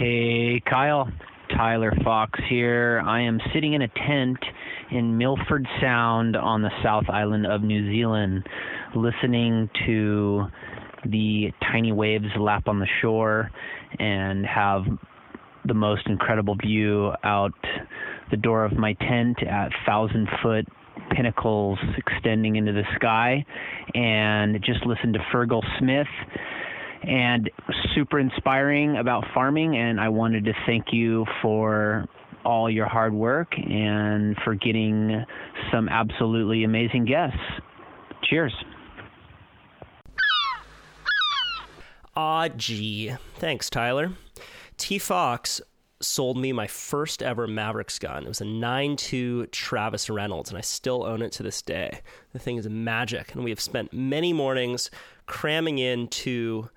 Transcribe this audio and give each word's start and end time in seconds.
Hey, 0.00 0.62
Kyle. 0.64 1.12
Tyler 1.54 1.92
Fox 2.02 2.40
here. 2.48 3.02
I 3.04 3.20
am 3.20 3.38
sitting 3.52 3.74
in 3.74 3.82
a 3.82 3.88
tent 3.88 4.38
in 4.90 5.18
Milford 5.18 5.68
Sound 5.78 6.36
on 6.36 6.62
the 6.62 6.70
South 6.82 7.04
Island 7.10 7.46
of 7.46 7.60
New 7.60 7.92
Zealand, 7.92 8.46
listening 8.96 9.68
to 9.84 10.46
the 11.04 11.52
tiny 11.70 11.92
waves 11.92 12.24
lap 12.38 12.66
on 12.66 12.78
the 12.78 12.86
shore 13.02 13.50
and 13.98 14.46
have 14.46 14.84
the 15.66 15.74
most 15.74 16.06
incredible 16.06 16.56
view 16.64 17.12
out 17.22 17.52
the 18.30 18.38
door 18.38 18.64
of 18.64 18.72
my 18.72 18.94
tent 18.94 19.42
at 19.42 19.68
thousand 19.84 20.28
foot 20.42 20.64
pinnacles 21.14 21.78
extending 21.98 22.56
into 22.56 22.72
the 22.72 22.84
sky 22.96 23.44
and 23.94 24.64
just 24.64 24.86
listen 24.86 25.12
to 25.12 25.18
Fergal 25.30 25.62
Smith 25.78 26.06
and 27.02 27.50
super 27.94 28.18
inspiring 28.18 28.96
about 28.96 29.24
farming. 29.34 29.76
And 29.76 30.00
I 30.00 30.08
wanted 30.08 30.44
to 30.46 30.52
thank 30.66 30.92
you 30.92 31.26
for 31.42 32.06
all 32.44 32.70
your 32.70 32.86
hard 32.86 33.12
work 33.12 33.52
and 33.56 34.36
for 34.44 34.54
getting 34.54 35.24
some 35.70 35.88
absolutely 35.88 36.64
amazing 36.64 37.04
guests. 37.04 37.38
Cheers. 38.22 38.54
Ah, 42.16 42.48
gee. 42.48 43.12
Thanks, 43.36 43.70
Tyler. 43.70 44.12
T 44.76 44.98
Fox 44.98 45.60
sold 46.02 46.38
me 46.38 46.52
my 46.52 46.66
first 46.66 47.22
ever 47.22 47.46
Mavericks 47.46 47.98
gun. 47.98 48.24
It 48.24 48.28
was 48.28 48.40
a 48.40 48.44
9.2 48.44 49.50
Travis 49.50 50.08
Reynolds, 50.08 50.50
and 50.50 50.56
I 50.56 50.62
still 50.62 51.04
own 51.04 51.22
it 51.22 51.32
to 51.32 51.42
this 51.42 51.60
day. 51.60 52.00
The 52.32 52.38
thing 52.38 52.56
is 52.56 52.68
magic, 52.68 53.34
and 53.34 53.44
we 53.44 53.50
have 53.50 53.60
spent 53.60 53.92
many 53.92 54.32
mornings 54.32 54.90
cramming 55.30 55.78
into 55.78 56.68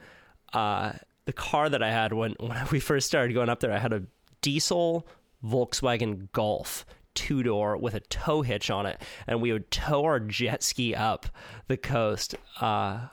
uh, 0.53 0.93
the 1.25 1.33
car 1.33 1.69
that 1.69 1.81
I 1.81 1.91
had 1.91 2.13
when, 2.13 2.35
when 2.39 2.55
we 2.71 2.79
first 2.79 3.07
started 3.07 3.33
going 3.33 3.49
up 3.49 3.59
there. 3.59 3.73
I 3.73 3.79
had 3.79 3.91
a 3.91 4.03
diesel 4.41 5.07
Volkswagen 5.43 6.31
Golf 6.31 6.85
two 7.15 7.43
door 7.43 7.77
with 7.77 7.95
a 7.95 7.99
tow 7.99 8.43
hitch 8.43 8.69
on 8.69 8.85
it, 8.85 9.01
and 9.27 9.41
we 9.41 9.51
would 9.51 9.69
tow 9.71 10.05
our 10.05 10.19
jet 10.19 10.63
ski 10.63 10.95
up 10.95 11.25
the 11.67 11.77
coast, 11.77 12.35
uh, 12.61 13.07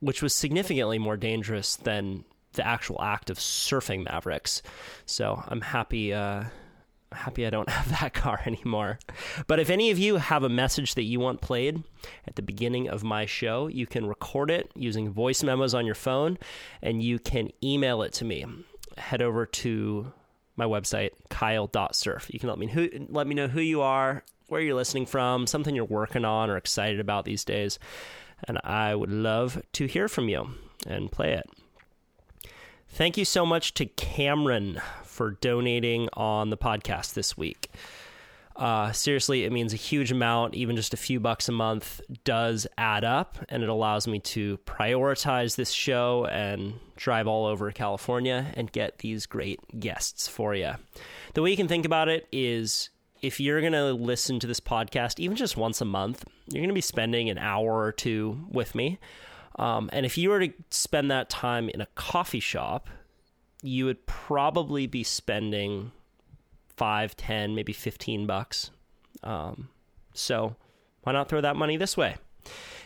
which 0.00 0.22
was 0.22 0.34
significantly 0.34 0.98
more 0.98 1.16
dangerous 1.16 1.76
than 1.76 2.24
the 2.54 2.66
actual 2.66 3.00
act 3.02 3.30
of 3.30 3.38
surfing 3.38 4.04
Mavericks. 4.04 4.62
So 5.04 5.42
I'm 5.48 5.60
happy. 5.60 6.14
Uh, 6.14 6.44
happy 7.12 7.46
I 7.46 7.50
don't 7.50 7.68
have 7.70 7.90
that 8.00 8.14
car 8.14 8.40
anymore. 8.46 8.98
But 9.46 9.60
if 9.60 9.70
any 9.70 9.90
of 9.90 9.98
you 9.98 10.16
have 10.16 10.42
a 10.42 10.48
message 10.48 10.94
that 10.94 11.04
you 11.04 11.20
want 11.20 11.40
played 11.40 11.82
at 12.26 12.36
the 12.36 12.42
beginning 12.42 12.88
of 12.88 13.04
my 13.04 13.26
show, 13.26 13.66
you 13.66 13.86
can 13.86 14.06
record 14.06 14.50
it 14.50 14.70
using 14.74 15.10
voice 15.10 15.42
memos 15.42 15.74
on 15.74 15.86
your 15.86 15.94
phone 15.94 16.38
and 16.82 17.02
you 17.02 17.18
can 17.18 17.50
email 17.62 18.02
it 18.02 18.12
to 18.14 18.24
me. 18.24 18.44
Head 18.96 19.22
over 19.22 19.46
to 19.46 20.12
my 20.56 20.64
website, 20.64 21.10
kyle.surf. 21.30 22.28
You 22.32 22.40
can 22.40 22.48
let 22.48 22.58
me 22.58 22.66
who 22.66 22.90
let 23.08 23.26
me 23.26 23.34
know 23.34 23.46
who 23.46 23.60
you 23.60 23.80
are, 23.80 24.24
where 24.48 24.60
you're 24.60 24.74
listening 24.74 25.06
from, 25.06 25.46
something 25.46 25.74
you're 25.74 25.84
working 25.84 26.24
on 26.24 26.50
or 26.50 26.56
excited 26.56 26.98
about 26.98 27.24
these 27.24 27.44
days. 27.44 27.78
And 28.46 28.58
I 28.64 28.94
would 28.94 29.10
love 29.10 29.62
to 29.74 29.86
hear 29.86 30.08
from 30.08 30.28
you 30.28 30.50
and 30.86 31.10
play 31.10 31.34
it. 31.34 31.48
Thank 32.88 33.16
you 33.16 33.24
so 33.24 33.44
much 33.44 33.74
to 33.74 33.86
Cameron 33.86 34.80
for 35.18 35.32
donating 35.32 36.08
on 36.12 36.50
the 36.50 36.56
podcast 36.56 37.14
this 37.14 37.36
week. 37.36 37.72
Uh, 38.54 38.92
seriously, 38.92 39.42
it 39.42 39.50
means 39.50 39.72
a 39.72 39.76
huge 39.76 40.12
amount. 40.12 40.54
Even 40.54 40.76
just 40.76 40.94
a 40.94 40.96
few 40.96 41.18
bucks 41.18 41.48
a 41.48 41.52
month 41.52 42.00
does 42.22 42.68
add 42.78 43.02
up, 43.02 43.36
and 43.48 43.64
it 43.64 43.68
allows 43.68 44.06
me 44.06 44.20
to 44.20 44.58
prioritize 44.58 45.56
this 45.56 45.72
show 45.72 46.24
and 46.26 46.74
drive 46.94 47.26
all 47.26 47.46
over 47.46 47.72
California 47.72 48.46
and 48.54 48.70
get 48.70 48.98
these 48.98 49.26
great 49.26 49.58
guests 49.80 50.28
for 50.28 50.54
you. 50.54 50.74
The 51.34 51.42
way 51.42 51.50
you 51.50 51.56
can 51.56 51.66
think 51.66 51.84
about 51.84 52.08
it 52.08 52.28
is 52.30 52.90
if 53.20 53.40
you're 53.40 53.60
going 53.60 53.72
to 53.72 53.92
listen 53.92 54.38
to 54.38 54.46
this 54.46 54.60
podcast, 54.60 55.18
even 55.18 55.36
just 55.36 55.56
once 55.56 55.80
a 55.80 55.84
month, 55.84 56.24
you're 56.46 56.60
going 56.60 56.68
to 56.68 56.74
be 56.74 56.80
spending 56.80 57.28
an 57.28 57.38
hour 57.38 57.82
or 57.82 57.90
two 57.90 58.46
with 58.52 58.76
me. 58.76 59.00
Um, 59.58 59.90
and 59.92 60.06
if 60.06 60.16
you 60.16 60.30
were 60.30 60.46
to 60.46 60.52
spend 60.70 61.10
that 61.10 61.28
time 61.28 61.68
in 61.68 61.80
a 61.80 61.86
coffee 61.96 62.38
shop, 62.38 62.88
you 63.62 63.84
would 63.86 64.06
probably 64.06 64.86
be 64.86 65.02
spending 65.02 65.92
five, 66.76 67.16
ten, 67.16 67.54
maybe 67.54 67.72
fifteen 67.72 68.26
bucks. 68.26 68.70
Um, 69.22 69.68
so 70.14 70.54
why 71.02 71.12
not 71.12 71.28
throw 71.28 71.40
that 71.40 71.56
money 71.56 71.76
this 71.76 71.96
way? 71.96 72.16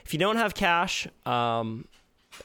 If 0.04 0.12
you 0.12 0.18
don't 0.18 0.36
have 0.36 0.54
cash, 0.54 1.06
um, 1.26 1.86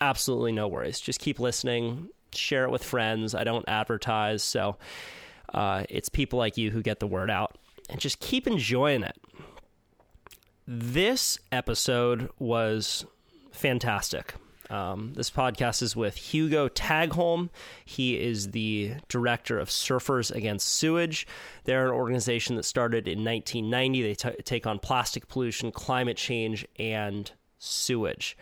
absolutely 0.02 0.52
no 0.52 0.68
worries. 0.68 1.00
Just 1.00 1.20
keep 1.20 1.40
listening, 1.40 2.10
share 2.34 2.66
it 2.66 2.72
with 2.72 2.84
friends. 2.84 3.34
I 3.34 3.44
don't 3.44 3.68
advertise, 3.68 4.44
so 4.44 4.78
uh, 5.54 5.86
it's 5.90 6.10
people 6.10 6.38
like 6.38 6.58
you 6.58 6.72
who 6.72 6.82
get 6.82 7.00
the 7.00 7.08
word 7.08 7.32
out, 7.32 7.58
and 7.90 8.00
just 8.00 8.20
keep 8.20 8.46
enjoying 8.46 9.04
it. 9.04 9.18
This 10.68 11.40
episode 11.52 12.30
was 12.40 13.06
fantastic. 13.52 14.36
Um, 14.70 15.14
this 15.14 15.30
podcast 15.30 15.82
is 15.82 15.96
with 15.96 16.16
Hugo 16.16 16.68
Tagholm. 16.68 17.50
He 17.86 18.20
is 18.20 18.52
the 18.52 18.96
director 19.10 19.60
of 19.60 19.70
Surfers 19.70 20.32
Against 20.32 20.68
Sewage. 20.68 21.28
They're 21.64 21.88
an 21.88 21.94
organization 21.94 22.56
that 22.56 22.64
started 22.64 23.08
in 23.08 23.24
1990. 23.24 24.02
They 24.02 24.16
t- 24.16 24.44
take 24.44 24.68
on 24.68 24.80
plastic 24.80 25.28
pollution, 25.28 25.72
climate 25.72 26.18
change, 26.18 26.68
and 26.78 27.32
sewage. 27.60 28.38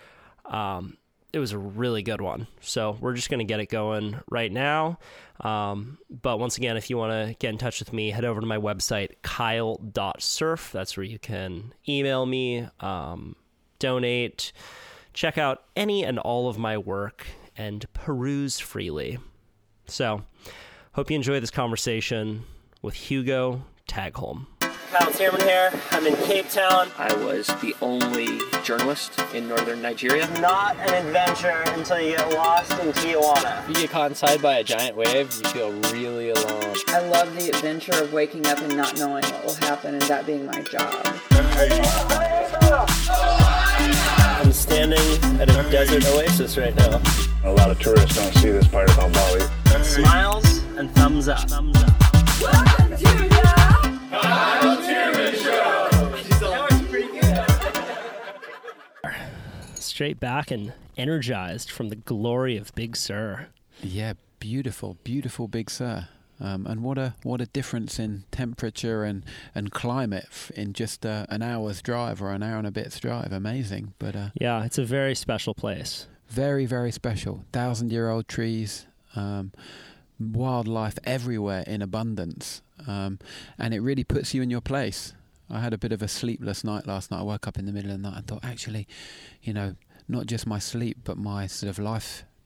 Um, 0.45 0.97
it 1.35 1.39
was 1.39 1.51
a 1.51 1.57
really 1.57 2.01
good 2.01 2.21
one. 2.21 2.47
So 2.61 2.97
we're 3.01 3.13
just 3.13 3.29
going 3.29 3.39
to 3.39 3.45
get 3.45 3.59
it 3.59 3.67
going 3.67 4.21
right 4.31 4.51
now. 4.51 4.99
Um, 5.41 5.97
but 6.09 6.39
once 6.39 6.57
again, 6.57 6.77
if 6.77 6.89
you 6.89 6.97
want 6.97 7.11
to 7.11 7.35
get 7.39 7.49
in 7.49 7.57
touch 7.57 7.79
with 7.79 7.91
me, 7.91 8.09
head 8.09 8.23
over 8.23 8.39
to 8.39 8.47
my 8.47 8.57
website, 8.57 9.15
kyle.surf. 9.21 10.71
That's 10.71 10.95
where 10.95 11.03
you 11.03 11.19
can 11.19 11.73
email 11.89 12.25
me, 12.25 12.69
um, 12.79 13.35
donate 13.79 14.53
check 15.15 15.37
out 15.39 15.63
any 15.75 16.03
and 16.03 16.19
all 16.19 16.47
of 16.47 16.59
my 16.59 16.77
work 16.77 17.25
and 17.57 17.91
peruse 17.93 18.59
freely. 18.59 19.17
So, 19.87 20.23
hope 20.91 21.09
you 21.09 21.15
enjoy 21.15 21.39
this 21.39 21.51
conversation 21.51 22.43
with 22.81 22.93
Hugo 22.93 23.63
Tagholm. 23.87 24.47
Kyle 24.91 25.11
Thiermann 25.11 25.41
here. 25.41 25.71
I'm 25.91 26.05
in 26.05 26.15
Cape 26.23 26.49
Town. 26.49 26.89
I 26.97 27.13
was 27.15 27.47
the 27.47 27.75
only 27.81 28.39
journalist 28.63 29.19
in 29.33 29.47
northern 29.47 29.81
Nigeria. 29.81 30.27
Not 30.39 30.77
an 30.77 30.93
adventure 31.05 31.63
until 31.73 31.99
you 31.99 32.15
get 32.15 32.33
lost 32.33 32.71
in 32.73 32.91
Tijuana. 32.93 33.67
You 33.67 33.73
get 33.75 33.89
caught 33.89 34.11
inside 34.11 34.41
by 34.41 34.59
a 34.59 34.63
giant 34.63 34.95
wave, 34.95 35.33
you 35.33 35.49
feel 35.49 35.71
really 35.91 36.29
alone. 36.29 36.75
I 36.87 36.99
love 37.09 37.35
the 37.35 37.49
adventure 37.49 38.01
of 38.01 38.13
waking 38.13 38.45
up 38.47 38.59
and 38.59 38.77
not 38.77 38.97
knowing 38.97 39.23
what 39.23 39.45
will 39.45 39.55
happen 39.55 39.95
and 39.95 40.03
that 40.03 40.25
being 40.25 40.45
my 40.45 40.61
job. 40.61 41.03
I'm 44.65 44.71
standing 44.71 45.39
at 45.39 45.47
a 45.49 45.69
desert 45.69 46.03
oasis 46.07 46.57
right 46.57 46.75
now. 46.75 46.99
A 47.43 47.51
lot 47.51 47.69
of 47.69 47.79
tourists 47.79 48.15
don't 48.15 48.33
see 48.33 48.49
this 48.49 48.67
part 48.67 48.91
about 48.91 49.13
Bali. 49.13 49.41
Smiles 49.83 50.63
and 50.77 50.89
thumbs 50.95 51.27
up. 51.27 51.47
Thumbs 51.47 51.77
up. 51.83 51.93
Welcome 52.41 52.97
to 52.97 53.03
the 53.03 53.35
Straight 59.75 60.19
back 60.19 60.49
and 60.49 60.73
energized 60.97 61.69
from 61.69 61.89
the 61.89 61.95
glory 61.95 62.57
of 62.57 62.73
Big 62.73 62.97
Sur. 62.97 63.49
Yeah, 63.83 64.13
beautiful, 64.39 64.97
beautiful 65.03 65.47
Big 65.47 65.69
Sur. 65.69 66.07
Um, 66.39 66.65
and 66.67 66.83
what 66.83 66.97
a 66.97 67.15
what 67.23 67.39
a 67.41 67.45
difference 67.45 67.97
in 67.97 68.25
temperature 68.31 69.03
and, 69.05 69.23
and 69.53 69.71
climate 69.71 70.27
in 70.55 70.73
just 70.73 71.05
uh, 71.05 71.25
an 71.29 71.41
hour's 71.41 71.81
drive 71.81 72.21
or 72.21 72.31
an 72.31 72.43
hour 72.43 72.57
and 72.57 72.67
a 72.67 72.71
bit's 72.71 72.99
drive. 72.99 73.31
Amazing, 73.31 73.93
but 73.99 74.15
uh, 74.15 74.29
Yeah, 74.39 74.65
it's 74.65 74.77
a 74.77 74.83
very 74.85 75.15
special 75.15 75.53
place. 75.53 76.07
very 76.27 76.65
very 76.65 76.91
special. 76.91 77.45
Thousand 77.53 77.91
year 77.91 78.09
old 78.09 78.27
trees, 78.27 78.85
um, 79.15 79.53
wildlife 80.19 80.97
everywhere 81.03 81.63
in 81.67 81.81
abundance, 81.81 82.61
um, 82.87 83.19
and 83.57 83.73
it 83.73 83.79
really 83.79 84.03
puts 84.03 84.33
you 84.33 84.41
in 84.41 84.49
your 84.49 84.61
place. 84.61 85.13
I 85.49 85.59
had 85.59 85.73
a 85.73 85.77
bit 85.77 85.91
of 85.91 86.01
a 86.01 86.07
sleepless 86.07 86.63
night 86.63 86.87
last 86.87 87.11
night. 87.11 87.19
I 87.19 87.23
woke 87.23 87.47
up 87.47 87.57
in 87.57 87.65
the 87.65 87.71
middle 87.71 87.91
of 87.91 88.01
the 88.01 88.09
night 88.09 88.17
and 88.17 88.27
thought, 88.27 88.43
actually, 88.43 88.87
you 89.43 89.53
know, 89.53 89.75
not 90.07 90.25
just 90.25 90.47
my 90.47 90.57
sleep, 90.59 90.97
but 91.03 91.17
my 91.17 91.45
sort 91.47 91.69
of 91.69 91.77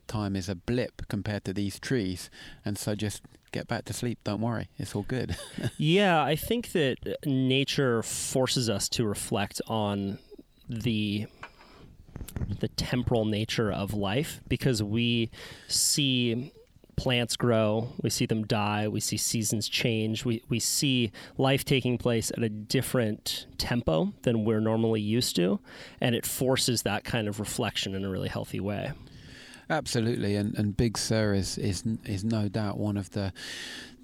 lifetime 0.10 0.36
is 0.36 0.50
a 0.50 0.56
blip 0.56 1.08
compared 1.08 1.44
to 1.46 1.54
these 1.54 1.80
trees, 1.80 2.30
and 2.66 2.78
so 2.78 2.96
just 2.96 3.22
get 3.52 3.68
back 3.68 3.86
to 3.86 3.94
sleep. 3.94 4.20
Don't 4.24 4.42
worry, 4.42 4.68
it's 4.78 4.96
all 4.96 5.06
good. 5.08 5.36
Yeah, 5.78 6.24
I 6.24 6.36
think 6.36 6.72
that 6.74 6.98
uh, 7.06 7.12
nature 7.26 8.04
forces 8.04 8.70
us 8.70 8.90
to 8.90 9.06
reflect 9.06 9.62
on 9.68 10.20
the 10.68 11.28
the 12.60 12.68
temporal 12.70 13.26
nature 13.26 13.72
of 13.72 13.94
life 13.94 14.42
because 14.48 14.84
we 14.84 15.30
see 15.68 16.52
plants 16.98 17.38
grow, 17.38 17.90
we 18.02 18.10
see 18.10 18.26
them 18.26 18.46
die, 18.46 18.88
we 18.88 19.00
see 19.00 19.18
seasons 19.18 19.70
change, 19.70 20.26
we, 20.26 20.44
we 20.50 20.60
see 20.60 21.12
life 21.38 21.64
taking 21.64 21.98
place 21.98 22.30
at 22.32 22.44
a 22.44 22.50
different 22.50 23.48
tempo 23.58 24.14
than 24.24 24.44
we're 24.44 24.60
normally 24.60 25.02
used 25.02 25.36
to, 25.38 25.60
and 26.02 26.14
it 26.14 26.26
forces 26.26 26.82
that 26.82 27.04
kind 27.06 27.28
of 27.28 27.40
reflection 27.40 27.96
in 27.96 28.04
a 28.04 28.10
really 28.10 28.30
healthy 28.30 28.60
way. 28.60 28.92
Absolutely, 29.70 30.36
and 30.36 30.58
and 30.58 30.76
Big 30.76 30.98
Sur 30.98 31.34
is 31.34 31.58
is 31.58 31.84
is 32.06 32.24
no 32.24 32.50
doubt 32.50 32.78
one 32.78 32.98
of 32.98 33.12
the 33.12 33.32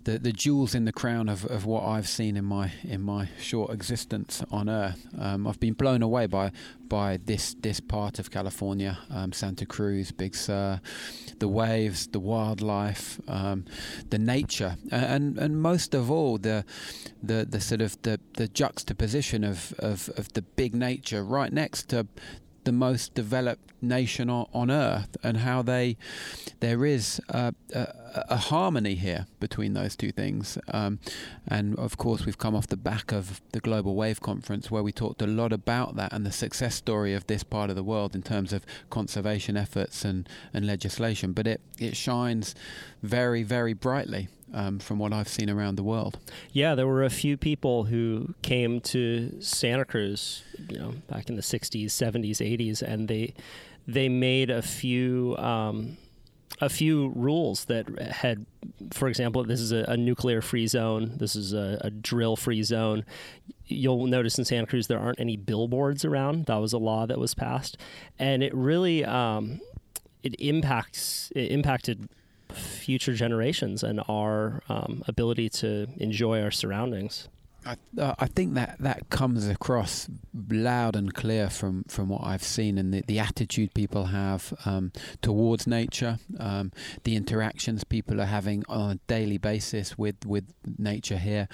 the, 0.06 0.20
the 0.20 0.32
jewels 0.32 0.76
in 0.76 0.86
the 0.86 0.92
crown 0.94 1.28
of, 1.28 1.46
of 1.46 1.66
what 1.66 1.84
I've 1.84 2.08
seen 2.08 2.38
in 2.38 2.46
my 2.46 2.72
in 2.84 3.02
my 3.02 3.30
short 3.40 3.72
existence 3.72 4.44
on 4.52 4.70
Earth. 4.70 5.08
Um, 5.20 5.48
I've 5.48 5.60
been 5.60 5.74
blown 5.74 6.04
away 6.04 6.28
by 6.28 6.52
by 6.88 7.18
this 7.18 7.56
this 7.60 7.80
part 7.80 8.20
of 8.20 8.30
California, 8.30 9.00
um, 9.10 9.34
Santa 9.34 9.66
Cruz, 9.66 10.12
Big 10.12 10.36
Sur, 10.36 10.80
the 11.40 11.48
waves, 11.48 12.08
the 12.08 12.20
wildlife, 12.20 13.20
um, 13.28 13.66
the 14.12 14.20
nature, 14.20 14.78
and 14.92 15.38
and 15.40 15.60
most 15.60 15.96
of 15.96 16.12
all 16.12 16.38
the 16.38 16.64
the 17.24 17.46
the 17.50 17.60
sort 17.60 17.82
of 17.82 18.00
the, 18.04 18.20
the 18.34 18.48
juxtaposition 18.48 19.44
of, 19.44 19.74
of, 19.80 20.10
of 20.16 20.32
the 20.34 20.44
big 20.44 20.76
nature 20.76 21.24
right 21.24 21.52
next 21.52 21.90
to 21.90 22.06
the 22.66 22.72
most 22.72 23.14
developed 23.14 23.72
nation 23.82 24.30
on, 24.30 24.48
on 24.54 24.70
earth, 24.70 25.16
and 25.24 25.38
how 25.38 25.62
they 25.62 25.98
there 26.60 26.86
is 26.86 27.22
a, 27.30 27.54
a, 27.74 27.88
a, 28.30 28.38
harmony 28.38 28.96
here 28.96 29.28
between 29.40 29.74
those 29.74 29.96
two 29.96 30.12
things. 30.12 30.58
Um, 30.70 31.00
and 31.48 31.78
of 31.78 31.98
course, 31.98 32.26
we've 32.26 32.38
come 32.38 32.56
off 32.56 32.68
the 32.68 32.78
back 32.78 33.12
of 33.12 33.42
the 33.52 33.60
Global 33.60 33.96
Wave 33.96 34.22
Conference, 34.22 34.70
where 34.70 34.84
we 34.84 34.92
talked 34.92 35.22
a 35.22 35.28
lot 35.28 35.54
about 35.54 35.96
that 35.96 36.12
and 36.12 36.26
the 36.26 36.32
success 36.32 36.76
story 36.76 37.14
of 37.14 37.28
this 37.28 37.44
part 37.44 37.70
of 37.70 37.76
the 37.76 37.84
world 37.84 38.16
in 38.16 38.22
terms 38.22 38.52
of 38.52 38.66
conservation 38.90 39.56
efforts 39.56 40.04
and, 40.04 40.28
and 40.54 40.66
legislation. 40.66 41.34
But 41.34 41.48
it, 41.48 41.62
it 41.80 41.96
shines 41.96 42.56
very, 43.04 43.44
very 43.44 43.74
brightly 43.74 44.28
um, 44.54 44.80
from 44.80 45.00
what 45.00 45.14
I've 45.14 45.28
seen 45.28 45.50
around 45.50 45.76
the 45.76 45.84
world. 45.84 46.20
Yeah, 46.52 46.76
there 46.76 46.88
were 46.88 47.04
a 47.04 47.10
few 47.10 47.38
people 47.38 47.86
who 47.86 48.34
came 48.42 48.80
to 48.82 49.42
Santa 49.42 49.86
Cruz, 49.86 50.44
you 50.70 50.78
know, 50.78 50.94
back 51.08 51.30
in 51.30 51.36
the 51.36 51.42
'60s, 51.42 51.86
'70s, 51.88 52.38
'80s, 52.38 52.82
and 52.82 53.08
they 53.08 53.34
they 53.88 54.10
made 54.10 54.50
a 54.50 54.62
few. 54.62 55.36
Um, 55.38 55.98
a 56.62 56.70
few 56.70 57.12
rules 57.16 57.66
that 57.66 58.00
had, 58.00 58.46
for 58.94 59.10
example, 59.10 59.44
this 59.44 59.60
is 59.60 59.74
a, 59.74 59.84
a 59.90 59.98
nuclear 59.98 60.42
free 60.42 60.68
zone. 60.68 61.16
This 61.18 61.36
is 61.36 61.52
a, 61.52 61.78
a 61.82 61.90
drill 61.90 62.38
free 62.38 62.64
zone. 62.64 63.04
You'll 63.66 64.08
notice 64.08 64.38
in 64.38 64.46
Santa 64.46 64.66
Cruz 64.66 64.88
there 64.88 65.00
aren't 65.00 65.20
any 65.20 65.36
billboards 65.36 66.06
around. 66.06 66.46
That 66.46 66.58
was 66.58 66.72
a 66.72 66.78
law 66.78 67.06
that 67.08 67.20
was 67.20 67.34
passed, 67.34 67.78
and 68.18 68.42
it 68.42 68.54
really 68.56 69.04
um, 69.04 69.60
it 70.24 70.36
impacts 70.40 71.32
it 71.36 71.52
impacted 71.52 72.08
future 72.58 73.14
generations 73.14 73.84
and 73.84 74.02
our 74.08 74.62
um, 74.70 75.04
ability 75.08 75.50
to 75.50 75.88
enjoy 75.98 76.42
our 76.42 76.52
surroundings. 76.52 77.28
I, 77.66 77.78
uh, 78.00 78.14
I 78.20 78.28
think 78.28 78.54
that 78.54 78.76
that 78.80 79.10
comes 79.10 79.48
across 79.48 80.08
loud 80.50 80.96
and 80.96 81.14
clear 81.14 81.50
from, 81.50 81.84
from 81.86 82.10
what 82.10 82.24
I've 82.24 82.44
seen 82.44 82.78
and 82.78 82.94
the, 82.94 83.02
the 83.02 83.18
attitude 83.18 83.74
people 83.74 84.06
have 84.06 84.54
um, 84.66 84.92
towards 85.22 85.66
nature, 85.66 86.20
um, 86.40 86.72
the 87.04 87.16
interactions 87.16 87.84
people 87.84 88.22
are 88.22 88.26
having 88.26 88.64
on 88.70 88.92
a 88.92 88.96
daily 89.08 89.40
basis 89.40 89.98
with, 89.98 90.26
with 90.26 90.54
nature 90.78 91.18
here, 91.18 91.48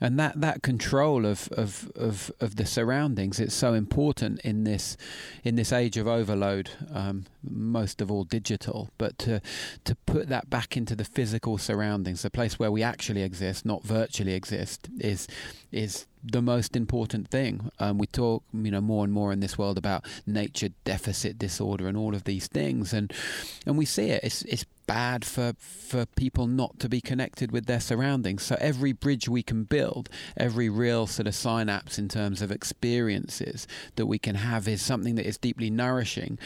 and 0.00 0.18
that, 0.20 0.40
that 0.40 0.62
control 0.62 1.26
of, 1.26 1.48
of, 1.52 1.90
of, 1.96 2.30
of 2.40 2.54
the 2.56 2.66
surroundings. 2.66 3.40
It's 3.40 3.54
so 3.54 3.74
important 3.74 4.40
in 4.42 4.64
this 4.64 4.96
in 5.42 5.56
this 5.56 5.72
age 5.72 5.96
of 5.96 6.06
overload, 6.06 6.70
um, 6.92 7.24
most 7.50 8.00
of 8.00 8.10
all 8.10 8.24
digital. 8.24 8.90
But 8.98 9.18
to 9.18 9.40
to 9.84 9.94
put 10.06 10.28
that 10.28 10.50
back 10.50 10.76
into 10.76 10.96
the 10.96 11.04
physical 11.04 11.58
surroundings, 11.58 12.22
the 12.22 12.30
place 12.30 12.58
where 12.58 12.72
we 12.72 12.82
actually 12.82 13.22
exist, 13.22 13.64
not 13.64 13.82
virtually 13.82 14.34
exist, 14.34 14.88
is 14.98 15.28
is 15.70 16.06
the 16.30 16.42
most 16.42 16.76
important 16.76 17.28
thing. 17.28 17.70
Um, 17.78 17.98
we 17.98 18.06
talk, 18.06 18.42
you 18.52 18.70
know, 18.70 18.80
more 18.80 19.04
and 19.04 19.12
more 19.12 19.32
in 19.32 19.40
this 19.40 19.56
world 19.56 19.78
about 19.78 20.04
nature 20.26 20.70
deficit 20.84 21.38
disorder 21.38 21.86
and 21.86 21.96
all 21.96 22.14
of 22.14 22.24
these 22.24 22.48
things, 22.48 22.92
and 22.92 23.12
and 23.64 23.78
we 23.78 23.84
see 23.84 24.10
it. 24.10 24.24
It's 24.24 24.42
it's 24.42 24.64
bad 24.86 25.24
for 25.24 25.52
for 25.58 26.06
people 26.06 26.46
not 26.46 26.78
to 26.78 26.88
be 26.88 27.00
connected 27.00 27.52
with 27.52 27.66
their 27.66 27.80
surroundings. 27.80 28.42
So 28.42 28.56
every 28.60 28.92
bridge 28.92 29.28
we 29.28 29.42
can 29.42 29.64
build, 29.64 30.08
every 30.36 30.68
real 30.68 31.06
sort 31.06 31.26
of 31.26 31.34
synapse 31.34 31.98
in 31.98 32.08
terms 32.08 32.42
of 32.42 32.50
experiences 32.50 33.66
that 33.96 34.06
we 34.06 34.18
can 34.18 34.36
have 34.36 34.66
is 34.68 34.82
something 34.82 35.14
that 35.16 35.26
is 35.26 35.38
deeply 35.38 35.70
nourishing. 35.70 36.38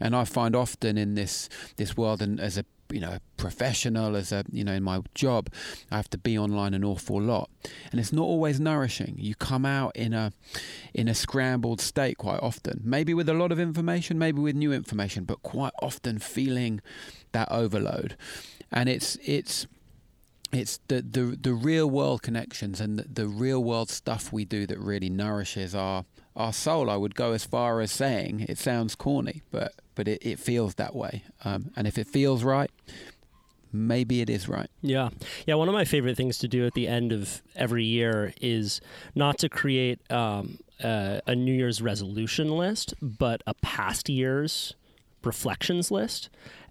And 0.00 0.14
I 0.16 0.24
find 0.24 0.56
often 0.56 0.96
in 0.96 1.14
this 1.14 1.48
this 1.76 1.96
world 1.96 2.22
and 2.22 2.40
as 2.40 2.56
a 2.56 2.64
you 2.90 3.00
know 3.00 3.18
professional 3.36 4.16
as 4.16 4.32
a 4.32 4.44
you 4.50 4.64
know 4.64 4.72
in 4.72 4.82
my 4.82 5.00
job 5.14 5.50
I 5.90 5.96
have 5.96 6.10
to 6.10 6.18
be 6.18 6.38
online 6.38 6.74
an 6.74 6.84
awful 6.84 7.20
lot. 7.20 7.50
And 7.90 8.00
it's 8.00 8.12
not 8.12 8.22
always 8.22 8.60
nourishing. 8.60 9.16
You 9.18 9.34
come 9.34 9.64
out 9.64 9.94
in 9.96 10.12
a 10.12 10.32
in 10.94 11.08
a 11.08 11.14
scrambled 11.14 11.80
state 11.80 12.18
quite 12.18 12.40
often. 12.40 12.80
Maybe 12.84 13.14
with 13.14 13.28
a 13.28 13.34
lot 13.34 13.52
of 13.52 13.60
information 13.60 14.18
maybe 14.18 14.40
with 14.40 14.56
new 14.56 14.72
information 14.72 15.24
but 15.24 15.42
quite 15.42 15.72
often 15.80 16.18
feeling 16.18 16.80
that 17.32 17.50
overload. 17.50 18.16
And 18.72 18.88
it's 18.88 19.16
it's 19.24 19.66
it's 20.52 20.80
the, 20.88 21.02
the 21.02 21.38
the 21.40 21.52
real 21.52 21.88
world 21.90 22.22
connections 22.22 22.80
and 22.80 22.98
the, 22.98 23.04
the 23.08 23.26
real 23.26 23.62
world 23.62 23.90
stuff 23.90 24.32
we 24.32 24.44
do 24.44 24.66
that 24.66 24.78
really 24.78 25.10
nourishes 25.10 25.74
our 25.74 26.04
our 26.36 26.52
soul. 26.52 26.90
I 26.90 26.96
would 26.96 27.14
go 27.14 27.32
as 27.32 27.44
far 27.44 27.80
as 27.80 27.90
saying 27.90 28.46
it 28.48 28.58
sounds 28.58 28.94
corny, 28.94 29.42
but 29.50 29.72
but 29.94 30.06
it, 30.06 30.24
it 30.24 30.38
feels 30.38 30.74
that 30.74 30.94
way. 30.94 31.24
Um, 31.44 31.72
and 31.74 31.86
if 31.86 31.98
it 31.98 32.06
feels 32.06 32.44
right, 32.44 32.70
maybe 33.72 34.20
it 34.20 34.30
is 34.30 34.48
right. 34.48 34.70
Yeah. 34.82 35.08
Yeah. 35.46 35.54
One 35.54 35.68
of 35.68 35.74
my 35.74 35.84
favorite 35.84 36.16
things 36.16 36.38
to 36.38 36.48
do 36.48 36.66
at 36.66 36.74
the 36.74 36.86
end 36.86 37.12
of 37.12 37.42
every 37.56 37.84
year 37.84 38.34
is 38.40 38.80
not 39.14 39.38
to 39.38 39.48
create 39.48 40.00
um, 40.12 40.58
a, 40.84 41.20
a 41.26 41.34
New 41.34 41.54
Year's 41.54 41.80
resolution 41.80 42.50
list, 42.50 42.94
but 43.00 43.42
a 43.46 43.54
past 43.54 44.08
year's 44.08 44.74
reflections 45.24 45.90
list. 45.90 46.28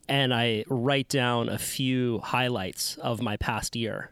And 0.08 0.32
I 0.34 0.66
write 0.68 1.10
down 1.10 1.50
a 1.50 1.58
few 1.58 2.20
highlights 2.20 2.96
of 2.98 3.22
my 3.22 3.38
past 3.38 3.76
year. 3.76 4.12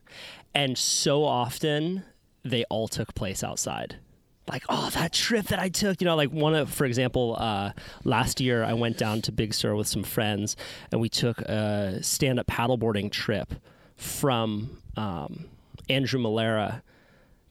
And 0.55 0.75
so 0.75 1.23
often 1.23 2.03
they 2.43 2.63
all 2.65 2.87
took 2.87 3.13
place 3.13 3.43
outside 3.43 3.97
like 4.49 4.63
oh 4.69 4.89
that 4.91 5.13
trip 5.13 5.45
that 5.47 5.59
i 5.59 5.69
took 5.69 6.01
you 6.01 6.05
know 6.05 6.15
like 6.15 6.31
one 6.31 6.53
of 6.53 6.71
for 6.71 6.85
example 6.85 7.35
uh, 7.39 7.71
last 8.03 8.41
year 8.41 8.63
i 8.63 8.73
went 8.73 8.97
down 8.97 9.21
to 9.21 9.31
big 9.31 9.53
sur 9.53 9.75
with 9.75 9.87
some 9.87 10.03
friends 10.03 10.55
and 10.91 10.99
we 10.99 11.09
took 11.09 11.41
a 11.41 12.01
stand-up 12.01 12.47
paddleboarding 12.47 13.11
trip 13.11 13.53
from 13.95 14.81
um, 14.97 15.45
Andrew 15.89 16.19
Molera 16.19 16.81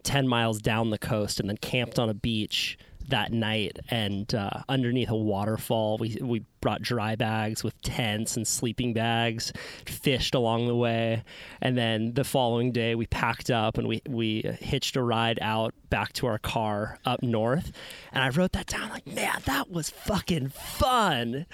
10 0.03 0.27
miles 0.27 0.61
down 0.61 0.91
the 0.91 0.99
coast 0.99 1.41
and 1.41 1.49
then 1.49 1.57
camped 1.57 1.99
on 1.99 2.09
a 2.09 2.15
beach 2.15 2.77
that 3.13 3.31
night 3.31 3.79
and 3.89 4.35
uh, 4.35 4.51
underneath 4.71 5.11
a 5.11 5.17
waterfall 5.17 5.99
we, 5.99 6.17
we 6.23 6.43
brought 6.63 6.81
dry 6.81 7.15
bags 7.15 7.63
with 7.63 7.81
tents 7.83 8.39
and 8.39 8.49
sleeping 8.49 8.95
bags 8.95 9.53
fished 9.85 10.35
along 10.35 10.67
the 10.67 10.75
way 10.75 11.23
and 11.61 11.77
then 11.77 12.15
the 12.15 12.25
following 12.25 12.73
day 12.73 12.95
we 12.95 13.07
packed 13.07 13.51
up 13.51 13.77
and 13.77 13.87
we, 13.87 14.01
we 14.09 14.41
hitched 14.61 14.97
a 14.97 15.03
ride 15.03 15.39
out 15.43 15.75
back 15.91 16.15
to 16.15 16.27
our 16.27 16.39
car 16.39 16.99
up 17.05 17.23
north. 17.23 17.71
And 18.13 18.25
i 18.25 18.31
wrote 18.31 18.53
that 18.53 18.67
down 18.67 18.89
like 18.89 19.07
man 19.07 19.41
that 19.45 19.71
was 19.71 19.91
fucking 19.91 20.49
fun! 20.49 21.45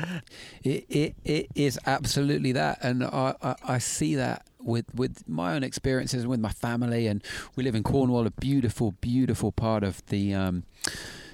It, 0.63 0.87
it, 0.89 1.17
it 1.25 1.49
is 1.57 1.77
absolutely 1.87 2.53
that 2.53 2.79
and 2.83 3.03
I, 3.03 3.35
I, 3.43 3.55
I 3.65 3.79
see 3.79 4.15
that 4.15 4.47
with 4.61 4.87
with 4.95 5.29
my 5.29 5.55
own 5.55 5.65
experiences 5.65 6.27
with 6.27 6.41
my 6.41 6.51
family 6.51 7.07
and 7.07 7.23
we 7.57 7.65
live 7.65 7.75
in 7.75 7.83
Cornwall 7.83 8.27
a 8.27 8.31
beautiful 8.31 8.93
beautiful 9.01 9.51
part 9.51 9.83
of 9.83 10.05
the 10.07 10.35
um, 10.35 10.65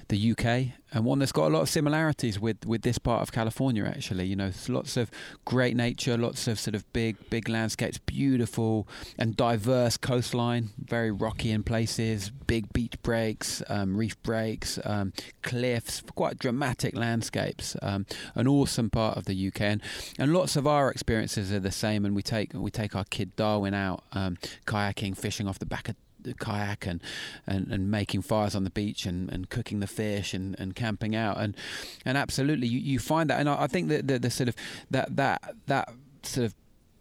the 0.07 0.31
UK 0.31 0.73
and 0.95 1.03
one 1.03 1.19
that's 1.19 1.31
got 1.31 1.47
a 1.47 1.53
lot 1.53 1.61
of 1.61 1.69
similarities 1.69 2.39
with, 2.39 2.65
with 2.65 2.81
this 2.83 2.97
part 2.97 3.21
of 3.21 3.31
California. 3.31 3.83
Actually, 3.83 4.25
you 4.25 4.35
know, 4.35 4.51
lots 4.69 4.95
of 4.95 5.11
great 5.43 5.75
nature, 5.75 6.17
lots 6.17 6.47
of 6.47 6.57
sort 6.57 6.73
of 6.73 6.91
big 6.93 7.17
big 7.29 7.49
landscapes, 7.49 7.97
beautiful 7.97 8.87
and 9.17 9.35
diverse 9.35 9.97
coastline, 9.97 10.69
very 10.77 11.11
rocky 11.11 11.51
in 11.51 11.63
places, 11.63 12.29
big 12.29 12.71
beach 12.71 13.01
breaks, 13.03 13.61
um, 13.67 13.97
reef 13.97 14.21
breaks, 14.23 14.79
um, 14.85 15.11
cliffs, 15.41 16.01
quite 16.15 16.39
dramatic 16.39 16.95
landscapes. 16.95 17.75
Um, 17.81 18.05
an 18.35 18.47
awesome 18.47 18.89
part 18.89 19.17
of 19.17 19.25
the 19.25 19.47
UK, 19.47 19.61
and, 19.61 19.81
and 20.17 20.33
lots 20.33 20.55
of 20.55 20.65
our 20.65 20.89
experiences 20.89 21.51
are 21.51 21.59
the 21.59 21.71
same. 21.71 22.05
And 22.05 22.15
we 22.15 22.21
take 22.21 22.53
we 22.53 22.71
take 22.71 22.95
our 22.95 23.05
kid 23.05 23.35
Darwin 23.35 23.73
out 23.73 24.03
um, 24.13 24.37
kayaking, 24.65 25.17
fishing 25.17 25.47
off 25.47 25.59
the 25.59 25.65
back 25.65 25.89
of 25.89 25.95
the 26.25 26.33
kayak 26.33 26.85
and, 26.85 27.01
and, 27.47 27.71
and 27.71 27.89
making 27.89 28.21
fires 28.21 28.55
on 28.55 28.63
the 28.63 28.69
beach 28.69 29.05
and, 29.05 29.31
and 29.31 29.49
cooking 29.49 29.79
the 29.79 29.87
fish 29.87 30.33
and, 30.33 30.59
and 30.59 30.75
camping 30.75 31.15
out 31.15 31.37
and 31.37 31.55
and 32.03 32.17
absolutely 32.17 32.67
you, 32.67 32.79
you 32.79 32.99
find 32.99 33.29
that 33.29 33.39
and 33.39 33.49
I, 33.49 33.63
I 33.63 33.67
think 33.67 33.89
that 33.89 34.07
the, 34.07 34.19
the 34.19 34.29
sort 34.29 34.49
of 34.49 34.55
that 34.91 35.15
that 35.15 35.55
that 35.67 35.89
sort 36.23 36.45
of 36.45 36.55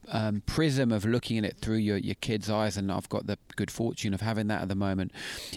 um, 0.09 0.43
prism 0.47 0.93
of 0.93 1.05
looking 1.05 1.39
at 1.39 1.45
it 1.45 1.57
through 1.59 1.77
your, 1.77 1.97
your 1.97 2.15
kid's 2.17 2.51
eyes, 2.51 2.77
and 2.77 2.91
I've 2.91 3.09
got 3.09 3.27
the 3.27 3.39
good 3.57 3.71
fortune 3.71 4.15
of 4.15 4.21
having 4.21 4.49
that 4.49 4.63
at 4.63 4.69
the 4.69 4.75
moment, 4.75 5.13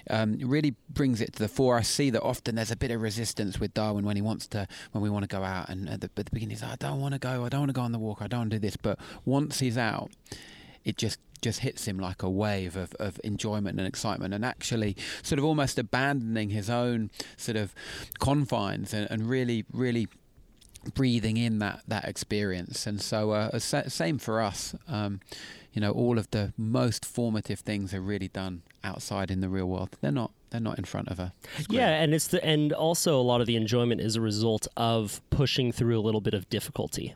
um, 0.10 0.38
really 0.42 0.76
brings 0.90 1.22
it 1.22 1.34
to 1.34 1.40
the 1.40 1.48
fore. 1.48 1.78
I 1.78 1.82
see 1.82 2.10
that 2.12 2.22
often 2.22 2.56
there's 2.56 2.72
a 2.72 2.76
bit 2.76 2.92
of 2.92 3.02
resistance 3.02 3.60
with 3.60 3.74
Darwin 3.74 4.06
when 4.06 4.16
he 4.16 4.22
wants 4.22 4.48
to, 4.48 4.68
when 4.92 5.04
we 5.04 5.10
want 5.10 5.24
to 5.24 5.36
go 5.36 5.44
out, 5.44 5.70
and 5.70 5.90
at 5.90 6.02
the, 6.02 6.10
at 6.18 6.26
the 6.26 6.32
beginning 6.32 6.52
he's 6.52 6.62
like, 6.62 6.74
I 6.74 6.76
don't 6.76 7.02
want 7.02 7.14
to 7.14 7.20
go, 7.20 7.46
I 7.46 7.50
don't 7.50 7.62
want 7.62 7.70
to 7.70 7.74
go 7.74 7.82
on 7.82 7.92
the 7.92 8.00
walk, 8.00 8.22
I 8.22 8.28
don't 8.28 8.42
want 8.42 8.52
to 8.52 8.58
do 8.58 8.62
this. 8.62 8.78
But 8.78 9.00
once 9.26 9.60
he's 9.60 9.78
out, 9.78 10.12
it 10.88 10.98
just 10.98 11.20
just 11.40 11.60
hits 11.60 11.88
him 11.88 12.00
like 12.00 12.24
a 12.24 12.30
wave 12.30 12.76
of, 12.76 12.96
of 12.96 13.20
enjoyment 13.24 13.78
and 13.78 13.88
excitement 13.88 14.34
and 14.34 14.44
actually 14.44 14.98
sort 15.22 15.38
of 15.38 15.46
almost 15.46 15.78
abandoning 15.78 16.50
his 16.50 16.68
own 16.68 17.12
sort 17.36 17.56
of 17.56 17.76
confines 18.18 18.92
and, 18.92 19.08
and 19.12 19.30
really 19.30 19.64
really 19.72 20.08
breathing 20.94 21.38
in 21.38 21.60
that 21.60 21.82
that 21.88 22.06
experience. 22.06 22.88
And 22.88 23.02
so, 23.02 23.32
uh, 23.32 23.60
same 23.60 24.18
for 24.18 24.42
us. 24.42 24.76
Um, 24.88 25.20
you 25.74 25.82
know, 25.82 25.92
all 25.92 26.18
of 26.18 26.32
the 26.32 26.54
most 26.58 27.06
formative 27.06 27.60
things 27.60 27.94
are 27.94 28.02
really 28.02 28.30
done 28.30 28.64
outside 28.84 29.30
in 29.30 29.42
the 29.42 29.50
real 29.50 29.68
world. 29.68 29.98
They're 30.02 30.12
not 30.12 30.32
they're 30.50 30.62
not 30.62 30.78
in 30.78 30.86
front 30.86 31.10
of 31.10 31.20
screen. 31.60 31.80
yeah 31.80 32.02
and 32.02 32.14
it's 32.14 32.30
the 32.30 32.42
and 32.44 32.72
also 32.72 33.20
a 33.20 33.22
lot 33.22 33.42
of 33.42 33.48
the 33.48 33.58
enjoyment 33.58 34.00
is 34.00 34.16
a 34.16 34.22
result 34.22 34.66
of 34.78 35.20
pushing 35.30 35.74
through 35.74 36.00
a 36.00 36.02
little 36.02 36.22
bit 36.22 36.34
of 36.34 36.50
difficulty 36.50 37.14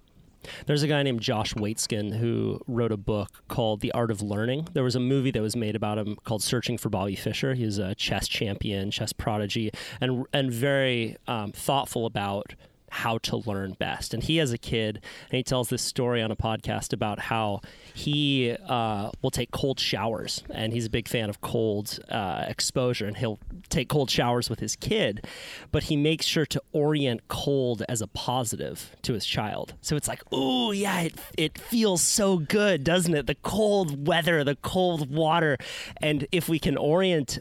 there's 0.65 0.83
a 0.83 0.87
guy 0.87 1.03
named 1.03 1.21
Josh 1.21 1.53
Waitzkin 1.53 2.17
who 2.17 2.59
wrote 2.67 2.91
a 2.91 2.97
book 2.97 3.43
called 3.47 3.81
The 3.81 3.91
Art 3.91 4.11
of 4.11 4.21
Learning. 4.21 4.67
There 4.73 4.83
was 4.83 4.95
a 4.95 4.99
movie 4.99 5.31
that 5.31 5.41
was 5.41 5.55
made 5.55 5.75
about 5.75 5.97
him 5.97 6.17
called 6.23 6.43
Searching 6.43 6.77
for 6.77 6.89
Bobby 6.89 7.15
Fischer. 7.15 7.53
He 7.53 7.65
was 7.65 7.77
a 7.77 7.95
chess 7.95 8.27
champion, 8.27 8.91
chess 8.91 9.13
prodigy, 9.13 9.71
and 9.99 10.25
and 10.33 10.51
very 10.51 11.17
um, 11.27 11.51
thoughtful 11.51 12.05
about 12.05 12.55
how 12.91 13.17
to 13.19 13.37
learn 13.37 13.71
best. 13.79 14.13
And 14.13 14.21
he 14.21 14.37
has 14.37 14.51
a 14.51 14.57
kid, 14.57 14.97
and 15.29 15.37
he 15.37 15.43
tells 15.43 15.69
this 15.69 15.81
story 15.81 16.21
on 16.21 16.29
a 16.29 16.35
podcast 16.35 16.91
about 16.91 17.19
how 17.19 17.61
he 17.93 18.55
uh, 18.67 19.11
will 19.21 19.31
take 19.31 19.51
cold 19.51 19.79
showers, 19.79 20.43
and 20.53 20.73
he's 20.73 20.85
a 20.87 20.89
big 20.89 21.07
fan 21.07 21.29
of 21.29 21.39
cold 21.39 21.99
uh, 22.09 22.43
exposure, 22.49 23.05
and 23.05 23.15
he'll 23.15 23.39
take 23.69 23.87
cold 23.87 24.09
showers 24.09 24.49
with 24.49 24.59
his 24.59 24.75
kid, 24.75 25.25
but 25.71 25.83
he 25.83 25.95
makes 25.95 26.25
sure 26.25 26.45
to 26.45 26.61
orient 26.73 27.27
cold 27.29 27.81
as 27.87 28.01
a 28.01 28.07
positive 28.07 28.91
to 29.03 29.13
his 29.13 29.25
child. 29.25 29.73
So 29.79 29.95
it's 29.95 30.09
like, 30.09 30.21
oh 30.33 30.71
yeah, 30.71 31.01
it 31.01 31.13
it 31.37 31.57
feels 31.57 32.01
so 32.01 32.39
good, 32.39 32.83
doesn't 32.83 33.15
it? 33.15 33.25
The 33.25 33.35
cold 33.35 34.05
weather, 34.05 34.43
the 34.43 34.57
cold 34.57 35.09
water, 35.09 35.57
and 36.01 36.27
if 36.33 36.49
we 36.49 36.59
can 36.59 36.75
orient 36.75 37.39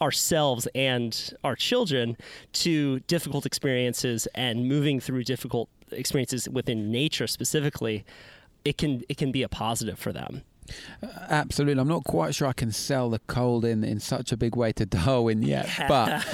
ourselves 0.00 0.66
and 0.74 1.34
our 1.44 1.56
children 1.56 2.16
to 2.52 3.00
difficult 3.00 3.46
experiences 3.46 4.26
and 4.34 4.68
moving 4.68 5.00
through 5.00 5.24
difficult 5.24 5.68
experiences 5.92 6.48
within 6.48 6.90
nature 6.90 7.26
specifically 7.26 8.04
it 8.64 8.76
can 8.78 9.02
it 9.08 9.16
can 9.16 9.30
be 9.30 9.42
a 9.42 9.48
positive 9.48 9.98
for 9.98 10.12
them 10.12 10.42
Absolutely. 11.28 11.80
I'm 11.80 11.88
not 11.88 12.04
quite 12.04 12.34
sure 12.34 12.48
I 12.48 12.52
can 12.52 12.72
sell 12.72 13.10
the 13.10 13.18
cold 13.26 13.64
in, 13.64 13.84
in 13.84 14.00
such 14.00 14.32
a 14.32 14.36
big 14.36 14.56
way 14.56 14.72
to 14.72 14.86
Darwin 15.04 15.42
yet, 15.42 15.68
but 15.88 16.24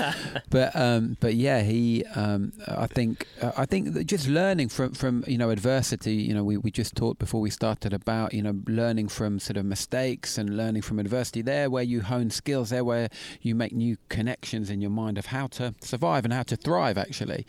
but 0.50 0.74
um, 0.76 1.16
but 1.20 1.34
yeah, 1.34 1.62
he 1.62 2.04
um, 2.14 2.52
I 2.68 2.86
think 2.86 3.26
uh, 3.42 3.52
I 3.56 3.66
think 3.66 4.06
just 4.06 4.28
learning 4.28 4.68
from 4.68 4.92
from 4.92 5.24
you 5.26 5.38
know 5.38 5.50
adversity. 5.50 6.14
You 6.14 6.34
know, 6.34 6.44
we, 6.44 6.56
we 6.56 6.70
just 6.70 6.94
talked 6.94 7.18
before 7.18 7.40
we 7.40 7.50
started 7.50 7.92
about 7.92 8.32
you 8.32 8.42
know 8.42 8.54
learning 8.66 9.08
from 9.08 9.38
sort 9.38 9.56
of 9.56 9.64
mistakes 9.64 10.38
and 10.38 10.56
learning 10.56 10.82
from 10.82 10.98
adversity. 10.98 11.42
There, 11.42 11.70
where 11.70 11.82
you 11.82 12.02
hone 12.02 12.30
skills, 12.30 12.70
there 12.70 12.84
where 12.84 13.08
you 13.40 13.54
make 13.54 13.72
new 13.72 13.96
connections 14.08 14.70
in 14.70 14.80
your 14.80 14.90
mind 14.90 15.18
of 15.18 15.26
how 15.26 15.48
to 15.48 15.74
survive 15.80 16.24
and 16.24 16.32
how 16.32 16.44
to 16.44 16.56
thrive. 16.56 16.98
Actually, 16.98 17.46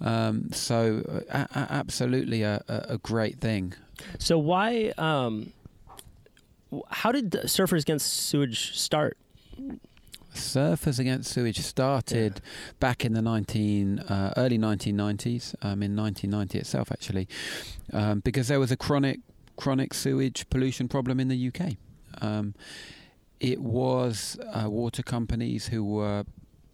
um, 0.00 0.50
so 0.52 1.24
uh, 1.30 1.46
absolutely 1.54 2.42
a, 2.42 2.62
a, 2.68 2.98
great 2.98 3.40
thing. 3.40 3.74
So 4.18 4.38
why? 4.38 4.92
Um 4.96 5.52
how 6.90 7.12
did 7.12 7.30
Surfers 7.30 7.82
Against 7.82 8.12
Sewage 8.12 8.76
start? 8.76 9.16
Surfers 10.34 10.98
Against 10.98 11.32
Sewage 11.32 11.58
started 11.60 12.34
yeah. 12.36 12.72
back 12.80 13.04
in 13.04 13.14
the 13.14 13.22
19 13.22 14.00
uh, 14.00 14.34
early 14.36 14.58
1990s, 14.58 15.54
um, 15.62 15.82
in 15.82 15.96
1990 15.96 16.58
itself 16.58 16.92
actually, 16.92 17.28
um, 17.92 18.20
because 18.20 18.48
there 18.48 18.60
was 18.60 18.70
a 18.70 18.76
chronic 18.76 19.20
chronic 19.56 19.92
sewage 19.92 20.48
pollution 20.50 20.86
problem 20.88 21.18
in 21.18 21.26
the 21.28 21.48
UK. 21.48 21.72
Um, 22.22 22.54
it 23.40 23.60
was 23.60 24.38
uh, 24.52 24.70
water 24.70 25.02
companies 25.02 25.68
who 25.68 25.84
were 25.84 26.24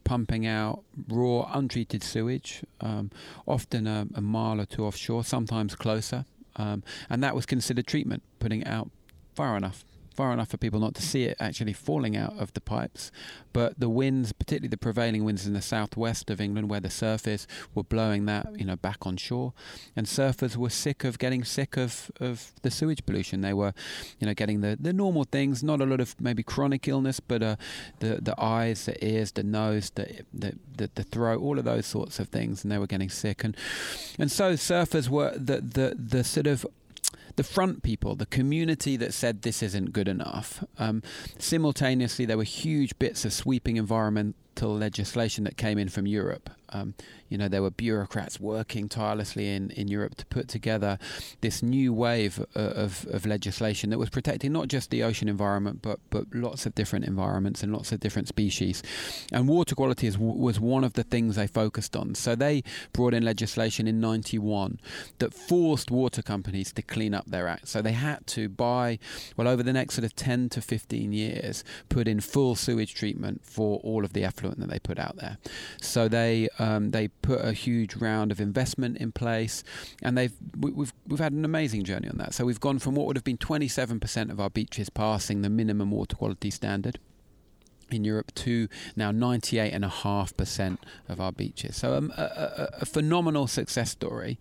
pumping 0.04 0.46
out 0.46 0.82
raw, 1.08 1.50
untreated 1.54 2.02
sewage, 2.02 2.62
um, 2.82 3.10
often 3.46 3.86
a, 3.86 4.06
a, 4.14 4.20
mile 4.20 4.60
or 4.60 4.66
two 4.66 4.84
offshore, 4.84 5.24
sometimes 5.24 5.74
closer, 5.74 6.26
um, 6.56 6.82
and 7.08 7.24
that 7.24 7.34
was 7.34 7.46
considered 7.46 7.86
treatment, 7.86 8.22
putting 8.38 8.60
it 8.60 8.68
out 8.68 8.90
far 9.34 9.56
enough 9.56 9.84
far 10.14 10.32
enough 10.32 10.48
for 10.48 10.56
people 10.56 10.78
not 10.78 10.94
to 10.94 11.02
see 11.02 11.24
it 11.24 11.36
actually 11.40 11.72
falling 11.72 12.16
out 12.16 12.34
of 12.38 12.52
the 12.54 12.60
pipes. 12.60 13.10
But 13.52 13.78
the 13.78 13.88
winds, 13.88 14.32
particularly 14.32 14.68
the 14.68 14.76
prevailing 14.76 15.24
winds 15.24 15.46
in 15.46 15.52
the 15.52 15.62
southwest 15.62 16.30
of 16.30 16.40
England, 16.40 16.70
where 16.70 16.80
the 16.80 16.90
surf 16.90 17.26
is, 17.26 17.46
were 17.74 17.82
blowing 17.82 18.26
that 18.26 18.48
you 18.58 18.64
know 18.64 18.76
back 18.76 19.06
on 19.06 19.16
shore, 19.16 19.52
and 19.94 20.06
surfers 20.06 20.56
were 20.56 20.70
sick 20.70 21.04
of 21.04 21.18
getting 21.18 21.44
sick 21.44 21.76
of, 21.76 22.10
of 22.20 22.52
the 22.62 22.70
sewage 22.70 23.04
pollution. 23.04 23.42
They 23.42 23.52
were, 23.52 23.74
you 24.18 24.26
know, 24.26 24.34
getting 24.34 24.60
the, 24.60 24.76
the 24.80 24.92
normal 24.92 25.24
things, 25.24 25.62
not 25.62 25.80
a 25.80 25.86
lot 25.86 26.00
of 26.00 26.20
maybe 26.20 26.42
chronic 26.42 26.88
illness, 26.88 27.20
but 27.20 27.42
uh, 27.42 27.56
the 28.00 28.20
the 28.20 28.40
eyes, 28.40 28.86
the 28.86 29.04
ears, 29.04 29.32
the 29.32 29.44
nose, 29.44 29.90
the, 29.94 30.24
the 30.32 30.54
the 30.76 30.90
the 30.94 31.04
throat, 31.04 31.40
all 31.40 31.58
of 31.58 31.64
those 31.64 31.86
sorts 31.86 32.18
of 32.18 32.28
things, 32.28 32.64
and 32.64 32.72
they 32.72 32.78
were 32.78 32.86
getting 32.86 33.10
sick, 33.10 33.44
and 33.44 33.56
and 34.18 34.30
so 34.30 34.54
surfers 34.54 35.08
were 35.08 35.32
the 35.36 35.60
the 35.60 35.96
the 35.96 36.24
sort 36.24 36.46
of 36.46 36.66
the 37.36 37.42
front 37.42 37.82
people, 37.82 38.14
the 38.14 38.26
community 38.26 38.96
that 38.96 39.12
said 39.12 39.42
this 39.42 39.62
isn't 39.62 39.92
good 39.92 40.08
enough. 40.08 40.64
Um, 40.78 41.02
simultaneously, 41.38 42.24
there 42.24 42.36
were 42.36 42.44
huge 42.44 42.98
bits 42.98 43.24
of 43.24 43.32
sweeping 43.32 43.76
environment 43.76 44.36
legislation 44.62 45.44
that 45.44 45.56
came 45.56 45.78
in 45.78 45.88
from 45.88 46.06
Europe. 46.06 46.50
Um, 46.70 46.94
you 47.28 47.38
know, 47.38 47.48
there 47.48 47.62
were 47.62 47.70
bureaucrats 47.70 48.40
working 48.40 48.88
tirelessly 48.88 49.48
in, 49.48 49.70
in 49.70 49.88
Europe 49.88 50.16
to 50.16 50.26
put 50.26 50.48
together 50.48 50.98
this 51.40 51.62
new 51.62 51.92
wave 51.92 52.38
of, 52.54 52.56
of, 52.56 53.06
of, 53.10 53.26
legislation 53.26 53.90
that 53.90 53.98
was 53.98 54.10
protecting 54.10 54.52
not 54.52 54.68
just 54.68 54.90
the 54.90 55.02
ocean 55.02 55.28
environment, 55.28 55.80
but, 55.82 56.00
but 56.10 56.26
lots 56.32 56.66
of 56.66 56.74
different 56.74 57.04
environments 57.04 57.62
and 57.62 57.72
lots 57.72 57.92
of 57.92 58.00
different 58.00 58.28
species. 58.28 58.82
And 59.32 59.48
water 59.48 59.74
quality 59.74 60.06
is, 60.06 60.18
was 60.18 60.58
one 60.58 60.84
of 60.84 60.94
the 60.94 61.04
things 61.04 61.36
they 61.36 61.46
focused 61.46 61.96
on. 61.96 62.14
So 62.14 62.34
they 62.34 62.62
brought 62.92 63.14
in 63.14 63.24
legislation 63.24 63.86
in 63.86 64.00
91 64.00 64.80
that 65.18 65.32
forced 65.32 65.90
water 65.90 66.22
companies 66.22 66.72
to 66.72 66.82
clean 66.82 67.14
up 67.14 67.26
their 67.26 67.46
act. 67.46 67.68
So 67.68 67.82
they 67.82 67.92
had 67.92 68.26
to, 68.28 68.48
by, 68.48 68.98
well, 69.36 69.48
over 69.48 69.62
the 69.62 69.72
next 69.72 69.94
sort 69.94 70.04
of 70.04 70.16
10 70.16 70.50
to 70.50 70.60
15 70.60 71.12
years, 71.12 71.64
put 71.88 72.08
in 72.08 72.20
full 72.20 72.54
sewage 72.54 72.94
treatment 72.94 73.44
for 73.44 73.78
all 73.80 74.04
of 74.04 74.12
the 74.12 74.24
effluent 74.24 74.43
that 74.50 74.68
they 74.68 74.78
put 74.78 74.98
out 74.98 75.16
there. 75.16 75.38
So 75.80 76.08
they 76.08 76.48
um, 76.58 76.90
they 76.90 77.08
put 77.08 77.44
a 77.44 77.52
huge 77.52 77.96
round 77.96 78.32
of 78.32 78.40
investment 78.40 78.98
in 78.98 79.12
place, 79.12 79.64
and 80.02 80.16
they've 80.16 80.32
we, 80.58 80.70
we've 80.70 80.92
we've 81.06 81.20
had 81.20 81.32
an 81.32 81.44
amazing 81.44 81.84
journey 81.84 82.08
on 82.08 82.18
that. 82.18 82.34
So 82.34 82.44
we've 82.44 82.60
gone 82.60 82.78
from 82.78 82.94
what 82.94 83.06
would 83.06 83.16
have 83.16 83.24
been 83.24 83.38
27% 83.38 84.30
of 84.30 84.40
our 84.40 84.50
beaches 84.50 84.90
passing 84.90 85.42
the 85.42 85.50
minimum 85.50 85.90
water 85.90 86.16
quality 86.16 86.50
standard 86.50 86.98
in 87.90 88.04
Europe 88.04 88.34
to 88.34 88.68
now 88.96 89.12
98.5% 89.12 90.78
of 91.08 91.20
our 91.20 91.32
beaches. 91.32 91.76
So 91.76 91.94
um, 91.94 92.12
a, 92.16 92.22
a, 92.22 92.68
a, 92.80 92.86
phenomenal 92.86 93.46
success 93.46 93.90
story. 93.90 94.38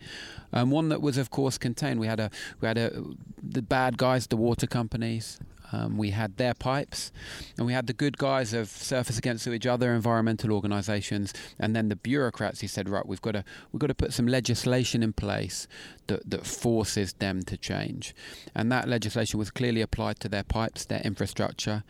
Um, 0.51 0.72
one 0.72 0.89
that 0.89 1.01
was, 1.01 1.17
of 1.17 1.29
course, 1.29 1.57
contained. 1.57 2.00
We 2.00 2.07
had 2.07 2.19
a 2.19 2.29
we 2.62 2.67
had 2.67 2.77
a 2.77 3.03
the 3.41 3.62
bad 3.62 3.98
guys, 3.98 4.27
the 4.27 4.38
water 4.38 4.67
companies. 4.67 5.39
Um, 5.73 5.97
we 5.97 6.11
had 6.11 6.37
their 6.37 6.53
pipes, 6.53 7.11
and 7.57 7.65
we 7.65 7.73
had 7.73 7.87
the 7.87 7.93
good 7.93 8.17
guys 8.17 8.53
of 8.53 8.67
Surfers 8.67 9.17
Against 9.17 9.43
Sewage, 9.43 9.65
other 9.65 9.93
environmental 9.93 10.51
organisations, 10.51 11.33
and 11.59 11.75
then 11.75 11.89
the 11.89 11.95
bureaucrats. 11.95 12.61
He 12.61 12.67
said, 12.67 12.87
"Right, 12.87 13.05
we've 13.05 13.21
got 13.21 13.31
to 13.31 13.43
we've 13.71 13.79
got 13.79 13.87
to 13.87 13.95
put 13.95 14.13
some 14.13 14.27
legislation 14.27 15.01
in 15.01 15.13
place 15.13 15.67
that 16.07 16.29
that 16.29 16.45
forces 16.45 17.13
them 17.13 17.41
to 17.43 17.57
change," 17.57 18.13
and 18.53 18.71
that 18.71 18.87
legislation 18.87 19.39
was 19.39 19.49
clearly 19.49 19.81
applied 19.81 20.19
to 20.19 20.29
their 20.29 20.43
pipes, 20.43 20.85
their 20.85 21.01
infrastructure 21.01 21.83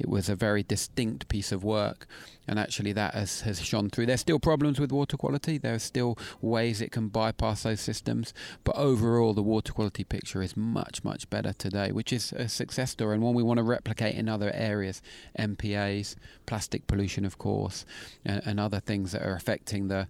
it 0.00 0.08
was 0.08 0.28
a 0.28 0.34
very 0.34 0.62
distinct 0.62 1.28
piece 1.28 1.52
of 1.52 1.62
work, 1.62 2.06
and 2.48 2.58
actually 2.58 2.92
that 2.92 3.14
has, 3.14 3.42
has 3.42 3.60
shone 3.60 3.90
through. 3.90 4.06
There's 4.06 4.20
still 4.20 4.38
problems 4.38 4.80
with 4.80 4.90
water 4.90 5.16
quality. 5.16 5.58
There 5.58 5.74
are 5.74 5.78
still 5.78 6.18
ways 6.40 6.80
it 6.80 6.90
can 6.90 7.08
bypass 7.08 7.62
those 7.62 7.80
systems, 7.80 8.32
but 8.64 8.76
overall 8.76 9.34
the 9.34 9.42
water 9.42 9.72
quality 9.72 10.04
picture 10.04 10.42
is 10.42 10.56
much 10.56 11.04
much 11.04 11.28
better 11.30 11.52
today, 11.52 11.92
which 11.92 12.12
is 12.12 12.32
a 12.32 12.48
success 12.48 12.90
story 12.90 13.14
and 13.14 13.22
one 13.22 13.34
we 13.34 13.42
want 13.42 13.58
to 13.58 13.64
replicate 13.64 14.14
in 14.14 14.28
other 14.28 14.50
areas. 14.54 15.02
MPAs, 15.38 16.16
plastic 16.46 16.86
pollution, 16.86 17.24
of 17.24 17.38
course, 17.38 17.84
and, 18.24 18.42
and 18.44 18.58
other 18.58 18.80
things 18.80 19.12
that 19.12 19.22
are 19.22 19.34
affecting 19.34 19.88
the, 19.88 20.08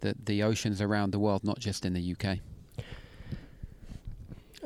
the 0.00 0.14
the 0.24 0.42
oceans 0.42 0.80
around 0.80 1.10
the 1.10 1.18
world, 1.18 1.42
not 1.42 1.58
just 1.58 1.84
in 1.84 1.94
the 1.94 2.14
UK. 2.14 2.38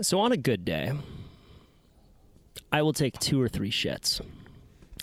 So 0.03 0.19
on 0.19 0.33
a 0.33 0.37
good 0.37 0.65
day, 0.65 0.93
I 2.73 2.83
will 2.83 2.93
take 2.93 3.19
two 3.19 3.41
or 3.41 3.49
three 3.49 3.71
shits. 3.71 4.21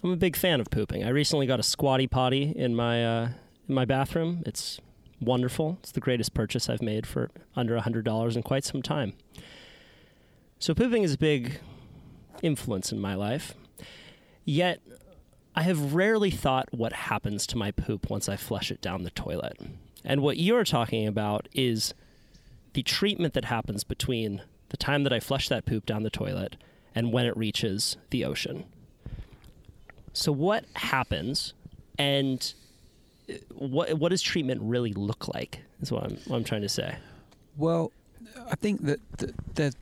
I'm 0.08 0.14
a 0.14 0.16
big 0.16 0.38
fan 0.38 0.62
of 0.62 0.70
pooping. 0.70 1.04
I 1.04 1.10
recently 1.10 1.48
got 1.48 1.60
a 1.60 1.64
squatty 1.64 2.08
potty 2.08 2.54
in 2.56 2.74
my 2.74 3.06
uh, 3.06 3.30
in 3.68 3.76
my 3.76 3.84
bathroom. 3.84 4.42
It's 4.46 4.80
wonderful. 5.20 5.80
It's 5.82 5.92
the 5.92 6.00
greatest 6.00 6.34
purchase 6.34 6.70
I've 6.70 6.82
made 6.82 7.06
for 7.06 7.30
under 7.58 7.78
hundred 7.78 8.06
dollars 8.06 8.38
in 8.38 8.42
quite 8.42 8.64
some 8.64 8.82
time. 8.82 9.16
So 10.60 10.74
pooping 10.74 11.04
is 11.04 11.16
a 11.16 11.18
big 11.18 11.60
influence 12.42 12.94
in 12.94 13.02
my 13.02 13.16
life. 13.16 13.54
Yet 14.46 14.80
I 15.58 15.64
have 15.64 15.94
rarely 15.94 16.32
thought 16.32 16.70
what 16.72 16.94
happens 16.94 17.46
to 17.48 17.58
my 17.58 17.72
poop 17.72 18.10
once 18.10 18.30
I 18.30 18.38
flush 18.38 18.72
it 18.72 18.80
down 18.80 19.04
the 19.04 19.12
toilet. 19.12 19.60
And 20.06 20.22
what 20.22 20.38
you're 20.38 20.64
talking 20.64 21.06
about 21.06 21.50
is 21.54 21.94
the 22.72 22.84
treatment 22.84 23.34
that 23.34 23.44
happens 23.44 23.84
between 23.84 24.42
the 24.70 24.78
time 24.78 25.04
that 25.04 25.12
I 25.12 25.20
flush 25.20 25.50
that 25.50 25.66
poop 25.66 25.86
down 25.86 26.04
the 26.04 26.10
toilet 26.10 26.56
and 26.96 27.12
when 27.12 27.26
it 27.26 27.36
reaches 27.36 27.98
the 28.10 28.24
ocean. 28.24 28.68
So 30.18 30.32
what 30.32 30.66
happens, 30.74 31.54
and 32.00 32.54
what 33.54 33.94
what 34.00 34.10
does 34.10 34.22
treatment 34.24 34.62
really 34.64 34.92
look 34.94 35.28
like? 35.28 35.60
Is 35.82 35.92
what 35.92 36.06
I'm 36.06 36.18
what 36.26 36.38
I'm 36.38 36.44
trying 36.44 36.62
to 36.64 36.70
say. 36.70 36.96
Well, 37.56 37.92
I 38.50 38.56
think 38.56 38.84
that, 38.86 39.00
that 39.20 39.36
there's 39.54 39.76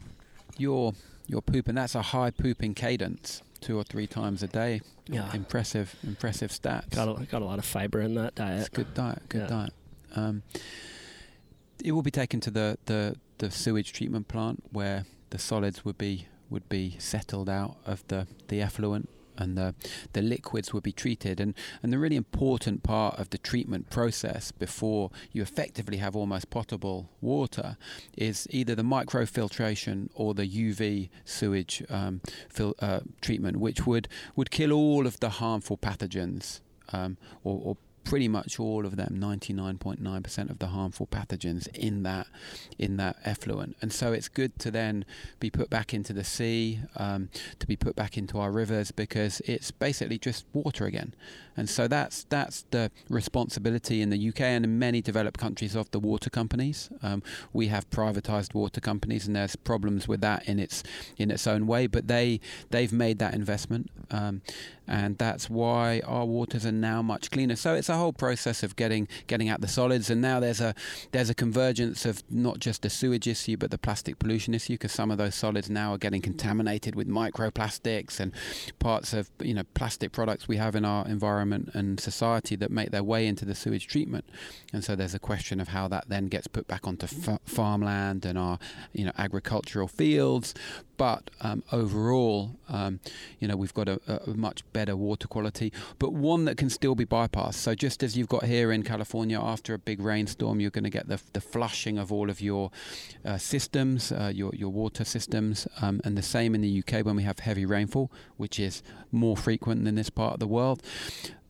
your 0.58 0.94
your 1.28 1.42
poop, 1.42 1.70
and 1.70 1.78
that's 1.78 1.96
a 1.96 2.02
high 2.02 2.32
pooping 2.32 2.74
cadence, 2.74 3.44
two 3.62 3.78
or 3.78 3.84
three 3.86 4.08
times 4.08 4.44
a 4.44 4.48
day. 4.48 4.82
Yeah. 5.08 5.34
Impressive, 5.34 5.96
impressive 6.04 6.52
stats. 6.52 6.90
Got 6.90 7.08
a, 7.22 7.26
got 7.26 7.42
a 7.42 7.46
lot 7.46 7.58
of 7.60 7.66
fiber 7.66 8.02
in 8.02 8.16
that 8.16 8.28
It's 8.28 8.36
diet. 8.36 8.74
good 8.74 8.94
diet, 8.94 9.22
good 9.30 9.42
Yeah. 9.42 9.48
diet. 9.48 9.74
Um, 10.16 10.44
it 11.84 11.92
will 11.94 12.02
be 12.02 12.12
taken 12.12 12.40
to 12.42 12.52
the, 12.52 12.78
the, 12.86 13.16
the 13.38 13.52
sewage 13.52 13.94
treatment 13.94 14.28
plant 14.28 14.64
where 14.72 15.06
the 15.30 15.38
solids 15.38 15.86
would 15.86 15.98
be 15.98 16.28
would 16.50 16.68
be 16.70 16.96
settled 17.00 17.50
out 17.50 17.78
of 17.86 18.04
the, 18.08 18.28
the 18.50 18.62
effluent 18.62 19.10
and 19.38 19.58
the 19.58 19.76
the 20.14 20.22
liquids 20.22 20.74
would 20.74 20.84
be 20.84 20.92
treated. 20.92 21.40
And, 21.40 21.54
and 21.82 21.92
the 21.92 22.00
really 22.00 22.16
important 22.16 22.84
part 22.84 23.20
of 23.20 23.30
the 23.30 23.38
treatment 23.38 23.90
process 23.90 24.52
before 24.52 25.12
you 25.32 25.42
effectively 25.42 25.98
have 25.98 26.16
almost 26.16 26.50
potable 26.50 27.10
water 27.22 27.78
is 28.18 28.48
either 28.50 28.76
the 28.76 28.84
microfiltration 28.84 30.10
or 30.14 30.34
the 30.34 30.48
UV 30.48 31.10
sewage 31.24 31.84
um, 31.90 32.22
fil- 32.50 32.76
uh, 32.80 33.02
treatment 33.22 33.58
which 33.58 33.86
would, 33.86 34.08
would 34.36 34.52
kill 34.52 34.72
all 34.72 35.06
of 35.08 35.20
the 35.20 35.30
harmful 35.30 35.78
pathogens 35.78 36.62
um, 36.94 37.18
or, 37.44 37.60
or 37.64 37.78
pretty 38.06 38.28
much 38.28 38.60
all 38.60 38.86
of 38.86 38.96
them 38.96 39.18
99.9% 39.20 40.50
of 40.50 40.60
the 40.60 40.68
harmful 40.68 41.08
pathogens 41.08 41.68
in 41.76 42.04
that 42.04 42.28
in 42.78 42.98
that 42.98 43.18
effluent. 43.26 43.76
And 43.82 43.92
so 43.92 44.14
it's 44.14 44.30
good 44.30 44.58
to 44.60 44.72
then 44.72 45.06
be 45.40 45.50
put 45.50 45.70
back 45.70 45.94
into 45.94 46.14
the 46.14 46.24
sea 46.24 46.80
um, 46.96 47.30
to 47.60 47.68
be 47.68 47.76
put 47.76 47.96
back 47.96 48.18
into 48.18 48.40
our 48.40 48.52
rivers 48.52 48.92
because 48.92 49.42
it's 49.42 49.72
basically 49.72 50.20
just 50.20 50.46
water 50.54 50.86
again. 50.86 51.14
And 51.58 51.70
so 51.70 51.88
that's 51.88 52.26
that's 52.26 52.66
the 52.72 52.92
responsibility 53.10 54.02
in 54.02 54.10
the 54.12 54.30
UK 54.30 54.42
and 54.42 54.66
in 54.66 54.78
many 54.78 55.02
developed 55.02 55.40
countries 55.40 55.76
of 55.76 55.90
the 55.92 56.00
water 56.00 56.30
companies. 56.30 56.90
Um, 57.02 57.24
we 57.54 57.68
have 57.68 57.90
privatized 57.90 58.54
water 58.54 58.82
companies 58.82 59.26
and 59.26 59.36
there's 59.36 59.56
problems 59.56 60.08
with 60.08 60.22
that 60.22 60.48
in 60.48 60.60
its 60.60 60.84
in 61.18 61.32
its 61.32 61.48
own 61.48 61.66
way 61.66 61.88
but 61.88 62.08
they 62.08 62.40
they've 62.70 62.94
made 62.94 63.20
that 63.20 63.34
investment. 63.34 63.90
Um, 64.12 64.42
and 64.88 65.18
that's 65.18 65.50
why 65.50 66.02
our 66.06 66.26
waters 66.26 66.66
are 66.66 66.72
now 66.72 67.02
much 67.02 67.32
cleaner. 67.32 67.56
So 67.56 67.74
it's 67.74 67.90
a 67.96 67.98
whole 67.98 68.14
process 68.14 68.64
of 68.64 68.76
getting 68.76 69.08
getting 69.28 69.50
out 69.50 69.62
the 69.62 69.68
solids, 69.68 70.10
and 70.10 70.22
now 70.22 70.40
there's 70.40 70.62
a 70.62 70.76
there's 71.12 71.30
a 71.30 71.36
convergence 71.36 72.06
of 72.06 72.24
not 72.30 72.60
just 72.60 72.82
the 72.82 72.90
sewage 72.90 73.28
issue 73.28 73.58
but 73.58 73.72
the 73.72 73.78
plastic 73.78 74.20
pollution 74.20 74.54
issue, 74.54 74.74
because 74.74 74.92
some 74.92 75.12
of 75.12 75.18
those 75.18 75.36
solids 75.36 75.70
now 75.70 75.94
are 75.94 75.98
getting 75.98 76.22
contaminated 76.22 76.96
with 76.96 77.08
microplastics 77.08 78.20
and 78.20 78.32
parts 78.80 79.14
of 79.14 79.30
you 79.40 79.54
know 79.54 79.64
plastic 79.74 80.12
products 80.12 80.48
we 80.48 80.58
have 80.58 80.76
in 80.76 80.86
our 80.86 81.08
environment 81.08 81.70
and 81.74 82.00
society 82.00 82.56
that 82.56 82.70
make 82.70 82.92
their 82.92 83.04
way 83.04 83.28
into 83.28 83.46
the 83.46 83.56
sewage 83.56 83.88
treatment, 83.88 84.26
and 84.74 84.84
so 84.84 84.96
there's 84.96 85.16
a 85.16 85.20
question 85.20 85.60
of 85.60 85.70
how 85.70 85.88
that 85.88 86.06
then 86.08 86.28
gets 86.28 86.48
put 86.48 86.68
back 86.68 86.88
onto 86.88 87.08
fa- 87.08 87.40
farmland 87.46 88.26
and 88.26 88.38
our 88.38 88.60
you 88.94 89.06
know 89.06 89.14
agricultural 89.18 89.88
fields. 89.88 90.54
But 90.98 91.30
um, 91.42 91.62
overall, 91.74 92.56
um, 92.70 93.02
you 93.40 93.48
know, 93.50 93.58
we've 93.58 93.74
got 93.74 93.90
a, 93.90 94.00
a 94.08 94.34
much 94.34 94.64
better 94.72 94.96
water 94.96 95.28
quality, 95.28 95.74
but 96.00 96.14
one 96.14 96.46
that 96.46 96.58
can 96.58 96.70
still 96.70 96.96
be 96.96 97.06
bypassed. 97.06 97.56
So 97.56 97.76
just 97.86 98.02
as 98.02 98.18
you've 98.18 98.28
got 98.28 98.46
here 98.46 98.72
in 98.72 98.82
California, 98.82 99.40
after 99.40 99.76
a 99.76 99.78
big 99.78 100.00
rainstorm, 100.02 100.60
you're 100.60 100.72
going 100.72 100.84
to 100.84 100.90
get 100.90 101.08
the, 101.08 101.22
the 101.34 101.40
flushing 101.40 102.00
of 102.00 102.12
all 102.12 102.32
of 102.32 102.42
your 102.42 102.72
uh, 103.24 103.38
systems, 103.38 104.12
uh, 104.12 104.32
your 104.34 104.52
your 104.56 104.72
water 104.72 105.04
systems, 105.04 105.68
um, 105.84 106.02
and 106.04 106.18
the 106.18 106.24
same 106.24 106.56
in 106.56 106.62
the 106.62 106.80
UK 106.80 107.06
when 107.06 107.16
we 107.16 107.22
have 107.22 107.38
heavy 107.38 107.64
rainfall, 107.64 108.12
which 108.38 108.60
is 108.60 108.82
more 109.12 109.38
frequent 109.38 109.86
than 109.86 109.94
this 109.94 110.10
part 110.10 110.34
of 110.34 110.40
the 110.40 110.48
world. 110.48 110.82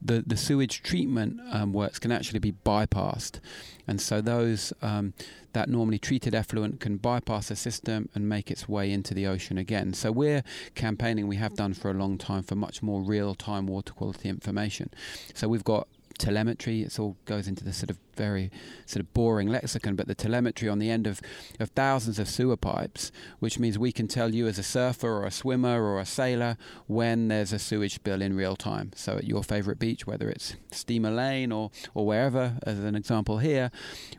The, 0.02 0.26
the 0.28 0.36
sewage 0.36 0.84
treatment 0.84 1.40
um, 1.52 1.72
works 1.72 2.00
can 2.00 2.12
actually 2.12 2.40
be 2.40 2.52
bypassed, 2.52 3.40
and 3.88 4.02
so 4.02 4.20
those 4.20 4.74
um, 4.82 5.14
that 5.54 5.70
normally 5.70 6.00
treated 6.00 6.36
effluent 6.36 6.82
can 6.82 6.98
bypass 6.98 7.48
the 7.48 7.56
system 7.56 8.10
and 8.14 8.28
make 8.28 8.52
its 8.52 8.68
way 8.68 8.92
into 8.92 9.14
the 9.14 9.26
ocean 9.26 9.58
again. 9.58 9.94
So 9.94 10.12
we're 10.12 10.44
campaigning, 10.76 11.28
we 11.28 11.38
have 11.38 11.56
done 11.56 11.74
for 11.74 11.90
a 11.92 11.94
long 11.94 12.18
time, 12.18 12.44
for 12.44 12.56
much 12.56 12.84
more 12.84 13.02
real-time 13.02 13.68
water 13.68 13.94
quality 13.94 14.28
information. 14.28 14.90
So 15.34 15.48
we've 15.48 15.64
got 15.64 15.88
telemetry. 16.18 16.82
It 16.82 17.00
all 17.00 17.18
goes 17.26 17.48
into 17.48 17.64
the 17.64 17.74
sort 17.74 17.90
of 17.90 17.98
very 18.16 18.52
sort 18.86 19.02
of 19.02 19.14
boring 19.14 19.48
lexicon, 19.48 19.96
but 19.96 20.08
the 20.08 20.16
telemetry 20.16 20.68
on 20.70 20.80
the 20.80 20.90
end 20.90 21.08
of, 21.08 21.22
of 21.60 21.70
thousands 21.72 22.20
of 22.20 22.28
sewer 22.28 22.58
pipes, 22.58 23.12
which 23.40 23.60
means 23.60 23.78
we 23.78 23.92
can 23.92 24.08
tell 24.08 24.34
you 24.34 24.48
as 24.48 24.58
a 24.58 24.64
surfer 24.64 25.10
or 25.10 25.26
a 25.26 25.32
swimmer 25.32 25.84
or 25.84 26.00
a 26.00 26.06
sailor 26.06 26.58
when 26.88 27.28
there's 27.28 27.54
a 27.54 27.60
sewage 27.60 27.96
spill 27.96 28.22
in 28.22 28.36
real 28.36 28.56
time. 28.56 28.92
So 28.96 29.18
at 29.18 29.26
your 29.26 29.44
favorite 29.44 29.80
beach, 29.80 30.08
whether 30.08 30.30
it's 30.30 30.56
Steamer 30.72 31.12
Lane 31.12 31.52
or, 31.52 31.72
or 31.94 32.06
wherever, 32.06 32.58
as 32.64 32.80
an 32.80 32.96
example 32.96 33.40
here, 33.40 33.72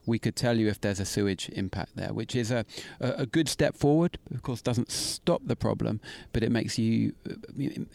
we 0.05 0.19
could 0.19 0.37
tell 0.37 0.57
you 0.57 0.69
if 0.69 0.81
there's 0.81 1.01
a 1.01 1.05
sewage 1.05 1.49
impact 1.51 1.97
there, 1.97 2.13
which 2.13 2.35
is 2.35 2.51
a, 2.51 2.65
a, 3.01 3.27
good 3.27 3.49
step 3.49 3.77
forward. 3.77 4.19
Of 4.35 4.43
course, 4.43 4.63
doesn't 4.63 4.91
stop 4.91 5.43
the 5.45 5.57
problem, 5.57 6.01
but 6.33 6.43
it 6.43 6.51
makes 6.51 6.79
you, 6.79 7.15
uh, 7.29 7.35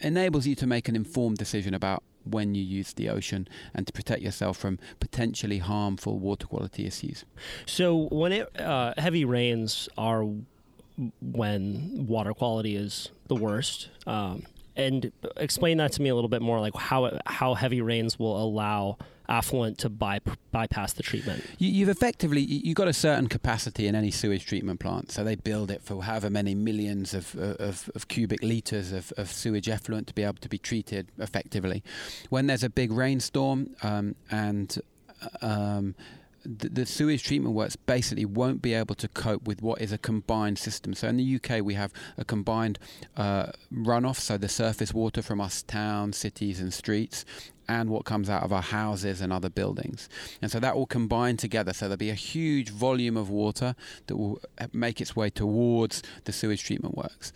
enables 0.00 0.46
you 0.46 0.54
to 0.56 0.66
make 0.66 0.88
an 0.88 0.96
informed 0.96 1.38
decision 1.38 1.74
about 1.74 2.02
when 2.24 2.54
you 2.54 2.62
use 2.62 2.92
the 2.92 3.08
ocean 3.08 3.48
and 3.74 3.86
to 3.86 3.92
protect 3.92 4.22
yourself 4.22 4.56
from 4.56 4.78
potentially 5.00 5.58
harmful 5.92 6.18
water 6.18 6.46
quality 6.46 6.86
issues. 6.86 7.24
So 7.66 8.08
when 8.10 8.32
it 8.32 8.60
uh, 8.60 8.94
heavy 8.96 9.24
rains 9.24 9.88
are 9.96 10.24
when 11.20 12.06
water 12.06 12.32
quality 12.34 12.76
is 12.76 13.10
the 13.28 13.34
worst. 13.36 13.88
Um, 14.06 14.44
and 14.74 15.12
explain 15.36 15.76
that 15.78 15.92
to 15.92 16.02
me 16.02 16.08
a 16.08 16.14
little 16.14 16.30
bit 16.30 16.40
more, 16.40 16.58
like 16.58 16.74
how 16.74 17.18
how 17.26 17.52
heavy 17.54 17.82
rains 17.82 18.18
will 18.18 18.42
allow 18.42 18.96
effluent 19.28 19.78
to 19.78 19.88
by, 19.90 20.18
bypass 20.50 20.94
the 20.94 21.02
treatment. 21.02 21.44
You, 21.58 21.68
you've 21.70 21.88
effectively 21.90 22.40
you- 22.40 22.62
you've 22.64 22.74
got 22.76 22.88
a 22.88 22.92
certain 22.94 23.28
capacity 23.28 23.86
in 23.86 23.94
any 23.94 24.10
sewage 24.10 24.46
treatment 24.46 24.80
plant, 24.80 25.12
so 25.12 25.24
they 25.24 25.36
build 25.36 25.70
it 25.70 25.82
for 25.82 26.02
however 26.02 26.30
many 26.30 26.54
millions 26.54 27.12
of 27.12 27.34
of, 27.36 27.90
of 27.94 28.08
cubic 28.08 28.42
liters 28.42 28.92
of, 28.92 29.12
of 29.18 29.30
sewage 29.30 29.68
effluent 29.68 30.06
to 30.06 30.14
be 30.14 30.22
able 30.22 30.40
to 30.40 30.48
be 30.48 30.58
treated 30.58 31.08
effectively. 31.18 31.82
When 32.30 32.46
there's 32.46 32.64
a 32.64 32.70
big 32.70 32.92
rainstorm 32.92 33.74
um, 33.82 34.14
and 34.30 34.78
um, 35.40 35.94
the, 36.44 36.68
the 36.68 36.86
sewage 36.86 37.22
treatment 37.22 37.54
works 37.54 37.76
basically 37.76 38.24
won't 38.24 38.62
be 38.62 38.74
able 38.74 38.94
to 38.96 39.08
cope 39.08 39.46
with 39.46 39.62
what 39.62 39.80
is 39.80 39.92
a 39.92 39.98
combined 39.98 40.58
system. 40.58 40.94
So 40.94 41.08
in 41.08 41.16
the 41.16 41.36
UK, 41.36 41.62
we 41.62 41.74
have 41.74 41.92
a 42.18 42.24
combined 42.24 42.78
uh, 43.16 43.52
runoff, 43.72 44.16
so 44.16 44.36
the 44.36 44.48
surface 44.48 44.92
water 44.92 45.22
from 45.22 45.40
us 45.40 45.62
towns, 45.62 46.16
cities, 46.16 46.60
and 46.60 46.72
streets, 46.72 47.24
and 47.68 47.90
what 47.90 48.04
comes 48.04 48.28
out 48.28 48.42
of 48.42 48.52
our 48.52 48.62
houses 48.62 49.20
and 49.20 49.32
other 49.32 49.50
buildings. 49.50 50.08
And 50.40 50.50
so 50.50 50.60
that 50.60 50.76
will 50.76 50.86
combine 50.86 51.36
together. 51.36 51.72
So 51.72 51.86
there'll 51.86 51.96
be 51.96 52.10
a 52.10 52.14
huge 52.14 52.70
volume 52.70 53.16
of 53.16 53.30
water 53.30 53.74
that 54.06 54.16
will 54.16 54.40
make 54.72 55.00
its 55.00 55.16
way 55.16 55.30
towards 55.30 56.02
the 56.24 56.32
sewage 56.32 56.64
treatment 56.64 56.96
works. 56.96 57.32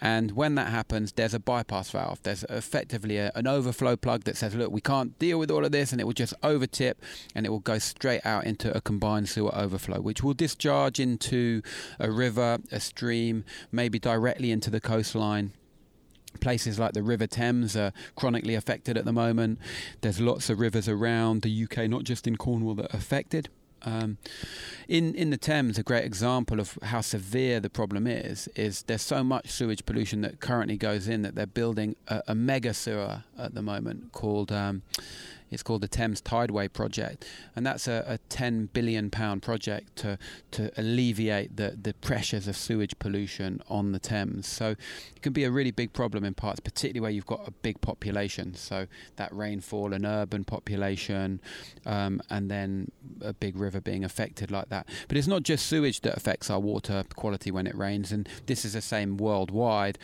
And 0.00 0.32
when 0.32 0.54
that 0.56 0.68
happens, 0.68 1.12
there's 1.12 1.34
a 1.34 1.38
bypass 1.38 1.90
valve. 1.90 2.22
There's 2.22 2.44
effectively 2.44 3.18
a, 3.18 3.32
an 3.34 3.46
overflow 3.46 3.96
plug 3.96 4.24
that 4.24 4.36
says, 4.36 4.54
look, 4.54 4.70
we 4.70 4.80
can't 4.80 5.18
deal 5.18 5.38
with 5.38 5.50
all 5.50 5.64
of 5.64 5.72
this, 5.72 5.92
and 5.92 6.00
it 6.00 6.04
will 6.04 6.12
just 6.12 6.38
overtip 6.42 6.94
and 7.34 7.46
it 7.46 7.48
will 7.50 7.60
go 7.60 7.78
straight 7.78 8.24
out 8.24 8.44
into 8.44 8.74
a 8.76 8.80
combined 8.80 9.28
sewer 9.28 9.54
overflow, 9.54 10.00
which 10.00 10.22
will 10.22 10.34
discharge 10.34 11.00
into 11.00 11.62
a 11.98 12.10
river, 12.10 12.58
a 12.70 12.80
stream, 12.80 13.44
maybe 13.72 13.98
directly 13.98 14.50
into 14.50 14.70
the 14.70 14.80
coastline. 14.80 15.52
Places 16.40 16.78
like 16.78 16.92
the 16.92 17.02
River 17.02 17.26
Thames 17.26 17.76
are 17.76 17.92
chronically 18.16 18.54
affected 18.54 18.96
at 18.96 19.04
the 19.04 19.12
moment. 19.12 19.58
There's 20.00 20.20
lots 20.20 20.50
of 20.50 20.60
rivers 20.60 20.88
around 20.88 21.42
the 21.42 21.64
UK, 21.64 21.88
not 21.88 22.04
just 22.04 22.26
in 22.26 22.36
Cornwall, 22.36 22.74
that 22.74 22.94
are 22.94 22.96
affected. 22.96 23.48
Um, 23.86 24.18
in 24.88 25.14
in 25.14 25.30
the 25.30 25.36
Thames, 25.36 25.78
a 25.78 25.82
great 25.82 26.04
example 26.04 26.58
of 26.58 26.78
how 26.82 27.00
severe 27.00 27.60
the 27.60 27.70
problem 27.70 28.06
is 28.06 28.48
is 28.56 28.82
there's 28.82 29.02
so 29.02 29.22
much 29.22 29.50
sewage 29.50 29.84
pollution 29.84 30.22
that 30.22 30.40
currently 30.40 30.76
goes 30.76 31.06
in 31.06 31.22
that 31.22 31.34
they're 31.34 31.46
building 31.46 31.96
a, 32.08 32.22
a 32.28 32.34
mega 32.34 32.72
sewer 32.72 33.24
at 33.38 33.54
the 33.54 33.62
moment 33.62 34.12
called 34.12 34.50
um, 34.50 34.82
it's 35.50 35.62
called 35.62 35.82
the 35.82 35.88
Thames 35.88 36.20
Tideway 36.20 36.72
project, 36.72 37.24
and 37.54 37.66
that's 37.66 37.86
a, 37.86 38.04
a 38.06 38.18
10 38.28 38.70
billion 38.72 39.10
pound 39.10 39.42
project 39.42 39.96
to 39.96 40.18
to 40.52 40.70
alleviate 40.76 41.56
the 41.56 41.76
the 41.80 41.94
pressures 41.94 42.48
of 42.48 42.56
sewage 42.56 42.98
pollution 42.98 43.62
on 43.68 43.92
the 43.92 43.98
Thames. 43.98 44.46
So 44.46 44.70
it 44.70 45.22
can 45.22 45.32
be 45.32 45.44
a 45.44 45.50
really 45.50 45.70
big 45.70 45.92
problem 45.92 46.24
in 46.24 46.34
parts, 46.34 46.60
particularly 46.60 47.00
where 47.00 47.10
you've 47.10 47.26
got 47.26 47.46
a 47.46 47.50
big 47.50 47.80
population. 47.80 48.54
So 48.54 48.86
that 49.16 49.32
rainfall, 49.34 49.92
an 49.92 50.04
urban 50.04 50.44
population, 50.44 51.40
um, 51.86 52.20
and 52.30 52.50
then 52.50 52.90
a 53.20 53.32
big 53.32 53.56
river 53.56 53.80
being 53.80 54.04
affected 54.04 54.50
like 54.50 54.68
that. 54.70 54.88
But 55.08 55.16
it's 55.16 55.28
not 55.28 55.42
just 55.42 55.66
sewage 55.66 56.00
that 56.00 56.16
affects 56.16 56.50
our 56.50 56.60
water 56.60 57.04
quality 57.14 57.50
when 57.50 57.66
it 57.66 57.76
rains, 57.76 58.12
and 58.12 58.28
this 58.46 58.64
is 58.64 58.72
the 58.72 58.80
same 58.80 59.16
worldwide. 59.16 59.98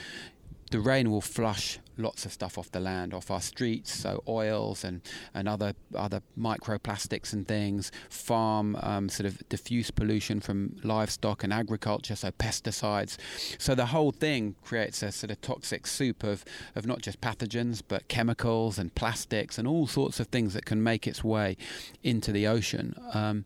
The 0.70 0.80
rain 0.80 1.10
will 1.10 1.20
flush 1.20 1.80
lots 2.00 2.24
of 2.24 2.32
stuff 2.32 2.58
off 2.58 2.70
the 2.72 2.80
land, 2.80 3.14
off 3.14 3.30
our 3.30 3.40
streets, 3.40 3.92
so 3.92 4.22
oils 4.26 4.84
and, 4.84 5.00
and 5.34 5.48
other 5.48 5.74
other 5.94 6.22
microplastics 6.38 7.32
and 7.32 7.46
things, 7.46 7.92
farm 8.08 8.76
um, 8.82 9.08
sort 9.08 9.26
of 9.26 9.48
diffuse 9.48 9.90
pollution 9.90 10.40
from 10.40 10.76
livestock 10.82 11.44
and 11.44 11.52
agriculture, 11.52 12.16
so 12.16 12.30
pesticides. 12.30 13.16
So 13.58 13.74
the 13.74 13.86
whole 13.86 14.12
thing 14.12 14.54
creates 14.62 15.02
a 15.02 15.12
sort 15.12 15.30
of 15.30 15.40
toxic 15.40 15.86
soup 15.86 16.22
of, 16.22 16.44
of 16.74 16.86
not 16.86 17.02
just 17.02 17.20
pathogens, 17.20 17.82
but 17.86 18.08
chemicals 18.08 18.78
and 18.78 18.94
plastics 18.94 19.58
and 19.58 19.66
all 19.66 19.86
sorts 19.86 20.20
of 20.20 20.28
things 20.28 20.54
that 20.54 20.64
can 20.64 20.82
make 20.82 21.06
its 21.06 21.22
way 21.24 21.56
into 22.02 22.32
the 22.32 22.46
ocean. 22.46 22.94
Um, 23.12 23.44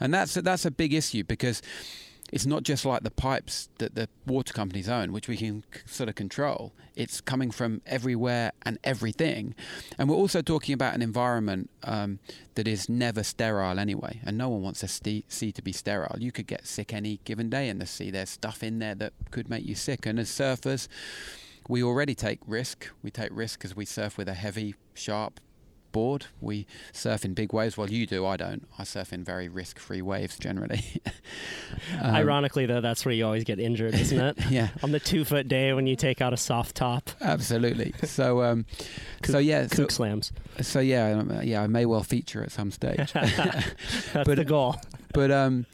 and 0.00 0.12
that's 0.12 0.34
that's 0.34 0.64
a 0.64 0.70
big 0.70 0.92
issue 0.92 1.24
because 1.24 1.62
it's 2.32 2.46
not 2.46 2.62
just 2.62 2.86
like 2.86 3.02
the 3.02 3.10
pipes 3.10 3.68
that 3.76 3.94
the 3.94 4.08
water 4.26 4.54
companies 4.54 4.88
own, 4.88 5.12
which 5.12 5.28
we 5.28 5.36
can 5.36 5.64
sort 5.84 6.08
of 6.08 6.14
control. 6.14 6.72
It's 6.96 7.20
coming 7.20 7.50
from 7.50 7.82
everywhere 7.86 8.52
and 8.62 8.78
everything. 8.82 9.54
And 9.98 10.08
we're 10.08 10.16
also 10.16 10.40
talking 10.40 10.72
about 10.72 10.94
an 10.94 11.02
environment 11.02 11.68
um, 11.82 12.20
that 12.54 12.66
is 12.66 12.88
never 12.88 13.22
sterile 13.22 13.78
anyway. 13.78 14.20
And 14.24 14.38
no 14.38 14.48
one 14.48 14.62
wants 14.62 14.82
a 14.82 14.88
st- 14.88 15.30
sea 15.30 15.52
to 15.52 15.62
be 15.62 15.72
sterile. 15.72 16.16
You 16.18 16.32
could 16.32 16.46
get 16.46 16.66
sick 16.66 16.94
any 16.94 17.20
given 17.24 17.50
day 17.50 17.68
in 17.68 17.78
the 17.78 17.86
sea. 17.86 18.10
There's 18.10 18.30
stuff 18.30 18.62
in 18.62 18.78
there 18.78 18.94
that 18.94 19.12
could 19.30 19.50
make 19.50 19.66
you 19.66 19.74
sick. 19.74 20.06
And 20.06 20.18
as 20.18 20.30
surfers, 20.30 20.88
we 21.68 21.82
already 21.82 22.14
take 22.14 22.40
risk. 22.46 22.88
We 23.02 23.10
take 23.10 23.30
risk 23.30 23.58
because 23.58 23.76
we 23.76 23.84
surf 23.84 24.16
with 24.16 24.28
a 24.28 24.34
heavy, 24.34 24.74
sharp 24.94 25.38
board. 25.92 26.26
We 26.40 26.66
surf 26.92 27.24
in 27.24 27.34
big 27.34 27.52
waves. 27.52 27.76
Well, 27.76 27.90
you 27.90 28.06
do. 28.06 28.26
I 28.26 28.36
don't. 28.36 28.66
I 28.78 28.84
surf 28.84 29.12
in 29.12 29.22
very 29.24 29.48
risk-free 29.48 30.02
waves 30.02 30.38
generally. 30.38 30.82
Um, 32.02 32.14
Ironically, 32.14 32.66
though, 32.66 32.82
that's 32.82 33.04
where 33.06 33.14
you 33.14 33.24
always 33.24 33.44
get 33.44 33.58
injured, 33.58 33.94
isn't 33.94 34.20
it? 34.20 34.38
yeah, 34.50 34.68
On 34.82 34.92
the 34.92 35.00
two 35.00 35.24
foot 35.24 35.48
day 35.48 35.72
when 35.72 35.86
you 35.86 35.96
take 35.96 36.20
out 36.20 36.32
a 36.34 36.36
soft 36.36 36.76
top, 36.76 37.10
absolutely. 37.20 37.94
So, 38.04 38.42
um, 38.42 38.66
so 39.24 39.38
yeah, 39.38 39.66
so, 39.68 39.88
slams. 39.88 40.32
so 40.60 40.80
yeah, 40.80 41.12
um, 41.18 41.40
yeah. 41.42 41.62
I 41.62 41.66
may 41.68 41.86
well 41.86 42.02
feature 42.02 42.42
at 42.42 42.52
some 42.52 42.70
stage. 42.70 43.12
That's 43.14 44.12
But- 44.12 44.36
the 44.36 44.44
goal. 44.44 44.76
but 45.14 45.30
um 45.30 45.64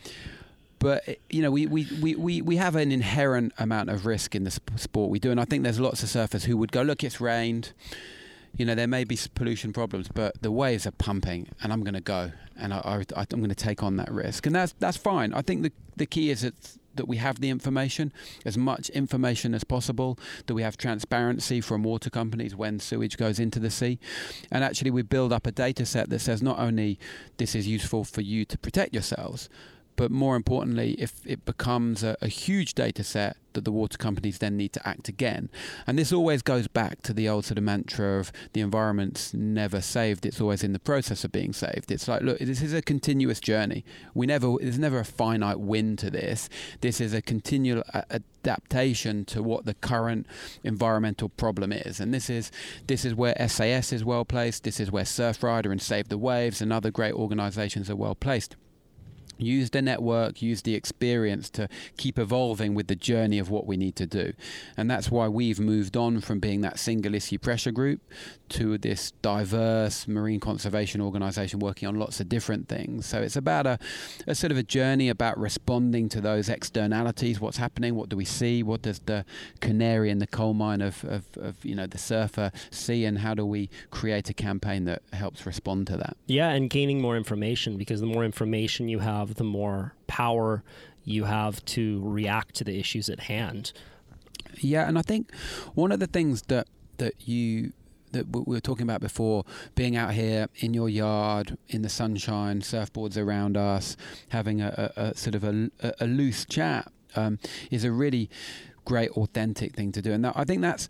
but 0.78 1.02
you 1.30 1.42
know 1.42 1.50
we, 1.50 1.66
we, 1.66 2.14
we, 2.14 2.40
we 2.42 2.56
have 2.56 2.76
an 2.76 2.92
inherent 2.92 3.52
amount 3.58 3.90
of 3.90 4.06
risk 4.06 4.34
in 4.36 4.44
the 4.44 4.50
sport 4.76 5.10
we 5.10 5.18
do 5.18 5.30
and 5.32 5.40
I 5.40 5.44
think 5.44 5.64
there's 5.64 5.80
lots 5.80 6.02
of 6.04 6.08
surfers 6.08 6.44
who 6.44 6.56
would 6.56 6.70
go 6.70 6.82
look 6.82 7.02
it's 7.02 7.20
rained 7.20 7.72
you 8.58 8.66
know 8.66 8.74
there 8.74 8.86
may 8.86 9.04
be 9.04 9.18
pollution 9.34 9.72
problems 9.72 10.08
but 10.08 10.40
the 10.42 10.50
waves 10.50 10.86
are 10.86 10.92
pumping 10.92 11.48
and 11.62 11.72
I'm 11.72 11.82
going 11.82 11.94
to 11.94 12.00
go 12.00 12.32
and 12.58 12.74
I, 12.74 13.04
I, 13.16 13.26
I'm 13.30 13.38
going 13.38 13.48
to 13.48 13.54
take 13.54 13.82
on 13.82 13.96
that 13.96 14.10
risk. 14.10 14.46
And 14.46 14.54
that's 14.54 14.74
that's 14.78 14.96
fine. 14.96 15.32
I 15.32 15.42
think 15.42 15.62
the 15.62 15.72
the 15.96 16.06
key 16.06 16.30
is 16.30 16.42
that 16.42 16.54
that 16.94 17.06
we 17.06 17.18
have 17.18 17.40
the 17.40 17.48
information 17.48 18.12
as 18.44 18.58
much 18.58 18.90
information 18.90 19.54
as 19.54 19.62
possible 19.62 20.18
that 20.46 20.54
we 20.54 20.62
have 20.62 20.76
transparency 20.76 21.60
from 21.60 21.84
water 21.84 22.10
companies 22.10 22.56
when 22.56 22.80
sewage 22.80 23.16
goes 23.16 23.38
into 23.38 23.60
the 23.60 23.70
sea. 23.70 24.00
And 24.50 24.64
actually 24.64 24.90
we 24.90 25.02
build 25.02 25.32
up 25.32 25.46
a 25.46 25.52
data 25.52 25.86
set 25.86 26.10
that 26.10 26.18
says 26.18 26.42
not 26.42 26.58
only 26.58 26.98
this 27.36 27.54
is 27.54 27.68
useful 27.68 28.02
for 28.02 28.20
you 28.20 28.44
to 28.46 28.58
protect 28.58 28.92
yourselves 28.92 29.48
but 29.98 30.12
more 30.12 30.36
importantly, 30.36 30.92
if 30.92 31.26
it 31.26 31.44
becomes 31.44 32.04
a, 32.04 32.16
a, 32.22 32.28
huge 32.28 32.74
data 32.74 33.02
set 33.02 33.36
that 33.54 33.64
the 33.64 33.72
water 33.72 33.98
companies 33.98 34.38
then 34.38 34.56
need 34.56 34.72
to 34.72 34.88
act 34.88 35.08
again. 35.08 35.50
And 35.88 35.98
this 35.98 36.12
always 36.12 36.40
goes 36.40 36.68
back 36.68 37.02
to 37.02 37.12
the 37.12 37.28
old 37.28 37.46
sort 37.46 37.58
of 37.58 37.64
mantra 37.64 38.20
of 38.20 38.30
the 38.52 38.60
environment's 38.60 39.34
never 39.34 39.80
saved, 39.80 40.24
it's 40.24 40.40
always 40.40 40.62
in 40.62 40.72
the 40.72 40.78
process 40.78 41.24
of 41.24 41.32
being 41.32 41.52
saved. 41.52 41.90
It's 41.90 42.06
like, 42.06 42.22
look, 42.22 42.38
this 42.38 42.62
is 42.62 42.72
a 42.72 42.80
continuous 42.80 43.40
journey. 43.40 43.84
We 44.14 44.26
never, 44.26 44.54
there's 44.60 44.78
never 44.78 45.00
a 45.00 45.04
finite 45.04 45.58
win 45.58 45.96
to 45.96 46.10
this. 46.10 46.48
This 46.80 47.00
is 47.00 47.12
a 47.12 47.20
continual 47.20 47.82
a- 47.92 48.20
adaptation 48.44 49.24
to 49.24 49.42
what 49.42 49.64
the 49.64 49.74
current 49.74 50.28
environmental 50.62 51.28
problem 51.28 51.72
is. 51.72 51.98
And 51.98 52.14
this 52.14 52.30
is, 52.30 52.52
this 52.86 53.04
is 53.04 53.16
where 53.16 53.34
SAS 53.48 53.92
is 53.92 54.04
well 54.04 54.24
placed. 54.24 54.62
This 54.62 54.78
is 54.78 54.92
where 54.92 55.02
Surfrider 55.02 55.72
and 55.72 55.82
Save 55.82 56.08
the 56.08 56.18
Waves 56.18 56.62
and 56.62 56.72
other 56.72 56.92
great 56.92 57.14
organizations 57.14 57.90
are 57.90 57.96
well 57.96 58.14
placed 58.14 58.54
use 59.38 59.70
the 59.70 59.82
network, 59.82 60.42
use 60.42 60.62
the 60.62 60.74
experience 60.74 61.50
to 61.50 61.68
keep 61.96 62.18
evolving 62.18 62.74
with 62.74 62.88
the 62.88 62.96
journey 62.96 63.38
of 63.38 63.50
what 63.50 63.66
we 63.66 63.76
need 63.76 63.96
to 63.96 64.06
do. 64.06 64.32
And 64.76 64.90
that's 64.90 65.10
why 65.10 65.28
we've 65.28 65.60
moved 65.60 65.96
on 65.96 66.20
from 66.20 66.40
being 66.40 66.60
that 66.62 66.78
single 66.78 67.14
issue 67.14 67.38
pressure 67.38 67.72
group 67.72 68.00
to 68.50 68.78
this 68.78 69.12
diverse 69.22 70.08
marine 70.08 70.40
conservation 70.40 71.00
organization 71.00 71.58
working 71.58 71.88
on 71.88 71.96
lots 71.96 72.20
of 72.20 72.28
different 72.28 72.68
things. 72.68 73.06
So 73.06 73.20
it's 73.20 73.36
about 73.36 73.66
a, 73.66 73.78
a 74.26 74.34
sort 74.34 74.52
of 74.52 74.58
a 74.58 74.62
journey 74.62 75.08
about 75.08 75.38
responding 75.38 76.08
to 76.10 76.20
those 76.20 76.48
externalities, 76.48 77.40
what's 77.40 77.58
happening, 77.58 77.94
what 77.94 78.08
do 78.08 78.16
we 78.16 78.24
see, 78.24 78.62
what 78.62 78.82
does 78.82 79.00
the 79.00 79.24
canary 79.60 80.10
in 80.10 80.18
the 80.18 80.26
coal 80.26 80.54
mine 80.54 80.80
of, 80.80 81.04
of, 81.04 81.24
of 81.36 81.64
you 81.64 81.74
know 81.74 81.86
the 81.86 81.98
surfer 81.98 82.50
see 82.70 83.04
and 83.04 83.18
how 83.18 83.34
do 83.34 83.44
we 83.44 83.68
create 83.90 84.28
a 84.30 84.34
campaign 84.34 84.84
that 84.84 85.02
helps 85.12 85.46
respond 85.46 85.86
to 85.86 85.96
that. 85.96 86.16
Yeah, 86.26 86.50
and 86.50 86.70
gaining 86.70 87.00
more 87.00 87.16
information 87.16 87.76
because 87.76 88.00
the 88.00 88.06
more 88.06 88.24
information 88.24 88.88
you 88.88 89.00
have, 89.00 89.27
the 89.34 89.44
more 89.44 89.94
power 90.06 90.62
you 91.04 91.24
have 91.24 91.64
to 91.64 92.00
react 92.04 92.54
to 92.56 92.64
the 92.64 92.78
issues 92.78 93.08
at 93.08 93.20
hand. 93.20 93.72
Yeah, 94.60 94.86
and 94.88 94.98
I 94.98 95.02
think 95.02 95.32
one 95.74 95.92
of 95.92 96.00
the 96.00 96.06
things 96.06 96.42
that 96.42 96.68
that 96.98 97.28
you 97.28 97.72
that 98.12 98.26
we 98.34 98.42
were 98.54 98.60
talking 98.60 98.84
about 98.84 99.00
before, 99.00 99.44
being 99.74 99.96
out 99.96 100.12
here 100.14 100.48
in 100.56 100.74
your 100.74 100.88
yard 100.88 101.56
in 101.68 101.82
the 101.82 101.88
sunshine, 101.88 102.60
surfboards 102.60 103.18
around 103.18 103.56
us, 103.56 103.96
having 104.30 104.62
a, 104.62 104.92
a, 104.96 105.02
a 105.02 105.16
sort 105.16 105.34
of 105.34 105.44
a, 105.44 105.70
a 106.00 106.06
loose 106.06 106.46
chat, 106.46 106.90
um, 107.16 107.38
is 107.70 107.84
a 107.84 107.92
really 107.92 108.30
great 108.84 109.10
authentic 109.10 109.74
thing 109.74 109.92
to 109.92 110.02
do, 110.02 110.12
and 110.12 110.24
that, 110.24 110.32
I 110.36 110.44
think 110.44 110.62
that's 110.62 110.88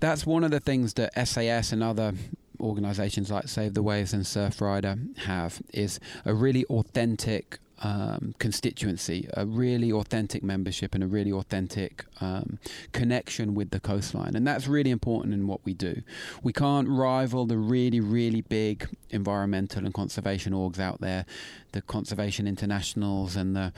that's 0.00 0.26
one 0.26 0.44
of 0.44 0.50
the 0.50 0.60
things 0.60 0.94
that 0.94 1.12
SAS 1.26 1.72
and 1.72 1.82
other 1.82 2.12
organisations 2.60 3.30
like 3.30 3.48
Save 3.48 3.74
the 3.74 3.82
Waves 3.82 4.12
and 4.12 4.24
Surfrider 4.24 5.16
have 5.18 5.62
is 5.72 6.00
a 6.24 6.34
really 6.34 6.64
authentic 6.66 7.58
um, 7.82 8.34
constituency, 8.38 9.28
a 9.34 9.46
really 9.46 9.92
authentic 9.92 10.42
membership, 10.42 10.94
and 10.94 11.04
a 11.04 11.06
really 11.06 11.32
authentic 11.32 12.04
um, 12.20 12.58
connection 12.92 13.54
with 13.54 13.70
the 13.70 13.80
coastline. 13.80 14.34
And 14.34 14.46
that's 14.46 14.66
really 14.66 14.90
important 14.90 15.34
in 15.34 15.46
what 15.46 15.64
we 15.64 15.74
do. 15.74 16.02
We 16.42 16.52
can't 16.52 16.88
rival 16.88 17.46
the 17.46 17.58
really, 17.58 18.00
really 18.00 18.42
big 18.42 18.88
environmental 19.10 19.84
and 19.84 19.94
conservation 19.94 20.52
orgs 20.52 20.78
out 20.78 21.00
there, 21.00 21.24
the 21.72 21.82
Conservation 21.82 22.46
Internationals 22.46 23.36
and 23.36 23.54
the 23.54 23.72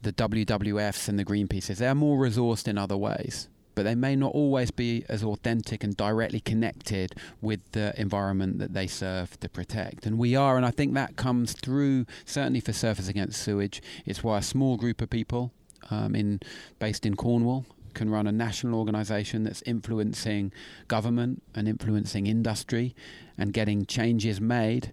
the 0.00 0.12
WWFs 0.12 1.08
and 1.08 1.18
the 1.18 1.24
Greenpeaces. 1.24 1.78
They're 1.78 1.94
more 1.94 2.18
resourced 2.18 2.68
in 2.68 2.78
other 2.78 2.96
ways 2.96 3.48
but 3.78 3.84
they 3.84 3.94
may 3.94 4.16
not 4.16 4.34
always 4.34 4.72
be 4.72 5.04
as 5.08 5.22
authentic 5.22 5.84
and 5.84 5.96
directly 5.96 6.40
connected 6.40 7.14
with 7.40 7.60
the 7.70 7.94
environment 7.96 8.58
that 8.58 8.74
they 8.74 8.88
serve 8.88 9.38
to 9.38 9.48
protect. 9.48 10.04
And 10.04 10.18
we 10.18 10.34
are, 10.34 10.56
and 10.56 10.66
I 10.66 10.72
think 10.72 10.94
that 10.94 11.14
comes 11.14 11.52
through 11.52 12.04
certainly 12.24 12.58
for 12.58 12.72
Surfers 12.72 13.08
Against 13.08 13.40
Sewage. 13.40 13.80
It's 14.04 14.24
why 14.24 14.38
a 14.38 14.42
small 14.42 14.76
group 14.76 15.00
of 15.00 15.10
people 15.10 15.52
um, 15.92 16.16
in 16.16 16.40
based 16.80 17.06
in 17.06 17.14
Cornwall 17.14 17.66
can 17.94 18.10
run 18.10 18.26
a 18.26 18.32
national 18.32 18.76
organisation 18.76 19.44
that's 19.44 19.62
influencing 19.62 20.50
government 20.88 21.40
and 21.54 21.68
influencing 21.68 22.26
industry 22.26 22.96
and 23.38 23.52
getting 23.52 23.86
changes 23.86 24.40
made 24.40 24.92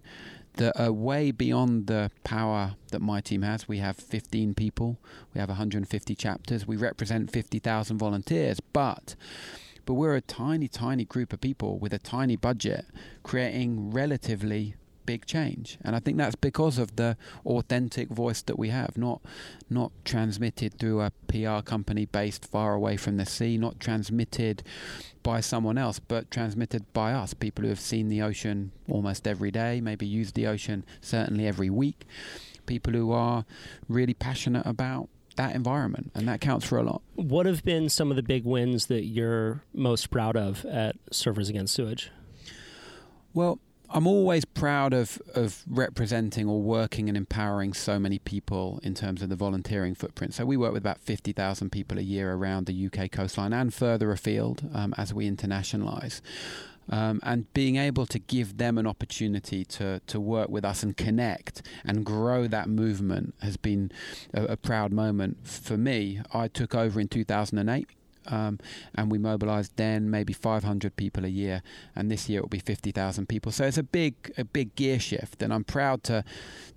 that 0.56 0.78
are 0.78 0.88
uh, 0.88 0.92
way 0.92 1.30
beyond 1.30 1.86
the 1.86 2.10
power 2.24 2.76
that 2.90 3.00
my 3.00 3.20
team 3.20 3.42
has. 3.42 3.68
We 3.68 3.78
have 3.78 3.96
15 3.96 4.54
people, 4.54 4.98
we 5.34 5.40
have 5.40 5.48
150 5.48 6.14
chapters, 6.14 6.66
we 6.66 6.76
represent 6.76 7.30
50,000 7.30 7.98
volunteers, 7.98 8.60
but 8.72 9.14
but 9.84 9.94
we're 9.94 10.16
a 10.16 10.20
tiny, 10.20 10.66
tiny 10.66 11.04
group 11.04 11.32
of 11.32 11.40
people 11.40 11.78
with 11.78 11.92
a 11.92 11.98
tiny 12.00 12.34
budget 12.34 12.86
creating 13.22 13.92
relatively 13.92 14.74
big 15.06 15.24
change. 15.26 15.78
And 15.82 15.96
I 15.96 16.00
think 16.00 16.18
that's 16.18 16.34
because 16.34 16.78
of 16.78 16.96
the 16.96 17.16
authentic 17.46 18.08
voice 18.08 18.42
that 18.42 18.58
we 18.58 18.68
have, 18.70 18.98
not 18.98 19.22
not 19.70 19.92
transmitted 20.04 20.78
through 20.78 21.00
a 21.00 21.12
PR 21.28 21.60
company 21.60 22.04
based 22.04 22.44
far 22.44 22.74
away 22.74 22.96
from 22.96 23.16
the 23.16 23.26
sea, 23.26 23.56
not 23.56 23.80
transmitted 23.80 24.62
by 25.22 25.40
someone 25.40 25.78
else, 25.78 25.98
but 25.98 26.30
transmitted 26.30 26.92
by 26.92 27.12
us, 27.12 27.34
people 27.34 27.62
who 27.62 27.68
have 27.68 27.80
seen 27.80 28.08
the 28.08 28.22
ocean 28.22 28.72
almost 28.88 29.26
every 29.26 29.50
day, 29.50 29.80
maybe 29.80 30.06
use 30.06 30.32
the 30.32 30.46
ocean 30.46 30.84
certainly 31.00 31.46
every 31.46 31.70
week, 31.70 32.06
people 32.66 32.92
who 32.92 33.10
are 33.12 33.44
really 33.88 34.14
passionate 34.14 34.64
about 34.66 35.08
that 35.36 35.54
environment, 35.54 36.10
and 36.14 36.26
that 36.28 36.40
counts 36.40 36.64
for 36.64 36.78
a 36.78 36.82
lot. 36.82 37.02
What 37.14 37.46
have 37.46 37.62
been 37.62 37.88
some 37.88 38.10
of 38.10 38.16
the 38.16 38.22
big 38.22 38.44
wins 38.44 38.86
that 38.86 39.04
you're 39.04 39.62
most 39.74 40.10
proud 40.10 40.36
of 40.36 40.64
at 40.64 40.96
Surfers 41.10 41.50
Against 41.50 41.74
Sewage? 41.74 42.10
Well, 43.34 43.58
I'm 43.88 44.06
always 44.06 44.44
proud 44.44 44.92
of, 44.92 45.20
of 45.34 45.62
representing 45.66 46.48
or 46.48 46.60
working 46.60 47.08
and 47.08 47.16
empowering 47.16 47.72
so 47.72 47.98
many 47.98 48.18
people 48.18 48.80
in 48.82 48.94
terms 48.94 49.22
of 49.22 49.28
the 49.28 49.36
volunteering 49.36 49.94
footprint. 49.94 50.34
So 50.34 50.44
we 50.44 50.56
work 50.56 50.72
with 50.72 50.82
about 50.82 51.00
50,000 51.00 51.70
people 51.70 51.98
a 51.98 52.02
year 52.02 52.32
around 52.32 52.66
the 52.66 52.86
UK 52.86 53.10
coastline 53.10 53.52
and 53.52 53.72
further 53.72 54.10
afield 54.10 54.68
um, 54.74 54.94
as 54.98 55.14
we 55.14 55.30
internationalise. 55.30 56.20
Um, 56.88 57.20
and 57.24 57.52
being 57.52 57.76
able 57.76 58.06
to 58.06 58.18
give 58.18 58.58
them 58.58 58.78
an 58.78 58.86
opportunity 58.86 59.64
to, 59.64 60.00
to 60.06 60.20
work 60.20 60.48
with 60.48 60.64
us 60.64 60.82
and 60.82 60.96
connect 60.96 61.62
and 61.84 62.04
grow 62.04 62.46
that 62.46 62.68
movement 62.68 63.34
has 63.42 63.56
been 63.56 63.90
a, 64.32 64.44
a 64.44 64.56
proud 64.56 64.92
moment 64.92 65.46
for 65.46 65.76
me. 65.76 66.20
I 66.32 66.48
took 66.48 66.74
over 66.74 67.00
in 67.00 67.08
2008. 67.08 67.88
Um, 68.28 68.58
and 68.94 69.10
we 69.10 69.18
mobilised 69.18 69.76
then 69.76 70.10
maybe 70.10 70.32
500 70.32 70.96
people 70.96 71.24
a 71.24 71.28
year, 71.28 71.62
and 71.94 72.10
this 72.10 72.28
year 72.28 72.40
it 72.40 72.42
will 72.42 72.48
be 72.48 72.58
50,000 72.58 73.28
people. 73.28 73.52
So 73.52 73.64
it's 73.64 73.78
a 73.78 73.82
big, 73.82 74.14
a 74.36 74.44
big 74.44 74.74
gear 74.74 74.98
shift, 74.98 75.42
and 75.42 75.52
I'm 75.52 75.64
proud 75.64 76.02
to 76.04 76.24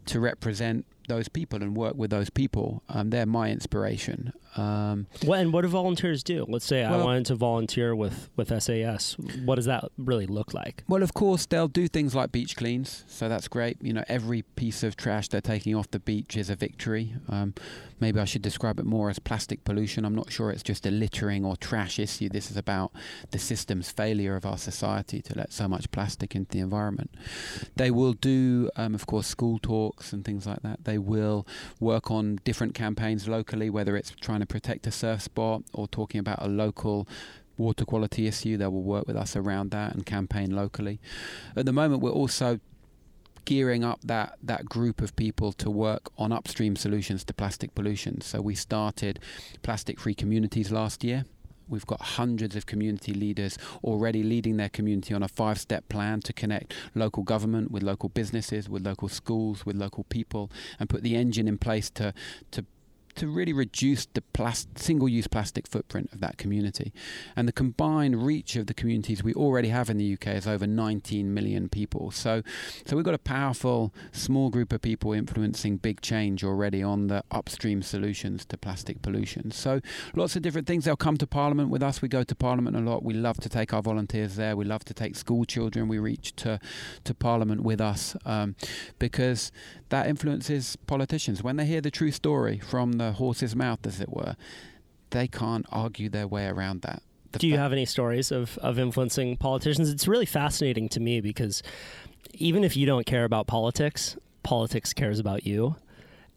to 0.06 0.20
represent 0.20 0.86
those 1.08 1.28
people 1.28 1.62
and 1.62 1.76
work 1.76 1.96
with 1.96 2.10
those 2.12 2.30
people. 2.30 2.82
Um, 2.88 3.10
they're 3.10 3.26
my 3.26 3.52
inspiration. 3.52 4.34
Um, 4.58 5.08
What 5.24 5.40
and 5.40 5.54
what 5.54 5.62
do 5.62 5.68
volunteers 5.68 6.24
do? 6.24 6.46
Let's 6.48 6.66
say 6.66 6.84
I 6.84 6.98
wanted 6.98 7.26
to 7.28 7.36
volunteer 7.36 7.96
with 7.96 8.30
with 8.36 8.50
SAS. 8.62 9.16
What 9.46 9.56
does 9.56 9.66
that 9.66 9.86
really 9.98 10.26
look 10.26 10.54
like? 10.54 10.84
Well, 10.88 11.04
of 11.04 11.14
course, 11.14 11.46
they'll 11.46 11.68
do 11.68 11.88
things 11.88 12.16
like 12.16 12.32
beach 12.32 12.56
cleans, 12.56 13.04
so 13.08 13.30
that's 13.30 13.48
great. 13.48 13.78
You 13.82 13.94
know, 13.94 14.04
every 14.08 14.42
piece 14.42 14.82
of 14.84 14.96
trash 14.96 15.28
they're 15.30 15.42
taking 15.42 15.76
off 15.76 15.92
the 15.92 16.00
beach 16.00 16.36
is 16.36 16.50
a 16.50 16.56
victory. 16.56 17.14
Um, 17.28 17.54
maybe 18.00 18.20
I 18.20 18.26
should 18.26 18.42
describe 18.42 18.80
it 18.80 18.86
more 18.86 19.10
as 19.10 19.20
plastic 19.20 19.64
pollution. 19.64 20.04
I'm 20.06 20.16
not 20.16 20.32
sure 20.32 20.52
it's 20.52 20.64
just 20.64 20.86
a 20.86 20.92
littering 20.92 21.46
or 21.46 21.56
trash 21.56 22.00
issue. 22.00 22.30
This 22.30 22.50
is 22.50 22.58
about 22.58 22.92
the 23.32 23.40
system's 23.40 23.92
failure 23.92 24.36
of 24.36 24.46
our 24.46 24.58
society 24.58 25.22
to 25.22 25.38
let 25.38 25.54
so 25.54 25.68
much 25.68 25.92
plastic 25.92 26.36
into 26.36 26.52
the 26.52 26.60
environment. 26.60 27.12
They 27.76 27.92
will 27.92 28.14
do, 28.14 28.70
um, 28.76 28.96
of 28.96 29.06
course, 29.06 29.28
school 29.28 29.60
talks 29.60 30.12
and 30.14 30.26
things 30.26 30.48
like 30.48 30.62
that. 30.64 30.86
They 30.86 30.98
will 30.98 31.46
work 31.80 32.10
on 32.10 32.40
different 32.44 32.74
campaigns 32.74 33.28
locally, 33.28 33.70
whether 33.70 33.96
it's 33.96 34.12
trying 34.12 34.39
to 34.42 34.46
protect 34.46 34.88
a 34.88 34.92
surf 34.92 35.22
spot 35.22 35.64
or 35.74 35.88
talking 35.88 36.20
about 36.20 36.42
a 36.42 36.48
local 36.48 37.08
water 37.58 37.86
quality 37.86 38.28
issue. 38.28 38.58
They 38.58 38.68
will 38.68 38.82
work 38.82 39.08
with 39.08 39.16
us 39.16 39.36
around 39.36 39.72
that 39.72 39.94
and 39.94 40.06
campaign 40.06 40.56
locally. 40.56 41.00
At 41.56 41.66
the 41.66 41.74
moment, 41.74 42.02
we're 42.02 42.12
also 42.12 42.60
gearing 43.46 43.84
up 43.84 44.00
that, 44.04 44.38
that 44.44 44.66
group 44.66 45.02
of 45.02 45.16
people 45.16 45.52
to 45.54 45.70
work 45.70 46.12
on 46.18 46.32
upstream 46.32 46.76
solutions 46.76 47.24
to 47.24 47.34
plastic 47.34 47.74
pollution. 47.74 48.22
So 48.22 48.42
we 48.42 48.56
started 48.56 49.20
plastic 49.64 50.00
free 50.00 50.14
communities 50.14 50.72
last 50.72 51.04
year. 51.04 51.26
We've 51.68 51.86
got 51.86 52.02
hundreds 52.02 52.56
of 52.56 52.66
community 52.66 53.14
leaders 53.14 53.58
already 53.84 54.24
leading 54.24 54.58
their 54.58 54.70
community 54.70 55.14
on 55.14 55.22
a 55.22 55.28
five 55.28 55.60
step 55.60 55.88
plan 55.88 56.22
to 56.22 56.34
connect 56.34 56.74
local 56.96 57.24
government 57.24 57.72
with 57.72 57.84
local 57.84 58.10
businesses, 58.10 58.68
with 58.68 58.86
local 58.86 59.08
schools, 59.08 59.66
with 59.66 59.76
local 59.76 60.04
people, 60.06 60.52
and 60.80 60.90
put 60.90 61.04
the 61.04 61.16
engine 61.16 61.48
in 61.48 61.58
place 61.58 61.90
to, 61.92 62.14
to 62.52 62.66
to 63.20 63.28
really 63.28 63.54
reduce 63.54 64.06
the 64.06 64.22
plas- 64.22 64.68
single-use 64.76 65.28
plastic 65.28 65.68
footprint 65.68 66.10
of 66.14 66.22
that 66.22 66.38
community. 66.38 66.94
And 67.36 67.48
the 67.48 67.52
combined 67.54 68.26
reach 68.26 68.56
of 68.56 68.68
the 68.68 68.74
communities 68.74 69.24
we 69.24 69.34
already 69.34 69.70
have 69.70 69.90
in 69.90 69.98
the 69.98 70.14
UK 70.14 70.28
is 70.28 70.48
over 70.48 70.66
19 70.66 71.34
million 71.34 71.68
people. 71.68 72.12
So, 72.12 72.44
so 72.86 72.96
we've 72.96 73.06
got 73.06 73.14
a 73.14 73.20
powerful 73.20 73.94
small 74.14 74.50
group 74.50 74.72
of 74.72 74.82
people 74.82 75.12
influencing 75.12 75.78
big 75.78 76.02
change 76.02 76.44
already 76.44 76.82
on 76.82 77.08
the 77.08 77.24
upstream 77.30 77.82
solutions 77.82 78.46
to 78.46 78.58
plastic 78.58 79.02
pollution. 79.02 79.52
So, 79.52 79.82
lots 80.16 80.36
of 80.38 80.42
different 80.42 80.66
things. 80.66 80.86
They'll 80.86 80.96
come 80.96 81.18
to 81.18 81.28
Parliament 81.28 81.70
with 81.70 81.84
us. 81.84 82.02
We 82.02 82.08
go 82.08 82.24
to 82.24 82.36
Parliament 82.36 82.78
a 82.78 82.80
lot. 82.80 83.04
We 83.04 83.14
love 83.14 83.38
to 83.38 83.50
take 83.50 83.74
our 83.74 83.82
volunteers 83.82 84.38
there. 84.38 84.56
We 84.56 84.64
love 84.64 84.86
to 84.86 84.94
take 84.94 85.16
school 85.16 85.44
children. 85.44 85.88
We 85.90 86.00
reach 86.00 86.36
to 86.38 86.60
to 87.04 87.14
Parliament 87.14 87.62
with 87.62 87.82
us 87.82 88.16
um, 88.26 88.56
because 88.98 89.52
that 89.90 90.08
influences 90.08 90.76
politicians 90.88 91.44
when 91.44 91.58
they 91.58 91.66
hear 91.66 91.82
the 91.82 91.92
true 91.92 92.12
story 92.12 92.60
from 92.60 92.94
the 92.94 93.09
horse's 93.14 93.56
mouth, 93.56 93.86
as 93.86 94.00
it 94.00 94.10
were. 94.10 94.36
They 95.12 95.28
can't 95.28 95.66
argue 95.72 96.10
their 96.10 96.28
way 96.28 96.48
around 96.48 96.82
that. 96.82 97.02
The 97.32 97.40
Do 97.40 97.48
you 97.48 97.56
fa- 97.56 97.62
have 97.62 97.74
any 97.74 97.86
stories 97.86 98.32
of, 98.32 98.58
of 98.60 98.80
influencing 98.80 99.38
politicians? 99.38 99.90
It's 99.90 100.08
really 100.08 100.26
fascinating 100.26 100.90
to 100.90 101.00
me 101.00 101.22
because 101.22 101.62
even 102.34 102.64
if 102.64 102.76
you 102.76 102.86
don't 102.86 103.06
care 103.06 103.24
about 103.24 103.48
politics, 103.48 104.18
politics 104.44 104.94
cares 104.94 105.20
about 105.20 105.46
you. 105.46 105.76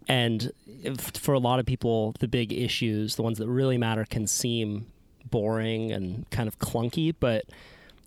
And 0.09 0.51
if, 0.67 1.01
for 1.01 1.33
a 1.35 1.39
lot 1.39 1.61
of 1.61 1.67
people, 1.67 2.15
the 2.19 2.29
big 2.29 2.53
issues, 2.53 3.17
the 3.17 3.23
ones 3.23 3.39
that 3.39 3.49
really 3.49 3.79
matter, 3.79 4.05
can 4.05 4.27
seem 4.27 4.87
boring 5.31 5.93
and 5.93 6.29
kind 6.31 6.49
of 6.49 6.59
clunky. 6.59 7.15
But 7.19 7.45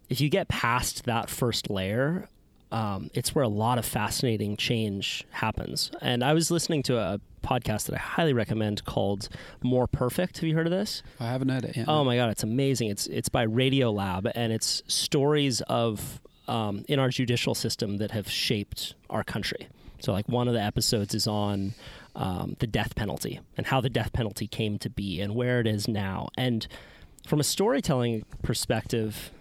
if 0.09 0.19
you 0.21 0.29
get 0.29 0.47
past 0.47 1.05
that 1.05 1.29
first 1.29 1.69
layer, 1.69 2.29
um, 2.75 3.09
it's 3.13 3.33
where 3.33 3.43
a 3.43 3.47
lot 3.49 3.77
of 3.77 3.85
fascinating 3.85 4.57
change 4.57 5.23
happens. 5.29 5.91
And 6.01 6.21
I 6.25 6.33
was 6.33 6.51
listening 6.51 6.83
to 6.83 6.97
a 6.97 7.21
podcast 7.41 7.85
that 7.85 7.95
I 7.95 7.99
highly 7.99 8.33
recommend 8.33 8.83
called 8.83 9.29
More 9.63 9.87
Perfect. 9.87 10.39
Have 10.39 10.43
you 10.49 10.55
heard 10.55 10.67
of 10.67 10.71
this? 10.71 11.01
I 11.17 11.27
haven't 11.27 11.47
heard 11.47 11.63
it 11.63 11.77
yet. 11.77 11.85
Oh 11.87 12.03
my 12.03 12.17
god, 12.17 12.31
it's 12.31 12.43
amazing! 12.43 12.89
It's 12.89 13.07
it's 13.07 13.29
by 13.29 13.45
Radiolab, 13.47 14.29
and 14.35 14.51
it's 14.51 14.83
stories 14.87 15.61
of 15.61 16.19
um, 16.49 16.83
in 16.89 16.99
our 16.99 17.07
judicial 17.07 17.55
system 17.55 17.95
that 17.97 18.11
have 18.11 18.29
shaped 18.29 18.93
our 19.09 19.23
country. 19.23 19.69
So, 19.99 20.11
like 20.11 20.27
one 20.27 20.49
of 20.49 20.53
the 20.53 20.61
episodes 20.61 21.15
is 21.15 21.27
on 21.27 21.75
um, 22.13 22.57
the 22.59 22.67
death 22.67 22.93
penalty 22.95 23.39
and 23.55 23.67
how 23.67 23.79
the 23.79 23.89
death 23.89 24.11
penalty 24.11 24.47
came 24.47 24.79
to 24.79 24.89
be 24.89 25.21
and 25.21 25.33
where 25.33 25.61
it 25.61 25.67
is 25.67 25.87
now. 25.87 26.27
And 26.37 26.67
from 27.25 27.39
a 27.39 27.43
storytelling 27.43 28.25
perspective, 28.43 29.31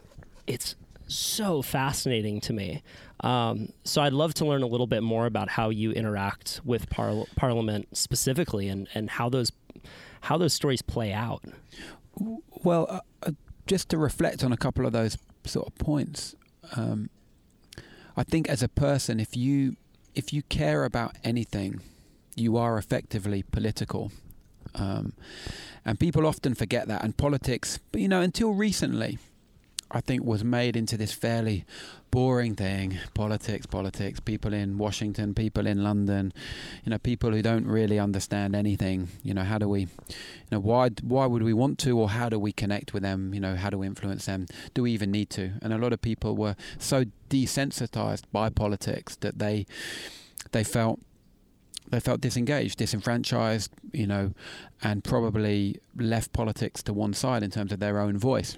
it's 0.47 0.77
so 1.07 1.62
fascinating 1.62 2.40
to 2.42 2.53
me. 2.53 2.83
Um, 3.20 3.70
so 3.85 4.03
I'd 4.03 4.12
love 4.12 4.35
to 4.35 4.44
learn 4.44 4.62
a 4.62 4.66
little 4.66 4.87
bit 4.87 5.03
more 5.03 5.27
about 5.27 5.48
how 5.48 5.70
you 5.70 5.92
interact 5.92 6.61
with 6.64 6.90
par- 6.90 7.24
Parliament 7.37 7.96
specifically, 7.96 8.68
and, 8.68 8.88
and 8.94 9.11
how 9.11 9.29
those 9.29 9.53
how 10.22 10.38
those 10.38 10.55
stories 10.55 10.83
play 10.83 11.12
out. 11.12 11.42
Well, 12.62 12.87
uh, 12.88 13.00
uh, 13.22 13.33
just 13.66 13.88
to 13.90 13.98
reflect 13.98 14.42
on 14.42 14.53
a 14.53 14.57
couple 14.57 14.87
of 14.87 14.92
those 14.92 15.18
sort 15.44 15.66
of 15.66 15.74
points, 15.77 16.35
um, 16.77 17.11
I 18.16 18.22
think 18.22 18.48
as 18.48 18.62
a 18.62 18.68
person, 18.68 19.20
if 19.20 19.37
you 19.37 19.77
if 20.14 20.33
you 20.33 20.42
care 20.42 20.85
about 20.85 21.16
anything, 21.24 21.81
you 22.37 22.57
are 22.57 22.79
effectively 22.79 23.42
political. 23.42 24.12
Um, 24.77 25.12
and 25.85 26.00
people 26.00 26.27
often 26.27 26.55
forget 26.55 26.88
that. 26.88 27.05
And 27.05 27.16
politics, 27.16 27.79
but 27.92 28.00
you 28.00 28.09
know, 28.09 28.20
until 28.20 28.55
recently, 28.55 29.18
I 29.90 30.00
think 30.00 30.24
was 30.24 30.42
made 30.42 30.77
into 30.77 30.96
this 30.96 31.12
fairly 31.12 31.64
boring 32.14 32.55
thing. 32.55 32.96
Politics, 33.12 33.66
politics. 33.66 34.20
People 34.20 34.53
in 34.53 34.79
Washington, 34.79 35.35
people 35.35 35.66
in 35.66 35.83
London, 35.83 36.33
you 36.85 36.90
know, 36.90 36.98
people 36.98 37.33
who 37.33 37.42
don't 37.42 37.66
really 37.66 37.98
understand 37.98 38.55
anything. 38.55 39.09
You 39.24 39.35
know, 39.35 39.42
how 39.42 39.59
do 39.59 39.68
we, 39.68 39.81
you 39.81 40.53
know, 40.53 40.61
why 40.61 40.90
why 41.03 41.27
would 41.27 41.42
we 41.42 41.53
want 41.53 41.81
to, 41.81 41.98
or 41.98 42.11
how 42.11 42.29
do 42.29 42.38
we 42.38 42.53
connect 42.53 42.94
with 42.94 43.03
them? 43.03 43.35
You 43.35 43.40
know, 43.40 43.57
how 43.57 43.68
do 43.68 43.79
we 43.79 43.88
influence 43.88 44.27
them? 44.27 44.46
Do 44.74 44.85
we 44.85 44.92
even 44.92 45.11
need 45.11 45.29
to? 45.31 45.55
And 45.61 45.72
a 45.72 45.79
lot 45.79 45.92
of 45.92 46.00
people 46.00 46.37
were 46.37 46.55
so 46.79 47.05
desensitized 47.29 48.22
by 48.31 48.48
politics 48.48 49.16
that 49.16 49.40
they 49.40 49.66
they 50.53 50.62
felt 50.62 51.00
they 51.90 51.98
felt 51.98 52.20
disengaged, 52.20 52.79
disenfranchised, 52.79 53.72
you 53.92 54.07
know, 54.07 54.33
and 54.83 55.03
probably 55.03 55.81
left 55.96 56.33
politics 56.33 56.81
to 56.85 56.92
one 56.92 57.12
side 57.12 57.42
in 57.42 57.50
terms 57.50 57.72
of 57.72 57.81
their 57.81 57.98
own 57.98 58.16
voice. 58.16 58.57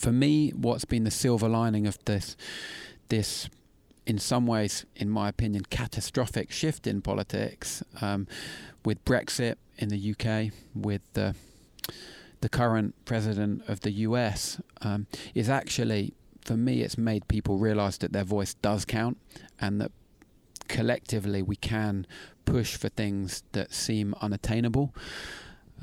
For 0.00 0.12
me, 0.12 0.50
what's 0.50 0.86
been 0.86 1.04
the 1.04 1.10
silver 1.10 1.48
lining 1.48 1.86
of 1.86 2.02
this, 2.06 2.36
this, 3.10 3.50
in 4.06 4.18
some 4.18 4.46
ways, 4.46 4.86
in 4.96 5.10
my 5.10 5.28
opinion, 5.28 5.64
catastrophic 5.68 6.50
shift 6.50 6.86
in 6.86 7.02
politics, 7.02 7.82
um, 8.00 8.26
with 8.82 9.04
Brexit 9.04 9.56
in 9.76 9.90
the 9.90 10.14
UK, 10.14 10.52
with 10.74 11.02
the 11.12 11.34
the 12.40 12.48
current 12.48 12.94
president 13.04 13.62
of 13.68 13.80
the 13.80 13.90
US, 13.90 14.60
um, 14.80 15.06
is 15.34 15.50
actually, 15.50 16.14
for 16.42 16.56
me, 16.56 16.80
it's 16.80 16.96
made 16.96 17.28
people 17.28 17.58
realise 17.58 17.98
that 17.98 18.14
their 18.14 18.24
voice 18.24 18.54
does 18.54 18.86
count, 18.86 19.18
and 19.60 19.78
that 19.80 19.92
collectively 20.66 21.42
we 21.42 21.56
can 21.56 22.06
push 22.46 22.76
for 22.76 22.88
things 22.88 23.42
that 23.52 23.74
seem 23.74 24.14
unattainable. 24.22 24.94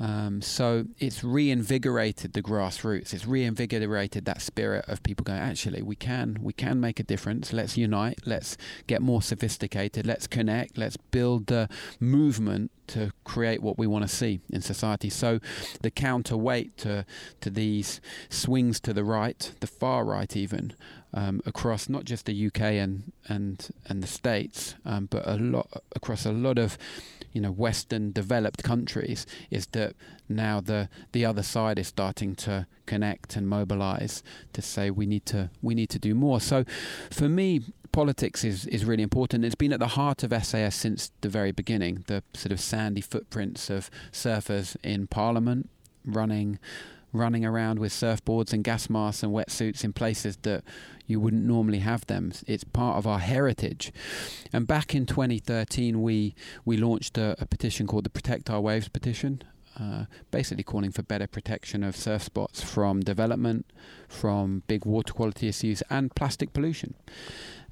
Um, 0.00 0.42
so 0.42 0.84
it's 0.98 1.24
reinvigorated 1.24 2.32
the 2.32 2.42
grassroots. 2.42 3.12
It's 3.12 3.26
reinvigorated 3.26 4.24
that 4.26 4.40
spirit 4.40 4.84
of 4.88 5.02
people 5.02 5.24
going. 5.24 5.40
Actually, 5.40 5.82
we 5.82 5.96
can 5.96 6.38
we 6.40 6.52
can 6.52 6.80
make 6.80 7.00
a 7.00 7.02
difference. 7.02 7.52
Let's 7.52 7.76
unite. 7.76 8.20
Let's 8.24 8.56
get 8.86 9.02
more 9.02 9.22
sophisticated. 9.22 10.06
Let's 10.06 10.26
connect. 10.26 10.78
Let's 10.78 10.96
build 10.96 11.46
the 11.46 11.68
movement 11.98 12.70
to 12.88 13.12
create 13.24 13.62
what 13.62 13.78
we 13.78 13.86
want 13.86 14.08
to 14.08 14.08
see 14.08 14.40
in 14.50 14.62
society. 14.62 15.10
So 15.10 15.40
the 15.82 15.90
counterweight 15.90 16.76
to 16.78 17.04
to 17.40 17.50
these 17.50 18.00
swings 18.28 18.80
to 18.80 18.92
the 18.92 19.04
right, 19.04 19.52
the 19.60 19.66
far 19.66 20.04
right, 20.04 20.36
even 20.36 20.74
um, 21.14 21.40
across 21.46 21.88
not 21.88 22.04
just 22.04 22.26
the 22.26 22.46
UK 22.46 22.60
and 22.60 23.12
and 23.28 23.68
and 23.86 24.02
the 24.02 24.06
states, 24.06 24.74
um, 24.84 25.06
but 25.06 25.26
a 25.26 25.36
lot 25.36 25.82
across 25.94 26.26
a 26.26 26.32
lot 26.32 26.58
of 26.58 26.76
you 27.32 27.40
know 27.40 27.50
Western 27.50 28.12
developed 28.12 28.62
countries, 28.62 29.26
is 29.50 29.66
that 29.68 29.94
now 30.28 30.60
the 30.60 30.88
the 31.12 31.24
other 31.24 31.42
side 31.42 31.78
is 31.78 31.88
starting 31.88 32.34
to 32.36 32.66
connect 32.86 33.36
and 33.36 33.48
mobilize 33.48 34.22
to 34.52 34.62
say 34.62 34.90
we 34.90 35.06
need 35.06 35.24
to 35.26 35.50
we 35.62 35.74
need 35.74 35.90
to 35.90 35.98
do 35.98 36.14
more. 36.14 36.40
So 36.40 36.64
for 37.10 37.28
me. 37.28 37.62
Politics 37.90 38.44
is, 38.44 38.66
is 38.66 38.84
really 38.84 39.02
important. 39.02 39.46
It's 39.46 39.54
been 39.54 39.72
at 39.72 39.80
the 39.80 39.88
heart 39.88 40.22
of 40.22 40.30
SAS 40.44 40.76
since 40.76 41.10
the 41.22 41.28
very 41.28 41.52
beginning. 41.52 42.04
The 42.06 42.22
sort 42.34 42.52
of 42.52 42.60
sandy 42.60 43.00
footprints 43.00 43.70
of 43.70 43.90
surfers 44.12 44.76
in 44.84 45.06
Parliament, 45.06 45.70
running 46.04 46.58
running 47.12 47.44
around 47.44 47.78
with 47.78 47.92
surfboards 47.92 48.52
and 48.52 48.62
gas 48.64 48.90
masks 48.90 49.22
and 49.22 49.32
wetsuits 49.32 49.84
in 49.84 49.92
places 49.92 50.36
that 50.42 50.62
you 51.06 51.18
wouldn't 51.18 51.44
normally 51.44 51.78
have 51.78 52.06
them. 52.06 52.32
It's 52.46 52.64
part 52.64 52.98
of 52.98 53.06
our 53.06 53.18
heritage. 53.18 53.92
And 54.52 54.66
back 54.66 54.94
in 54.94 55.06
2013, 55.06 56.02
we 56.02 56.34
we 56.64 56.76
launched 56.76 57.18
a, 57.18 57.36
a 57.40 57.46
petition 57.46 57.86
called 57.86 58.04
the 58.04 58.10
Protect 58.10 58.50
Our 58.50 58.60
Waves 58.60 58.88
petition. 58.88 59.42
Uh, 59.80 60.06
basically 60.32 60.64
calling 60.64 60.90
for 60.90 61.04
better 61.04 61.28
protection 61.28 61.84
of 61.84 61.94
surf 61.94 62.24
spots 62.24 62.60
from 62.60 62.98
development, 62.98 63.64
from 64.08 64.64
big 64.66 64.84
water 64.84 65.12
quality 65.12 65.46
issues, 65.46 65.84
and 65.88 66.12
plastic 66.16 66.52
pollution. 66.52 66.94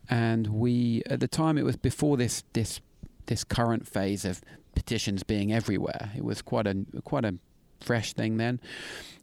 And 0.09 0.47
we, 0.47 1.03
at 1.07 1.19
the 1.19 1.27
time, 1.27 1.59
it 1.59 1.65
was 1.65 1.77
before 1.77 2.17
this 2.17 2.45
this 2.53 2.81
this 3.27 3.43
current 3.43 3.89
phase 3.89 4.25
of 4.25 4.41
petitions 4.77 5.25
being 5.25 5.53
everywhere. 5.53 6.13
It 6.17 6.25
was 6.25 6.43
quite 6.43 6.69
a 6.69 6.77
quite 7.05 7.25
a 7.25 7.35
fresh 7.81 8.13
thing 8.13 8.37
then, 8.37 8.61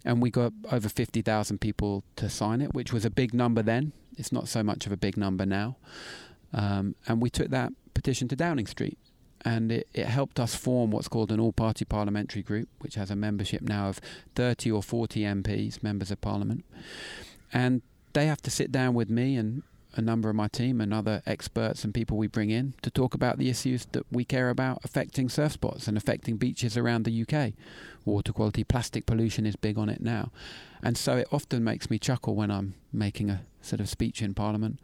and 0.05 0.21
we 0.21 0.29
got 0.29 0.53
over 0.71 0.89
fifty 0.89 1.21
thousand 1.21 1.59
people 1.59 2.03
to 2.15 2.29
sign 2.29 2.61
it, 2.61 2.73
which 2.73 2.93
was 2.93 3.05
a 3.05 3.09
big 3.09 3.33
number 3.33 3.61
then. 3.61 3.93
It's 4.17 4.31
not 4.31 4.47
so 4.47 4.63
much 4.63 4.85
of 4.85 4.91
a 4.91 4.97
big 4.97 5.17
number 5.17 5.45
now, 5.45 5.77
um, 6.53 6.95
and 7.07 7.21
we 7.21 7.29
took 7.29 7.49
that 7.49 7.73
petition 7.93 8.27
to 8.29 8.35
Downing 8.35 8.67
Street. 8.67 8.97
And 9.45 9.73
it, 9.73 9.89
it 9.93 10.05
helped 10.05 10.39
us 10.39 10.55
form 10.55 10.91
what's 10.91 11.09
called 11.09 11.29
an 11.29 11.39
all 11.39 11.51
party 11.51 11.83
parliamentary 11.83 12.41
group, 12.41 12.69
which 12.79 12.95
has 12.95 13.11
a 13.11 13.15
membership 13.15 13.61
now 13.61 13.89
of 13.89 13.99
30 14.35 14.71
or 14.71 14.81
40 14.81 15.19
MPs, 15.19 15.83
members 15.83 16.11
of 16.11 16.21
parliament. 16.21 16.63
And 17.51 17.81
they 18.13 18.27
have 18.27 18.41
to 18.43 18.49
sit 18.49 18.71
down 18.71 18.93
with 18.93 19.09
me 19.09 19.35
and 19.35 19.63
a 19.95 20.01
number 20.01 20.29
of 20.29 20.35
my 20.35 20.47
team 20.47 20.81
and 20.81 20.93
other 20.93 21.21
experts 21.25 21.83
and 21.83 21.93
people 21.93 22.17
we 22.17 22.27
bring 22.27 22.49
in 22.49 22.73
to 22.81 22.89
talk 22.89 23.13
about 23.13 23.37
the 23.37 23.49
issues 23.49 23.85
that 23.91 24.05
we 24.11 24.25
care 24.25 24.49
about 24.49 24.79
affecting 24.83 25.29
surf 25.29 25.53
spots 25.53 25.87
and 25.87 25.97
affecting 25.97 26.37
beaches 26.37 26.77
around 26.77 27.03
the 27.03 27.25
UK. 27.25 27.53
Water 28.05 28.33
quality, 28.33 28.63
plastic 28.63 29.05
pollution 29.05 29.45
is 29.45 29.55
big 29.55 29.77
on 29.77 29.89
it 29.89 30.01
now. 30.01 30.31
And 30.81 30.97
so 30.97 31.17
it 31.17 31.27
often 31.31 31.63
makes 31.63 31.89
me 31.89 31.99
chuckle 31.99 32.35
when 32.35 32.51
I'm 32.51 32.73
making 32.91 33.29
a 33.29 33.41
sort 33.61 33.79
of 33.79 33.89
speech 33.89 34.21
in 34.21 34.33
Parliament 34.33 34.79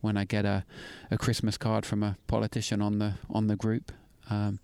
when 0.00 0.16
I 0.16 0.24
get 0.24 0.44
a, 0.44 0.64
a 1.10 1.18
Christmas 1.18 1.56
card 1.56 1.84
from 1.84 2.02
a 2.02 2.16
politician 2.26 2.80
on 2.80 2.98
the 2.98 3.14
on 3.30 3.48
the 3.48 3.56
group, 3.56 3.92
um, 4.30 4.60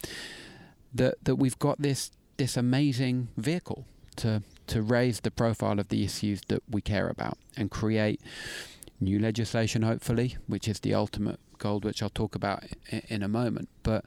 that 0.94 1.16
that 1.24 1.36
we've 1.36 1.58
got 1.58 1.80
this 1.80 2.10
this 2.36 2.56
amazing 2.56 3.28
vehicle 3.36 3.84
to 4.16 4.42
to 4.66 4.82
raise 4.82 5.20
the 5.20 5.30
profile 5.30 5.78
of 5.78 5.88
the 5.88 6.04
issues 6.04 6.40
that 6.48 6.62
we 6.70 6.80
care 6.80 7.08
about 7.08 7.36
and 7.56 7.70
create 7.70 8.20
new 9.04 9.18
legislation, 9.18 9.82
hopefully, 9.82 10.36
which 10.46 10.68
is 10.68 10.80
the 10.80 10.94
ultimate 10.94 11.38
goal, 11.58 11.80
which 11.80 12.02
I'll 12.02 12.10
talk 12.10 12.34
about 12.34 12.64
in, 13.08 13.22
a 13.22 13.28
moment. 13.28 13.68
But 13.82 14.04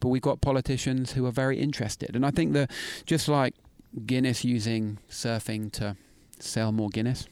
but 0.00 0.08
we've 0.08 0.22
got 0.22 0.40
politicians 0.40 1.12
who 1.12 1.26
are 1.26 1.32
very 1.32 1.58
interested, 1.58 2.14
and 2.14 2.24
I 2.24 2.30
think 2.30 2.52
that 2.52 2.70
just 3.06 3.28
like 3.28 3.54
Guinness 4.04 4.44
using 4.44 4.98
surfing 5.10 5.72
to 5.72 5.96
sell 6.38 6.70
more 6.70 6.90
Guinness 6.90 7.26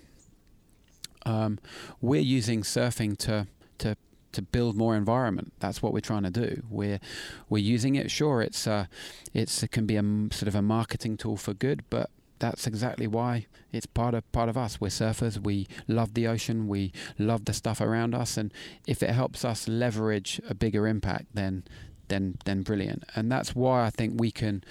um, 1.25 1.59
we're 2.01 2.21
using 2.21 2.63
surfing 2.63 3.17
to 3.19 3.47
to 3.79 3.97
to 4.33 4.43
build 4.43 4.77
more 4.77 4.97
environment. 4.97 5.53
That's 5.61 5.83
what 5.83 5.93
we're 5.93 6.01
trying 6.01 6.25
to 6.25 6.31
do. 6.31 6.63
We're 6.69 7.01
we're 7.49 7.59
using 7.63 7.95
it. 7.95 8.11
Sure, 8.11 8.43
it's 8.43 8.67
uh, 8.67 8.87
it's 9.33 9.63
it 9.63 9.71
can 9.71 9.87
be 9.87 9.97
a 9.97 10.03
sort 10.33 10.49
of 10.49 10.55
a 10.55 10.63
marketing 10.63 11.17
tool 11.17 11.37
for 11.37 11.55
good, 11.55 11.85
but 11.91 12.11
that's 12.39 12.67
exactly 12.67 13.07
why 13.07 13.47
it's 13.73 13.87
part 13.87 14.15
of 14.15 14.31
part 14.33 14.49
of 14.49 14.57
us. 14.57 14.81
We're 14.81 14.89
surfers. 14.89 15.39
We 15.39 15.67
love 15.89 16.15
the 16.15 16.27
ocean. 16.27 16.69
We 16.69 16.93
love 17.19 17.45
the 17.45 17.53
stuff 17.53 17.81
around 17.81 18.15
us, 18.15 18.37
and 18.37 18.53
if 18.87 19.03
it 19.03 19.11
helps 19.11 19.45
us 19.45 19.69
leverage 19.69 20.41
a 20.49 20.55
bigger 20.55 20.87
impact, 20.87 21.27
then 21.35 21.65
then 22.09 22.37
then 22.45 22.63
brilliant. 22.63 23.05
And 23.15 23.31
that's 23.31 23.55
why 23.55 23.85
I 23.85 23.91
think 23.91 24.21
we 24.21 24.31
can. 24.31 24.65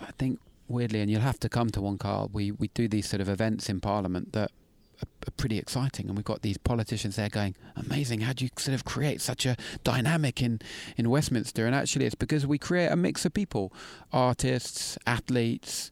I 0.00 0.10
think 0.18 0.40
weirdly, 0.68 1.00
and 1.00 1.10
you'll 1.10 1.20
have 1.20 1.40
to 1.40 1.48
come 1.48 1.70
to 1.70 1.80
one, 1.80 1.98
Kyle. 1.98 2.30
We 2.32 2.52
we 2.52 2.68
do 2.68 2.88
these 2.88 3.08
sort 3.08 3.20
of 3.20 3.28
events 3.28 3.68
in 3.68 3.80
Parliament 3.80 4.32
that 4.32 4.50
are 5.02 5.30
pretty 5.36 5.58
exciting. 5.58 6.08
And 6.08 6.16
we've 6.16 6.24
got 6.24 6.42
these 6.42 6.58
politicians 6.58 7.16
there 7.16 7.28
going, 7.28 7.54
amazing, 7.76 8.20
how 8.20 8.32
do 8.32 8.44
you 8.44 8.50
sort 8.56 8.74
of 8.74 8.84
create 8.84 9.20
such 9.20 9.46
a 9.46 9.56
dynamic 9.82 10.42
in, 10.42 10.60
in 10.96 11.10
Westminster? 11.10 11.66
And 11.66 11.74
actually, 11.74 12.06
it's 12.06 12.14
because 12.14 12.46
we 12.46 12.58
create 12.58 12.88
a 12.88 12.96
mix 12.96 13.24
of 13.24 13.34
people 13.34 13.72
artists, 14.12 14.98
athletes, 15.06 15.90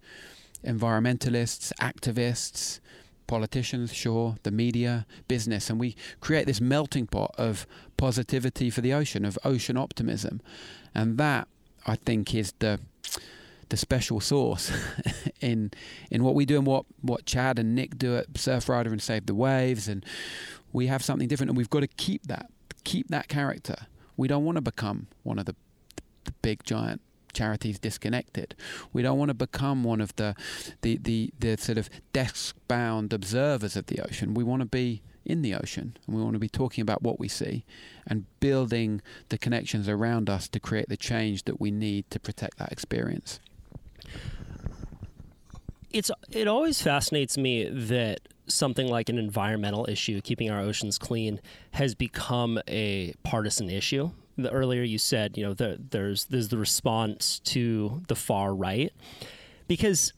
environmentalists, 0.64 1.72
activists, 1.81 2.81
politicians, 3.27 3.92
sure, 3.94 4.37
the 4.42 4.51
media, 4.51 5.07
business, 5.29 5.70
and 5.70 5.81
we 5.81 5.96
create 6.20 6.46
this 6.46 6.61
melting 6.61 7.07
pot 7.07 7.35
of 7.38 7.66
positivity 7.96 8.68
for 8.68 8.81
the 8.81 8.92
ocean, 8.92 9.25
of 9.25 9.38
ocean 9.44 9.77
optimism. 9.77 10.40
And 10.94 11.18
that, 11.18 11.48
I 11.87 11.96
think, 11.96 12.35
is 12.35 12.53
the 12.59 12.81
the 13.70 13.77
special 13.79 14.20
sauce 14.20 14.70
in 15.40 15.70
in 16.11 16.22
what 16.22 16.35
we 16.35 16.44
do 16.44 16.59
and 16.59 16.66
what 16.66 16.85
what 17.01 17.25
Chad 17.25 17.59
and 17.59 17.75
Nick 17.75 17.96
do 17.96 18.18
at 18.18 18.31
Surfrider 18.35 18.92
and 18.92 19.01
Save 19.01 19.25
the 19.25 19.35
Waves, 19.35 19.88
and 19.88 20.05
we 20.72 20.88
have 20.88 21.03
something 21.03 21.27
different, 21.27 21.51
and 21.51 21.57
we've 21.57 21.70
got 21.70 21.81
to 21.81 21.87
keep 21.87 22.27
that 22.27 22.51
keep 22.85 23.09
that 23.09 23.29
character. 23.29 23.87
We 24.16 24.29
don't 24.29 24.44
want 24.44 24.57
to 24.57 24.62
become 24.62 25.07
one 25.22 25.38
of 25.38 25.46
the, 25.46 25.57
the 26.25 26.33
big 26.42 26.64
giant 26.64 27.01
charities 27.33 27.79
disconnected. 27.79 28.55
We 28.92 29.03
don't 29.03 29.18
want 29.18 29.31
to 29.31 29.35
become 29.35 29.85
one 29.85 30.01
of 30.01 30.14
the 30.16 30.35
the 30.83 30.99
the, 30.99 31.33
the 31.38 31.57
sort 31.57 31.79
of 31.79 31.88
desk 32.12 32.57
bound 32.68 33.12
observers 33.12 33.77
of 33.77 33.87
the 33.87 34.01
ocean. 34.01 34.35
We 34.35 34.45
want 34.45 34.61
to 34.61 34.66
be 34.66 35.03
in 35.25 35.42
the 35.42 35.55
ocean 35.55 35.97
and 36.07 36.16
we 36.16 36.23
want 36.23 36.35
to 36.35 36.40
be 36.40 36.49
talking 36.49 36.83
about 36.83 37.03
what 37.03 37.21
we 37.21 37.29
see 37.29 37.64
and 38.07 38.27
building 38.40 39.01
the 39.29 39.38
connections 39.38 39.88
around 39.88 40.29
us 40.29 40.49
to 40.49 40.59
create 40.59 40.88
the 40.88 40.97
change 40.97 41.45
that 41.45 41.61
we 41.61 41.71
need 41.71 42.11
to 42.11 42.18
protect 42.18 42.59
that 42.59 42.73
experience 42.73 43.38
it's 45.92 46.11
it 46.31 46.49
always 46.49 46.83
fascinates 46.83 47.38
me 47.38 47.68
that 47.68 48.21
something 48.47 48.88
like 48.88 49.09
an 49.09 49.18
environmental 49.18 49.87
issue, 49.88 50.21
keeping 50.21 50.51
our 50.51 50.61
oceans 50.61 50.99
clean, 50.99 51.40
has 51.73 51.95
become 51.95 52.61
a 52.68 53.14
partisan 53.23 53.71
issue. 53.71 54.11
The 54.37 54.51
earlier 54.51 54.83
you 54.83 54.99
said, 54.99 55.37
you 55.37 55.45
know, 55.45 55.55
the, 55.55 55.79
there's 55.90 56.27
there's 56.27 56.49
the 56.49 56.59
response 56.59 57.38
to 57.40 58.03
the 58.09 58.16
far 58.16 58.55
right 58.55 58.92
because 59.68 60.12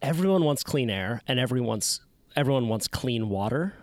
everyone 0.00 0.44
wants 0.44 0.62
clean 0.62 0.90
air 0.90 1.22
and 1.26 1.38
everyone's 1.38 2.00
everyone 2.36 2.68
wants 2.68 2.86
clean 2.88 3.28
water. 3.28 3.74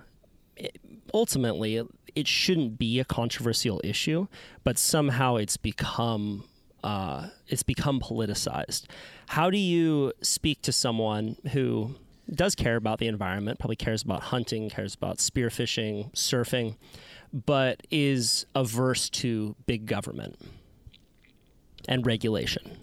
It, 0.56 0.80
ultimately, 1.14 1.82
it 2.16 2.28
shouldn't 2.28 2.80
be 2.80 3.00
a 3.00 3.06
controversial 3.06 3.82
issue, 3.84 4.28
but 4.64 4.78
somehow 4.78 5.36
it's 5.36 5.58
become 5.58 6.46
uh, 6.84 7.30
it's 7.48 7.64
become 7.64 8.00
politicized. 8.00 8.86
How 9.28 9.50
do 9.50 9.58
you 9.58 10.14
speak 10.22 10.62
to 10.62 10.72
someone 10.72 11.36
who 11.52 11.96
does 12.32 12.56
care 12.56 12.76
about 12.76 13.00
the 13.00 13.08
environment, 13.08 13.60
probably 13.60 13.76
cares 13.76 14.04
about 14.04 14.22
hunting, 14.22 14.70
cares 14.70 14.96
about 14.96 15.18
spearfishing, 15.18 16.14
surfing, 16.14 16.76
but 17.36 17.86
is 17.92 18.46
averse 18.56 19.10
to 19.10 19.56
big 19.68 19.86
government 19.86 20.40
and 21.88 22.06
regulation? 22.06 22.78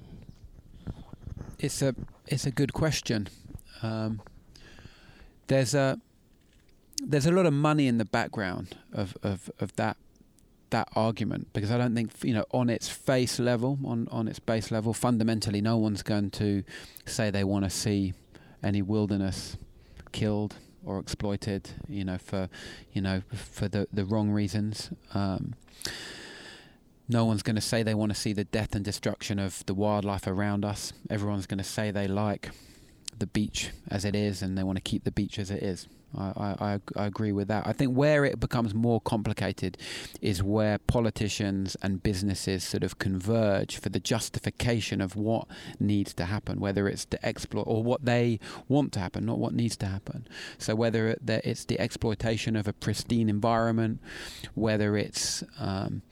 It's 1.58 1.80
a 1.80 1.94
it's 2.26 2.44
a 2.44 2.50
good 2.50 2.72
question. 2.74 3.28
Um, 3.82 4.20
there's 5.46 5.74
a 5.74 5.98
there's 7.02 7.26
a 7.26 7.32
lot 7.32 7.46
of 7.46 7.52
money 7.52 7.86
in 7.86 7.98
the 7.98 8.04
background 8.04 8.76
of, 8.92 9.16
of, 9.22 9.50
of 9.58 9.74
that 9.76 9.96
that 10.70 10.88
argument 10.94 11.52
because 11.52 11.70
I 11.70 11.78
don't 11.78 11.94
think 11.94 12.12
you 12.22 12.34
know 12.34 12.44
on 12.50 12.68
its 12.68 12.88
face 12.88 13.38
level, 13.38 13.78
on 13.84 14.06
on 14.10 14.28
its 14.28 14.38
base 14.38 14.70
level, 14.70 14.92
fundamentally, 14.92 15.62
no 15.62 15.78
one's 15.78 16.02
going 16.02 16.30
to 16.32 16.62
say 17.06 17.30
they 17.30 17.44
want 17.44 17.64
to 17.64 17.70
see 17.70 18.12
any 18.62 18.82
wilderness 18.82 19.56
killed 20.12 20.56
or 20.84 20.98
exploited, 20.98 21.70
you 21.88 22.04
know, 22.04 22.18
for 22.18 22.48
you 22.92 23.00
know 23.00 23.22
for 23.32 23.68
the 23.68 23.88
the 23.92 24.04
wrong 24.04 24.30
reasons. 24.30 24.90
Um, 25.14 25.54
no 27.08 27.24
one's 27.24 27.42
going 27.42 27.56
to 27.56 27.62
say 27.62 27.82
they 27.82 27.94
want 27.94 28.12
to 28.12 28.18
see 28.18 28.32
the 28.32 28.44
death 28.44 28.74
and 28.74 28.84
destruction 28.84 29.38
of 29.38 29.64
the 29.66 29.74
wildlife 29.74 30.26
around 30.26 30.64
us. 30.64 30.92
Everyone's 31.10 31.46
going 31.46 31.58
to 31.58 31.64
say 31.64 31.90
they 31.90 32.08
like 32.08 32.50
the 33.18 33.26
beach 33.26 33.70
as 33.88 34.04
it 34.04 34.14
is 34.14 34.40
and 34.40 34.56
they 34.56 34.62
want 34.62 34.76
to 34.76 34.82
keep 34.82 35.04
the 35.04 35.10
beach 35.10 35.38
as 35.38 35.50
it 35.50 35.62
is. 35.62 35.88
I, 36.16 36.56
I, 36.60 36.80
I 36.96 37.06
agree 37.06 37.32
with 37.32 37.48
that. 37.48 37.66
I 37.66 37.72
think 37.72 37.96
where 37.96 38.24
it 38.24 38.38
becomes 38.40 38.74
more 38.74 39.00
complicated 39.00 39.78
is 40.20 40.42
where 40.42 40.78
politicians 40.78 41.76
and 41.82 42.02
businesses 42.02 42.64
sort 42.64 42.82
of 42.82 42.98
converge 42.98 43.78
for 43.78 43.88
the 43.88 44.00
justification 44.00 45.00
of 45.00 45.16
what 45.16 45.46
needs 45.80 46.12
to 46.14 46.24
happen, 46.26 46.60
whether 46.60 46.88
it's 46.88 47.04
to 47.06 47.24
exploit 47.26 47.64
or 47.66 47.82
what 47.82 48.04
they 48.04 48.38
want 48.68 48.92
to 48.92 49.00
happen, 49.00 49.26
not 49.26 49.38
what 49.38 49.54
needs 49.54 49.76
to 49.78 49.86
happen. 49.86 50.26
So 50.58 50.74
whether 50.74 51.16
it's 51.26 51.64
the 51.64 51.80
exploitation 51.80 52.56
of 52.56 52.68
a 52.68 52.72
pristine 52.72 53.28
environment, 53.28 54.00
whether 54.54 54.96
it's 54.96 55.42
um, 55.58 56.02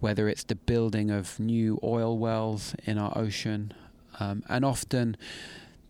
whether 0.00 0.28
it's 0.28 0.44
the 0.44 0.54
building 0.54 1.10
of 1.10 1.38
new 1.38 1.78
oil 1.82 2.16
wells 2.16 2.74
in 2.84 2.96
our 2.96 3.16
ocean, 3.16 3.72
um, 4.18 4.42
and 4.48 4.64
often 4.64 5.16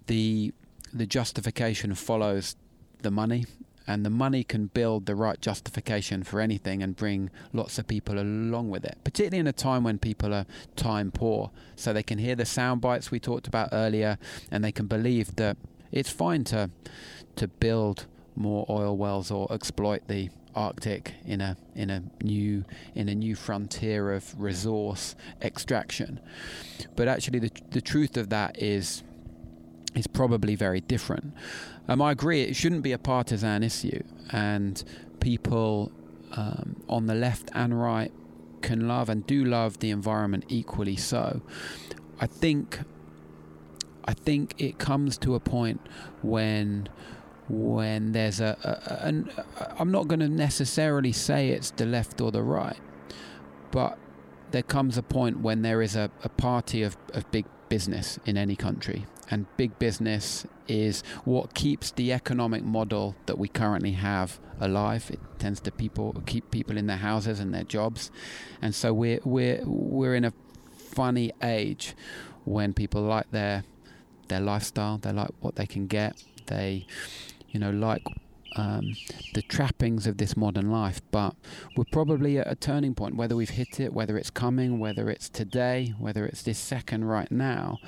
the 0.07 0.53
the 0.93 1.07
justification 1.07 1.95
follows 1.95 2.57
the 3.03 3.11
money 3.11 3.47
and 3.87 4.07
the 4.07 4.11
money 4.11 4.45
can 4.45 4.67
build 4.67 5.07
the 5.07 5.17
right 5.17 5.41
justification 5.41 6.23
for 6.23 6.41
anything 6.41 6.83
and 6.83 6.95
bring 6.95 7.29
lots 7.53 7.77
of 7.79 7.89
people 7.89 8.21
along 8.21 8.71
with 8.71 8.85
it, 8.85 8.97
particularly 9.03 9.41
in 9.41 9.49
a 9.49 9.53
time 9.53 9.83
when 9.83 9.99
people 9.99 10.33
are 10.33 10.47
time 10.77 11.11
poor. 11.11 11.51
So 11.75 11.93
they 11.93 12.05
can 12.05 12.19
hear 12.19 12.37
the 12.37 12.45
sound 12.45 12.81
bites 12.81 13.11
we 13.11 13.19
talked 13.19 13.49
about 13.49 13.71
earlier 13.73 14.19
and 14.51 14.63
they 14.63 14.71
can 14.71 14.87
believe 14.87 15.35
that 15.37 15.57
it's 15.91 16.11
fine 16.11 16.45
to 16.45 16.71
to 17.37 17.49
build 17.49 18.07
more 18.37 18.65
oil 18.69 18.97
wells 18.97 19.31
or 19.31 19.53
exploit 19.53 20.07
the 20.07 20.31
Arctic 20.55 21.15
in 21.25 21.41
a 21.41 21.57
in 21.75 21.91
a 21.91 22.03
new 22.23 22.65
in 22.95 23.09
a 23.09 23.15
new 23.15 23.35
frontier 23.35 24.13
of 24.13 24.41
resource 24.41 25.15
extraction. 25.43 26.21
But 26.97 27.09
actually 27.09 27.39
the 27.41 27.51
the 27.71 27.81
truth 27.81 28.17
of 28.17 28.31
that 28.31 28.61
is 28.61 29.03
is 29.95 30.07
probably 30.07 30.55
very 30.55 30.81
different. 30.81 31.35
Um, 31.89 32.01
I 32.01 32.13
agree, 32.13 32.43
it 32.43 32.55
shouldn't 32.55 32.83
be 32.83 32.93
a 32.93 32.99
partisan 32.99 33.63
issue, 33.63 34.03
and 34.31 34.83
people 35.21 35.93
um, 36.33 36.83
on 36.89 37.07
the 37.07 37.15
left 37.15 37.51
and 37.55 37.81
right 37.81 38.13
can 38.63 38.87
love 38.87 39.09
and 39.09 39.27
do 39.27 39.45
love 39.45 39.79
the 39.79 39.91
environment 39.91 40.45
equally 40.49 40.97
so. 40.97 41.41
I 42.21 42.27
think 42.27 42.81
I 44.05 44.15
think 44.15 44.55
it 44.59 44.79
comes 44.79 45.19
to 45.19 45.35
a 45.35 45.41
point 45.41 45.81
when 46.23 46.89
when 47.49 48.13
there's 48.13 48.41
a, 48.41 48.57
I'm 49.79 49.91
not 49.91 50.07
going 50.07 50.21
to 50.21 50.29
necessarily 50.29 51.13
say 51.13 51.49
it's 51.49 51.73
the 51.73 51.85
left 51.85 52.21
or 52.21 52.31
the 52.31 52.43
right, 52.43 52.79
but 53.73 53.99
there 54.53 54.63
comes 54.63 54.97
a 54.97 55.03
point 55.03 55.41
when 55.41 55.63
there 55.63 55.83
is 55.83 55.97
a, 55.97 56.11
a 56.23 56.29
party 56.29 56.83
of, 56.83 56.97
of 57.13 57.29
big 57.31 57.47
business 57.69 58.19
in 58.25 58.37
any 58.37 58.55
country, 58.57 59.07
and 59.31 59.47
big 59.57 59.79
business 59.79 60.47
is 60.69 61.03
what 61.25 61.55
keeps 61.55 61.91
the 61.93 62.13
economic 62.13 62.65
model 62.65 63.15
that 63.27 63.39
we 63.39 63.49
currently 63.49 63.93
have 63.93 64.41
alive. 64.61 65.11
It 65.11 65.21
tends 65.39 65.61
to 65.61 65.71
people 65.71 66.23
keep 66.27 66.51
people 66.51 66.77
in 66.77 66.87
their 66.87 66.97
houses 66.97 67.41
and 67.41 67.55
their 67.55 67.65
jobs, 67.65 68.11
and 68.61 68.75
so 68.75 68.93
we're 68.93 69.21
we're 69.25 69.63
we're 69.65 70.15
in 70.15 70.25
a 70.25 70.33
funny 70.77 71.33
age 71.43 71.95
when 72.45 72.73
people 72.73 73.03
like 73.03 73.31
their 73.31 73.65
their 74.29 74.41
lifestyle, 74.41 74.99
they 74.99 75.13
like 75.13 75.31
what 75.41 75.57
they 75.57 75.67
can 75.67 75.87
get, 75.87 76.23
they 76.47 76.87
you 77.51 77.61
know, 77.61 77.71
like 77.71 78.03
um, 78.57 78.95
the 79.35 79.43
trappings 79.43 80.07
of 80.07 80.17
this 80.17 80.37
modern 80.37 80.71
life. 80.71 81.01
But 81.11 81.35
we're 81.77 81.85
probably 81.85 82.39
at 82.39 82.51
a 82.51 82.55
turning 82.55 82.95
point, 82.95 83.17
whether 83.17 83.37
we've 83.37 83.51
hit 83.51 83.81
it, 83.81 83.93
whether 83.93 84.17
it's 84.17 84.31
coming, 84.31 84.79
whether 84.79 85.11
it's 85.11 85.29
today, 85.29 85.95
whether 85.99 86.25
it's 86.27 86.43
this 86.43 86.59
second 86.59 87.05
right 87.05 87.31
now, 87.31 87.79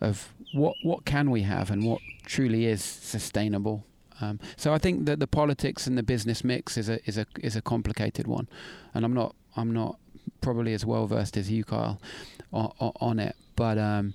of 0.00 0.34
what 0.52 0.76
what 0.82 1.04
can 1.04 1.30
we 1.30 1.42
have 1.42 1.70
and 1.70 1.84
what 1.84 2.00
truly 2.24 2.66
is 2.66 2.82
sustainable. 2.82 3.84
Um, 4.20 4.38
so 4.56 4.74
I 4.74 4.78
think 4.78 5.06
that 5.06 5.18
the 5.18 5.26
politics 5.26 5.86
and 5.86 5.96
the 5.96 6.02
business 6.02 6.44
mix 6.44 6.76
is 6.76 6.88
a 6.88 6.98
is 7.08 7.16
a 7.18 7.26
is 7.40 7.56
a 7.56 7.62
complicated 7.62 8.26
one, 8.26 8.48
and 8.94 9.04
I'm 9.04 9.14
not 9.14 9.34
I'm 9.56 9.72
not 9.72 9.98
probably 10.40 10.74
as 10.74 10.84
well 10.84 11.06
versed 11.06 11.36
as 11.36 11.50
you, 11.50 11.64
Kyle, 11.64 12.00
on, 12.52 12.72
on 13.00 13.18
it. 13.18 13.36
But 13.56 13.78
um, 13.78 14.14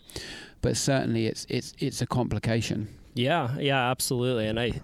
but 0.62 0.78
certainly 0.78 1.28
it's 1.28 1.46
it's 1.50 1.74
it's 1.80 2.02
a 2.02 2.08
complication. 2.08 2.90
Yeah, 3.14 3.58
yeah, 3.58 3.90
absolutely. 3.90 4.48
And 4.48 4.60
I, 4.60 4.82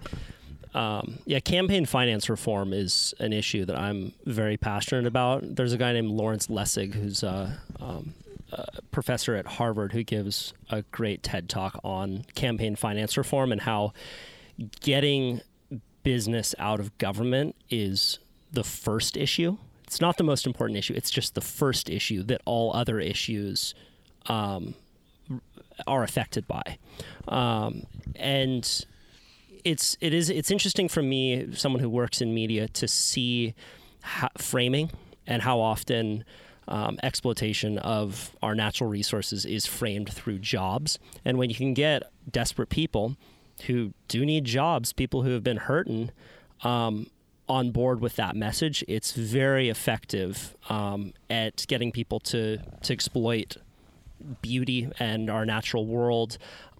um, 0.74 1.20
yeah, 1.26 1.40
campaign 1.40 1.86
finance 1.86 2.30
reform 2.30 2.72
is 2.72 3.14
an 3.20 3.34
issue 3.34 3.66
that 3.66 3.78
I'm 3.78 4.14
very 4.26 4.58
passionate 4.58 5.06
about. 5.06 5.56
There's 5.56 5.74
a 5.74 5.78
guy 5.78 5.92
named 5.92 6.12
Lawrence 6.12 6.48
Lessig 6.48 6.94
who's 6.94 7.24
a, 7.24 7.60
um, 7.80 8.14
a 8.21 8.21
professor 8.92 9.36
at 9.36 9.46
Harvard 9.46 9.94
who 9.94 10.04
gives 10.04 10.54
a 10.70 10.84
great 10.92 11.24
TED 11.24 11.50
talk 11.50 11.80
on 11.84 12.26
campaign 12.36 12.76
finance 12.76 13.18
reform 13.18 13.52
and 13.52 13.62
how 13.62 13.94
getting 14.80 15.42
business 16.04 16.56
out 16.60 16.80
of 16.80 16.98
government 16.98 17.56
is 17.70 18.20
the 18.52 18.64
first 18.64 19.16
issue. 19.16 19.58
It's 19.84 20.02
not 20.02 20.18
the 20.18 20.24
most 20.24 20.46
important 20.46 20.78
issue. 20.78 20.94
It's 20.96 21.12
just 21.12 21.36
the 21.36 21.42
first 21.42 21.90
issue 21.90 22.24
that 22.24 22.42
all 22.46 22.74
other 22.74 23.00
issues 23.00 23.74
um, 24.28 24.74
are 25.88 26.04
affected 26.04 26.48
by. 26.48 26.78
Um, 27.28 27.84
and 28.16 28.86
it's 29.64 29.98
it 30.00 30.14
is 30.14 30.30
it's 30.30 30.50
interesting 30.50 30.88
for 30.88 31.02
me, 31.02 31.54
someone 31.56 31.82
who 31.82 31.90
works 31.90 32.22
in 32.22 32.34
media, 32.34 32.68
to 32.70 32.88
see 32.88 33.54
framing 34.38 34.92
and 35.28 35.42
how 35.42 35.60
often 35.60 36.24
um, 36.68 37.00
exploitation 37.04 37.78
of 37.80 38.36
our 38.42 38.56
natural 38.56 38.90
resources 38.90 39.46
is 39.46 39.66
framed 39.66 40.12
through 40.12 40.40
jobs. 40.40 41.00
And 41.26 41.38
when 41.38 41.50
you 41.50 41.56
can 41.56 41.74
get 41.74 42.04
desperate 42.30 42.70
people 42.70 43.18
who 43.68 43.94
do 44.08 44.26
need 44.26 44.46
jobs, 44.46 44.94
people 44.94 45.24
who 45.24 45.32
have 45.32 45.44
been 45.44 45.58
hurting, 45.58 46.12
um, 46.64 47.08
on 47.50 47.72
board 47.72 48.00
with 48.00 48.16
that 48.16 48.36
message, 48.36 48.84
it's 48.88 49.12
very 49.12 49.68
effective 49.68 50.56
um, 50.70 51.14
at 51.30 51.66
getting 51.68 51.92
people 51.92 52.20
to 52.20 52.60
to 52.82 52.94
exploit 52.94 53.58
beauty 54.42 54.90
and 55.00 55.30
our 55.30 55.46
natural 55.46 55.86
world 55.86 56.38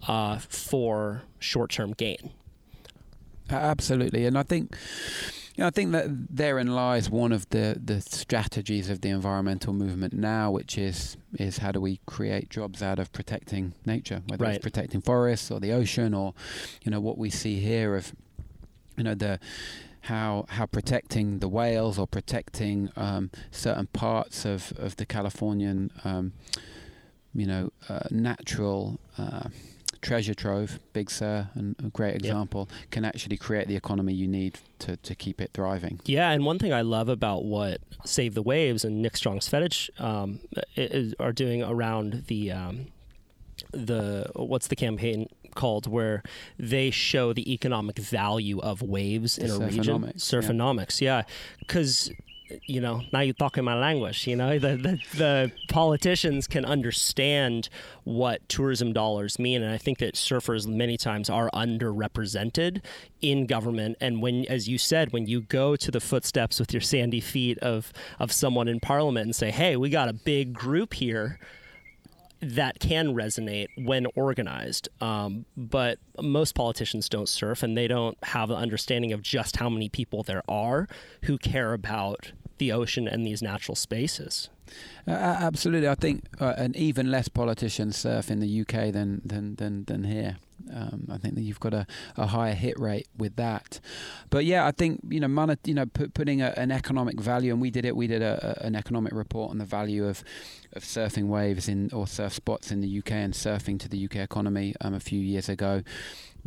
uh, 0.08 0.38
for 0.38 1.22
short-term 1.40 1.92
gain. 1.92 2.30
Absolutely, 3.50 4.24
and 4.24 4.38
I 4.38 4.44
think. 4.44 4.76
You 5.54 5.62
know, 5.64 5.66
I 5.66 5.70
think 5.70 5.92
that 5.92 6.06
therein 6.34 6.68
lies 6.74 7.10
one 7.10 7.30
of 7.30 7.46
the, 7.50 7.78
the 7.82 8.00
strategies 8.00 8.88
of 8.88 9.02
the 9.02 9.10
environmental 9.10 9.72
movement 9.74 10.14
now, 10.14 10.50
which 10.50 10.78
is 10.78 11.16
is 11.38 11.58
how 11.58 11.72
do 11.72 11.80
we 11.80 12.00
create 12.06 12.48
jobs 12.50 12.82
out 12.82 12.98
of 12.98 13.12
protecting 13.12 13.74
nature, 13.84 14.22
whether 14.28 14.44
Right. 14.44 14.54
it's 14.56 14.62
protecting 14.62 15.02
forests 15.02 15.50
or 15.50 15.60
the 15.60 15.72
ocean, 15.72 16.14
or 16.14 16.32
you 16.84 16.90
know 16.90 17.00
what 17.00 17.18
we 17.18 17.28
see 17.30 17.60
here 17.60 17.96
of 17.96 18.14
you 18.96 19.04
know 19.04 19.14
the 19.14 19.38
how 20.06 20.46
how 20.48 20.64
protecting 20.66 21.38
the 21.40 21.48
whales 21.48 21.98
or 21.98 22.06
protecting 22.06 22.90
um, 22.96 23.30
certain 23.50 23.86
parts 23.88 24.44
of 24.46 24.72
of 24.78 24.96
the 24.96 25.04
Californian 25.06 25.90
um, 26.04 26.32
you 27.34 27.46
know 27.46 27.70
uh, 27.90 28.00
natural. 28.10 28.98
Uh, 29.18 29.48
Treasure 30.02 30.34
trove, 30.34 30.80
Big 30.92 31.10
Sur, 31.10 31.48
and 31.54 31.76
a 31.78 31.88
great 31.88 32.16
example, 32.16 32.68
can 32.90 33.04
actually 33.04 33.36
create 33.36 33.68
the 33.68 33.76
economy 33.76 34.12
you 34.12 34.26
need 34.26 34.58
to, 34.80 34.96
to 34.96 35.14
keep 35.14 35.40
it 35.40 35.50
thriving. 35.54 36.00
Yeah, 36.04 36.30
and 36.30 36.44
one 36.44 36.58
thing 36.58 36.72
I 36.72 36.82
love 36.82 37.08
about 37.08 37.44
what 37.44 37.80
Save 38.04 38.34
the 38.34 38.42
Waves 38.42 38.84
and 38.84 39.00
Nick 39.00 39.16
Strong 39.16 39.38
Wedich 39.38 39.88
um, 40.00 40.40
is, 40.76 41.14
are 41.20 41.32
doing 41.32 41.62
around 41.62 42.24
the 42.26 42.50
um, 42.50 42.86
the 43.70 44.30
what's 44.34 44.66
the 44.66 44.76
campaign 44.76 45.28
called 45.54 45.86
where 45.86 46.22
they 46.58 46.90
show 46.90 47.32
the 47.32 47.52
economic 47.52 47.98
value 47.98 48.58
of 48.60 48.82
waves 48.82 49.38
in 49.38 49.50
a 49.50 49.58
region. 49.58 50.02
Surfonomics. 50.02 50.16
Surfonomics, 50.16 51.00
yeah, 51.00 51.22
because. 51.60 52.10
You 52.66 52.80
know, 52.80 53.02
now 53.12 53.20
you're 53.20 53.34
talking 53.34 53.64
my 53.64 53.74
language. 53.74 54.26
You 54.26 54.36
know, 54.36 54.58
the, 54.60 54.76
the 54.76 54.98
the 55.16 55.52
politicians 55.68 56.46
can 56.46 56.64
understand 56.64 57.68
what 58.04 58.48
tourism 58.48 58.92
dollars 58.92 59.38
mean, 59.38 59.62
and 59.62 59.72
I 59.72 59.78
think 59.78 59.98
that 59.98 60.14
surfers 60.14 60.66
many 60.66 60.96
times 60.96 61.30
are 61.30 61.50
underrepresented 61.52 62.82
in 63.20 63.46
government. 63.46 63.96
And 64.00 64.22
when, 64.22 64.46
as 64.46 64.68
you 64.68 64.78
said, 64.78 65.12
when 65.12 65.26
you 65.26 65.42
go 65.42 65.76
to 65.76 65.90
the 65.90 66.00
footsteps 66.00 66.58
with 66.58 66.72
your 66.72 66.82
sandy 66.82 67.20
feet 67.20 67.58
of 67.58 67.92
of 68.18 68.32
someone 68.32 68.68
in 68.68 68.80
parliament 68.80 69.26
and 69.26 69.36
say, 69.36 69.50
"Hey, 69.50 69.76
we 69.76 69.90
got 69.90 70.08
a 70.08 70.12
big 70.12 70.52
group 70.52 70.94
here," 70.94 71.38
that 72.42 72.80
can 72.80 73.14
resonate 73.14 73.68
when 73.78 74.06
organized. 74.16 74.88
Um, 75.00 75.46
but 75.56 75.98
most 76.20 76.54
politicians 76.56 77.08
don't 77.08 77.28
surf 77.28 77.62
and 77.62 77.76
they 77.76 77.86
don't 77.86 78.18
have 78.24 78.50
an 78.50 78.56
understanding 78.56 79.12
of 79.12 79.22
just 79.22 79.56
how 79.56 79.68
many 79.68 79.88
people 79.88 80.24
there 80.24 80.42
are 80.48 80.88
who 81.22 81.38
care 81.38 81.72
about 81.72 82.32
the 82.62 82.72
ocean 82.72 83.08
and 83.08 83.26
these 83.26 83.42
natural 83.42 83.74
spaces. 83.74 84.48
Uh, 85.06 85.10
absolutely, 85.10 85.88
I 85.88 85.96
think, 85.96 86.24
uh, 86.40 86.68
even 86.74 87.10
less 87.10 87.28
politicians 87.28 87.96
surf 87.96 88.30
in 88.30 88.38
the 88.38 88.60
UK 88.60 88.92
than 88.92 89.20
than 89.24 89.56
than, 89.56 89.84
than 89.84 90.04
here. 90.04 90.36
Um, 90.72 91.08
I 91.10 91.18
think 91.18 91.34
that 91.34 91.42
you've 91.42 91.58
got 91.58 91.74
a, 91.74 91.86
a 92.16 92.26
higher 92.28 92.54
hit 92.54 92.78
rate 92.78 93.08
with 93.18 93.34
that, 93.34 93.80
but 94.30 94.44
yeah, 94.44 94.64
I 94.64 94.70
think 94.70 95.00
you 95.08 95.18
know, 95.18 95.26
monet, 95.26 95.56
you 95.64 95.74
know, 95.74 95.86
put, 95.86 96.14
putting 96.14 96.40
a, 96.40 96.54
an 96.56 96.70
economic 96.70 97.20
value, 97.20 97.52
and 97.52 97.60
we 97.60 97.72
did 97.72 97.84
it. 97.84 97.96
We 97.96 98.06
did 98.06 98.22
a, 98.22 98.60
a, 98.62 98.66
an 98.66 98.76
economic 98.76 99.12
report 99.12 99.50
on 99.50 99.58
the 99.58 99.64
value 99.64 100.06
of 100.06 100.22
of 100.72 100.84
surfing 100.84 101.26
waves 101.26 101.68
in 101.68 101.90
or 101.92 102.06
surf 102.06 102.32
spots 102.32 102.70
in 102.70 102.80
the 102.80 102.98
UK 103.00 103.12
and 103.12 103.34
surfing 103.34 103.78
to 103.80 103.88
the 103.88 104.04
UK 104.04 104.16
economy 104.16 104.74
um, 104.80 104.94
a 104.94 105.00
few 105.00 105.20
years 105.20 105.48
ago, 105.48 105.82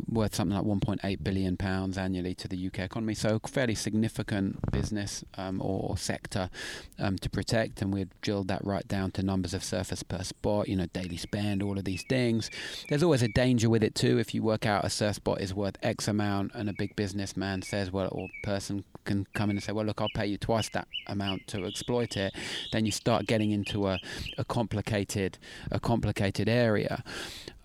worth 0.08 0.34
something 0.34 0.56
like 0.56 0.66
1.8 0.66 1.24
billion 1.24 1.56
pounds 1.56 1.98
annually 1.98 2.34
to 2.34 2.48
the 2.48 2.66
UK 2.66 2.80
economy. 2.80 3.14
So 3.14 3.40
a 3.42 3.48
fairly 3.48 3.74
significant 3.74 4.70
business 4.70 5.24
um, 5.36 5.60
or, 5.60 5.90
or 5.90 5.96
sector 5.96 6.50
um, 6.98 7.16
to 7.18 7.30
protect, 7.30 7.82
and 7.82 7.92
we'd 7.92 8.10
drilled 8.20 8.48
that 8.48 8.64
right 8.64 8.86
down 8.86 9.10
to 9.12 9.22
numbers 9.22 9.54
of 9.54 9.62
surfers 9.62 10.06
per 10.06 10.22
spot, 10.22 10.68
you 10.68 10.76
know, 10.76 10.86
daily 10.86 11.16
spend, 11.16 11.62
all 11.62 11.78
of 11.78 11.84
these 11.84 12.04
things. 12.08 12.50
There's 12.88 13.02
always 13.02 13.22
a 13.22 13.28
danger 13.28 13.68
with 13.68 13.82
it 13.82 13.94
too. 13.94 14.18
If 14.18 14.34
you 14.34 14.42
work 14.42 14.66
out 14.66 14.84
a 14.84 14.90
surf 14.90 15.16
spot 15.16 15.40
is 15.40 15.54
worth 15.54 15.76
X 15.82 16.08
amount, 16.08 16.52
and 16.54 16.68
a 16.68 16.72
big 16.72 16.96
businessman 16.96 17.62
says, 17.62 17.90
well, 17.90 18.08
or 18.12 18.28
person 18.42 18.84
can 19.04 19.26
come 19.34 19.50
in 19.50 19.56
and 19.56 19.64
say, 19.64 19.72
well, 19.72 19.84
look, 19.84 20.00
I'll 20.00 20.08
pay 20.14 20.26
you 20.26 20.36
twice 20.36 20.68
that 20.70 20.88
amount 21.06 21.46
to 21.48 21.64
exploit 21.64 22.16
it, 22.16 22.34
then 22.72 22.84
you 22.84 22.92
start 22.92 23.26
getting 23.26 23.52
into 23.52 23.86
a, 23.86 23.98
a 24.36 24.44
complicated 24.44 25.38
a 25.70 25.80
complicated 25.80 26.48
area. 26.48 27.02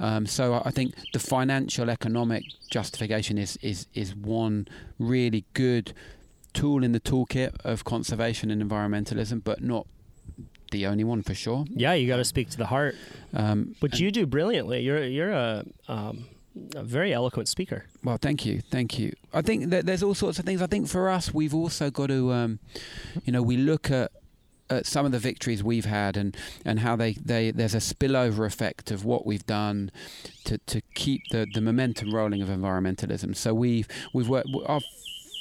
Um, 0.02 0.26
so 0.26 0.62
I 0.66 0.72
think 0.72 0.95
the 1.14 1.20
financial 1.20 1.89
economic 1.89 2.43
justification 2.70 3.38
is 3.38 3.58
is 3.62 3.88
is 3.93 4.16
one 4.16 4.68
really 4.97 5.45
good 5.54 5.93
tool 6.54 6.84
in 6.84 6.91
the 6.91 6.99
toolkit 6.99 7.52
of 7.64 7.84
conservation 7.84 8.52
and 8.52 8.62
environmentalism, 8.62 9.43
but 9.43 9.62
not 9.62 9.86
the 10.72 10.88
only 10.88 11.04
one 11.04 11.22
for 11.22 11.36
sure. 11.36 11.66
Yeah, 11.70 11.93
you 11.93 12.08
got 12.08 12.18
to 12.18 12.26
speak 12.26 12.49
to 12.49 12.58
the 12.58 12.66
heart, 12.66 12.95
Um, 13.34 13.76
which 13.80 13.99
you 13.99 14.12
do 14.12 14.26
brilliantly. 14.26 14.82
You're 14.82 15.04
you're 15.04 15.32
a, 15.32 15.66
um, 15.88 16.26
a 16.76 16.84
very 16.84 17.14
eloquent 17.14 17.47
speaker. 17.47 17.86
Well, 18.04 18.18
thank 18.18 18.45
you, 18.45 18.62
thank 18.72 18.97
you. 18.99 19.14
I 19.34 19.41
think 19.41 19.70
that 19.70 19.86
there's 19.86 20.04
all 20.04 20.16
sorts 20.16 20.39
of 20.39 20.45
things. 20.45 20.62
I 20.62 20.68
think 20.68 20.88
for 20.88 21.10
us, 21.10 21.34
we've 21.34 21.54
also 21.54 21.89
got 21.91 22.08
to, 22.08 22.32
um, 22.34 22.60
you 23.26 23.32
know, 23.34 23.41
we 23.43 23.58
look 23.58 23.91
at, 23.91 24.12
at 24.72 24.86
some 24.86 25.05
of 25.05 25.11
the 25.11 25.19
victories 25.19 25.63
we've 25.63 25.86
had 25.86 26.17
and, 26.17 26.36
and 26.65 26.80
how 26.80 26.95
they, 26.95 27.13
they 27.13 27.51
there's 27.51 27.76
a 27.76 27.80
spillover 27.80 28.45
effect 28.45 28.89
of 28.89 29.05
what 29.05 29.26
we've 29.26 29.45
done 29.45 29.91
to, 30.45 30.57
to 30.59 30.82
keep 30.95 31.22
the, 31.32 31.45
the 31.53 31.61
momentum 31.61 32.13
rolling 32.13 32.41
of 32.41 32.49
environmentalism. 32.49 33.36
So 33.36 33.53
we've 33.53 33.88
we've 34.13 34.30
worked 34.30 34.49
our 34.65 34.82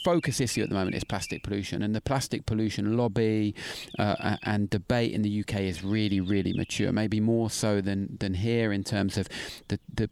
focus 0.04 0.40
issue 0.40 0.62
at 0.62 0.68
the 0.68 0.74
moment 0.74 0.96
is 0.96 1.04
plastic 1.04 1.42
pollution, 1.42 1.82
and 1.82 1.94
the 1.94 2.00
plastic 2.00 2.46
pollution 2.46 2.96
lobby 2.96 3.54
uh, 3.98 4.36
and 4.42 4.70
debate 4.70 5.12
in 5.12 5.22
the 5.22 5.40
UK 5.40 5.60
is 5.60 5.84
really, 5.84 6.20
really 6.20 6.52
mature. 6.52 6.92
Maybe 6.92 7.20
more 7.20 7.50
so 7.50 7.80
than 7.80 8.16
than 8.20 8.34
here 8.34 8.72
in 8.72 8.84
terms 8.84 9.16
of 9.16 9.28
the 9.68 9.78
the 9.92 10.10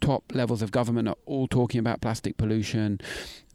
top 0.00 0.24
levels 0.34 0.62
of 0.62 0.70
government 0.70 1.08
are 1.08 1.16
all 1.26 1.46
talking 1.46 1.78
about 1.78 2.00
plastic 2.00 2.36
pollution. 2.36 3.00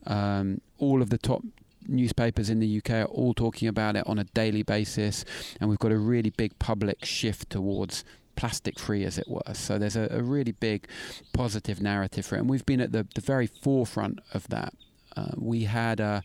Um, 0.05 0.61
all 0.77 1.01
of 1.01 1.09
the 1.09 1.17
top 1.17 1.41
newspapers 1.87 2.49
in 2.49 2.59
the 2.59 2.77
UK 2.77 2.91
are 2.91 3.05
all 3.05 3.33
talking 3.33 3.67
about 3.67 3.95
it 3.95 4.05
on 4.07 4.19
a 4.19 4.23
daily 4.23 4.63
basis, 4.63 5.25
and 5.59 5.69
we've 5.69 5.79
got 5.79 5.91
a 5.91 5.97
really 5.97 6.29
big 6.29 6.57
public 6.59 7.05
shift 7.05 7.49
towards 7.49 8.03
plastic 8.35 8.79
free, 8.79 9.03
as 9.05 9.17
it 9.17 9.27
were. 9.27 9.53
So 9.53 9.77
there's 9.77 9.95
a, 9.95 10.07
a 10.11 10.21
really 10.21 10.51
big 10.51 10.87
positive 11.33 11.81
narrative 11.81 12.25
for 12.25 12.35
it, 12.35 12.39
and 12.39 12.49
we've 12.49 12.65
been 12.65 12.81
at 12.81 12.91
the, 12.91 13.07
the 13.15 13.21
very 13.21 13.47
forefront 13.47 14.19
of 14.33 14.47
that. 14.49 14.73
Uh, 15.15 15.31
we 15.37 15.63
had 15.63 15.99
a 15.99 16.23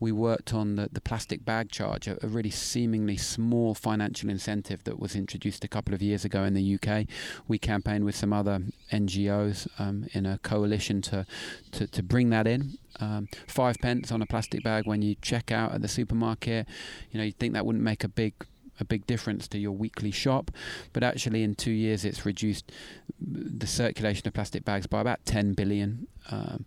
we 0.00 0.10
worked 0.10 0.54
on 0.54 0.76
the, 0.76 0.88
the 0.90 1.00
plastic 1.00 1.44
bag 1.44 1.70
charge, 1.70 2.08
a, 2.08 2.18
a, 2.24 2.28
really 2.28 2.50
seemingly 2.50 3.18
small 3.18 3.74
financial 3.74 4.30
incentive 4.30 4.82
that 4.84 4.98
was 4.98 5.14
introduced 5.14 5.62
a 5.62 5.68
couple 5.68 5.94
of 5.94 6.00
years 6.00 6.24
ago 6.24 6.42
in 6.44 6.54
the 6.54 6.78
UK. 6.82 7.06
We 7.46 7.58
campaigned 7.58 8.06
with 8.06 8.16
some 8.16 8.32
other 8.32 8.60
NGOs 8.90 9.68
um, 9.78 10.06
in 10.12 10.24
a 10.24 10.38
coalition 10.38 11.02
to, 11.02 11.26
to, 11.72 11.86
to 11.86 12.02
bring 12.02 12.30
that 12.30 12.46
in. 12.46 12.78
Um, 12.98 13.28
five 13.46 13.76
pence 13.80 14.10
on 14.10 14.22
a 14.22 14.26
plastic 14.26 14.64
bag 14.64 14.86
when 14.86 15.02
you 15.02 15.16
check 15.20 15.52
out 15.52 15.72
at 15.72 15.82
the 15.82 15.88
supermarket. 15.88 16.66
You 17.10 17.18
know, 17.18 17.24
you 17.24 17.32
think 17.32 17.52
that 17.52 17.66
wouldn't 17.66 17.84
make 17.84 18.02
a 18.02 18.08
big 18.08 18.34
a 18.80 18.84
big 18.84 19.06
difference 19.06 19.46
to 19.48 19.58
your 19.58 19.72
weekly 19.72 20.10
shop, 20.10 20.50
but 20.94 21.02
actually 21.02 21.42
in 21.42 21.54
two 21.54 21.70
years 21.70 22.04
it's 22.04 22.24
reduced 22.24 22.72
the 23.20 23.66
circulation 23.66 24.26
of 24.26 24.32
plastic 24.32 24.64
bags 24.64 24.86
by 24.86 25.00
about 25.00 25.24
10 25.26 25.52
billion. 25.52 26.06
Um, 26.30 26.64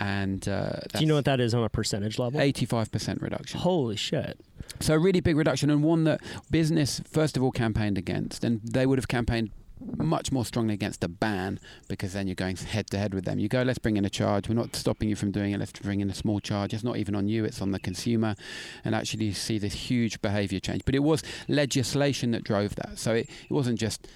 and 0.00 0.48
uh, 0.48 0.80
do 0.94 1.00
you 1.00 1.06
know 1.06 1.16
what 1.16 1.26
that 1.26 1.40
is 1.40 1.54
on 1.54 1.62
a 1.62 1.68
percentage 1.68 2.18
level? 2.18 2.40
85% 2.40 3.20
reduction. 3.20 3.60
Holy 3.60 3.96
shit. 3.96 4.40
So, 4.80 4.94
a 4.94 4.98
really 4.98 5.20
big 5.20 5.36
reduction, 5.36 5.68
and 5.68 5.84
one 5.84 6.04
that 6.04 6.22
business, 6.50 7.02
first 7.10 7.36
of 7.36 7.42
all, 7.42 7.50
campaigned 7.50 7.98
against. 7.98 8.42
And 8.42 8.62
they 8.64 8.86
would 8.86 8.98
have 8.98 9.08
campaigned 9.08 9.50
much 9.98 10.32
more 10.32 10.44
strongly 10.44 10.74
against 10.74 11.04
a 11.04 11.08
ban 11.08 11.58
because 11.88 12.12
then 12.12 12.26
you're 12.26 12.34
going 12.34 12.56
head 12.56 12.88
to 12.90 12.98
head 12.98 13.12
with 13.12 13.24
them. 13.26 13.38
You 13.38 13.48
go, 13.48 13.62
let's 13.62 13.78
bring 13.78 13.98
in 13.98 14.04
a 14.06 14.10
charge. 14.10 14.48
We're 14.48 14.54
not 14.54 14.74
stopping 14.74 15.10
you 15.10 15.16
from 15.16 15.32
doing 15.32 15.52
it. 15.52 15.58
Let's 15.58 15.72
bring 15.72 16.00
in 16.00 16.08
a 16.08 16.14
small 16.14 16.40
charge. 16.40 16.72
It's 16.72 16.84
not 16.84 16.96
even 16.96 17.14
on 17.14 17.28
you, 17.28 17.44
it's 17.44 17.60
on 17.60 17.72
the 17.72 17.78
consumer. 17.78 18.36
And 18.84 18.94
actually, 18.94 19.26
you 19.26 19.32
see 19.34 19.58
this 19.58 19.74
huge 19.74 20.22
behavior 20.22 20.60
change. 20.60 20.82
But 20.86 20.94
it 20.94 21.00
was 21.00 21.22
legislation 21.46 22.30
that 22.30 22.42
drove 22.42 22.74
that. 22.76 22.98
So, 22.98 23.14
it, 23.14 23.28
it 23.28 23.52
wasn't 23.52 23.78
just 23.78 24.08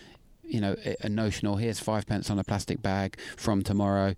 you 0.46 0.60
know 0.60 0.76
a 1.00 1.08
notional 1.08 1.56
here's 1.56 1.80
five 1.80 2.06
pence 2.06 2.28
on 2.28 2.38
a 2.38 2.44
plastic 2.44 2.82
bag 2.82 3.18
from 3.34 3.62
tomorrow 3.62 4.14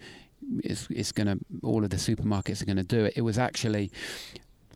is 0.63 0.89
is 0.91 1.13
going 1.13 1.27
to 1.27 1.39
all 1.63 1.85
of 1.85 1.91
the 1.91 1.97
supermarkets 1.97 2.63
are 2.63 2.67
going 2.67 2.77
to 2.77 2.83
do 2.83 3.05
it. 3.05 3.15
It 3.17 3.23
was 3.23 3.39
actually 3.39 3.91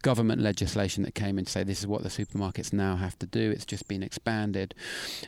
government 0.03 0.41
legislation 0.41 1.03
that 1.03 1.15
came 1.15 1.39
in 1.39 1.45
to 1.45 1.51
say 1.51 1.63
this 1.63 1.81
is 1.81 1.87
what 1.87 2.03
the 2.03 2.09
supermarkets 2.09 2.73
now 2.73 2.97
have 2.97 3.19
to 3.19 3.27
do. 3.27 3.51
It's 3.51 3.65
just 3.65 3.87
been 3.87 4.03
expanded. 4.03 4.75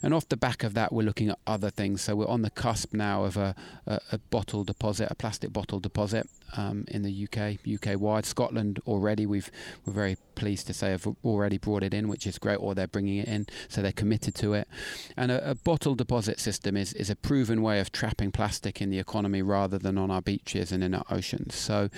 And 0.03 0.15
off 0.15 0.29
the 0.29 0.37
back 0.37 0.65
of 0.65 0.75
that, 0.75 0.93
we're 0.93 1.03
looking 1.03 1.29
at 1.29 1.39
other 1.47 1.71
things. 1.71 2.03
So 2.03 2.17
we're 2.17 2.29
on 2.29 2.43
the 2.43 2.51
cusp 2.51 2.95
now 2.95 3.25
of 3.25 3.37
a, 3.37 3.55
a, 3.87 4.01
a 4.13 4.19
bottle 4.19 4.65
deposit, 4.65 5.09
a 5.11 5.15
plastic 5.15 5.53
bottle 5.53 5.81
deposit 5.81 6.29
um, 6.57 6.85
in 6.89 7.03
the 7.03 7.29
UK, 7.29 7.59
UK 7.69 8.01
wide. 8.01 8.25
Scotland 8.25 8.81
already, 8.87 9.27
we've, 9.27 9.51
we're 9.85 9.93
very 9.93 10.17
pleased 10.35 10.67
to 10.67 10.75
say, 10.75 10.91
have 10.91 11.07
already 11.25 11.59
brought 11.59 11.83
it 11.83 11.95
in, 11.95 12.09
which 12.09 12.27
is 12.27 12.39
great, 12.39 12.57
or 12.57 12.75
they're 12.75 12.87
bringing 12.87 13.19
it 13.19 13.29
in. 13.29 13.47
So 13.69 13.83
they're 13.83 13.93
committed 13.93 14.35
to 14.37 14.55
it. 14.55 14.69
And 15.17 15.31
a, 15.31 15.51
a 15.51 15.55
bottle 15.55 15.95
deposit 15.95 16.41
system 16.41 16.77
is, 16.77 16.93
is 16.95 17.11
a 17.11 17.17
proven 17.17 17.63
way 17.63 17.81
of 17.81 17.93
trapping 17.93 18.33
plastic 18.33 18.81
in 18.81 18.91
the 18.91 18.99
economy 18.99 19.43
rather 19.43 19.79
than 19.79 19.99
on 19.99 20.11
our 20.11 20.23
beaches 20.23 20.73
and 20.73 20.83
in 20.83 20.95
our 20.95 21.05
oceans. 21.11 21.55
So 21.55 21.89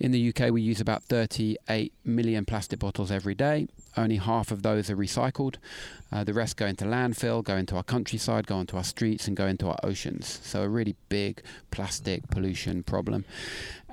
in 0.00 0.12
the 0.12 0.28
UK, 0.28 0.50
we 0.50 0.62
use 0.62 0.80
about 0.80 1.04
38 1.04 1.92
million 2.04 2.44
plastic 2.44 2.78
bottles 2.78 3.10
every 3.10 3.34
day. 3.34 3.68
Only 3.96 4.16
half 4.16 4.50
of 4.50 4.62
those 4.62 4.90
are 4.90 4.96
recycled. 4.96 5.56
Uh, 6.12 6.22
the 6.22 6.34
rest 6.34 6.56
go 6.56 6.66
into 6.66 6.84
landfill, 6.84 7.42
go 7.42 7.56
into 7.56 7.76
our 7.76 7.82
countryside, 7.82 8.46
go 8.46 8.60
into 8.60 8.76
our 8.76 8.84
streets, 8.84 9.26
and 9.26 9.36
go 9.36 9.46
into 9.46 9.68
our 9.68 9.78
oceans. 9.82 10.40
So, 10.42 10.62
a 10.62 10.68
really 10.68 10.96
big 11.08 11.42
plastic 11.70 12.28
pollution 12.28 12.82
problem. 12.82 13.24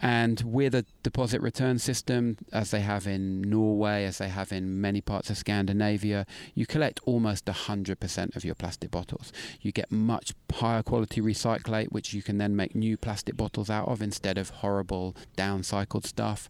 And 0.03 0.41
with 0.41 0.75
a 0.75 0.85
deposit 1.01 1.39
return 1.39 1.79
system, 1.79 2.37
as 2.51 2.71
they 2.71 2.81
have 2.81 3.07
in 3.07 3.39
Norway, 3.39 4.03
as 4.03 4.17
they 4.17 4.27
have 4.27 4.51
in 4.51 4.81
many 4.81 4.99
parts 4.99 5.29
of 5.29 5.37
Scandinavia, 5.37 6.25
you 6.53 6.65
collect 6.65 6.99
almost 7.05 7.45
100% 7.45 8.35
of 8.35 8.43
your 8.43 8.53
plastic 8.53 8.91
bottles. 8.91 9.31
You 9.61 9.71
get 9.71 9.93
much 9.93 10.33
higher 10.51 10.83
quality 10.83 11.21
recyclate, 11.21 11.93
which 11.93 12.13
you 12.13 12.21
can 12.21 12.37
then 12.37 12.53
make 12.53 12.75
new 12.75 12.97
plastic 12.97 13.37
bottles 13.37 13.69
out 13.69 13.87
of 13.87 14.01
instead 14.01 14.37
of 14.37 14.49
horrible 14.49 15.15
downcycled 15.37 16.05
stuff. 16.05 16.49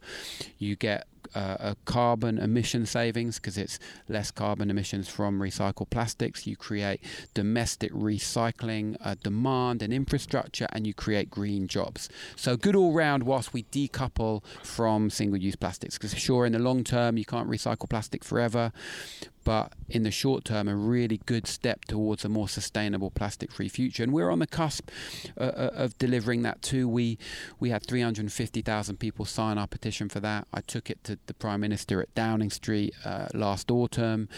You 0.57 0.75
get 0.75 1.05
uh, 1.35 1.73
carbon 1.85 2.37
emission 2.37 2.85
savings 2.85 3.39
because 3.39 3.57
it's 3.57 3.79
less 4.07 4.31
carbon 4.31 4.69
emissions 4.69 5.07
from 5.09 5.39
recycled 5.39 5.89
plastics. 5.89 6.47
You 6.47 6.55
create 6.55 7.01
domestic 7.33 7.91
recycling 7.91 8.97
uh, 9.01 9.15
demand 9.21 9.81
and 9.81 9.93
infrastructure, 9.93 10.67
and 10.71 10.85
you 10.87 10.93
create 10.93 11.29
green 11.29 11.67
jobs. 11.67 12.09
So 12.35 12.57
good 12.57 12.75
all 12.75 12.93
round. 12.93 13.23
Whilst 13.23 13.53
we 13.53 13.63
decouple 13.63 14.43
from 14.63 15.09
single-use 15.09 15.55
plastics, 15.55 15.97
because 15.97 16.17
sure, 16.17 16.45
in 16.45 16.53
the 16.53 16.59
long 16.59 16.83
term 16.83 17.17
you 17.17 17.25
can't 17.25 17.49
recycle 17.49 17.89
plastic 17.89 18.23
forever, 18.23 18.71
but 19.43 19.73
in 19.89 20.03
the 20.03 20.11
short 20.11 20.45
term, 20.45 20.67
a 20.67 20.75
really 20.75 21.19
good 21.25 21.47
step 21.47 21.85
towards 21.85 22.25
a 22.25 22.29
more 22.29 22.47
sustainable 22.47 23.11
plastic-free 23.11 23.69
future. 23.69 24.03
And 24.03 24.13
we're 24.13 24.29
on 24.29 24.39
the 24.39 24.47
cusp 24.47 24.89
uh, 25.37 25.43
uh 25.43 25.69
of 25.73 25.97
delivering 25.97 26.43
that 26.43 26.61
too. 26.61 26.87
We 26.87 27.17
we 27.59 27.69
had 27.69 27.85
350,000 27.85 28.97
people 28.97 29.25
sign 29.25 29.57
our 29.57 29.67
petition 29.67 30.09
for 30.09 30.19
that. 30.21 30.47
I 30.53 30.61
took 30.61 30.89
it 30.89 31.03
to 31.05 31.19
the 31.25 31.33
Prime 31.33 31.61
Minister 31.61 32.01
at 32.01 32.13
Downing 32.15 32.49
Street 32.49 32.93
uh, 33.05 33.27
last 33.33 33.71
autumn, 33.71 34.29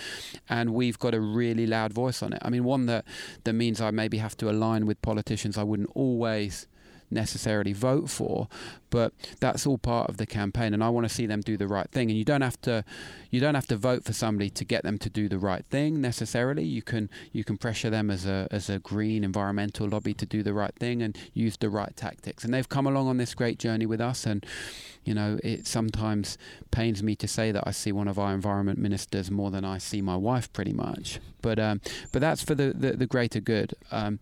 and 0.49 0.73
we've 0.73 0.99
got 0.99 1.13
a 1.13 1.19
really 1.19 1.67
loud 1.67 1.93
voice 1.93 2.21
on 2.21 2.33
it. 2.33 2.39
I 2.41 2.49
mean, 2.49 2.63
one 2.63 2.85
that 2.87 3.05
that 3.43 3.53
means 3.53 3.81
I 3.81 3.91
maybe 3.91 4.17
have 4.17 4.37
to 4.37 4.49
align 4.49 4.85
with 4.85 5.01
politicians 5.01 5.57
I 5.57 5.63
wouldn't 5.63 5.91
always 5.93 6.67
necessarily 7.09 7.73
vote 7.73 8.09
for, 8.09 8.47
but 8.89 9.13
that's 9.39 9.67
all 9.67 9.77
part 9.77 10.09
of 10.09 10.17
the 10.17 10.25
campaign 10.25 10.73
and 10.73 10.83
I 10.83 10.89
want 10.89 11.07
to 11.07 11.13
see 11.13 11.25
them 11.25 11.41
do 11.41 11.57
the 11.57 11.67
right 11.67 11.89
thing 11.91 12.09
and 12.09 12.17
you 12.17 12.25
don't 12.25 12.41
have 12.41 12.59
to 12.61 12.83
you 13.29 13.39
don't 13.39 13.55
have 13.55 13.67
to 13.67 13.75
vote 13.75 14.03
for 14.05 14.13
somebody 14.13 14.49
to 14.51 14.63
get 14.63 14.83
them 14.83 14.97
to 14.99 15.09
do 15.09 15.27
the 15.27 15.37
right 15.37 15.65
thing 15.69 15.99
necessarily. 16.01 16.63
You 16.63 16.81
can 16.81 17.09
you 17.31 17.43
can 17.43 17.57
pressure 17.57 17.89
them 17.89 18.09
as 18.09 18.25
a 18.25 18.47
as 18.51 18.69
a 18.69 18.79
green 18.79 19.23
environmental 19.23 19.87
lobby 19.87 20.13
to 20.13 20.25
do 20.25 20.43
the 20.43 20.53
right 20.53 20.73
thing 20.75 21.01
and 21.01 21.17
use 21.33 21.57
the 21.57 21.69
right 21.69 21.95
tactics 21.95 22.43
and 22.43 22.53
they've 22.53 22.69
come 22.69 22.87
along 22.87 23.07
on 23.07 23.17
this 23.17 23.33
great 23.33 23.59
journey 23.59 23.85
with 23.85 24.01
us 24.01 24.25
and 24.25 24.45
you 25.03 25.13
know 25.13 25.37
it 25.43 25.67
sometimes 25.67 26.37
pains 26.71 27.03
me 27.03 27.15
to 27.15 27.27
say 27.27 27.51
that 27.51 27.63
I 27.67 27.71
see 27.71 27.91
one 27.91 28.07
of 28.07 28.17
our 28.17 28.33
environment 28.33 28.79
ministers 28.79 29.29
more 29.29 29.51
than 29.51 29.65
I 29.65 29.77
see 29.77 30.01
my 30.01 30.15
wife 30.15 30.51
pretty 30.53 30.73
much 30.73 31.19
but 31.45 31.59
um, 31.59 31.79
but 32.11 32.21
that's 32.21 32.41
for 32.41 32.55
the 32.55 32.73
the, 32.73 32.93
the 32.93 33.05
greater 33.05 33.39
good. 33.39 33.75
Um, 33.91 34.19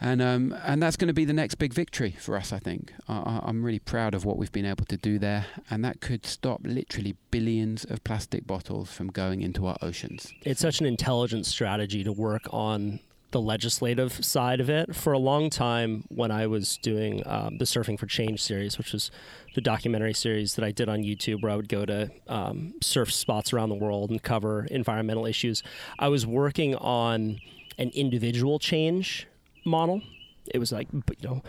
and 0.00 0.22
um, 0.22 0.56
and 0.64 0.82
that's 0.82 0.96
going 0.96 1.08
to 1.08 1.14
be 1.14 1.24
the 1.24 1.32
next 1.32 1.56
big 1.56 1.74
victory 1.74 2.16
for 2.18 2.36
us. 2.36 2.52
I 2.52 2.58
think 2.58 2.92
I, 3.08 3.40
am 3.46 3.62
really 3.62 3.78
proud 3.78 4.14
of 4.14 4.24
what 4.24 4.38
we've 4.38 4.52
been 4.52 4.66
able 4.66 4.86
to 4.86 4.96
do 4.96 5.18
there, 5.18 5.46
and 5.70 5.84
that 5.84 6.00
could 6.00 6.24
stop 6.24 6.60
literally 6.64 7.16
billions 7.30 7.84
of 7.84 8.02
plastic 8.02 8.46
bottles 8.46 8.90
from 8.90 9.08
going 9.08 9.42
into 9.42 9.66
our 9.66 9.76
oceans. 9.82 10.32
It's 10.42 10.60
such 10.60 10.80
an 10.80 10.86
intelligent 10.86 11.46
strategy 11.46 12.02
to 12.04 12.12
work 12.12 12.42
on 12.50 13.00
the 13.30 13.40
legislative 13.40 14.24
side 14.24 14.60
of 14.60 14.68
it. 14.68 14.94
For 14.94 15.12
a 15.12 15.18
long 15.18 15.50
time, 15.50 16.04
when 16.08 16.30
I 16.30 16.46
was 16.46 16.78
doing 16.78 17.22
um, 17.26 17.58
the 17.58 17.64
Surfing 17.64 17.98
for 17.98 18.06
Change 18.06 18.42
series, 18.42 18.76
which 18.76 18.92
was 18.92 19.10
the 19.54 19.60
documentary 19.60 20.14
series 20.14 20.54
that 20.56 20.64
I 20.64 20.72
did 20.72 20.88
on 20.88 21.00
YouTube, 21.02 21.42
where 21.42 21.52
I 21.52 21.56
would 21.56 21.68
go 21.68 21.84
to 21.84 22.10
um, 22.26 22.74
surf 22.80 23.12
spots 23.12 23.52
around 23.52 23.68
the 23.68 23.76
world 23.76 24.10
and 24.10 24.22
cover 24.22 24.66
environmental 24.70 25.26
issues, 25.26 25.62
I 25.98 26.08
was 26.08 26.26
working 26.26 26.74
on 26.74 27.38
an 27.78 27.90
individual 27.94 28.58
change 28.58 29.26
model. 29.64 30.02
It 30.46 30.58
was 30.58 30.72
like, 30.72 30.88
you 30.92 31.02
know, 31.22 31.42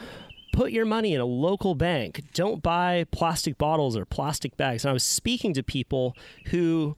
put 0.54 0.72
your 0.72 0.86
money 0.86 1.14
in 1.14 1.22
a 1.22 1.26
local 1.26 1.76
bank. 1.76 2.24
Don't 2.34 2.62
buy 2.62 3.06
plastic 3.12 3.58
bottles 3.58 3.96
or 3.96 4.06
plastic 4.06 4.58
bags. 4.58 4.84
And 4.84 4.90
I 4.90 4.94
was 4.94 5.04
speaking 5.04 5.54
to 5.54 5.64
people 5.64 6.16
who 6.48 6.96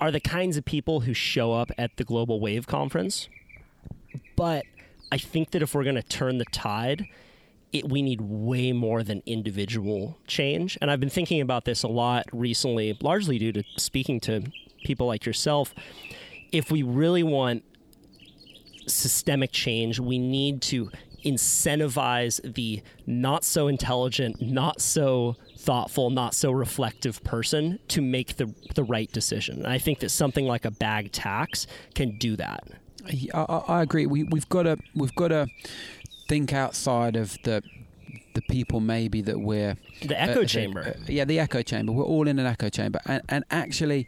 are 0.00 0.10
the 0.10 0.20
kinds 0.20 0.56
of 0.56 0.64
people 0.64 1.00
who 1.00 1.14
show 1.14 1.52
up 1.52 1.70
at 1.76 1.96
the 1.96 2.04
Global 2.04 2.40
Wave 2.40 2.66
Conference. 2.66 3.28
But 4.36 4.64
I 5.12 5.18
think 5.18 5.50
that 5.50 5.62
if 5.62 5.74
we're 5.74 5.84
going 5.84 5.96
to 5.96 6.02
turn 6.02 6.38
the 6.38 6.44
tide, 6.46 7.06
it, 7.72 7.88
we 7.88 8.02
need 8.02 8.20
way 8.20 8.72
more 8.72 9.02
than 9.02 9.22
individual 9.26 10.18
change. 10.26 10.78
And 10.80 10.90
I've 10.90 11.00
been 11.00 11.10
thinking 11.10 11.40
about 11.40 11.64
this 11.64 11.82
a 11.82 11.88
lot 11.88 12.26
recently, 12.32 12.96
largely 13.00 13.38
due 13.38 13.52
to 13.52 13.62
speaking 13.76 14.20
to 14.20 14.44
people 14.84 15.06
like 15.06 15.26
yourself. 15.26 15.74
If 16.52 16.70
we 16.70 16.82
really 16.82 17.22
want 17.22 17.64
systemic 18.90 19.52
change, 19.52 20.00
we 20.00 20.18
need 20.18 20.62
to 20.62 20.90
incentivize 21.24 22.40
the 22.54 22.82
not 23.06 23.44
so 23.44 23.68
intelligent, 23.68 24.40
not 24.40 24.80
so 24.80 25.36
thoughtful, 25.58 26.10
not 26.10 26.34
so 26.34 26.50
reflective 26.50 27.22
person 27.24 27.78
to 27.88 28.00
make 28.00 28.36
the 28.36 28.54
the 28.74 28.84
right 28.84 29.10
decision. 29.12 29.58
And 29.58 29.66
I 29.66 29.78
think 29.78 30.00
that 30.00 30.10
something 30.10 30.46
like 30.46 30.64
a 30.64 30.70
bag 30.70 31.12
tax 31.12 31.66
can 31.94 32.16
do 32.18 32.36
that. 32.36 32.64
I, 33.34 33.62
I 33.68 33.82
agree. 33.82 34.06
We 34.06 34.24
we've 34.24 34.48
got 34.48 34.64
to 34.64 34.78
we've 34.94 35.14
got 35.14 35.28
to 35.28 35.46
think 36.28 36.52
outside 36.52 37.16
of 37.16 37.36
the 37.42 37.62
the 38.40 38.46
the 38.46 38.54
people 38.54 38.80
maybe 38.80 39.20
that 39.22 39.40
we're 39.40 39.76
the 40.02 40.20
echo 40.20 40.42
uh, 40.42 40.44
chamber. 40.44 40.80
uh, 40.80 40.92
yeah, 41.06 41.24
the 41.24 41.38
echo 41.38 41.62
chamber. 41.62 41.92
We're 41.92 42.04
all 42.04 42.28
in 42.28 42.38
an 42.38 42.46
echo 42.46 42.68
chamber, 42.68 43.00
and, 43.06 43.22
and 43.28 43.44
actually, 43.50 44.06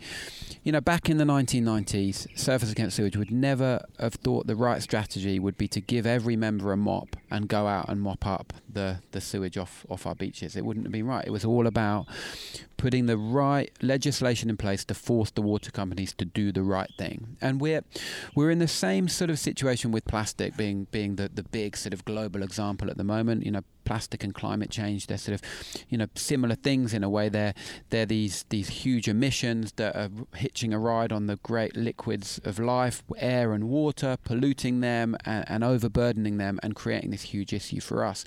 you 0.62 0.72
know, 0.72 0.80
back 0.80 1.08
in 1.08 1.18
the 1.18 1.24
1990s, 1.24 2.28
Surfers 2.34 2.70
Against 2.70 2.96
Sewage 2.96 3.16
would 3.16 3.30
never 3.30 3.84
have 3.98 4.14
thought 4.14 4.46
the 4.46 4.56
right 4.56 4.82
strategy 4.82 5.38
would 5.38 5.56
be 5.56 5.68
to 5.68 5.80
give 5.80 6.06
every 6.06 6.36
member 6.36 6.72
a 6.72 6.76
mop 6.76 7.16
and 7.30 7.48
go 7.48 7.66
out 7.66 7.88
and 7.88 8.00
mop 8.00 8.26
up 8.26 8.52
the, 8.68 9.00
the 9.12 9.20
sewage 9.20 9.58
off 9.58 9.84
off 9.88 10.06
our 10.06 10.14
beaches. 10.14 10.56
It 10.56 10.64
wouldn't 10.64 10.86
have 10.86 10.92
been 10.92 11.06
right. 11.06 11.26
It 11.26 11.30
was 11.30 11.44
all 11.44 11.66
about 11.66 12.06
putting 12.82 13.06
the 13.06 13.16
right 13.16 13.70
legislation 13.80 14.50
in 14.50 14.56
place 14.56 14.84
to 14.84 14.92
force 14.92 15.30
the 15.30 15.40
water 15.40 15.70
companies 15.70 16.12
to 16.12 16.24
do 16.24 16.50
the 16.50 16.62
right 16.62 16.90
thing. 16.98 17.36
And 17.40 17.60
we're 17.60 17.84
we're 18.34 18.50
in 18.50 18.58
the 18.58 18.68
same 18.68 19.08
sort 19.08 19.30
of 19.30 19.38
situation 19.38 19.92
with 19.92 20.04
plastic 20.04 20.56
being 20.56 20.88
being 20.90 21.16
the, 21.16 21.30
the 21.32 21.44
big 21.44 21.76
sort 21.76 21.92
of 21.92 22.04
global 22.04 22.42
example 22.42 22.90
at 22.90 22.96
the 22.96 23.04
moment. 23.04 23.44
You 23.44 23.52
know, 23.52 23.62
plastic 23.92 24.24
and 24.24 24.34
climate 24.34 24.70
change, 24.70 25.06
they're 25.06 25.18
sort 25.18 25.34
of, 25.34 25.42
you 25.90 25.98
know, 25.98 26.06
similar 26.14 26.54
things 26.54 26.94
in 26.94 27.04
a 27.04 27.10
way. 27.10 27.28
They're 27.28 27.52
they're 27.90 28.06
these 28.06 28.46
these 28.48 28.70
huge 28.84 29.06
emissions 29.06 29.72
that 29.72 29.94
are 29.94 30.08
hitching 30.34 30.72
a 30.72 30.78
ride 30.78 31.12
on 31.12 31.26
the 31.26 31.36
great 31.42 31.76
liquids 31.76 32.40
of 32.42 32.58
life, 32.58 33.02
air 33.18 33.52
and 33.52 33.68
water, 33.68 34.16
polluting 34.24 34.80
them 34.80 35.14
and, 35.26 35.44
and 35.46 35.62
overburdening 35.62 36.38
them 36.38 36.58
and 36.62 36.74
creating 36.74 37.10
this 37.10 37.24
huge 37.34 37.52
issue 37.52 37.80
for 37.80 38.02
us. 38.02 38.24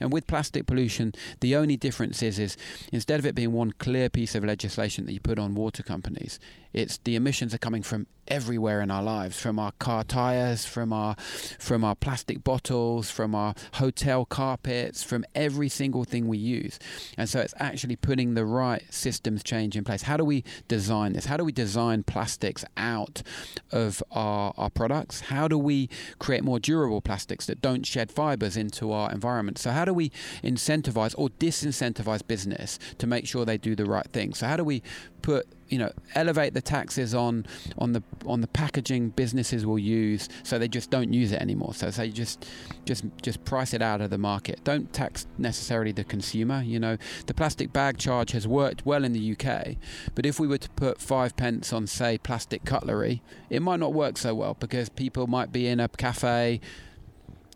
And 0.00 0.10
with 0.10 0.26
plastic 0.26 0.64
pollution, 0.66 1.12
the 1.40 1.56
only 1.56 1.76
difference 1.76 2.22
is 2.22 2.38
is 2.38 2.56
instead 2.90 3.20
of 3.20 3.26
it 3.26 3.34
being 3.34 3.52
one 3.52 3.72
clear 3.72 4.08
piece 4.08 4.34
of 4.34 4.42
legislation 4.44 5.04
that 5.04 5.12
you 5.12 5.20
put 5.20 5.38
on 5.38 5.54
water 5.54 5.82
companies, 5.82 6.40
it's 6.72 6.96
the 7.04 7.16
emissions 7.16 7.52
are 7.52 7.58
coming 7.58 7.82
from 7.82 8.06
everywhere 8.28 8.80
in 8.80 8.90
our 8.90 9.02
lives, 9.02 9.38
from 9.38 9.58
our 9.58 9.72
car 9.72 10.04
tires, 10.04 10.64
from 10.64 10.92
our 10.92 11.16
from 11.58 11.84
our 11.84 11.94
plastic 11.94 12.42
bottles, 12.42 13.10
from 13.10 13.34
our 13.34 13.54
hotel 13.74 14.24
carpets, 14.24 15.01
from 15.02 15.24
every 15.34 15.68
single 15.68 16.04
thing 16.04 16.28
we 16.28 16.38
use. 16.38 16.78
And 17.16 17.28
so 17.28 17.40
it's 17.40 17.54
actually 17.58 17.96
putting 17.96 18.34
the 18.34 18.44
right 18.44 18.82
systems 18.90 19.42
change 19.42 19.76
in 19.76 19.84
place. 19.84 20.02
How 20.02 20.16
do 20.16 20.24
we 20.24 20.44
design 20.68 21.12
this? 21.12 21.26
How 21.26 21.36
do 21.36 21.44
we 21.44 21.52
design 21.52 22.02
plastics 22.02 22.64
out 22.76 23.22
of 23.70 24.02
our, 24.10 24.54
our 24.56 24.70
products? 24.70 25.20
How 25.22 25.48
do 25.48 25.58
we 25.58 25.88
create 26.18 26.44
more 26.44 26.58
durable 26.58 27.00
plastics 27.00 27.46
that 27.46 27.60
don't 27.60 27.86
shed 27.86 28.10
fibers 28.10 28.56
into 28.56 28.92
our 28.92 29.10
environment? 29.10 29.58
So 29.58 29.70
how 29.70 29.84
do 29.84 29.94
we 29.94 30.10
incentivize 30.42 31.14
or 31.16 31.28
disincentivize 31.28 32.26
business 32.26 32.78
to 32.98 33.06
make 33.06 33.26
sure 33.26 33.44
they 33.44 33.58
do 33.58 33.74
the 33.74 33.86
right 33.86 34.06
thing? 34.06 34.34
So 34.34 34.46
how 34.46 34.56
do 34.56 34.64
we 34.64 34.82
put 35.22 35.46
you 35.68 35.78
know 35.78 35.90
elevate 36.14 36.52
the 36.52 36.60
taxes 36.60 37.14
on 37.14 37.46
on 37.78 37.92
the 37.92 38.02
on 38.26 38.42
the 38.42 38.46
packaging 38.46 39.08
businesses 39.08 39.64
will 39.64 39.78
use 39.78 40.28
so 40.42 40.58
they 40.58 40.68
just 40.68 40.90
don't 40.90 41.12
use 41.12 41.32
it 41.32 41.40
anymore. 41.40 41.72
So 41.74 41.90
say 41.90 42.10
just 42.10 42.46
just 42.84 43.04
just 43.22 43.42
price 43.44 43.72
it 43.72 43.80
out 43.80 44.00
of 44.00 44.10
the 44.10 44.18
market. 44.18 44.62
Don't 44.64 44.92
tax 44.92 45.26
necessarily 45.38 45.92
the 45.92 46.04
consumer 46.04 46.62
you 46.62 46.78
know. 46.78 46.98
The 47.26 47.34
plastic 47.34 47.72
bag 47.72 47.96
charge 47.96 48.32
has 48.32 48.46
worked 48.46 48.84
well 48.84 49.04
in 49.04 49.12
the 49.12 49.32
UK 49.32 49.76
but 50.14 50.26
if 50.26 50.38
we 50.38 50.46
were 50.46 50.58
to 50.58 50.70
put 50.70 51.00
5 51.00 51.36
pence 51.36 51.72
on 51.72 51.86
say 51.86 52.18
plastic 52.18 52.64
cutlery 52.64 53.22
it 53.48 53.62
might 53.62 53.80
not 53.80 53.94
work 53.94 54.18
so 54.18 54.34
well 54.34 54.54
because 54.58 54.88
people 54.90 55.26
might 55.26 55.52
be 55.52 55.66
in 55.66 55.80
a 55.80 55.88
cafe 55.88 56.60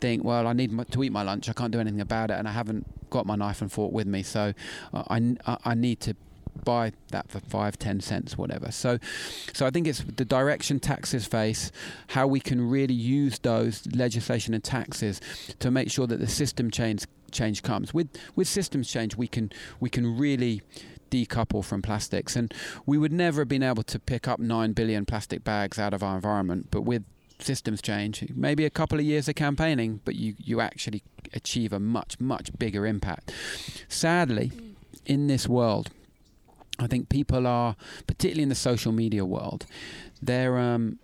think 0.01 0.25
well 0.25 0.47
I 0.47 0.53
need 0.53 0.71
to 0.91 1.03
eat 1.03 1.13
my 1.13 1.23
lunch. 1.23 1.49
I 1.49 1.53
can't 1.53 1.73
do 1.73 1.81
anything 1.81 2.01
about 2.01 2.31
it 2.31 2.35
and 2.35 2.49
I 2.49 2.53
haven't 2.53 3.11
got 3.11 3.27
my 3.27 3.37
knife 3.37 3.61
and 3.61 3.71
fork 3.71 3.93
with 3.93 4.07
me. 4.07 4.23
So 4.23 4.53
uh, 4.93 5.03
I, 5.09 5.59
I 5.65 5.75
need 5.75 6.01
to 6.01 6.17
buy 6.65 6.93
that 7.11 7.31
for 7.31 7.41
five, 7.41 7.79
ten 7.79 8.01
cents, 8.01 8.37
whatever. 8.37 8.71
So, 8.71 8.99
so 9.53 9.67
I 9.67 9.71
think 9.71 9.87
it's 9.87 10.01
the 10.01 10.25
direction 10.25 10.81
taxes 10.81 11.27
face, 11.27 11.71
how 12.09 12.27
we 12.27 12.41
can 12.41 12.69
really 12.69 12.95
use 12.95 13.39
those 13.41 13.87
legislation 13.95 14.55
and 14.55 14.63
taxes 14.63 15.21
to 15.59 15.71
make 15.71 15.91
sure 15.91 16.07
that 16.07 16.21
the 16.21 16.27
system 16.27 16.71
change 16.71 17.05
change 17.31 17.63
comes. 17.63 17.93
With 17.93 18.09
with 18.35 18.49
systems 18.49 18.91
change, 18.91 19.17
we 19.17 19.29
can 19.29 19.53
we 19.81 19.91
can 19.91 20.19
really 20.19 20.63
decouple 21.11 21.65
from 21.65 21.83
plastics, 21.83 22.37
and 22.37 22.53
we 22.85 22.99
would 22.99 23.13
never 23.13 23.43
have 23.43 23.49
been 23.49 23.63
able 23.63 23.85
to 23.85 23.99
pick 23.99 24.27
up 24.27 24.41
nine 24.41 24.73
billion 24.73 25.07
plastic 25.07 25.45
bags 25.45 25.79
out 25.79 25.95
of 25.95 26.03
our 26.03 26.17
environment, 26.17 26.69
but 26.71 26.83
with 26.83 27.05
systems 27.39 27.83
change, 27.83 28.25
maybe 28.35 28.65
a 28.65 28.71
couple 28.71 28.99
of 28.99 29.05
years 29.05 29.29
of 29.29 29.35
campaigning, 29.35 30.01
but 30.05 30.15
you, 30.15 30.35
you 30.39 30.61
actually 30.61 31.03
achieve 31.35 31.73
a 31.73 31.81
much, 31.81 32.19
much 32.21 32.57
bigger 32.59 32.87
impact. 32.87 33.33
Sadly, 33.89 34.53
in 35.05 35.27
this 35.27 35.49
world, 35.49 35.91
I 36.79 36.87
think 36.87 37.09
people 37.09 37.47
are, 37.47 37.77
particularly 38.07 38.43
in 38.43 38.49
the 38.49 38.55
social 38.55 38.93
media 38.93 39.25
world, 39.25 39.67
they're 40.21 40.59
um, 40.59 40.99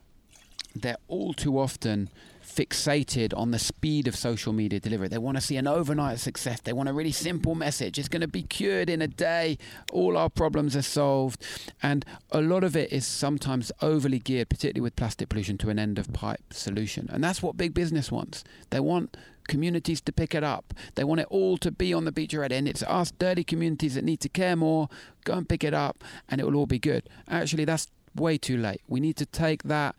they're 0.75 0.97
all 1.09 1.35
too 1.35 1.59
often 1.59 2.09
fixated 2.53 3.37
on 3.37 3.51
the 3.51 3.59
speed 3.59 4.07
of 4.07 4.15
social 4.15 4.53
media 4.53 4.79
delivery. 4.79 5.09
They 5.09 5.19
want 5.19 5.37
to 5.37 5.41
see 5.41 5.57
an 5.57 5.67
overnight 5.67 6.19
success. 6.19 6.61
They 6.61 6.73
want 6.73 6.89
a 6.89 6.93
really 6.93 7.13
simple 7.13 7.55
message. 7.55 7.99
It's 7.99 8.09
going 8.09 8.21
to 8.21 8.29
be 8.29 8.43
cured 8.43 8.91
in 8.91 9.01
a 9.01 9.09
day. 9.09 9.59
All 9.91 10.17
our 10.17 10.29
problems 10.29 10.77
are 10.77 10.83
solved. 10.83 11.43
And 11.83 12.05
a 12.31 12.43
lot 12.43 12.65
of 12.65 12.77
it 12.77 12.93
is 12.93 13.07
sometimes 13.07 13.73
overly 13.81 14.19
geared, 14.19 14.51
particularly 14.51 14.83
with 14.83 14.97
plastic 14.97 15.29
pollution, 15.29 15.57
to 15.59 15.71
an 15.71 15.79
end 15.79 15.99
of 15.99 16.13
pipe 16.13 16.53
solution. 16.53 17.09
And 17.11 17.25
that's 17.25 17.43
what 17.43 17.57
big 17.57 17.73
business 17.75 18.13
wants. 18.13 18.45
They 18.71 18.81
want 18.81 19.17
communities 19.49 20.01
to 20.03 20.13
pick 20.13 20.35
it 20.35 20.45
up. 20.45 20.75
They 20.95 21.05
want 21.05 21.21
it 21.21 21.27
all 21.31 21.57
to 21.59 21.71
be 21.71 21.93
on 21.93 22.05
the 22.05 22.13
beach 22.13 22.35
already. 22.35 22.57
And 22.57 22.69
it's 22.69 22.83
us 22.85 23.11
dirty 23.11 23.45
communities 23.45 23.95
that 23.95 24.05
need 24.05 24.21
to 24.21 24.29
care 24.29 24.57
more. 24.57 24.89
Go 25.25 25.35
and 25.35 25.49
pick 25.49 25.63
it 25.65 25.75
up, 25.75 26.03
and 26.29 26.41
it 26.41 26.45
will 26.45 26.57
all 26.57 26.67
be 26.67 26.79
good. 26.79 27.09
Actually, 27.29 27.65
that's 27.65 27.89
way 28.15 28.39
too 28.39 28.57
late. 28.57 28.83
We 28.89 29.01
need 29.01 29.17
to 29.17 29.27
take 29.27 29.63
that 29.65 29.95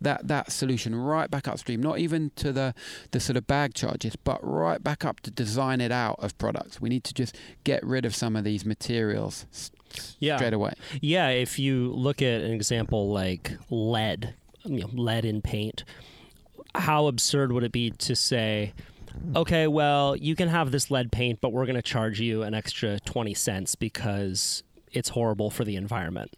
that 0.00 0.28
that 0.28 0.52
solution 0.52 0.94
right 0.94 1.30
back 1.30 1.48
upstream, 1.48 1.82
not 1.82 1.98
even 1.98 2.30
to 2.36 2.52
the 2.52 2.74
the 3.10 3.20
sort 3.20 3.36
of 3.36 3.46
bag 3.46 3.74
charges, 3.74 4.16
but 4.16 4.40
right 4.42 4.82
back 4.82 5.04
up 5.04 5.20
to 5.20 5.30
design 5.30 5.80
it 5.80 5.92
out 5.92 6.16
of 6.18 6.36
products. 6.38 6.80
We 6.80 6.88
need 6.88 7.04
to 7.04 7.14
just 7.14 7.36
get 7.64 7.84
rid 7.84 8.04
of 8.04 8.14
some 8.14 8.36
of 8.36 8.44
these 8.44 8.64
materials 8.64 9.46
yeah. 10.18 10.36
straight 10.36 10.54
away. 10.54 10.72
Yeah, 11.00 11.28
if 11.28 11.58
you 11.58 11.92
look 11.92 12.22
at 12.22 12.40
an 12.42 12.52
example 12.52 13.10
like 13.10 13.52
lead, 13.70 14.34
you 14.64 14.80
know, 14.80 14.90
lead 14.92 15.24
in 15.24 15.42
paint, 15.42 15.84
how 16.74 17.06
absurd 17.06 17.52
would 17.52 17.64
it 17.64 17.72
be 17.72 17.90
to 17.90 18.16
say 18.16 18.72
okay, 19.36 19.66
well, 19.66 20.16
you 20.16 20.34
can 20.34 20.48
have 20.48 20.70
this 20.70 20.90
lead 20.90 21.12
paint, 21.12 21.38
but 21.42 21.52
we're 21.52 21.66
going 21.66 21.76
to 21.76 21.82
charge 21.82 22.18
you 22.18 22.42
an 22.42 22.54
extra 22.54 22.98
20 23.00 23.34
cents 23.34 23.74
because 23.74 24.62
it's 24.90 25.10
horrible 25.10 25.50
for 25.50 25.64
the 25.64 25.76
environment 25.76 26.34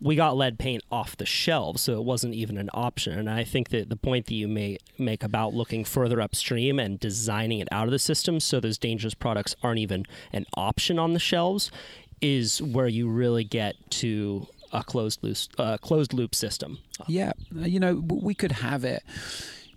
we 0.00 0.16
got 0.16 0.36
lead 0.36 0.58
paint 0.58 0.82
off 0.90 1.16
the 1.16 1.26
shelves, 1.26 1.82
so 1.82 1.94
it 1.94 2.04
wasn't 2.04 2.34
even 2.34 2.58
an 2.58 2.70
option. 2.74 3.18
And 3.18 3.30
I 3.30 3.44
think 3.44 3.70
that 3.70 3.88
the 3.88 3.96
point 3.96 4.26
that 4.26 4.34
you 4.34 4.48
may 4.48 4.78
make 4.98 5.22
about 5.22 5.54
looking 5.54 5.84
further 5.84 6.20
upstream 6.20 6.78
and 6.78 7.00
designing 7.00 7.60
it 7.60 7.68
out 7.72 7.86
of 7.86 7.92
the 7.92 7.98
system 7.98 8.40
so 8.40 8.60
those 8.60 8.78
dangerous 8.78 9.14
products 9.14 9.56
aren't 9.62 9.78
even 9.78 10.04
an 10.32 10.44
option 10.54 10.98
on 10.98 11.12
the 11.12 11.18
shelves 11.18 11.70
is 12.20 12.62
where 12.62 12.88
you 12.88 13.08
really 13.08 13.44
get 13.44 13.74
to 13.90 14.46
a 14.72 14.84
closed 14.84 15.22
loop, 15.22 15.36
uh, 15.58 15.78
closed 15.78 16.12
loop 16.12 16.34
system. 16.34 16.78
Yeah, 17.06 17.32
you 17.54 17.80
know, 17.80 17.96
we 17.96 18.34
could 18.34 18.52
have 18.52 18.84
it. 18.84 19.02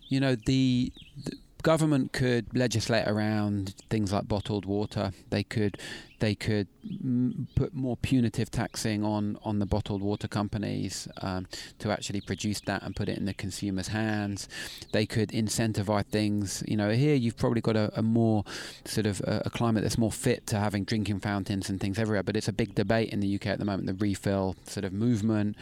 You 0.08 0.20
know, 0.20 0.36
the, 0.36 0.92
the 1.26 1.38
government 1.62 2.14
could 2.14 2.56
legislate 2.56 3.08
around 3.08 3.76
things 3.90 4.12
like 4.12 4.28
bottled 4.28 4.66
water. 4.66 5.12
They 5.30 5.44
could 5.44 5.78
they 6.20 6.36
could 6.36 6.68
m- 6.86 7.48
put 7.56 7.74
more 7.74 7.98
punitive 7.98 8.52
taxing 8.52 9.04
on, 9.04 9.38
on 9.44 9.60
the 9.60 9.66
bottled 9.66 10.02
water 10.02 10.28
companies 10.28 11.08
um, 11.22 11.48
to 11.80 11.92
actually 11.92 12.22
produce 12.22 12.60
that 12.62 12.84
and 12.84 12.96
put 12.96 13.10
it 13.10 13.18
in 13.18 13.26
the 13.26 13.34
consumer's 13.34 13.90
hands. 13.90 14.48
They 14.92 15.06
could 15.06 15.30
incentivize 15.30 16.06
things. 16.06 16.64
You 16.68 16.78
know, 16.78 16.92
here 16.92 17.16
you've 17.16 17.38
probably 17.38 17.62
got 17.62 17.76
a, 17.76 17.92
a 17.96 18.02
more 18.02 18.44
sort 18.86 19.06
of 19.06 19.22
a, 19.22 19.44
a, 19.46 19.50
climate 19.50 19.84
that's 19.84 19.98
more 19.98 20.12
fit 20.12 20.48
to 20.48 20.60
having 20.60 20.84
drinking 20.84 21.20
fountains 21.20 21.70
and 21.70 21.80
things 21.80 21.98
everywhere. 22.00 22.24
But 22.24 22.36
it's 22.36 22.48
a 22.48 22.54
big 22.54 22.76
debate 22.76 23.10
in 23.10 23.20
the 23.20 23.36
UK 23.36 23.48
at 23.48 23.60
the 23.60 23.66
moment. 23.66 23.88
The 23.88 23.94
refill 23.94 24.56
sort 24.66 24.86
of 24.86 24.94
movement, 24.94 25.56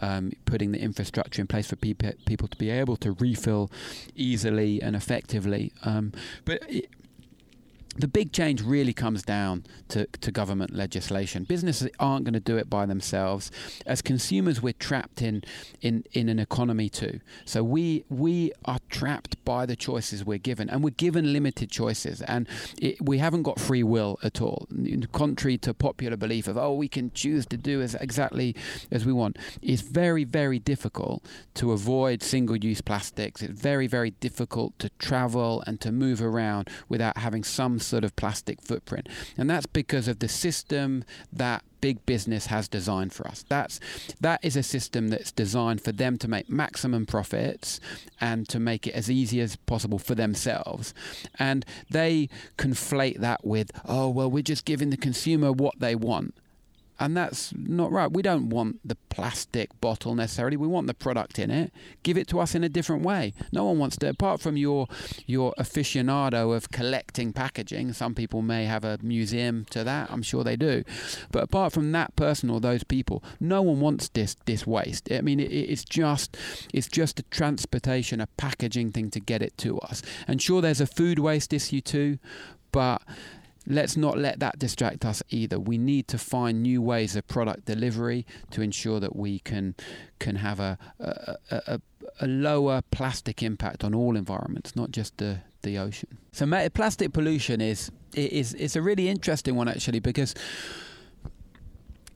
um, 0.00 0.32
putting 0.44 0.72
the 0.72 0.80
infrastructure 0.80 1.40
in 1.40 1.46
place 1.46 1.68
for 1.68 1.76
people 1.76 2.12
people 2.26 2.48
to 2.48 2.56
be 2.56 2.70
able 2.70 2.96
to 2.96 3.12
refill 3.12 3.70
easily 4.14 4.82
and 4.82 4.96
effectively. 4.96 5.72
Um, 5.84 6.12
but 6.44 6.62
it, 6.68 6.88
the 7.96 8.08
big 8.08 8.32
change 8.32 8.62
really 8.62 8.92
comes 8.92 9.22
down 9.22 9.64
to, 9.88 10.06
to 10.06 10.32
government 10.32 10.74
legislation. 10.74 11.44
Businesses 11.44 11.88
aren't 11.98 12.24
going 12.24 12.34
to 12.34 12.40
do 12.40 12.56
it 12.56 12.68
by 12.68 12.86
themselves. 12.86 13.50
As 13.86 14.02
consumers, 14.02 14.60
we're 14.60 14.72
trapped 14.72 15.22
in, 15.22 15.42
in, 15.80 16.04
in 16.12 16.28
an 16.28 16.38
economy 16.38 16.88
too. 16.88 17.20
So 17.44 17.62
we 17.62 18.04
we 18.08 18.52
are 18.64 18.78
trapped 18.88 19.42
by 19.44 19.66
the 19.66 19.76
choices 19.76 20.24
we're 20.24 20.38
given, 20.38 20.68
and 20.70 20.82
we're 20.82 20.90
given 20.90 21.32
limited 21.32 21.70
choices, 21.70 22.22
and 22.22 22.48
it, 22.80 23.00
we 23.00 23.18
haven't 23.18 23.42
got 23.42 23.60
free 23.60 23.82
will 23.82 24.18
at 24.22 24.40
all. 24.40 24.66
Contrary 25.12 25.58
to 25.58 25.74
popular 25.74 26.16
belief 26.16 26.48
of 26.48 26.56
oh 26.56 26.74
we 26.74 26.88
can 26.88 27.10
choose 27.12 27.46
to 27.46 27.56
do 27.56 27.80
as 27.80 27.94
exactly 27.96 28.56
as 28.90 29.04
we 29.04 29.12
want, 29.12 29.38
it's 29.62 29.82
very 29.82 30.24
very 30.24 30.58
difficult 30.58 31.24
to 31.54 31.72
avoid 31.72 32.22
single-use 32.22 32.80
plastics. 32.80 33.42
It's 33.42 33.60
very 33.60 33.86
very 33.86 34.10
difficult 34.10 34.78
to 34.78 34.90
travel 34.98 35.62
and 35.66 35.80
to 35.80 35.92
move 35.92 36.22
around 36.22 36.68
without 36.88 37.18
having 37.18 37.44
some 37.44 37.78
sort 37.84 38.04
of 38.04 38.14
plastic 38.16 38.60
footprint. 38.60 39.08
And 39.36 39.48
that's 39.48 39.66
because 39.66 40.08
of 40.08 40.18
the 40.18 40.28
system 40.28 41.04
that 41.32 41.62
big 41.80 42.04
business 42.06 42.46
has 42.46 42.66
designed 42.66 43.12
for 43.12 43.26
us. 43.28 43.44
That's 43.48 43.78
that 44.20 44.42
is 44.42 44.56
a 44.56 44.62
system 44.62 45.08
that's 45.08 45.30
designed 45.30 45.82
for 45.82 45.92
them 45.92 46.16
to 46.18 46.28
make 46.28 46.48
maximum 46.48 47.04
profits 47.04 47.78
and 48.20 48.48
to 48.48 48.58
make 48.58 48.86
it 48.86 48.94
as 48.94 49.10
easy 49.10 49.40
as 49.40 49.56
possible 49.56 49.98
for 49.98 50.14
themselves. 50.14 50.94
And 51.38 51.66
they 51.90 52.30
conflate 52.56 53.20
that 53.20 53.44
with, 53.46 53.70
oh 53.84 54.08
well, 54.08 54.30
we're 54.30 54.42
just 54.42 54.64
giving 54.64 54.90
the 54.90 54.96
consumer 54.96 55.52
what 55.52 55.74
they 55.78 55.94
want 55.94 56.34
and 57.00 57.16
that's 57.16 57.52
not 57.56 57.90
right. 57.90 58.10
We 58.10 58.22
don't 58.22 58.50
want 58.50 58.80
the 58.86 58.96
plastic 59.08 59.80
bottle 59.80 60.14
necessarily. 60.14 60.56
We 60.56 60.68
want 60.68 60.86
the 60.86 60.94
product 60.94 61.38
in 61.38 61.50
it. 61.50 61.72
Give 62.02 62.16
it 62.16 62.28
to 62.28 62.38
us 62.40 62.54
in 62.54 62.62
a 62.62 62.68
different 62.68 63.02
way. 63.02 63.34
No 63.52 63.64
one 63.64 63.78
wants 63.78 63.96
to. 63.98 64.08
Apart 64.08 64.40
from 64.40 64.56
your 64.56 64.86
your 65.26 65.54
aficionado 65.58 66.54
of 66.54 66.70
collecting 66.70 67.32
packaging, 67.32 67.92
some 67.92 68.14
people 68.14 68.42
may 68.42 68.66
have 68.66 68.84
a 68.84 68.98
museum 69.02 69.64
to 69.70 69.82
that. 69.82 70.10
I'm 70.10 70.22
sure 70.22 70.44
they 70.44 70.56
do. 70.56 70.84
But 71.32 71.42
apart 71.42 71.72
from 71.72 71.90
that 71.92 72.14
person 72.14 72.48
or 72.48 72.60
those 72.60 72.84
people, 72.84 73.24
no 73.40 73.60
one 73.60 73.80
wants 73.80 74.08
this 74.10 74.36
this 74.44 74.66
waste. 74.66 75.10
I 75.10 75.20
mean, 75.20 75.40
it, 75.40 75.50
it's 75.52 75.84
just 75.84 76.36
it's 76.72 76.88
just 76.88 77.18
a 77.18 77.24
transportation, 77.24 78.20
a 78.20 78.28
packaging 78.36 78.92
thing 78.92 79.10
to 79.10 79.20
get 79.20 79.42
it 79.42 79.58
to 79.58 79.78
us. 79.80 80.00
And 80.28 80.40
sure, 80.40 80.62
there's 80.62 80.80
a 80.80 80.86
food 80.86 81.18
waste 81.18 81.52
issue 81.52 81.80
too, 81.80 82.18
but 82.70 83.02
let's 83.66 83.96
not 83.96 84.18
let 84.18 84.40
that 84.40 84.58
distract 84.58 85.04
us 85.04 85.22
either. 85.30 85.58
We 85.58 85.78
need 85.78 86.08
to 86.08 86.18
find 86.18 86.62
new 86.62 86.82
ways 86.82 87.16
of 87.16 87.26
product 87.26 87.64
delivery 87.64 88.26
to 88.50 88.62
ensure 88.62 89.00
that 89.00 89.16
we 89.16 89.38
can 89.40 89.74
can 90.18 90.36
have 90.36 90.60
a 90.60 90.78
a, 91.00 91.36
a, 91.50 91.80
a 92.20 92.26
lower 92.26 92.82
plastic 92.90 93.42
impact 93.42 93.84
on 93.84 93.94
all 93.94 94.16
environments, 94.16 94.76
not 94.76 94.90
just 94.90 95.18
the 95.18 95.40
the 95.62 95.78
ocean. 95.78 96.18
So 96.32 96.46
plastic 96.70 97.12
pollution 97.12 97.60
is 97.60 97.90
is 98.14 98.54
is 98.54 98.76
a 98.76 98.82
really 98.82 99.08
interesting 99.08 99.56
one 99.56 99.68
actually 99.68 100.00
because 100.00 100.34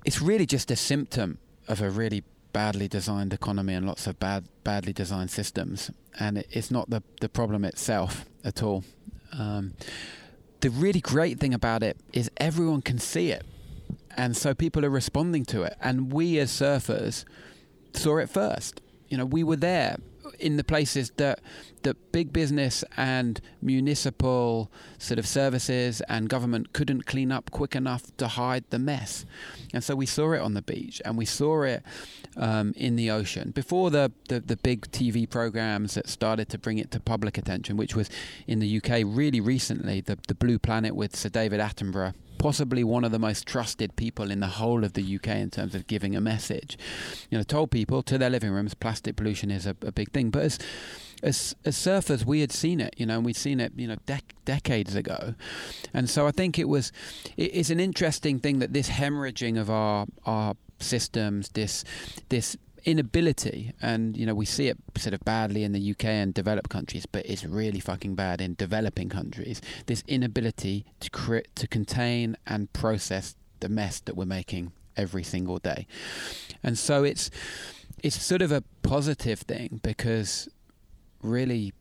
it's 0.05 0.23
really 0.23 0.47
just 0.47 0.71
a 0.71 0.77
symptom 0.77 1.39
of 1.67 1.81
a 1.83 1.91
really 1.91 2.25
badly 2.53 2.89
designed 2.89 3.33
economy 3.33 3.75
and 3.75 3.87
lots 3.87 4.07
of 4.07 4.19
bad 4.19 4.49
badly 4.65 4.93
designed 4.93 5.31
systems 5.31 5.91
and 6.19 6.39
it's 6.51 6.71
not 6.71 6.89
the 6.89 7.03
the 7.21 7.29
problem 7.29 7.65
itself 7.65 8.25
at 8.45 8.63
all 8.63 8.85
um, 9.33 9.75
the 10.61 10.71
really 10.71 11.01
great 11.01 11.39
thing 11.39 11.55
about 11.55 11.83
it 11.83 11.99
is 12.13 12.31
everyone 12.37 12.83
can 12.83 12.99
see 12.99 13.31
it. 13.31 13.45
And 14.17 14.37
so 14.37 14.55
people 14.55 14.85
are 14.85 14.91
responding 14.91 15.45
to 15.47 15.63
it. 15.63 15.77
And 15.81 16.13
we 16.13 16.39
as 16.39 16.51
surfers 16.51 17.25
saw 17.95 18.19
it 18.19 18.29
first. 18.29 18.81
You 19.09 19.17
know, 19.17 19.25
we 19.25 19.45
were 19.45 19.57
there 19.57 19.99
in 20.39 20.57
the 20.57 20.65
places 20.65 21.13
that 21.17 21.41
that 21.83 22.13
big 22.13 22.33
business 22.33 22.85
and 22.97 23.41
municipal 23.63 24.71
sort 24.99 25.19
of 25.19 25.27
services 25.27 26.01
and 26.09 26.29
government 26.29 26.73
couldn't 26.73 27.07
clean 27.07 27.31
up 27.31 27.51
quick 27.51 27.77
enough 27.77 28.17
to 28.17 28.29
hide 28.29 28.65
the 28.71 28.79
mess. 28.79 29.25
And 29.73 29.83
so 29.83 29.95
we 29.95 30.07
saw 30.07 30.33
it 30.33 30.41
on 30.41 30.55
the 30.55 30.63
beach 30.63 31.01
and 31.05 31.17
we 31.17 31.25
saw 31.25 31.63
it 31.63 31.83
um, 32.37 32.73
in 32.77 32.97
the 32.97 33.11
ocean 33.11 33.51
before 33.53 33.91
the, 33.91 34.13
the, 34.29 34.41
the 34.41 34.57
big 34.57 34.91
TV 34.91 35.29
programs 35.29 35.95
that 35.95 36.09
started 36.09 36.49
to 36.51 36.59
bring 36.59 36.79
it 36.79 36.91
to 36.91 37.01
public 37.01 37.39
attention, 37.39 37.77
which 37.77 37.95
was 37.95 38.11
in 38.47 38.59
the 38.59 38.77
UK 38.79 39.03
really 39.05 39.41
recently, 39.41 40.01
the, 40.01 40.19
the 40.27 40.35
Blue 40.35 40.59
Planet 40.59 40.95
with 40.95 41.15
Sir 41.15 41.29
David 41.29 41.61
Attenborough 41.61 42.15
possibly 42.39 42.85
one 42.85 43.05
of 43.05 43.13
the 43.13 43.19
most 43.19 43.47
trusted 43.47 43.97
people 43.97 44.31
in 44.31 44.41
the 44.41 44.47
whole 44.47 44.85
of 44.85 44.95
the 44.95 45.17
UK 45.17 45.29
in 45.29 45.51
terms 45.51 45.75
of 45.75 45.87
giving 45.87 46.17
a 46.17 46.21
message. 46.21 46.79
You 47.31 47.39
know, 47.39 47.45
told 47.45 47.71
people 47.71 48.03
to 48.05 48.19
their 48.19 48.31
living 48.31 48.51
rooms 48.51 48.75
plastic 48.75 49.17
pollution 49.17 49.51
is 49.51 49.67
a, 49.67 49.77
a 49.83 49.93
big 49.93 50.13
thing. 50.13 50.31
But 50.31 50.43
as 50.43 50.59
as, 51.21 51.57
as 51.65 51.77
surfers, 51.77 52.25
we 52.25 52.41
had 52.41 52.53
seen 52.53 52.81
it, 52.81 52.95
you 52.97 53.05
know, 53.05 53.17
and 53.17 53.25
we'd 53.25 53.35
seen 53.35 53.59
it, 53.59 53.73
you 53.75 53.89
know, 53.89 53.97
dec- 54.07 54.35
decades 54.45 54.95
ago, 54.95 55.35
and 55.93 56.09
so 56.09 56.29
I 56.29 56.31
think 56.31 56.61
it 56.61 56.69
was, 56.69 56.93
it, 57.37 57.51
it's 57.55 57.71
an 57.71 57.81
interesting 57.81 58.39
thing 58.39 58.61
that 58.61 58.73
this 58.73 58.89
hemorrhaging 58.89 59.59
of 59.59 59.69
our 59.69 60.07
our 60.25 60.55
systems, 60.81 61.49
this 61.51 61.85
this 62.29 62.57
inability, 62.85 63.73
and 63.81 64.17
you 64.17 64.27
know 64.27 64.35
we 64.35 64.45
see 64.45 64.69
it 64.69 64.79
sort 64.97 65.15
of 65.15 65.21
badly 65.21 65.65
in 65.65 65.73
the 65.73 65.91
UK 65.91 66.05
and 66.07 66.35
developed 66.35 66.71
countries, 66.71 67.07
but 67.07 67.25
it's 67.27 67.45
really 67.45 67.81
fucking 67.81 68.15
bad 68.15 68.41
in 68.41 68.55
developing 68.55 69.09
countries. 69.09 69.61
This 69.87 70.03
inability 70.07 70.87
to 71.01 71.11
create, 71.11 71.55
to 71.57 71.67
contain 71.67 72.37
and 72.47 72.73
process 72.73 73.37
the 73.61 73.69
mess 73.69 74.01
that 74.01 74.17
we're 74.17 74.27
making 74.27 74.73
every 74.97 75.23
single 75.23 75.59
day, 75.59 75.87
and 76.63 76.79
so 76.79 77.05
it's 77.05 77.31
it's 78.03 78.23
sort 78.23 78.43
of 78.43 78.53
a 78.53 78.63
positive 78.83 79.41
thing 79.41 79.81
because 79.83 80.49
really 81.23 81.73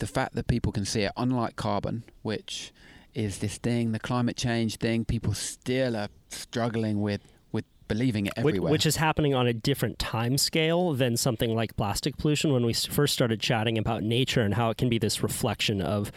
the 0.00 0.06
fact 0.06 0.34
that 0.34 0.46
people 0.46 0.72
can 0.72 0.84
see 0.84 1.02
it, 1.02 1.12
unlike 1.16 1.56
carbon, 1.56 2.04
which 2.22 2.72
is 3.14 3.38
this 3.38 3.58
thing, 3.58 3.92
the 3.92 4.00
climate 4.00 4.36
change 4.36 4.76
thing, 4.76 5.04
people 5.04 5.34
still 5.34 5.96
are 5.96 6.08
struggling 6.28 7.00
with 7.00 7.20
believing 7.88 8.26
it 8.26 8.34
everywhere. 8.36 8.70
Which, 8.70 8.86
is 8.86 8.96
happening 8.96 9.34
on 9.34 9.46
a 9.46 9.52
different 9.52 9.98
time 9.98 10.38
scale 10.38 10.94
than 10.94 11.16
something 11.16 11.54
like 11.54 11.76
plastic 11.76 12.16
pollution. 12.16 12.52
When 12.52 12.64
we 12.64 12.72
first 12.72 13.14
started 13.14 13.40
chatting 13.40 13.78
about 13.78 14.02
nature 14.02 14.42
and 14.42 14.54
how 14.54 14.70
it 14.70 14.76
can 14.76 14.88
be 14.88 14.98
this 14.98 15.22
reflection 15.22 15.80
of 15.80 16.12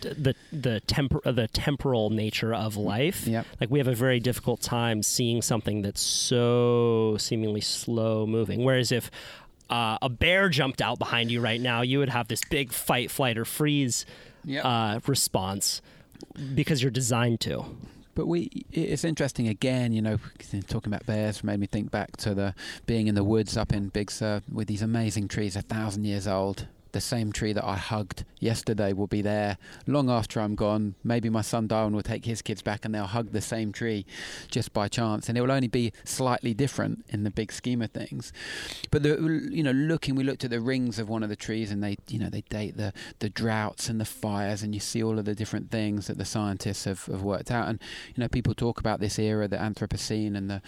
the 0.00 0.34
the 0.52 0.82
tempor- 0.86 1.22
the 1.34 1.48
temporal 1.48 2.10
nature 2.10 2.54
of 2.54 2.76
life. 2.76 3.26
Yep. 3.26 3.46
Like 3.60 3.70
we 3.70 3.78
have 3.78 3.88
a 3.88 3.94
very 3.94 4.20
difficult 4.20 4.60
time 4.60 5.02
seeing 5.02 5.42
something 5.42 5.82
that's 5.82 6.00
so 6.00 7.16
seemingly 7.18 7.60
slow 7.60 8.26
moving. 8.26 8.64
Whereas 8.64 8.92
if 8.92 9.10
uh, 9.70 9.98
a 10.02 10.08
bear 10.08 10.48
jumped 10.48 10.82
out 10.82 10.98
behind 10.98 11.30
you 11.30 11.40
right 11.40 11.60
now, 11.60 11.82
you 11.82 11.98
would 11.98 12.10
have 12.10 12.28
this 12.28 12.42
big 12.50 12.72
fight, 12.72 13.10
flight, 13.10 13.38
or 13.38 13.44
freeze 13.44 14.04
yep. 14.44 14.64
uh, 14.64 15.00
response 15.06 15.80
because 16.54 16.82
you're 16.82 16.90
designed 16.90 17.40
to. 17.40 17.64
But 18.14 18.26
we, 18.26 18.64
it's 18.70 19.04
interesting 19.04 19.48
again, 19.48 19.92
you 19.92 20.00
know, 20.00 20.18
talking 20.68 20.92
about 20.92 21.06
bears 21.06 21.42
made 21.42 21.58
me 21.58 21.66
think 21.66 21.90
back 21.90 22.16
to 22.18 22.34
the 22.34 22.54
being 22.86 23.08
in 23.08 23.14
the 23.14 23.24
woods 23.24 23.56
up 23.56 23.72
in 23.72 23.88
Big 23.88 24.10
Sur 24.10 24.42
with 24.50 24.68
these 24.68 24.82
amazing 24.82 25.28
trees, 25.28 25.56
a 25.56 25.62
thousand 25.62 26.04
years 26.04 26.28
old, 26.28 26.66
the 26.94 27.00
same 27.00 27.32
tree 27.32 27.52
that 27.52 27.64
I 27.64 27.76
hugged 27.76 28.24
yesterday 28.40 28.92
will 28.92 29.06
be 29.06 29.20
there 29.20 29.58
long 29.86 30.08
after 30.08 30.40
I'm 30.40 30.54
gone. 30.54 30.94
Maybe 31.04 31.28
my 31.28 31.42
son 31.42 31.66
Darwin 31.66 31.94
will 31.94 32.02
take 32.02 32.24
his 32.24 32.40
kids 32.40 32.62
back 32.62 32.84
and 32.84 32.94
they'll 32.94 33.04
hug 33.04 33.32
the 33.32 33.40
same 33.42 33.72
tree 33.72 34.06
just 34.48 34.72
by 34.72 34.88
chance, 34.88 35.28
and 35.28 35.36
it 35.36 35.42
will 35.42 35.52
only 35.52 35.68
be 35.68 35.92
slightly 36.04 36.54
different 36.54 37.04
in 37.08 37.24
the 37.24 37.30
big 37.30 37.52
scheme 37.52 37.82
of 37.82 37.90
things. 37.90 38.32
But 38.90 39.02
the, 39.02 39.48
you 39.50 39.62
know, 39.62 39.72
looking, 39.72 40.14
we 40.14 40.24
looked 40.24 40.44
at 40.44 40.50
the 40.50 40.60
rings 40.60 40.98
of 40.98 41.08
one 41.08 41.22
of 41.22 41.28
the 41.28 41.36
trees, 41.36 41.70
and 41.70 41.82
they, 41.82 41.96
you 42.08 42.18
know, 42.18 42.30
they 42.30 42.42
date 42.42 42.76
the 42.76 42.92
the 43.18 43.28
droughts 43.28 43.88
and 43.88 44.00
the 44.00 44.04
fires, 44.04 44.62
and 44.62 44.72
you 44.72 44.80
see 44.80 45.02
all 45.02 45.18
of 45.18 45.24
the 45.24 45.34
different 45.34 45.70
things 45.70 46.06
that 46.06 46.16
the 46.16 46.24
scientists 46.24 46.84
have, 46.84 47.04
have 47.06 47.22
worked 47.22 47.50
out. 47.50 47.68
And 47.68 47.80
you 48.14 48.22
know, 48.22 48.28
people 48.28 48.54
talk 48.54 48.78
about 48.78 49.00
this 49.00 49.18
era, 49.18 49.48
the 49.48 49.56
Anthropocene, 49.56 50.36
and 50.36 50.48
the 50.48 50.62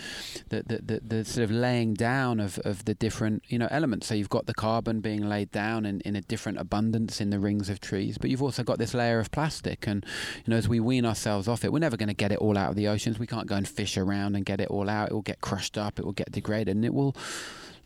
the, 0.49 0.63
the, 0.67 0.79
the, 0.83 1.01
the 1.01 1.25
sort 1.25 1.45
of 1.45 1.51
laying 1.51 1.95
down 1.95 2.41
of, 2.41 2.59
of 2.65 2.85
the 2.85 2.95
different 2.95 3.45
you 3.49 3.59
know 3.59 3.69
elements. 3.71 4.09
So 4.09 4.15
you've 4.15 4.29
got 4.29 4.47
the 4.47 4.55
carbon 4.55 5.01
being 5.01 5.29
laid 5.29 5.53
down 5.53 5.87
in, 5.87 6.01
in 6.01 6.16
a 6.17 6.23
different 6.23 6.59
abundance 6.59 7.21
in 7.21 7.31
the 7.31 7.39
rings 7.39 7.69
of 7.69 7.81
trees. 7.81 8.19
But 8.19 8.31
you've 8.31 8.43
also 8.43 8.65
got 8.65 8.79
this 8.79 8.95
layer 8.95 9.19
of 9.19 9.31
plastic, 9.31 9.87
and 9.87 10.05
you 10.45 10.51
know, 10.51 10.57
as 10.57 10.69
we 10.69 10.81
wean 10.81 11.05
ourselves 11.05 11.49
off 11.49 11.65
it, 11.65 11.73
we're 11.73 11.79
never 11.79 11.97
going 11.97 12.09
to 12.09 12.15
get 12.15 12.33
it 12.33 12.39
all 12.39 12.59
out 12.59 12.71
of 12.71 12.77
the 12.77 12.89
oceans. 12.89 13.19
We 13.19 13.27
can't 13.27 13.47
go 13.47 13.57
and 13.57 13.69
fish 13.69 13.97
around 13.97 14.37
and 14.37 14.45
get 14.45 14.61
it 14.61 14.69
all 14.69 14.89
out. 14.89 15.11
It 15.11 15.15
will 15.15 15.23
get 15.23 15.41
crushed 15.41 15.79
up. 15.79 15.99
It 15.99 16.05
will 16.05 16.13
get 16.13 16.33
degraded, 16.33 16.75
and 16.75 16.85
it 16.85 16.95
will 16.95 17.17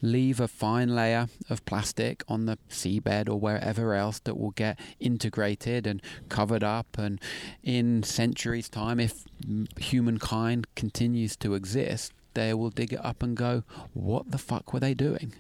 leave 0.03 0.41
a 0.41 0.49
fine 0.49 0.95
layer 0.95 1.28
of 1.49 1.64
plastic 1.66 2.24
on 2.28 2.47
the 2.47 2.59
seabed 2.70 3.28
or 3.28 3.39
wherever 3.39 3.95
else 3.95 4.18
that 4.20 4.39
will 4.39 4.53
get 4.53 4.78
integrated 4.99 5.87
and 5.87 6.01
covered 6.28 6.64
up. 6.64 6.97
And 6.99 7.20
in 7.62 8.03
centuries' 8.03 8.68
time, 8.68 9.01
if 9.01 9.24
humankind 9.78 10.66
continues 10.74 11.37
to 11.37 11.55
exist, 11.55 12.12
they 12.35 12.55
will 12.55 12.70
dig 12.70 12.93
it 12.93 13.05
up 13.05 13.22
and 13.22 13.37
go, 13.37 13.64
What 13.93 14.31
the 14.31 14.39
fuck 14.39 14.72
were 14.72 14.81
they 14.81 14.95
doing? 14.95 15.35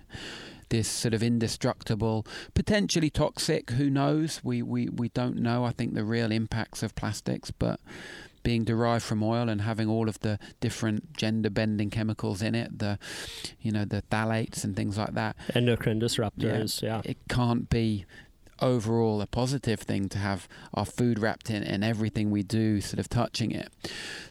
This 0.70 0.88
sort 0.88 1.14
of 1.14 1.22
indestructible, 1.22 2.26
potentially 2.54 3.10
toxic. 3.10 3.70
Who 3.70 3.90
knows? 3.90 4.40
We 4.42 4.62
we 4.62 4.88
we 4.88 5.10
don't 5.10 5.36
know. 5.36 5.64
I 5.64 5.72
think 5.72 5.94
the 5.94 6.04
real 6.04 6.32
impacts 6.32 6.82
of 6.82 6.94
plastics, 6.94 7.50
but 7.50 7.78
being 8.42 8.64
derived 8.64 9.04
from 9.04 9.22
oil 9.22 9.48
and 9.48 9.60
having 9.60 9.88
all 9.88 10.08
of 10.08 10.18
the 10.20 10.38
different 10.60 11.12
gender 11.14 11.50
bending 11.50 11.90
chemicals 11.90 12.40
in 12.40 12.54
it, 12.54 12.78
the 12.78 12.98
you 13.60 13.70
know 13.70 13.84
the 13.84 14.02
phthalates 14.10 14.64
and 14.64 14.74
things 14.74 14.96
like 14.96 15.14
that, 15.14 15.36
endocrine 15.54 16.00
disruptors. 16.00 16.82
Yeah, 16.82 16.96
yeah. 16.96 17.02
it 17.04 17.18
can't 17.28 17.68
be 17.68 18.06
overall 18.60 19.22
a 19.22 19.26
positive 19.26 19.80
thing 19.80 20.06
to 20.06 20.18
have 20.18 20.46
our 20.74 20.84
food 20.84 21.18
wrapped 21.18 21.48
in 21.48 21.62
and 21.62 21.82
everything 21.82 22.30
we 22.30 22.42
do 22.42 22.80
sort 22.80 22.98
of 22.98 23.08
touching 23.08 23.50
it. 23.50 23.70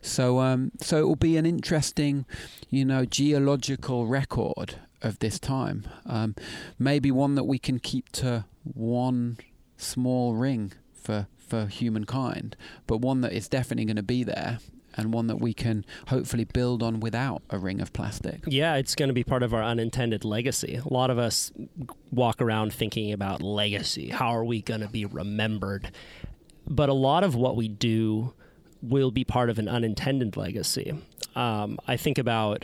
So 0.01 0.39
um, 0.39 0.71
so 0.81 0.99
it 0.99 1.03
will 1.03 1.15
be 1.15 1.37
an 1.37 1.45
interesting, 1.45 2.25
you 2.69 2.85
know, 2.85 3.05
geological 3.05 4.07
record 4.07 4.75
of 5.01 5.19
this 5.19 5.39
time. 5.39 5.87
Um, 6.05 6.35
maybe 6.77 7.11
one 7.11 7.35
that 7.35 7.45
we 7.45 7.59
can 7.59 7.79
keep 7.79 8.09
to 8.13 8.45
one 8.63 9.37
small 9.77 10.35
ring 10.35 10.73
for 10.93 11.27
for 11.37 11.65
humankind, 11.65 12.55
but 12.85 12.97
one 12.97 13.21
that 13.21 13.33
is 13.33 13.47
definitely 13.47 13.85
going 13.85 13.95
to 13.95 14.03
be 14.03 14.23
there 14.23 14.59
and 14.95 15.11
one 15.13 15.27
that 15.27 15.37
we 15.37 15.53
can 15.53 15.83
hopefully 16.07 16.43
build 16.43 16.83
on 16.83 16.99
without 16.99 17.41
a 17.49 17.57
ring 17.57 17.81
of 17.81 17.91
plastic. 17.93 18.41
Yeah, 18.45 18.75
it's 18.75 18.93
going 18.93 19.07
to 19.09 19.13
be 19.13 19.23
part 19.23 19.41
of 19.41 19.53
our 19.53 19.63
unintended 19.63 20.23
legacy. 20.25 20.75
A 20.75 20.93
lot 20.93 21.09
of 21.09 21.17
us 21.17 21.51
walk 22.11 22.41
around 22.41 22.73
thinking 22.73 23.11
about 23.11 23.41
legacy. 23.41 24.09
How 24.09 24.35
are 24.35 24.43
we 24.43 24.61
going 24.61 24.81
to 24.81 24.87
be 24.87 25.05
remembered? 25.05 25.91
but 26.69 26.87
a 26.87 26.93
lot 26.93 27.23
of 27.23 27.35
what 27.35 27.55
we 27.55 27.67
do 27.67 28.33
will 28.81 29.11
be 29.11 29.23
part 29.23 29.49
of 29.49 29.59
an 29.59 29.67
unintended 29.67 30.37
legacy. 30.37 30.93
Um, 31.35 31.79
I 31.87 31.97
think 31.97 32.17
about 32.17 32.63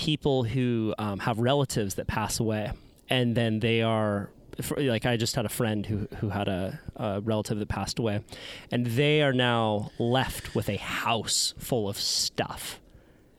people 0.00 0.44
who 0.44 0.94
um, 0.96 1.18
have 1.18 1.38
relatives 1.38 1.96
that 1.96 2.06
pass 2.06 2.40
away, 2.40 2.72
and 3.10 3.36
then 3.36 3.60
they 3.60 3.82
are 3.82 4.30
like 4.78 5.04
I 5.04 5.18
just 5.18 5.36
had 5.36 5.44
a 5.44 5.50
friend 5.50 5.84
who 5.84 6.08
who 6.20 6.30
had 6.30 6.48
a, 6.48 6.80
a, 6.96 7.20
relative 7.20 7.58
that 7.58 7.68
passed 7.68 7.98
away, 7.98 8.24
and 8.70 8.86
they 8.86 9.20
are 9.20 9.34
now 9.34 9.90
left 9.98 10.54
with 10.54 10.70
a 10.70 10.78
house 10.78 11.52
full 11.58 11.86
of 11.86 11.98
stuff, 11.98 12.80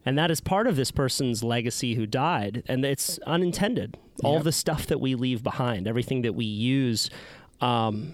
and 0.05 0.15
that 0.19 0.29
is 0.29 0.39
part 0.39 0.67
of 0.67 0.75
this 0.75 0.91
person's 0.91 1.43
legacy 1.43 1.95
who 1.95 2.05
died, 2.05 2.61
and 2.67 2.85
it's 2.85 3.17
unintended. 3.25 3.97
All 4.23 4.39
the 4.39 4.51
stuff 4.51 4.85
that 4.85 5.01
we 5.01 5.15
leave 5.15 5.41
behind, 5.41 5.87
everything 5.87 6.21
that 6.21 6.35
we 6.35 6.45
use. 6.45 7.09
Um, 7.59 8.13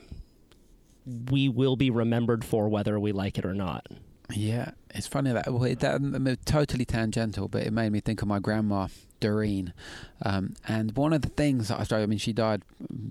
we 1.31 1.49
will 1.49 1.75
be 1.75 1.89
remembered 1.89 2.45
for 2.45 2.69
whether 2.69 2.97
we 2.97 3.11
like 3.11 3.37
it 3.37 3.45
or 3.45 3.53
not. 3.53 3.87
Yeah, 4.33 4.71
it's 4.89 5.07
funny 5.07 5.31
that 5.31 5.51
well, 5.51 5.63
it, 5.63 5.79
that 5.79 6.39
totally 6.45 6.85
tangential, 6.85 7.47
but 7.47 7.63
it 7.63 7.71
made 7.71 7.91
me 7.91 8.01
think 8.01 8.21
of 8.21 8.27
my 8.27 8.39
grandma 8.39 8.87
Doreen, 9.19 9.73
um, 10.21 10.55
and 10.67 10.95
one 10.95 11.13
of 11.13 11.21
the 11.21 11.29
things 11.29 11.69
that 11.69 11.91
I 11.91 12.01
I 12.01 12.05
mean, 12.05 12.19
she 12.19 12.33
died 12.33 12.63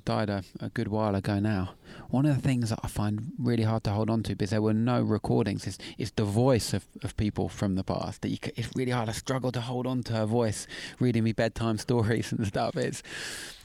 died 0.04 0.30
a, 0.30 0.44
a, 0.60 0.68
good 0.68 0.88
while 0.88 1.14
ago 1.14 1.40
now. 1.40 1.70
One 2.10 2.26
of 2.26 2.36
the 2.36 2.42
things 2.42 2.70
that 2.70 2.78
I 2.82 2.88
find 2.88 3.32
really 3.38 3.64
hard 3.64 3.82
to 3.84 3.90
hold 3.90 4.08
on 4.08 4.22
to 4.24 4.36
because 4.36 4.50
there 4.50 4.62
were 4.62 4.74
no 4.74 5.00
recordings 5.00 5.66
is 5.66 5.78
is 5.98 6.12
the 6.12 6.24
voice 6.24 6.72
of, 6.72 6.86
of 7.02 7.16
people 7.16 7.48
from 7.48 7.74
the 7.74 7.82
past. 7.82 8.22
That 8.22 8.28
you, 8.28 8.38
it's 8.54 8.70
really 8.76 8.92
hard. 8.92 9.08
I 9.08 9.12
struggle 9.12 9.50
to 9.52 9.60
hold 9.60 9.86
on 9.86 10.02
to 10.04 10.12
her 10.12 10.26
voice, 10.26 10.66
reading 11.00 11.24
me 11.24 11.32
bedtime 11.32 11.78
stories 11.88 12.30
and 12.30 12.46
stuff. 12.46 12.76
It's 12.76 13.02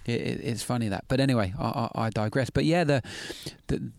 it, 0.06 0.42
it's 0.44 0.64
funny 0.64 0.90
that, 0.90 1.06
but 1.08 1.20
anyway, 1.20 1.54
I, 1.60 1.90
I, 1.96 2.06
I 2.06 2.10
digress. 2.10 2.50
But 2.50 2.66
yeah, 2.66 2.84
the 2.84 3.04
the 3.68 3.92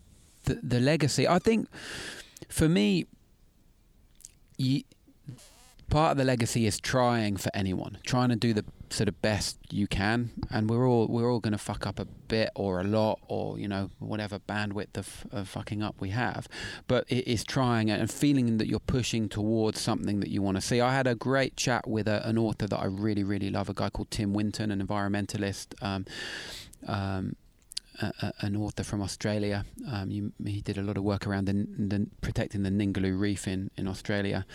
the, 0.45 0.55
the 0.63 0.81
legacy. 0.81 1.29
I 1.29 1.39
think 1.39 1.69
for 2.49 2.69
me 2.69 3.07
you, 4.57 4.83
part 5.93 6.13
of 6.13 6.17
the 6.17 6.25
legacy 6.25 6.67
is 6.67 6.81
trying 6.81 7.37
for 7.37 7.51
anyone, 7.53 7.99
trying 8.07 8.31
to 8.31 8.37
do 8.37 8.55
the 8.55 8.65
sort 8.89 9.09
of 9.09 9.21
best 9.21 9.59
you 9.71 9.87
can, 9.87 10.31
and 10.51 10.71
we're 10.71 10.89
all 10.89 11.07
we're 11.07 11.31
all 11.31 11.39
going 11.39 11.53
to 11.53 11.59
fuck 11.59 11.87
up 11.87 11.99
a 11.99 12.05
bit 12.05 12.51
or 12.55 12.81
a 12.81 12.85
lot 12.85 13.19
or 13.29 13.59
you 13.59 13.69
know 13.69 13.91
whatever 13.99 14.39
bandwidth 14.39 14.97
of, 14.97 15.27
of 15.31 15.49
fucking 15.49 15.83
up 15.83 16.01
we 16.01 16.11
have, 16.11 16.49
but 16.89 17.05
it 17.09 17.29
is 17.29 17.45
trying 17.45 17.91
and 17.91 18.11
feeling 18.11 18.57
that 18.57 18.69
you're 18.69 18.81
pushing 18.81 19.29
towards 19.29 19.81
something 19.81 20.21
that 20.21 20.31
you 20.31 20.41
want 20.41 20.57
to 20.57 20.63
see. 20.63 20.81
I 20.81 20.95
had 20.95 21.07
a 21.07 21.15
great 21.15 21.57
chat 21.57 21.87
with 21.87 22.09
a, 22.09 22.27
an 22.27 22.39
author 22.39 22.67
that 22.67 22.79
I 22.79 22.87
really 22.87 23.25
really 23.25 23.51
love, 23.51 23.69
a 23.69 23.75
guy 23.75 23.91
called 23.91 24.11
Tim 24.11 24.33
Winton, 24.33 24.71
an 24.71 24.85
environmentalist. 24.87 25.75
Um, 25.83 26.07
um, 26.87 27.37
a, 28.01 28.33
an 28.41 28.57
author 28.57 28.83
from 28.83 29.03
Australia. 29.03 29.65
Um, 29.91 30.11
you, 30.11 30.33
he 30.45 30.61
did 30.61 30.79
a 30.79 30.83
lot 30.83 30.97
of 30.97 31.05
work 31.05 31.27
around 31.27 31.47
the, 31.47 31.53
the, 31.53 32.07
protecting 32.21 32.63
the 32.63 32.71
Ningaloo 32.71 33.19
Reef 33.19 33.47
in, 33.47 33.71
in 33.77 33.89
Australia 33.89 34.47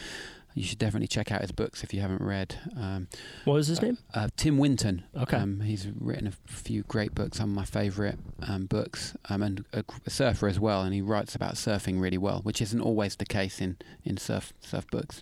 you 0.57 0.63
should 0.63 0.79
definitely 0.79 1.07
check 1.07 1.31
out 1.31 1.41
his 1.41 1.51
books 1.51 1.83
if 1.83 1.93
you 1.93 2.01
haven't 2.01 2.21
read. 2.21 2.55
Um, 2.75 3.07
what 3.45 3.53
was 3.53 3.67
his 3.67 3.77
uh, 3.77 3.83
name? 3.83 3.97
Uh, 4.11 4.27
Tim 4.35 4.57
Winton. 4.57 5.03
Okay. 5.15 5.37
Um, 5.37 5.61
he's 5.61 5.87
written 5.99 6.25
a 6.25 6.51
few 6.51 6.81
great 6.83 7.13
books, 7.13 7.37
some 7.37 7.51
of 7.51 7.55
my 7.55 7.63
favourite 7.63 8.15
um, 8.41 8.65
books, 8.65 9.15
um, 9.29 9.43
and 9.43 9.65
a, 9.71 9.83
a, 10.05 10.09
surfer 10.09 10.47
as 10.47 10.59
well. 10.59 10.81
And 10.81 10.95
he 10.95 11.01
writes 11.01 11.35
about 11.35 11.53
surfing 11.53 12.01
really 12.01 12.17
well, 12.17 12.39
which 12.41 12.59
isn't 12.59 12.81
always 12.81 13.15
the 13.15 13.25
case 13.25 13.61
in, 13.61 13.77
in 14.03 14.17
surf 14.17 14.51
surf 14.59 14.87
books. 14.89 15.21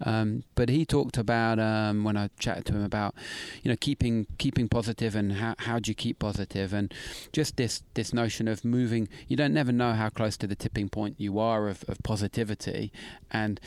Um, 0.00 0.44
but 0.54 0.70
he 0.70 0.86
talked 0.86 1.18
about 1.18 1.58
um, 1.58 2.02
when 2.02 2.16
I 2.16 2.30
chatted 2.38 2.64
to 2.66 2.72
him 2.72 2.82
about, 2.82 3.14
you 3.62 3.70
know, 3.70 3.76
keeping 3.78 4.26
keeping 4.38 4.68
positive 4.68 5.14
and 5.14 5.34
how 5.34 5.54
how 5.58 5.80
do 5.80 5.90
you 5.90 5.94
keep 5.94 6.18
positive 6.18 6.72
and 6.72 6.92
just 7.32 7.58
this 7.58 7.82
this 7.92 8.14
notion 8.14 8.48
of 8.48 8.64
moving. 8.64 9.08
You 9.28 9.36
don't 9.36 9.52
never 9.52 9.70
know 9.70 9.92
how 9.92 10.08
close 10.08 10.38
to 10.38 10.46
the 10.46 10.56
tipping 10.56 10.88
point 10.88 11.16
you 11.18 11.38
are 11.38 11.68
of, 11.68 11.84
of 11.88 12.02
positivity, 12.02 12.90
and 13.30 13.60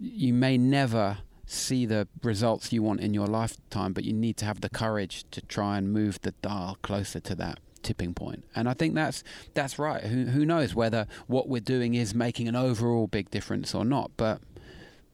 you 0.00 0.32
may 0.32 0.56
never 0.56 1.18
see 1.46 1.84
the 1.84 2.08
results 2.22 2.72
you 2.72 2.82
want 2.82 3.00
in 3.00 3.12
your 3.12 3.26
lifetime, 3.26 3.92
but 3.92 4.04
you 4.04 4.12
need 4.12 4.36
to 4.38 4.44
have 4.44 4.60
the 4.60 4.68
courage 4.68 5.24
to 5.30 5.40
try 5.42 5.76
and 5.76 5.92
move 5.92 6.20
the 6.22 6.32
dial 6.42 6.78
closer 6.82 7.20
to 7.20 7.34
that 7.34 7.58
tipping 7.82 8.14
point. 8.14 8.44
And 8.54 8.68
I 8.68 8.74
think 8.74 8.94
that's 8.94 9.24
that's 9.54 9.78
right. 9.78 10.04
Who 10.04 10.26
who 10.26 10.46
knows 10.46 10.74
whether 10.74 11.06
what 11.26 11.48
we're 11.48 11.60
doing 11.60 11.94
is 11.94 12.14
making 12.14 12.48
an 12.48 12.56
overall 12.56 13.06
big 13.06 13.30
difference 13.30 13.74
or 13.74 13.84
not, 13.84 14.10
but 14.16 14.40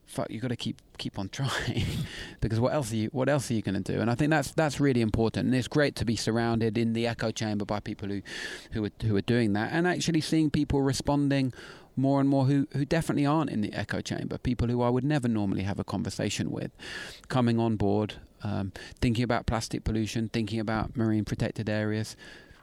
fuck 0.06 0.30
you've 0.30 0.42
got 0.42 0.48
to 0.48 0.56
keep 0.56 0.80
keep 0.98 1.18
on 1.18 1.28
trying 1.30 1.84
because 2.40 2.60
what 2.60 2.72
else 2.72 2.92
are 2.92 2.96
you 2.96 3.08
what 3.12 3.28
else 3.28 3.50
are 3.50 3.54
you 3.54 3.62
going 3.62 3.82
to 3.82 3.92
do 3.92 4.00
and 4.00 4.08
i 4.08 4.14
think 4.14 4.30
that's 4.30 4.52
that's 4.52 4.78
really 4.78 5.00
important 5.00 5.46
and 5.46 5.54
it's 5.54 5.66
great 5.66 5.96
to 5.96 6.04
be 6.04 6.14
surrounded 6.14 6.78
in 6.78 6.92
the 6.92 7.06
echo 7.08 7.32
chamber 7.32 7.64
by 7.64 7.80
people 7.80 8.08
who 8.08 8.22
who 8.70 8.84
are 8.84 8.90
who 9.02 9.16
are 9.16 9.22
doing 9.22 9.52
that 9.52 9.72
and 9.72 9.86
actually 9.86 10.20
seeing 10.20 10.48
people 10.48 10.80
responding 10.80 11.52
more 11.96 12.20
and 12.20 12.28
more 12.28 12.44
who, 12.44 12.68
who 12.72 12.84
definitely 12.84 13.26
aren't 13.26 13.50
in 13.50 13.62
the 13.62 13.72
echo 13.72 14.00
chamber, 14.00 14.38
people 14.38 14.68
who 14.68 14.82
I 14.82 14.90
would 14.90 15.04
never 15.04 15.28
normally 15.28 15.62
have 15.62 15.78
a 15.78 15.84
conversation 15.84 16.50
with, 16.50 16.70
coming 17.28 17.58
on 17.58 17.76
board, 17.76 18.14
um, 18.42 18.72
thinking 19.00 19.24
about 19.24 19.46
plastic 19.46 19.82
pollution, 19.82 20.28
thinking 20.28 20.60
about 20.60 20.96
marine 20.96 21.24
protected 21.24 21.68
areas, 21.68 22.16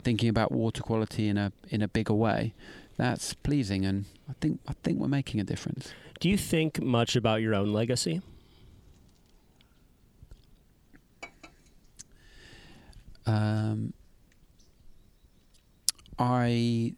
thinking 0.04 0.30
about 0.30 0.52
water 0.52 0.82
quality 0.82 1.28
in 1.28 1.38
a 1.38 1.52
in 1.70 1.82
a 1.82 1.88
bigger 1.88 2.14
way. 2.14 2.54
That's 2.98 3.34
pleasing, 3.34 3.86
and 3.86 4.06
I 4.30 4.34
think 4.40 4.60
I 4.68 4.74
think 4.84 5.00
we're 5.00 5.08
making 5.08 5.40
a 5.40 5.44
difference. 5.44 5.92
Do 6.20 6.30
you 6.30 6.38
think 6.38 6.82
much 6.82 7.16
about 7.16 7.42
your 7.42 7.56
own 7.56 7.74
legacy? 7.74 8.22
Um, 13.26 13.94
I 16.20 16.94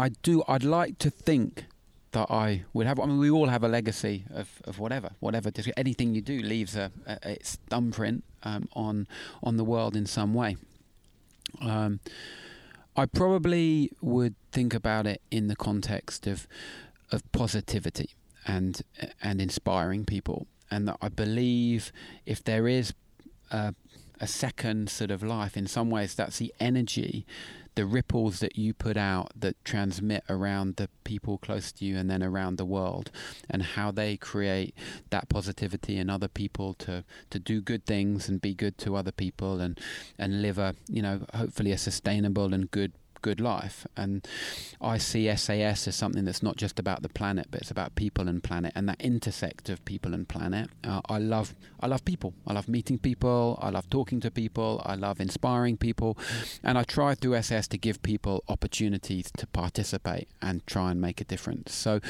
I 0.00 0.08
do. 0.22 0.42
I'd 0.48 0.64
like 0.64 0.96
to 1.00 1.10
think 1.10 1.66
that 2.12 2.30
I 2.30 2.64
would 2.72 2.86
have. 2.86 2.98
I 2.98 3.04
mean, 3.04 3.18
we 3.18 3.30
all 3.30 3.48
have 3.48 3.62
a 3.62 3.68
legacy 3.68 4.24
of, 4.32 4.48
of 4.64 4.78
whatever, 4.78 5.10
whatever. 5.20 5.52
Anything 5.76 6.14
you 6.14 6.22
do 6.22 6.40
leaves 6.40 6.74
a, 6.74 6.90
a 7.06 7.32
its 7.32 7.58
thumbprint 7.68 8.24
um, 8.42 8.66
on 8.72 9.06
on 9.42 9.58
the 9.58 9.64
world 9.64 9.94
in 9.94 10.06
some 10.06 10.32
way. 10.32 10.56
Um, 11.60 12.00
I 12.96 13.04
probably 13.04 13.92
would 14.00 14.36
think 14.52 14.72
about 14.72 15.06
it 15.06 15.20
in 15.30 15.48
the 15.48 15.56
context 15.56 16.26
of 16.26 16.48
of 17.12 17.30
positivity 17.32 18.14
and 18.46 18.80
and 19.22 19.38
inspiring 19.38 20.06
people, 20.06 20.46
and 20.70 20.88
that 20.88 20.96
I 21.02 21.10
believe 21.10 21.92
if 22.24 22.42
there 22.42 22.66
is 22.66 22.94
a, 23.50 23.74
a 24.18 24.26
second 24.26 24.88
sort 24.88 25.10
of 25.10 25.22
life, 25.22 25.58
in 25.58 25.66
some 25.66 25.90
ways, 25.90 26.14
that's 26.14 26.38
the 26.38 26.54
energy 26.58 27.26
the 27.74 27.86
ripples 27.86 28.40
that 28.40 28.56
you 28.56 28.74
put 28.74 28.96
out 28.96 29.32
that 29.36 29.62
transmit 29.64 30.24
around 30.28 30.76
the 30.76 30.88
people 31.04 31.38
close 31.38 31.72
to 31.72 31.84
you 31.84 31.96
and 31.96 32.10
then 32.10 32.22
around 32.22 32.56
the 32.56 32.64
world 32.64 33.10
and 33.48 33.62
how 33.62 33.90
they 33.90 34.16
create 34.16 34.74
that 35.10 35.28
positivity 35.28 35.96
in 35.96 36.10
other 36.10 36.28
people 36.28 36.74
to 36.74 37.04
to 37.30 37.38
do 37.38 37.60
good 37.60 37.84
things 37.86 38.28
and 38.28 38.40
be 38.40 38.54
good 38.54 38.76
to 38.78 38.96
other 38.96 39.12
people 39.12 39.60
and 39.60 39.78
and 40.18 40.42
live 40.42 40.58
a 40.58 40.74
you 40.88 41.02
know 41.02 41.20
hopefully 41.34 41.72
a 41.72 41.78
sustainable 41.78 42.52
and 42.52 42.70
good 42.70 42.92
good 43.22 43.40
life. 43.40 43.86
And 43.96 44.26
I 44.80 44.98
see 44.98 45.34
SAS 45.36 45.88
as 45.88 45.96
something 45.96 46.24
that's 46.24 46.42
not 46.42 46.56
just 46.56 46.78
about 46.78 47.02
the 47.02 47.08
planet, 47.08 47.48
but 47.50 47.60
it's 47.60 47.70
about 47.70 47.94
people 47.94 48.28
and 48.28 48.42
planet, 48.42 48.72
and 48.74 48.88
that 48.88 49.00
intersect 49.00 49.68
of 49.68 49.84
people 49.84 50.14
and 50.14 50.28
planet. 50.28 50.70
Uh, 50.84 51.00
I 51.08 51.18
love, 51.18 51.54
I 51.80 51.86
love 51.86 52.04
people. 52.04 52.34
I 52.46 52.52
love 52.52 52.68
meeting 52.68 52.98
people. 52.98 53.58
I 53.62 53.70
love 53.70 53.88
talking 53.90 54.20
to 54.20 54.30
people. 54.30 54.82
I 54.84 54.94
love 54.94 55.20
inspiring 55.20 55.76
people, 55.76 56.16
and 56.62 56.78
I 56.78 56.82
try 56.84 57.14
through 57.14 57.40
SAS 57.42 57.68
to 57.68 57.78
give 57.78 58.02
people 58.02 58.44
opportunities 58.48 59.30
to 59.36 59.46
participate 59.46 60.28
and 60.40 60.66
try 60.66 60.90
and 60.90 61.00
make 61.00 61.20
a 61.20 61.24
difference. 61.24 61.74
So 61.74 62.00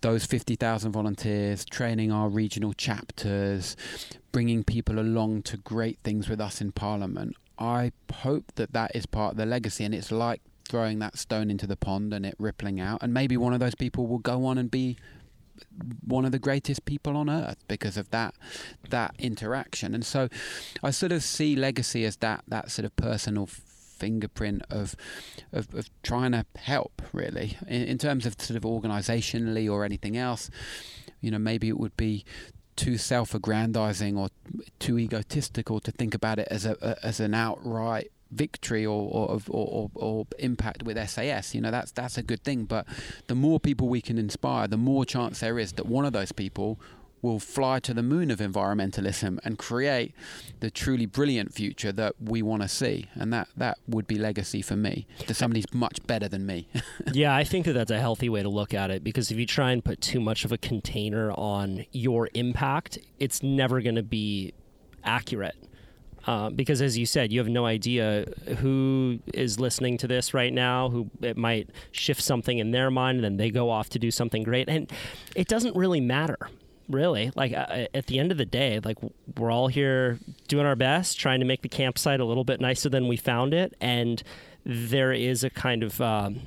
those 0.00 0.24
50,000 0.24 0.92
volunteers, 0.92 1.64
training 1.64 2.10
our 2.10 2.28
regional 2.28 2.72
chapters, 2.72 3.76
bringing 4.32 4.64
people 4.64 4.98
along 4.98 5.42
to 5.42 5.56
great 5.56 5.98
things 6.02 6.28
with 6.28 6.40
us 6.40 6.60
in 6.60 6.72
Parliament. 6.72 7.36
I 7.60 7.92
hope 8.12 8.52
that 8.56 8.72
that 8.72 8.92
is 8.94 9.06
part 9.06 9.32
of 9.32 9.36
the 9.36 9.46
legacy, 9.46 9.84
and 9.84 9.94
it's 9.94 10.10
like 10.10 10.40
throwing 10.68 10.98
that 11.00 11.18
stone 11.18 11.50
into 11.50 11.66
the 11.66 11.76
pond 11.76 12.14
and 12.14 12.24
it 12.24 12.34
rippling 12.38 12.80
out, 12.80 13.02
and 13.02 13.12
maybe 13.12 13.36
one 13.36 13.52
of 13.52 13.60
those 13.60 13.74
people 13.74 14.06
will 14.06 14.18
go 14.18 14.46
on 14.46 14.56
and 14.56 14.70
be 14.70 14.96
one 16.06 16.24
of 16.24 16.32
the 16.32 16.38
greatest 16.38 16.86
people 16.86 17.18
on 17.18 17.28
earth 17.28 17.58
because 17.68 17.98
of 17.98 18.10
that 18.10 18.34
that 18.88 19.14
interaction. 19.18 19.94
And 19.94 20.04
so, 20.04 20.28
I 20.82 20.90
sort 20.90 21.12
of 21.12 21.22
see 21.22 21.54
legacy 21.54 22.04
as 22.04 22.16
that 22.16 22.44
that 22.48 22.70
sort 22.70 22.86
of 22.86 22.96
personal 22.96 23.46
fingerprint 24.00 24.62
of, 24.70 24.96
of, 25.52 25.72
of 25.74 25.90
trying 26.02 26.32
to 26.32 26.46
help 26.56 27.02
really 27.12 27.58
in, 27.68 27.82
in 27.82 27.98
terms 27.98 28.24
of 28.24 28.40
sort 28.40 28.56
of 28.56 28.62
organisationally 28.62 29.70
or 29.70 29.84
anything 29.84 30.16
else. 30.16 30.50
You 31.20 31.30
know, 31.30 31.38
maybe 31.38 31.68
it 31.68 31.78
would 31.78 31.96
be 31.98 32.24
too 32.80 32.96
self-aggrandizing 32.96 34.16
or 34.16 34.30
too 34.78 34.98
egotistical 34.98 35.80
to 35.80 35.92
think 35.92 36.14
about 36.14 36.38
it 36.38 36.48
as 36.50 36.64
a, 36.64 36.98
as 37.02 37.20
an 37.20 37.34
outright 37.34 38.10
victory 38.30 38.86
or 38.86 39.02
or, 39.12 39.38
or, 39.50 39.90
or 39.94 40.26
impact 40.38 40.82
with 40.84 40.96
SAS. 41.10 41.54
You 41.54 41.60
know 41.60 41.70
that's 41.70 41.92
that's 41.92 42.16
a 42.16 42.22
good 42.22 42.42
thing. 42.42 42.64
But 42.64 42.86
the 43.26 43.34
more 43.34 43.60
people 43.60 43.88
we 43.88 44.00
can 44.00 44.16
inspire, 44.16 44.66
the 44.66 44.78
more 44.78 45.04
chance 45.04 45.40
there 45.40 45.58
is 45.58 45.74
that 45.74 45.84
one 45.84 46.06
of 46.06 46.14
those 46.14 46.32
people 46.32 46.80
will 47.22 47.38
fly 47.38 47.78
to 47.80 47.94
the 47.94 48.02
moon 48.02 48.30
of 48.30 48.38
environmentalism 48.38 49.38
and 49.44 49.58
create 49.58 50.14
the 50.60 50.70
truly 50.70 51.06
brilliant 51.06 51.52
future 51.52 51.92
that 51.92 52.14
we 52.20 52.42
want 52.42 52.62
to 52.62 52.68
see. 52.68 53.06
And 53.14 53.32
that, 53.32 53.48
that 53.56 53.78
would 53.86 54.06
be 54.06 54.18
legacy 54.18 54.62
for 54.62 54.76
me 54.76 55.06
to 55.26 55.34
somebody 55.34 55.60
who's 55.60 55.74
much 55.74 56.04
better 56.06 56.28
than 56.28 56.46
me. 56.46 56.68
yeah, 57.12 57.34
I 57.34 57.44
think 57.44 57.66
that 57.66 57.72
that's 57.74 57.90
a 57.90 58.00
healthy 58.00 58.28
way 58.28 58.42
to 58.42 58.48
look 58.48 58.74
at 58.74 58.90
it 58.90 59.04
because 59.04 59.30
if 59.30 59.38
you 59.38 59.46
try 59.46 59.72
and 59.72 59.84
put 59.84 60.00
too 60.00 60.20
much 60.20 60.44
of 60.44 60.52
a 60.52 60.58
container 60.58 61.32
on 61.32 61.84
your 61.92 62.28
impact, 62.34 62.98
it's 63.18 63.42
never 63.42 63.80
going 63.80 63.96
to 63.96 64.02
be 64.02 64.54
accurate. 65.04 65.56
Uh, 66.26 66.50
because 66.50 66.82
as 66.82 66.98
you 66.98 67.06
said, 67.06 67.32
you 67.32 67.38
have 67.38 67.48
no 67.48 67.64
idea 67.64 68.26
who 68.58 69.18
is 69.32 69.58
listening 69.58 69.96
to 69.96 70.06
this 70.06 70.34
right 70.34 70.52
now, 70.52 70.90
who 70.90 71.10
it 71.22 71.36
might 71.36 71.70
shift 71.92 72.22
something 72.22 72.58
in 72.58 72.72
their 72.72 72.90
mind, 72.90 73.16
and 73.16 73.24
then 73.24 73.36
they 73.38 73.50
go 73.50 73.70
off 73.70 73.88
to 73.88 73.98
do 73.98 74.10
something 74.10 74.42
great. 74.42 74.68
And 74.68 74.92
it 75.34 75.48
doesn't 75.48 75.74
really 75.74 76.00
matter 76.00 76.38
really. 76.90 77.30
Like 77.34 77.52
uh, 77.52 77.86
at 77.94 78.06
the 78.06 78.18
end 78.18 78.32
of 78.32 78.38
the 78.38 78.44
day, 78.44 78.80
like 78.82 78.98
we're 79.36 79.50
all 79.50 79.68
here 79.68 80.18
doing 80.48 80.66
our 80.66 80.76
best, 80.76 81.18
trying 81.18 81.40
to 81.40 81.46
make 81.46 81.62
the 81.62 81.68
campsite 81.68 82.20
a 82.20 82.24
little 82.24 82.44
bit 82.44 82.60
nicer 82.60 82.88
than 82.88 83.08
we 83.08 83.16
found 83.16 83.54
it, 83.54 83.74
and 83.80 84.22
there 84.64 85.12
is 85.12 85.42
a 85.44 85.50
kind 85.50 85.82
of 85.82 86.00
um, 86.00 86.40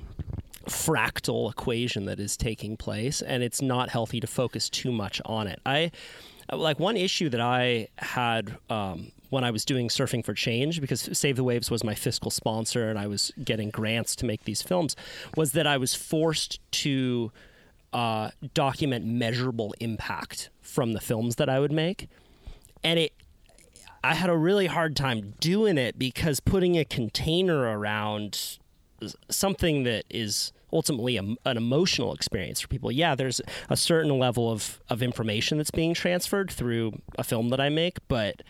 fractal 0.67 1.49
equation 1.51 2.05
that 2.05 2.19
is 2.19 2.37
taking 2.37 2.77
place, 2.77 3.21
and 3.21 3.43
it's 3.43 3.61
not 3.61 3.89
healthy 3.89 4.19
to 4.19 4.27
focus 4.27 4.69
too 4.69 4.91
much 4.91 5.21
on 5.25 5.47
it. 5.47 5.59
I 5.65 5.91
like 6.51 6.79
one 6.79 6.97
issue 6.97 7.29
that 7.29 7.41
I 7.41 7.87
had. 7.97 8.57
Um, 8.69 9.11
when 9.29 9.43
I 9.43 9.49
was 9.49 9.65
doing 9.65 9.87
Surfing 9.87 10.23
for 10.23 10.35
Change, 10.35 10.79
because 10.79 11.09
Save 11.11 11.37
the 11.37 11.43
Waves 11.43 11.71
was 11.71 11.83
my 11.83 11.95
fiscal 11.95 12.29
sponsor 12.29 12.91
and 12.91 12.99
I 12.99 13.07
was 13.07 13.31
getting 13.43 13.71
grants 13.71 14.15
to 14.17 14.27
make 14.27 14.43
these 14.43 14.61
films, 14.61 14.95
was 15.35 15.53
that 15.53 15.65
I 15.65 15.75
was 15.75 15.95
forced 15.95 16.59
to 16.83 17.31
uh, 17.93 18.31
document 18.53 19.05
measurable 19.05 19.73
impact 19.79 20.49
from 20.61 20.93
the 20.93 20.99
films 20.99 21.35
that 21.35 21.49
I 21.49 21.59
would 21.59 21.71
make. 21.71 22.09
And 22.83 22.99
it, 22.99 23.13
I 24.03 24.15
had 24.15 24.29
a 24.29 24.35
really 24.35 24.67
hard 24.67 24.95
time 24.95 25.35
doing 25.39 25.77
it 25.77 25.97
because 25.97 26.39
putting 26.39 26.77
a 26.77 26.83
container 26.83 27.77
around 27.77 28.57
something 29.29 29.83
that 29.83 30.05
is 30.09 30.51
ultimately 30.71 31.17
a, 31.17 31.21
an 31.45 31.57
emotional 31.57 32.13
experience 32.13 32.59
for 32.59 32.67
people. 32.67 32.91
Yeah, 32.91 33.15
there's 33.15 33.39
a 33.69 33.77
certain 33.77 34.17
level 34.17 34.51
of, 34.51 34.81
of 34.89 35.03
information 35.03 35.57
that's 35.57 35.71
being 35.71 35.93
transferred 35.93 36.49
through 36.51 36.99
a 37.17 37.23
film 37.23 37.49
that 37.49 37.61
I 37.61 37.69
make, 37.69 37.99
but 38.07 38.41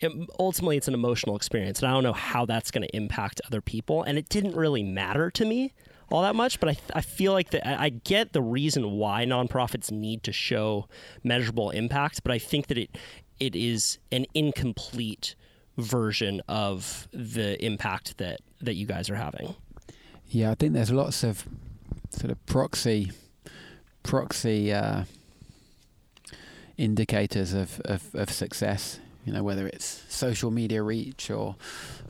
it, 0.00 0.12
ultimately 0.38 0.76
it's 0.76 0.88
an 0.88 0.94
emotional 0.94 1.36
experience. 1.36 1.80
And 1.80 1.88
I 1.88 1.92
don't 1.92 2.04
know 2.04 2.12
how 2.12 2.46
that's 2.46 2.70
going 2.70 2.86
to 2.86 2.96
impact 2.96 3.40
other 3.46 3.60
people. 3.60 4.02
And 4.02 4.16
it 4.16 4.28
didn't 4.28 4.56
really 4.56 4.82
matter 4.82 5.30
to 5.32 5.44
me 5.44 5.74
all 6.10 6.22
that 6.22 6.34
much, 6.34 6.60
but 6.60 6.70
I, 6.70 6.76
I 6.94 7.00
feel 7.00 7.32
like 7.32 7.50
that 7.50 7.66
I 7.66 7.90
get 7.90 8.32
the 8.32 8.42
reason 8.42 8.92
why 8.92 9.24
nonprofits 9.24 9.90
need 9.90 10.22
to 10.24 10.32
show 10.32 10.88
measurable 11.22 11.70
impact, 11.70 12.22
but 12.22 12.32
I 12.32 12.38
think 12.38 12.68
that 12.68 12.78
it 12.78 12.96
it 13.38 13.54
is 13.54 13.98
an 14.10 14.26
incomplete 14.34 15.34
version 15.76 16.42
of 16.48 17.08
the 17.12 17.62
impact 17.64 18.18
that 18.18 18.40
that 18.60 18.74
you 18.74 18.86
guys 18.86 19.10
are 19.10 19.16
having. 19.16 19.54
Yeah, 20.30 20.50
I 20.50 20.54
think 20.54 20.72
there's 20.72 20.90
lots 20.90 21.22
of 21.24 21.46
sort 22.10 22.30
of 22.30 22.44
proxy 22.46 23.12
proxy 24.02 24.72
uh, 24.72 25.04
indicators 26.76 27.52
of, 27.52 27.80
of, 27.84 28.14
of 28.14 28.30
success. 28.30 29.00
You 29.24 29.32
know, 29.34 29.42
whether 29.42 29.66
it's 29.66 30.04
social 30.08 30.50
media 30.50 30.82
reach 30.82 31.30
or 31.30 31.56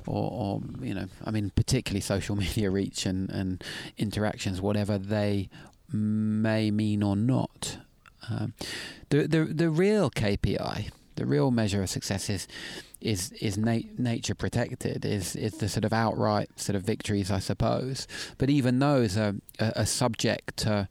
or, 0.09 0.31
or, 0.31 0.85
you 0.85 0.95
know, 0.95 1.07
I 1.25 1.31
mean, 1.31 1.51
particularly 1.55 2.01
social 2.01 2.35
media 2.45 2.71
reach 2.71 3.07
and, 3.07 3.29
and 3.31 3.63
interactions, 3.99 4.61
whatever 4.61 4.99
they 4.99 5.49
may 5.93 6.71
mean 6.71 7.03
or 7.03 7.17
not. 7.17 7.79
Um, 8.31 8.55
the, 9.11 9.27
the 9.27 9.45
the 9.45 9.71
real 9.71 10.11
KPI, 10.11 10.91
the 11.17 11.27
real 11.27 11.51
measure 11.51 11.83
of 11.83 11.89
success 11.89 12.29
is 12.29 12.47
is 13.01 13.33
is 13.33 13.57
na- 13.57 13.89
nature 13.97 14.35
protected, 14.35 15.05
is 15.05 15.35
is 15.35 15.55
the 15.59 15.69
sort 15.69 15.85
of 15.85 15.93
outright 15.93 16.59
sort 16.61 16.77
of 16.77 16.83
victories, 16.83 17.31
I 17.31 17.39
suppose. 17.39 18.07
But 18.37 18.51
even 18.51 18.81
those 18.81 19.17
are, 19.17 19.37
are, 19.61 19.73
are 19.77 19.87
subject 19.87 20.59
to 20.59 20.89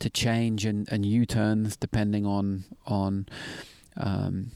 to 0.00 0.10
change 0.10 0.64
and, 0.64 0.90
and 0.90 1.04
U 1.04 1.26
turns 1.26 1.76
depending 1.76 2.26
on 2.26 2.64
on 2.86 3.26
um, 3.96 4.52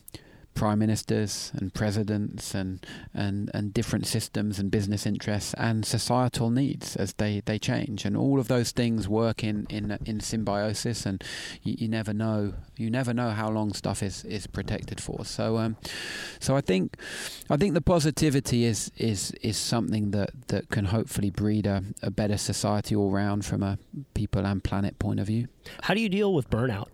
prime 0.54 0.78
ministers 0.78 1.52
and 1.54 1.74
presidents 1.74 2.54
and, 2.54 2.84
and, 3.12 3.50
and 3.52 3.74
different 3.74 4.06
systems 4.06 4.58
and 4.58 4.70
business 4.70 5.06
interests 5.06 5.54
and 5.54 5.84
societal 5.84 6.50
needs 6.50 6.96
as 6.96 7.12
they, 7.14 7.42
they 7.44 7.58
change. 7.58 8.04
And 8.04 8.16
all 8.16 8.38
of 8.38 8.48
those 8.48 8.70
things 8.70 9.08
work 9.08 9.42
in, 9.44 9.66
in, 9.68 9.98
in 10.04 10.20
symbiosis 10.20 11.06
and 11.06 11.22
you, 11.62 11.74
you 11.78 11.88
never 11.88 12.12
know 12.12 12.54
you 12.76 12.90
never 12.90 13.14
know 13.14 13.30
how 13.30 13.48
long 13.50 13.72
stuff 13.72 14.02
is, 14.02 14.24
is 14.24 14.46
protected 14.46 15.00
for. 15.00 15.24
So 15.24 15.58
um, 15.58 15.76
so 16.40 16.56
I 16.56 16.60
think 16.60 16.96
I 17.50 17.56
think 17.56 17.74
the 17.74 17.80
positivity 17.80 18.64
is 18.64 18.90
is 18.96 19.30
is 19.42 19.56
something 19.56 20.10
that, 20.10 20.30
that 20.48 20.68
can 20.70 20.86
hopefully 20.86 21.30
breed 21.30 21.66
a, 21.66 21.82
a 22.02 22.10
better 22.10 22.36
society 22.36 22.94
all 22.94 23.10
round 23.10 23.44
from 23.44 23.62
a 23.62 23.78
people 24.14 24.44
and 24.44 24.62
planet 24.62 24.98
point 24.98 25.20
of 25.20 25.26
view. 25.26 25.48
How 25.82 25.94
do 25.94 26.00
you 26.00 26.08
deal 26.08 26.34
with 26.34 26.50
burnout 26.50 26.88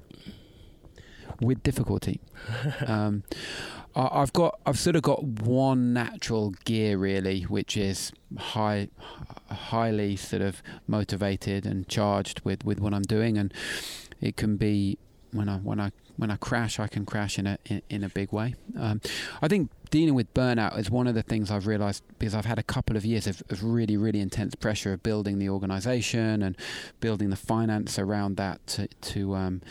with 1.41 1.63
difficulty. 1.63 2.21
um, 2.87 3.23
I, 3.95 4.21
have 4.21 4.33
got 4.33 4.61
I've 4.65 4.79
sort 4.79 4.97
of 4.97 5.03
got 5.03 5.23
one 5.25 5.93
natural 5.93 6.51
gear 6.65 6.97
really, 6.97 7.43
which 7.43 7.77
is 7.77 8.13
high, 8.39 8.89
highly 9.51 10.17
sort 10.17 10.43
of 10.43 10.63
motivated 10.87 11.67
and 11.67 11.89
charged 11.89 12.41
with, 12.45 12.65
with 12.65 12.81
what 12.81 12.95
I'm 12.95 13.03
doing, 13.03 13.37
and 13.37 13.53
it 14.21 14.37
can 14.37 14.57
be 14.57 14.99
when 15.33 15.49
I 15.49 15.57
when 15.59 15.81
I 15.81 15.93
when 16.17 16.31
I 16.31 16.37
crash, 16.37 16.79
I 16.79 16.87
can 16.87 17.07
crash 17.07 17.39
in 17.39 17.47
a 17.47 17.59
in, 17.65 17.83
in 17.89 18.05
a 18.05 18.09
big 18.09 18.33
way. 18.33 18.55
Um, 18.79 19.01
I 19.43 19.49
think 19.49 19.71
dealing 19.91 20.15
with 20.15 20.33
burnout 20.35 20.79
is 20.79 20.91
one 20.91 21.07
of 21.07 21.15
the 21.15 21.23
things 21.23 21.51
I've 21.51 21.67
realised 21.67 22.05
because 22.19 22.35
I've 22.35 22.45
had 22.45 22.59
a 22.59 22.63
couple 22.63 22.97
of 22.97 23.05
years 23.05 23.27
of, 23.27 23.43
of, 23.51 23.65
really 23.65 23.97
really 23.97 24.21
intense 24.21 24.55
pressure 24.55 24.93
of 24.93 25.03
building 25.03 25.39
the 25.39 25.49
organisation 25.49 26.43
and 26.43 26.57
building 27.01 27.31
the 27.31 27.37
finance 27.37 27.99
around 27.99 28.37
that 28.37 28.65
to 28.69 28.89
to 28.89 29.35
um, 29.35 29.63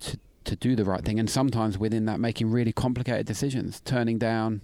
to 0.00 0.18
to 0.48 0.56
do 0.56 0.74
the 0.74 0.84
right 0.84 1.04
thing, 1.04 1.18
and 1.20 1.30
sometimes 1.30 1.78
within 1.78 2.06
that, 2.06 2.18
making 2.18 2.50
really 2.50 2.72
complicated 2.72 3.26
decisions, 3.26 3.80
turning 3.84 4.18
down 4.18 4.60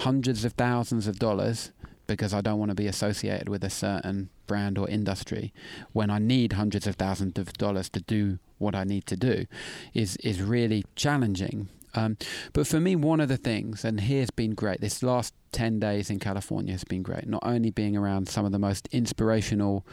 hundreds 0.00 0.44
of 0.44 0.52
thousands 0.52 1.06
of 1.06 1.18
dollars 1.18 1.72
because 2.06 2.32
I 2.32 2.40
don't 2.40 2.58
want 2.58 2.70
to 2.70 2.74
be 2.74 2.86
associated 2.86 3.48
with 3.48 3.62
a 3.62 3.70
certain 3.70 4.30
brand 4.46 4.78
or 4.78 4.88
industry 4.88 5.52
when 5.92 6.08
I 6.08 6.18
need 6.18 6.54
hundreds 6.54 6.86
of 6.86 6.96
thousands 6.96 7.38
of 7.38 7.52
dollars 7.54 7.88
to 7.90 8.00
do 8.00 8.38
what 8.56 8.74
I 8.74 8.84
need 8.84 9.06
to 9.06 9.16
do 9.16 9.46
is 9.94 10.16
is 10.16 10.40
really 10.40 10.84
challenging 10.96 11.68
um, 11.94 12.16
but 12.52 12.66
for 12.66 12.80
me, 12.80 12.96
one 12.96 13.20
of 13.20 13.28
the 13.28 13.36
things, 13.36 13.84
and 13.84 14.00
here's 14.00 14.30
been 14.30 14.54
great, 14.54 14.80
this 14.80 15.02
last 15.02 15.34
10 15.52 15.80
days 15.80 16.10
in 16.10 16.18
California 16.18 16.72
has 16.72 16.84
been 16.84 17.02
great. 17.02 17.26
Not 17.26 17.42
only 17.44 17.70
being 17.70 17.96
around 17.96 18.28
some 18.28 18.44
of 18.44 18.52
the 18.52 18.58
most 18.58 18.88
inspirational 18.92 19.84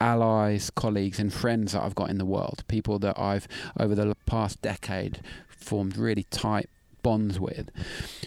allies, 0.00 0.70
colleagues, 0.70 1.18
and 1.18 1.32
friends 1.32 1.72
that 1.72 1.82
I've 1.82 1.94
got 1.94 2.10
in 2.10 2.18
the 2.18 2.24
world, 2.24 2.64
people 2.68 2.98
that 3.00 3.18
I've, 3.18 3.46
over 3.78 3.94
the 3.94 4.16
past 4.26 4.60
decade, 4.62 5.20
formed 5.48 5.96
really 5.96 6.24
tight 6.24 6.68
bonds 7.02 7.38
with, 7.38 7.70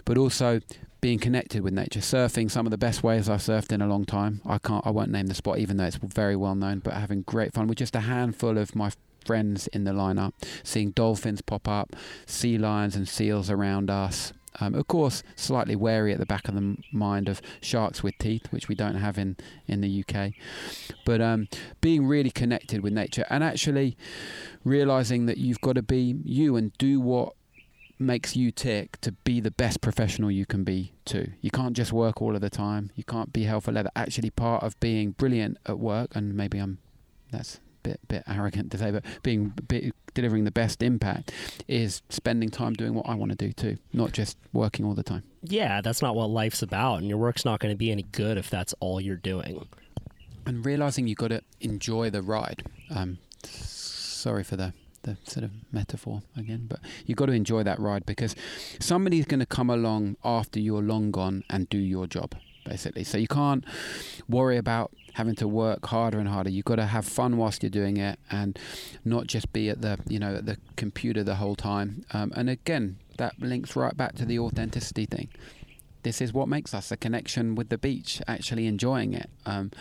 but 0.04 0.18
also 0.18 0.62
being 1.02 1.20
connected 1.20 1.62
with 1.62 1.74
nature, 1.74 2.00
surfing 2.00 2.50
some 2.50 2.66
of 2.66 2.72
the 2.72 2.78
best 2.78 3.04
waves 3.04 3.30
I've 3.30 3.40
surfed 3.40 3.72
in 3.72 3.82
a 3.82 3.88
long 3.88 4.06
time. 4.06 4.42
I 4.46 4.58
can't, 4.58 4.86
I 4.88 4.90
won't 4.90 5.12
name 5.12 5.28
the 5.28 5.36
spot, 5.36 5.60
even 5.60 5.78
though 5.78 5.86
it's 5.86 5.98
very 5.98 6.36
well 6.36 6.56
known, 6.56 6.80
but 6.80 6.94
having 6.94 7.22
great 7.22 7.54
fun 7.54 7.68
with 7.68 7.78
just 7.78 7.96
a 7.96 8.02
handful 8.02 8.58
of 8.58 8.76
my 8.76 8.92
friends 9.26 9.68
in 9.68 9.84
the 9.84 9.92
lineup, 9.92 10.34
seeing 10.64 10.92
dolphins 10.92 11.42
pop 11.42 11.68
up, 11.68 11.96
sea 12.26 12.58
lions 12.58 12.96
and 12.96 13.08
seals 13.08 13.50
around 13.50 13.90
us. 13.90 14.34
Um, 14.60 14.74
of 14.74 14.88
course, 14.88 15.22
slightly 15.36 15.76
wary 15.76 16.14
at 16.14 16.20
the 16.20 16.26
back 16.26 16.48
of 16.48 16.56
the 16.56 16.78
mind 16.92 17.28
of 17.28 17.42
sharks 17.60 18.02
with 18.02 18.18
teeth, 18.18 18.48
which 18.52 18.70
we 18.70 18.76
don't 18.76 18.96
have 18.96 19.18
in, 19.18 19.36
in 19.68 19.82
the 19.82 20.04
UK. 20.08 20.32
But 21.06 21.20
um, 21.20 21.50
being 21.82 22.08
really 22.08 22.32
connected 22.32 22.82
with 22.82 22.94
nature 22.94 23.26
and 23.30 23.44
actually 23.44 23.98
realizing 24.64 25.26
that 25.26 25.38
you've 25.38 25.60
got 25.60 25.74
to 25.74 25.82
be 25.82 26.16
you 26.24 26.56
and 26.56 26.72
do 26.78 27.02
what 27.02 27.34
makes 27.98 28.36
you 28.36 28.52
tick 28.52 29.00
to 29.02 29.12
be 29.12 29.40
the 29.40 29.52
best 29.52 29.82
professional 29.82 30.32
you 30.32 30.46
can 30.46 30.64
be 30.64 30.94
too. 31.06 31.32
You 31.42 31.52
can't 31.52 31.76
just 31.76 31.94
work 31.94 32.22
all 32.22 32.36
of 32.36 32.42
the 32.42 32.50
time. 32.50 32.92
You 32.96 33.04
can't 33.04 33.32
be 33.32 33.44
hell 33.44 33.62
for 33.62 33.72
leather. 33.72 33.92
Actually, 33.96 34.30
part 34.30 34.64
of 34.64 34.80
being 34.80 35.12
brilliant 35.12 35.58
at 35.66 35.80
work, 35.80 36.16
and 36.16 36.36
maybe 36.36 36.58
I'm 36.60 36.80
that's 37.32 37.60
bit 37.86 38.00
bit 38.08 38.24
arrogant 38.28 38.72
to 38.72 38.78
say, 38.78 38.90
but 38.92 39.04
being 39.24 39.54
bit, 39.68 39.94
delivering 40.14 40.44
the 40.46 40.52
best 40.52 40.82
impact 40.82 41.32
is 41.68 42.02
spending 42.10 42.50
time 42.50 42.74
doing 42.74 42.94
what 42.94 43.06
I 43.08 43.16
want 43.16 43.32
to 43.32 43.38
do 43.38 43.52
too, 43.54 43.78
not 43.94 44.12
just 44.12 44.38
working 44.54 44.86
all 44.86 44.96
the 44.96 45.04
time. 45.04 45.24
Yeah, 45.44 45.82
that's 45.82 46.02
not 46.02 46.16
what 46.16 46.30
life's 46.30 46.62
about, 46.62 46.96
and 47.00 47.08
your 47.10 47.18
work's 47.18 47.46
not 47.46 47.60
going 47.60 47.74
to 47.74 47.78
be 47.78 47.92
any 47.92 48.04
good 48.04 48.38
if 48.38 48.50
that's 48.50 48.74
all 48.80 49.00
you're 49.00 49.16
doing. 49.34 49.68
And 50.48 50.66
realizing 50.66 51.08
you've 51.08 51.18
got 51.18 51.30
to 51.30 51.42
enjoy 51.62 52.10
the 52.10 52.22
ride. 52.22 52.64
Um, 52.90 53.18
sorry 53.44 54.44
for 54.44 54.56
the 54.58 54.74
the 55.04 55.18
sort 55.24 55.44
of 55.44 55.52
metaphor 55.72 56.24
again, 56.36 56.66
but 56.68 56.80
you've 57.06 57.18
got 57.18 57.28
to 57.28 57.34
enjoy 57.34 57.62
that 57.64 57.80
ride 57.80 58.06
because 58.08 58.36
somebody's 58.80 59.26
going 59.28 59.40
to 59.40 59.46
come 59.46 59.70
along 59.70 60.18
after 60.24 60.60
you're 60.60 60.82
long 60.82 61.12
gone 61.12 61.44
and 61.50 61.70
do 61.70 61.78
your 61.78 62.08
job. 62.08 62.34
basically. 62.66 63.04
So 63.04 63.18
you 63.18 63.28
can't 63.28 63.64
worry 64.28 64.58
about 64.58 64.92
having 65.16 65.36
to 65.36 65.48
work 65.48 65.86
harder 65.86 66.20
and 66.20 66.28
harder. 66.28 66.50
You've 66.50 66.66
got 66.66 66.76
to 66.76 66.86
have 66.86 67.06
fun 67.06 67.38
whilst 67.38 67.64
you're 67.64 67.70
doing 67.70 67.98
it, 67.98 68.20
and 68.30 68.60
not 69.06 69.28
just 69.28 69.52
be 69.54 69.70
at 69.70 69.82
the 69.82 69.98
you 70.08 70.20
know 70.20 70.36
at 70.36 70.46
the 70.46 70.58
computer 70.76 71.24
the 71.24 71.36
whole 71.36 71.56
time. 71.56 72.06
Um, 72.12 72.32
and 72.36 72.50
again, 72.50 72.98
that 73.18 73.40
links 73.40 73.76
right 73.76 73.96
back 73.96 74.16
to 74.16 74.26
the 74.26 74.40
authenticity 74.40 75.06
thing. 75.06 75.30
This 76.04 76.22
is 76.22 76.34
what 76.34 76.48
makes 76.48 76.74
us 76.74 76.92
a 76.92 76.98
connection 76.98 77.56
with 77.56 77.70
the 77.70 77.78
beach, 77.78 78.22
actually 78.28 78.68
enjoying 78.68 79.14
it, 79.14 79.30
um, 79.46 79.72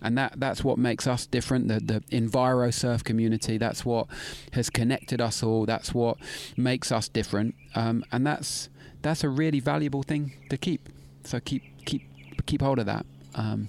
and 0.00 0.16
that 0.16 0.34
that's 0.38 0.62
what 0.62 0.78
makes 0.78 1.06
us 1.08 1.26
different. 1.26 1.66
The 1.68 1.80
the 1.80 2.00
Enviro 2.16 2.72
Surf 2.72 3.02
community, 3.02 3.58
that's 3.58 3.84
what 3.84 4.06
has 4.52 4.70
connected 4.70 5.20
us 5.20 5.42
all. 5.42 5.66
That's 5.66 5.92
what 5.92 6.18
makes 6.56 6.92
us 6.92 7.08
different, 7.08 7.56
um, 7.74 8.04
and 8.12 8.24
that's 8.24 8.68
that's 9.02 9.24
a 9.24 9.28
really 9.28 9.60
valuable 9.60 10.04
thing 10.04 10.32
to 10.50 10.56
keep. 10.56 10.88
So 11.24 11.40
keep 11.40 11.62
keep 11.84 12.02
keep 12.46 12.62
hold 12.62 12.78
of 12.78 12.86
that. 12.86 13.04
Um, 13.34 13.68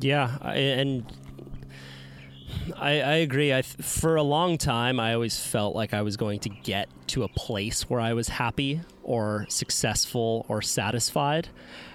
Yeah, 0.00 0.36
I, 0.40 0.54
and 0.56 1.04
I, 2.76 3.00
I 3.00 3.14
agree. 3.16 3.52
I 3.52 3.62
for 3.62 4.16
a 4.16 4.22
long 4.22 4.58
time, 4.58 5.00
I 5.00 5.14
always 5.14 5.38
felt 5.38 5.74
like 5.74 5.94
I 5.94 6.02
was 6.02 6.16
going 6.16 6.40
to 6.40 6.48
get 6.48 6.88
to 7.08 7.22
a 7.22 7.28
place 7.28 7.88
where 7.88 8.00
I 8.00 8.12
was 8.12 8.28
happy 8.28 8.80
or 9.02 9.46
successful 9.48 10.44
or 10.48 10.62
satisfied, 10.62 11.48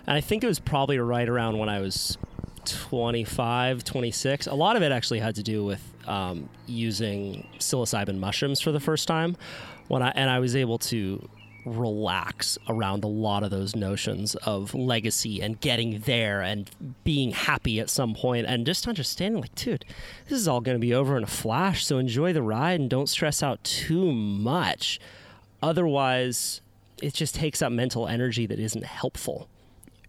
and 0.07 0.15
I 0.15 0.21
think 0.21 0.43
it 0.43 0.47
was 0.47 0.59
probably 0.59 0.97
right 0.97 1.27
around 1.27 1.57
when 1.57 1.69
I 1.69 1.81
was 1.81 2.17
25, 2.65 3.83
26. 3.83 4.47
A 4.47 4.53
lot 4.53 4.75
of 4.75 4.81
it 4.83 4.91
actually 4.91 5.19
had 5.19 5.35
to 5.35 5.43
do 5.43 5.63
with 5.63 5.81
um, 6.07 6.49
using 6.67 7.47
psilocybin 7.59 8.17
mushrooms 8.17 8.61
for 8.61 8.71
the 8.71 8.79
first 8.79 9.07
time, 9.07 9.35
when 9.87 10.01
I 10.01 10.11
and 10.15 10.29
I 10.29 10.39
was 10.39 10.55
able 10.55 10.77
to 10.79 11.27
relax 11.65 12.57
around 12.69 13.03
a 13.03 13.07
lot 13.07 13.43
of 13.43 13.51
those 13.51 13.75
notions 13.75 14.35
of 14.35 14.73
legacy 14.73 15.41
and 15.41 15.59
getting 15.59 15.99
there 16.01 16.41
and 16.41 16.69
being 17.03 17.31
happy 17.31 17.79
at 17.79 17.89
some 17.89 18.13
point 18.15 18.45
and 18.47 18.65
just 18.65 18.87
understanding 18.87 19.41
like 19.41 19.53
dude 19.55 19.85
this 20.27 20.39
is 20.39 20.47
all 20.47 20.61
going 20.61 20.75
to 20.75 20.81
be 20.81 20.93
over 20.93 21.17
in 21.17 21.23
a 21.23 21.27
flash 21.27 21.85
so 21.85 21.97
enjoy 21.97 22.33
the 22.33 22.41
ride 22.41 22.79
and 22.79 22.89
don't 22.89 23.09
stress 23.09 23.43
out 23.43 23.63
too 23.63 24.11
much 24.11 24.99
otherwise 25.61 26.61
it 27.01 27.13
just 27.13 27.35
takes 27.35 27.61
up 27.61 27.71
mental 27.71 28.07
energy 28.07 28.45
that 28.45 28.59
isn't 28.59 28.85
helpful 28.85 29.47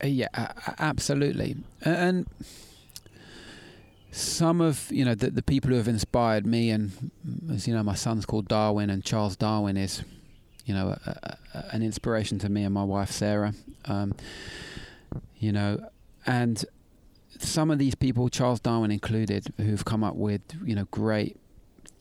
Uh, 0.03 0.07
Yeah, 0.07 0.29
absolutely. 0.79 1.57
And 1.85 2.27
some 4.11 4.61
of 4.61 4.91
you 4.91 5.05
know 5.05 5.15
the, 5.15 5.31
the 5.31 5.43
people 5.43 5.71
who 5.71 5.77
have 5.77 5.89
inspired 5.89 6.47
me, 6.47 6.71
and 6.71 7.11
as 7.51 7.67
you 7.67 7.75
know, 7.75 7.83
my 7.83 7.95
son's 7.95 8.27
called 8.27 8.49
Darwin, 8.49 8.91
and 8.91 9.03
Charles 9.05 9.37
Darwin 9.37 9.77
is, 9.77 10.03
you 10.65 10.75
know, 10.75 10.97
a, 11.05 11.39
a, 11.55 11.65
an 11.73 11.83
inspiration 11.83 12.39
to 12.41 12.49
me 12.49 12.65
and 12.65 12.75
my 12.75 12.85
wife 12.85 13.11
Sarah. 13.11 13.55
Um, 13.85 14.15
you 15.39 15.53
know, 15.53 15.81
and 16.27 16.65
some 17.39 17.71
of 17.71 17.79
these 17.79 17.95
people, 17.95 18.29
Charles 18.29 18.61
Darwin 18.61 18.91
included, 18.91 19.53
who've 19.57 19.85
come 19.85 20.05
up 20.05 20.15
with 20.15 20.43
you 20.65 20.75
know 20.75 20.87
great 20.91 21.37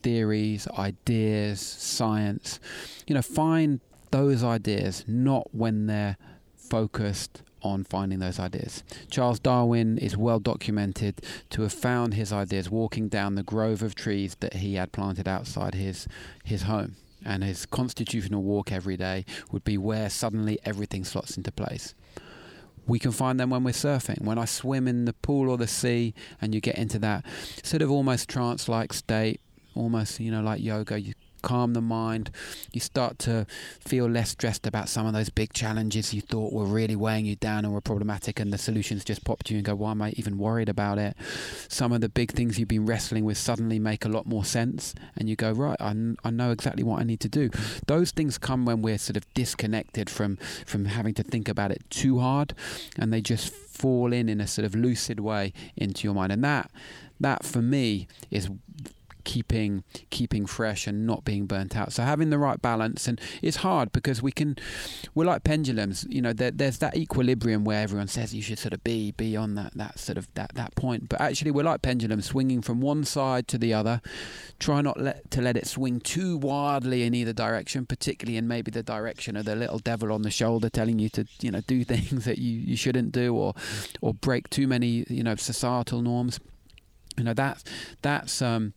theories, 0.03 0.67
ideas, 0.77 1.59
science. 1.59 2.59
You 3.07 3.15
know, 3.15 3.21
find 3.21 3.79
those 4.11 4.43
ideas 4.43 5.05
not 5.07 5.53
when 5.53 5.87
they're 5.87 6.17
focused 6.55 7.43
on 7.63 7.83
finding 7.83 8.19
those 8.19 8.39
ideas. 8.39 8.83
Charles 9.09 9.39
Darwin 9.39 9.97
is 9.97 10.17
well 10.17 10.39
documented 10.39 11.21
to 11.51 11.61
have 11.61 11.73
found 11.73 12.13
his 12.13 12.33
ideas 12.33 12.69
walking 12.69 13.07
down 13.07 13.35
the 13.35 13.43
grove 13.43 13.83
of 13.83 13.93
trees 13.93 14.35
that 14.39 14.55
he 14.55 14.75
had 14.75 14.91
planted 14.91 15.27
outside 15.27 15.75
his 15.75 16.07
his 16.43 16.63
home. 16.63 16.95
And 17.23 17.43
his 17.43 17.65
constitutional 17.65 18.41
walk 18.43 18.71
every 18.71 18.97
day 18.97 19.25
would 19.51 19.63
be 19.63 19.77
where 19.77 20.09
suddenly 20.09 20.59
everything 20.65 21.03
slots 21.03 21.37
into 21.37 21.51
place. 21.51 21.93
We 22.87 22.97
can 22.97 23.11
find 23.11 23.39
them 23.39 23.51
when 23.51 23.63
we're 23.63 23.71
surfing. 23.71 24.21
When 24.21 24.39
I 24.39 24.45
swim 24.45 24.87
in 24.87 25.05
the 25.05 25.13
pool 25.13 25.49
or 25.49 25.57
the 25.57 25.67
sea, 25.67 26.13
and 26.41 26.55
you 26.55 26.61
get 26.61 26.77
into 26.77 26.97
that 26.99 27.25
sort 27.63 27.81
of 27.81 27.91
almost 27.91 28.27
trance 28.27 28.67
like 28.67 28.91
state, 28.91 29.39
almost, 29.75 30.19
you 30.19 30.31
know, 30.31 30.41
like 30.41 30.61
yoga, 30.61 30.99
you 30.99 31.13
calm 31.41 31.73
the 31.73 31.81
mind. 31.81 32.31
You 32.71 32.79
start 32.79 33.19
to 33.19 33.45
feel 33.79 34.07
less 34.07 34.31
stressed 34.31 34.67
about 34.67 34.89
some 34.89 35.05
of 35.05 35.13
those 35.13 35.29
big 35.29 35.53
challenges 35.53 36.13
you 36.13 36.21
thought 36.21 36.53
were 36.53 36.65
really 36.65 36.95
weighing 36.95 37.25
you 37.25 37.35
down 37.35 37.65
or 37.65 37.71
were 37.71 37.81
problematic, 37.81 38.39
and 38.39 38.51
the 38.51 38.57
solutions 38.57 39.03
just 39.03 39.23
pop 39.23 39.43
to 39.43 39.53
you 39.53 39.59
and 39.59 39.65
go, 39.65 39.75
Why 39.75 39.91
am 39.91 40.01
I 40.01 40.13
even 40.17 40.37
worried 40.37 40.69
about 40.69 40.97
it? 40.97 41.15
Some 41.67 41.91
of 41.91 42.01
the 42.01 42.09
big 42.09 42.31
things 42.31 42.59
you've 42.59 42.67
been 42.67 42.85
wrestling 42.85 43.25
with 43.25 43.37
suddenly 43.37 43.79
make 43.79 44.05
a 44.05 44.09
lot 44.09 44.25
more 44.25 44.45
sense, 44.45 44.93
and 45.17 45.29
you 45.29 45.35
go, 45.35 45.51
Right, 45.51 45.79
I, 45.79 45.95
I 46.23 46.29
know 46.29 46.51
exactly 46.51 46.83
what 46.83 46.99
I 46.99 47.03
need 47.03 47.19
to 47.21 47.29
do. 47.29 47.49
Those 47.87 48.11
things 48.11 48.37
come 48.37 48.65
when 48.65 48.81
we're 48.81 48.97
sort 48.97 49.17
of 49.17 49.31
disconnected 49.33 50.09
from, 50.09 50.37
from 50.65 50.85
having 50.85 51.13
to 51.15 51.23
think 51.23 51.47
about 51.47 51.71
it 51.71 51.83
too 51.89 52.19
hard, 52.19 52.53
and 52.97 53.11
they 53.11 53.21
just 53.21 53.53
fall 53.53 54.13
in 54.13 54.29
in 54.29 54.39
a 54.39 54.47
sort 54.47 54.65
of 54.65 54.75
lucid 54.75 55.19
way 55.19 55.53
into 55.75 56.07
your 56.07 56.13
mind. 56.13 56.31
And 56.31 56.43
that, 56.43 56.69
that 57.19 57.43
for 57.43 57.61
me, 57.61 58.07
is 58.29 58.49
keeping 59.21 59.83
keeping 60.09 60.45
fresh 60.45 60.87
and 60.87 61.05
not 61.05 61.23
being 61.23 61.45
burnt 61.45 61.75
out. 61.75 61.93
So 61.93 62.03
having 62.03 62.29
the 62.29 62.37
right 62.37 62.61
balance 62.61 63.07
and 63.07 63.19
it's 63.41 63.57
hard 63.57 63.91
because 63.91 64.21
we 64.21 64.31
can 64.31 64.55
we're 65.15 65.25
like 65.25 65.43
pendulums 65.43 66.05
you 66.09 66.21
know 66.21 66.33
there, 66.33 66.51
there's 66.51 66.79
that 66.79 66.95
equilibrium 66.95 67.63
where 67.63 67.81
everyone 67.81 68.07
says 68.07 68.33
you 68.33 68.41
should 68.41 68.59
sort 68.59 68.73
of 68.73 68.83
be 68.83 69.11
be 69.11 69.35
on 69.35 69.55
that 69.55 69.73
that 69.75 69.99
sort 69.99 70.17
of 70.17 70.27
that 70.33 70.53
that 70.55 70.75
point. 70.75 71.09
But 71.09 71.21
actually 71.21 71.51
we're 71.51 71.63
like 71.63 71.81
pendulums 71.81 72.25
swinging 72.25 72.61
from 72.61 72.81
one 72.81 73.03
side 73.03 73.47
to 73.49 73.57
the 73.57 73.73
other. 73.73 74.01
Try 74.59 74.81
not 74.81 74.99
let, 74.99 75.29
to 75.31 75.41
let 75.41 75.57
it 75.57 75.67
swing 75.67 75.99
too 75.99 76.37
wildly 76.37 77.03
in 77.03 77.13
either 77.13 77.33
direction 77.33 77.85
particularly 77.85 78.37
in 78.37 78.47
maybe 78.47 78.71
the 78.71 78.83
direction 78.83 79.35
of 79.35 79.45
the 79.45 79.55
little 79.55 79.79
devil 79.79 80.11
on 80.11 80.21
the 80.21 80.31
shoulder 80.31 80.69
telling 80.69 80.99
you 80.99 81.09
to 81.09 81.25
you 81.41 81.51
know 81.51 81.61
do 81.61 81.83
things 81.91 82.25
that 82.25 82.37
you, 82.37 82.57
you 82.59 82.75
shouldn't 82.75 83.11
do 83.11 83.35
or 83.35 83.53
or 84.01 84.13
break 84.13 84.49
too 84.49 84.67
many 84.67 85.05
you 85.09 85.23
know 85.23 85.35
societal 85.35 86.01
norms 86.01 86.39
you 87.17 87.23
know 87.23 87.33
that's 87.33 87.63
that's 88.01 88.41
um 88.41 88.73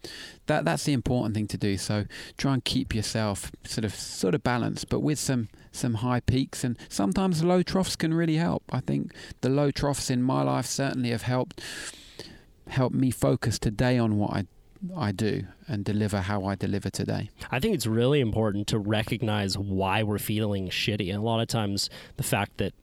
that 0.47 0.65
that's 0.65 0.85
the 0.85 0.93
important 0.93 1.35
thing 1.35 1.47
to 1.47 1.57
do 1.57 1.77
so 1.77 2.05
try 2.37 2.55
and 2.55 2.65
keep 2.65 2.95
yourself 2.95 3.53
sort 3.65 3.85
of 3.85 3.95
sort 3.95 4.35
of 4.35 4.43
balanced 4.43 4.89
but 4.89 5.01
with 5.01 5.19
some 5.19 5.49
some 5.73 5.95
high 5.95 6.21
peaks 6.21 6.65
and 6.65 6.79
sometimes 6.89 7.43
low 7.45 7.63
troughs 7.63 7.97
can 7.97 8.13
really 8.13 8.37
help 8.37 8.63
i 8.71 8.81
think 8.81 9.13
the 9.41 9.49
low 9.49 9.71
troughs 9.71 10.11
in 10.11 10.23
my 10.23 10.43
life 10.43 10.67
certainly 10.67 11.11
have 11.11 11.23
helped 11.23 11.61
helped 12.69 12.95
me 12.95 13.11
focus 13.11 13.59
today 13.59 13.99
on 13.99 14.17
what 14.19 14.31
i 14.33 14.47
I 14.95 15.13
do 15.13 15.45
and 15.67 15.85
deliver 15.85 16.21
how 16.21 16.45
I 16.45 16.57
deliver 16.57 16.91
today. 16.91 17.31
I 17.51 17.59
think 17.59 17.75
it's 17.75 17.87
really 17.87 18.21
important 18.21 18.67
to 18.69 18.79
recognize 18.79 19.57
why 19.57 20.03
we're 20.03 20.19
feeling 20.19 20.69
shitty. 20.69 21.09
And 21.09 21.19
a 21.19 21.23
lot 21.23 21.41
of 21.41 21.49
times, 21.49 21.89
the 22.17 22.23
fact 22.23 22.59
that 22.59 22.75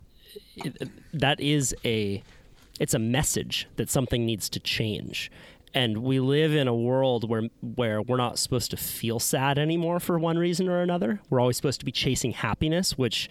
it, 0.55 0.89
that 1.13 1.39
is 1.39 1.75
a 1.85 2.23
it's 2.81 2.95
a 2.95 2.99
message 2.99 3.67
that 3.75 3.91
something 3.91 4.25
needs 4.25 4.49
to 4.49 4.59
change. 4.59 5.31
And 5.71 5.99
we 5.99 6.19
live 6.19 6.53
in 6.55 6.67
a 6.67 6.75
world 6.75 7.29
where 7.29 7.43
where 7.61 8.01
we're 8.01 8.17
not 8.17 8.39
supposed 8.39 8.71
to 8.71 8.77
feel 8.77 9.19
sad 9.19 9.59
anymore 9.59 9.99
for 9.99 10.17
one 10.17 10.39
reason 10.39 10.67
or 10.67 10.81
another. 10.81 11.21
We're 11.29 11.39
always 11.39 11.57
supposed 11.57 11.79
to 11.81 11.85
be 11.85 11.91
chasing 11.91 12.31
happiness, 12.31 12.97
which 12.97 13.29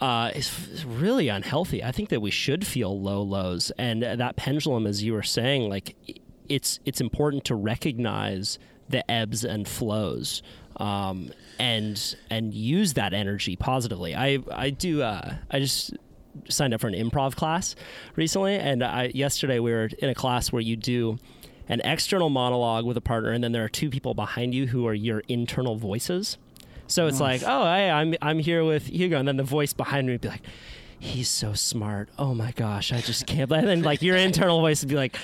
uh, 0.00 0.32
is 0.34 0.84
really 0.84 1.28
unhealthy. 1.28 1.82
I 1.82 1.92
think 1.92 2.08
that 2.08 2.20
we 2.20 2.32
should 2.32 2.66
feel 2.66 3.00
low 3.00 3.22
lows, 3.22 3.70
and 3.78 4.02
that 4.02 4.34
pendulum, 4.36 4.84
as 4.84 5.02
you 5.04 5.12
were 5.12 5.22
saying, 5.22 5.70
like 5.70 6.20
it's 6.48 6.80
it's 6.84 7.00
important 7.00 7.44
to 7.44 7.54
recognize 7.54 8.58
the 8.88 9.08
ebbs 9.08 9.44
and 9.44 9.66
flows, 9.66 10.42
um, 10.76 11.30
and 11.60 12.16
and 12.30 12.52
use 12.52 12.94
that 12.94 13.14
energy 13.14 13.54
positively. 13.54 14.16
I 14.16 14.40
I 14.52 14.70
do. 14.70 15.02
Uh, 15.02 15.36
I 15.52 15.60
just 15.60 15.94
signed 16.48 16.74
up 16.74 16.80
for 16.80 16.88
an 16.88 16.94
improv 16.94 17.36
class 17.36 17.74
recently, 18.16 18.56
and 18.56 18.82
I 18.82 19.10
yesterday 19.14 19.58
we 19.58 19.72
were 19.72 19.90
in 19.98 20.08
a 20.08 20.14
class 20.14 20.52
where 20.52 20.62
you 20.62 20.76
do 20.76 21.18
an 21.68 21.80
external 21.80 22.30
monologue 22.30 22.84
with 22.84 22.96
a 22.96 23.00
partner, 23.00 23.32
and 23.32 23.42
then 23.42 23.52
there 23.52 23.64
are 23.64 23.68
two 23.68 23.90
people 23.90 24.14
behind 24.14 24.54
you 24.54 24.68
who 24.68 24.86
are 24.86 24.94
your 24.94 25.22
internal 25.28 25.76
voices. 25.76 26.38
So 26.88 27.08
it's 27.08 27.20
like, 27.20 27.42
oh, 27.44 27.64
hey, 27.64 27.90
I'm 27.90 28.14
I'm 28.22 28.38
here 28.38 28.64
with 28.64 28.86
Hugo, 28.86 29.18
and 29.18 29.26
then 29.26 29.36
the 29.36 29.42
voice 29.42 29.72
behind 29.72 30.06
me 30.06 30.14
would 30.14 30.20
be 30.20 30.28
like, 30.28 30.42
he's 31.06 31.28
so 31.28 31.54
smart. 31.54 32.08
Oh 32.18 32.34
my 32.34 32.52
gosh, 32.52 32.92
I 32.92 33.00
just 33.00 33.26
can't. 33.26 33.50
And 33.50 33.68
then 33.68 33.82
like 33.82 34.02
your 34.02 34.16
internal 34.16 34.60
voice 34.60 34.82
would 34.82 34.88
be 34.88 34.96
like, 34.96 35.16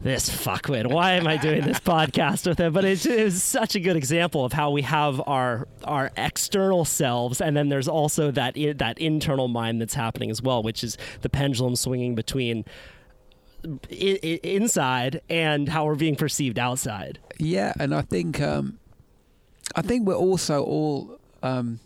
this 0.00 0.30
fuckwit. 0.30 0.90
Why 0.90 1.12
am 1.12 1.26
I 1.26 1.36
doing 1.36 1.62
this 1.62 1.80
podcast 1.80 2.46
with 2.46 2.58
him? 2.58 2.72
But 2.72 2.84
it's, 2.84 3.42
such 3.42 3.74
a 3.74 3.80
good 3.80 3.96
example 3.96 4.44
of 4.44 4.52
how 4.52 4.70
we 4.70 4.82
have 4.82 5.20
our 5.26 5.68
our 5.84 6.10
external 6.16 6.84
selves, 6.84 7.40
and 7.40 7.56
then 7.56 7.68
there's 7.68 7.88
also 7.88 8.30
that 8.30 8.54
that 8.78 8.98
internal 8.98 9.48
mind 9.48 9.80
that's 9.80 9.94
happening 9.94 10.30
as 10.30 10.40
well, 10.42 10.62
which 10.62 10.82
is 10.82 10.96
the 11.20 11.28
pendulum 11.28 11.76
swinging 11.76 12.14
between. 12.14 12.64
Inside 13.90 15.20
and 15.28 15.68
how 15.68 15.84
we're 15.84 15.94
being 15.94 16.16
perceived 16.16 16.58
outside. 16.58 17.18
Yeah, 17.38 17.74
and 17.78 17.94
I 17.94 18.00
think 18.00 18.40
um, 18.40 18.78
I 19.76 19.82
think 19.82 20.06
we're 20.06 20.14
also 20.14 20.64
all 20.64 21.20
um, 21.42 21.78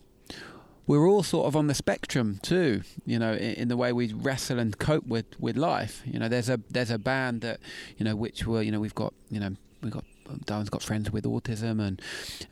we're 0.87 1.07
all 1.07 1.23
sort 1.23 1.47
of 1.47 1.57
on 1.57 1.67
the 1.67 1.75
spectrum 1.75 2.39
too. 2.43 2.83
You 3.07 3.19
know, 3.19 3.33
in, 3.33 3.55
in 3.55 3.69
the 3.69 3.77
way 3.77 3.93
we 3.93 4.13
wrestle 4.13 4.59
and 4.59 4.79
cope 4.79 5.07
with 5.07 5.27
with 5.39 5.57
life. 5.57 6.03
You 6.05 6.19
know, 6.19 6.29
there's 6.29 6.49
a 6.49 6.61
there's 6.71 6.91
a 6.91 6.99
band 6.99 7.41
that 7.43 7.61
you 7.97 8.05
know 8.05 8.17
which 8.17 8.47
were 8.47 8.63
you 8.63 8.73
know 8.73 8.81
we've 8.81 8.95
got 8.95 9.15
you 9.31 9.41
know 9.41 9.57
we've 9.83 9.93
got 9.93 10.05
Darwin's 10.45 10.71
got 10.71 10.83
friends 10.83 11.11
with 11.11 11.25
autism, 11.25 11.81
and 11.81 12.01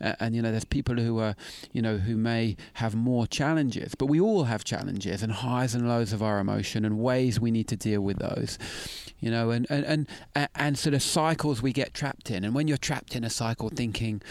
uh, 0.01 0.15
and 0.19 0.35
you 0.35 0.41
know 0.41 0.51
there's 0.51 0.65
people 0.65 0.95
who 0.95 1.19
are 1.19 1.35
you 1.71 1.81
know 1.81 1.97
who 1.97 2.17
may 2.17 2.55
have 2.75 2.95
more 2.95 3.27
challenges, 3.27 3.95
but 3.95 4.07
we 4.07 4.19
all 4.19 4.45
have 4.45 4.63
challenges 4.63 5.23
and 5.23 5.31
highs 5.31 5.75
and 5.75 5.87
lows 5.87 6.13
of 6.13 6.21
our 6.21 6.39
emotion 6.39 6.85
and 6.85 6.99
ways 6.99 7.39
we 7.39 7.51
need 7.51 7.67
to 7.67 7.75
deal 7.75 8.01
with 8.01 8.19
those 8.19 8.57
you 9.23 9.31
know, 9.31 9.51
and, 9.51 9.65
and, 9.69 10.05
and, 10.35 10.49
and 10.53 10.77
sort 10.77 10.93
of 10.93 11.01
cycles 11.01 11.61
we 11.61 11.71
get 11.71 11.93
trapped 11.93 12.29
in. 12.29 12.43
And 12.43 12.53
when 12.53 12.67
you're 12.67 12.75
trapped 12.75 13.15
in 13.15 13.23
a 13.23 13.29
cycle 13.29 13.69
thinking, 13.69 14.21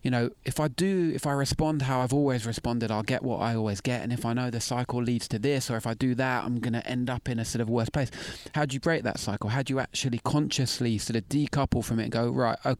you 0.00 0.12
know, 0.12 0.30
if 0.44 0.60
I 0.60 0.68
do, 0.68 1.10
if 1.12 1.26
I 1.26 1.32
respond 1.32 1.82
how 1.82 2.02
I've 2.02 2.12
always 2.12 2.46
responded, 2.46 2.92
I'll 2.92 3.02
get 3.02 3.24
what 3.24 3.38
I 3.38 3.56
always 3.56 3.80
get. 3.80 4.00
And 4.00 4.12
if 4.12 4.24
I 4.24 4.34
know 4.34 4.48
the 4.48 4.60
cycle 4.60 5.02
leads 5.02 5.26
to 5.28 5.40
this, 5.40 5.68
or 5.68 5.76
if 5.76 5.88
I 5.88 5.94
do 5.94 6.14
that, 6.14 6.44
I'm 6.44 6.60
going 6.60 6.74
to 6.74 6.86
end 6.86 7.10
up 7.10 7.28
in 7.28 7.40
a 7.40 7.44
sort 7.44 7.62
of 7.62 7.68
worse 7.68 7.88
place. 7.88 8.12
How 8.54 8.64
do 8.64 8.74
you 8.74 8.80
break 8.80 9.02
that 9.02 9.18
cycle? 9.18 9.50
How 9.50 9.62
do 9.62 9.74
you 9.74 9.80
actually 9.80 10.20
consciously 10.22 10.98
sort 10.98 11.16
of 11.16 11.28
decouple 11.28 11.84
from 11.84 11.98
it 11.98 12.04
and 12.04 12.12
go, 12.12 12.30
right, 12.30 12.58
okay, 12.64 12.77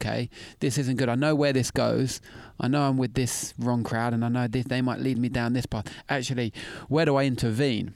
this 0.61 0.79
isn't 0.79 0.97
good. 0.97 1.09
I 1.09 1.15
know 1.15 1.35
where 1.35 1.53
this 1.53 1.70
goes. 1.70 2.20
I 2.61 2.69
know 2.69 2.83
I'm 2.83 2.97
with 2.97 3.15
this 3.15 3.55
wrong 3.59 3.85
crowd 3.85 4.15
and 4.15 4.25
I 4.25 4.29
know 4.29 4.49
this, 4.49 4.66
they 4.66 4.81
might 4.81 5.01
lead 5.01 5.19
me 5.19 5.29
down 5.29 5.53
this 5.53 5.66
path. 5.66 5.87
Actually, 6.09 6.53
where 6.89 7.05
do 7.05 7.16
I 7.16 7.25
intervene? 7.25 7.95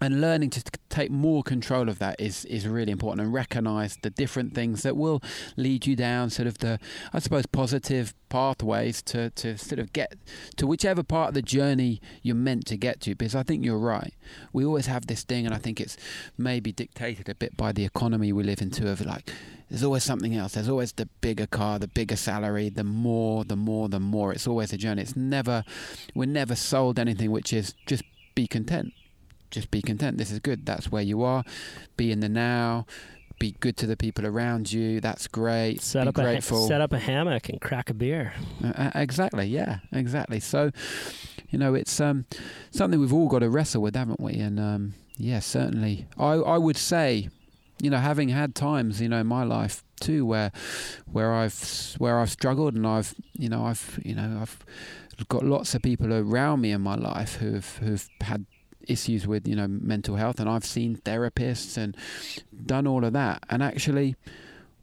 And 0.00 0.20
learning 0.20 0.50
to 0.50 0.62
take 0.88 1.10
more 1.10 1.42
control 1.42 1.88
of 1.88 1.98
that 1.98 2.20
is 2.20 2.44
is 2.46 2.66
really 2.66 2.92
important 2.92 3.24
and 3.24 3.32
recognize 3.32 3.96
the 4.02 4.10
different 4.10 4.54
things 4.54 4.82
that 4.82 4.96
will 4.96 5.22
lead 5.56 5.86
you 5.86 5.94
down 5.94 6.30
sort 6.30 6.46
of 6.46 6.58
the 6.58 6.78
i 7.12 7.18
suppose 7.18 7.46
positive 7.46 8.14
pathways 8.28 9.02
to 9.02 9.30
to 9.30 9.58
sort 9.58 9.78
of 9.78 9.92
get 9.92 10.14
to 10.56 10.66
whichever 10.66 11.02
part 11.02 11.28
of 11.28 11.34
the 11.34 11.42
journey 11.42 12.00
you're 12.22 12.34
meant 12.34 12.64
to 12.64 12.76
get 12.76 13.00
to. 13.00 13.14
Because 13.14 13.34
i 13.34 13.42
think 13.42 13.64
you're 13.64 13.78
right. 13.78 14.14
We 14.52 14.64
always 14.64 14.86
have 14.86 15.06
this 15.06 15.24
thing 15.24 15.44
and 15.44 15.54
i 15.54 15.58
think 15.58 15.80
it's 15.80 15.96
maybe 16.38 16.72
dictated 16.72 17.28
a 17.28 17.34
bit 17.34 17.56
by 17.56 17.72
the 17.72 17.84
economy 17.84 18.32
we 18.32 18.42
live 18.42 18.62
into 18.62 18.88
of 18.88 19.04
like 19.04 19.30
there's 19.68 19.84
always 19.84 20.02
something 20.02 20.34
else. 20.34 20.54
There's 20.54 20.68
always 20.68 20.92
the 20.92 21.06
bigger 21.20 21.46
car 21.46 21.78
the 21.78 21.86
bigger 21.86 22.16
salary 22.16 22.70
the 22.70 22.82
more 22.82 23.44
the 23.44 23.56
more 23.56 23.88
the 23.88 24.00
more. 24.00 24.32
It's 24.32 24.48
always 24.48 24.72
a 24.72 24.76
journey. 24.76 25.02
It's 25.02 25.14
never 25.14 25.64
we're 26.14 26.26
never 26.26 26.56
sold 26.56 26.98
anything 26.98 27.30
which 27.30 27.52
is 27.52 27.74
just 27.86 28.02
be 28.34 28.46
content 28.46 28.92
just 29.50 29.70
be 29.70 29.82
content. 29.82 30.18
This 30.18 30.30
is 30.30 30.38
good. 30.38 30.66
That's 30.66 30.90
where 30.90 31.02
you 31.02 31.22
are. 31.22 31.44
Be 31.96 32.12
in 32.12 32.20
the 32.20 32.28
now. 32.28 32.86
Be 33.38 33.56
good 33.60 33.76
to 33.78 33.86
the 33.86 33.96
people 33.96 34.26
around 34.26 34.70
you. 34.70 35.00
That's 35.00 35.26
great. 35.26 35.80
Set 35.80 36.04
be 36.04 36.08
up 36.08 36.14
grateful. 36.14 36.64
a 36.64 36.68
set 36.68 36.80
up 36.80 36.92
a 36.92 36.98
hammock 36.98 37.48
and 37.48 37.60
crack 37.60 37.88
a 37.88 37.94
beer. 37.94 38.34
Uh, 38.62 38.90
exactly. 38.94 39.46
Yeah. 39.46 39.78
Exactly. 39.92 40.40
So, 40.40 40.70
you 41.48 41.58
know, 41.58 41.74
it's 41.74 42.00
um, 42.00 42.26
something 42.70 43.00
we've 43.00 43.14
all 43.14 43.28
got 43.28 43.38
to 43.38 43.48
wrestle 43.48 43.80
with, 43.80 43.96
haven't 43.96 44.20
we? 44.20 44.34
And 44.34 44.60
um, 44.60 44.94
yeah, 45.16 45.38
certainly. 45.38 46.06
I 46.18 46.32
I 46.34 46.58
would 46.58 46.76
say, 46.76 47.30
you 47.80 47.88
know, 47.88 47.98
having 47.98 48.28
had 48.28 48.54
times, 48.54 49.00
you 49.00 49.08
know, 49.08 49.20
in 49.20 49.26
my 49.26 49.44
life 49.44 49.82
too, 50.00 50.26
where 50.26 50.52
where 51.10 51.32
I've 51.32 51.94
where 51.98 52.18
I've 52.18 52.30
struggled 52.30 52.74
and 52.74 52.86
I've 52.86 53.14
you 53.32 53.48
know 53.48 53.64
I've 53.64 54.00
you 54.04 54.14
know 54.14 54.38
I've 54.42 54.64
got 55.28 55.44
lots 55.44 55.74
of 55.74 55.82
people 55.82 56.12
around 56.12 56.60
me 56.62 56.72
in 56.72 56.80
my 56.80 56.94
life 56.94 57.36
who've 57.36 57.76
who've 57.78 58.08
had 58.20 58.46
issues 58.88 59.26
with 59.26 59.46
you 59.46 59.56
know 59.56 59.68
mental 59.68 60.16
health, 60.16 60.40
and 60.40 60.48
I've 60.48 60.64
seen 60.64 60.96
therapists 60.96 61.76
and 61.76 61.96
done 62.66 62.86
all 62.86 63.04
of 63.04 63.12
that, 63.12 63.44
and 63.48 63.62
actually 63.62 64.16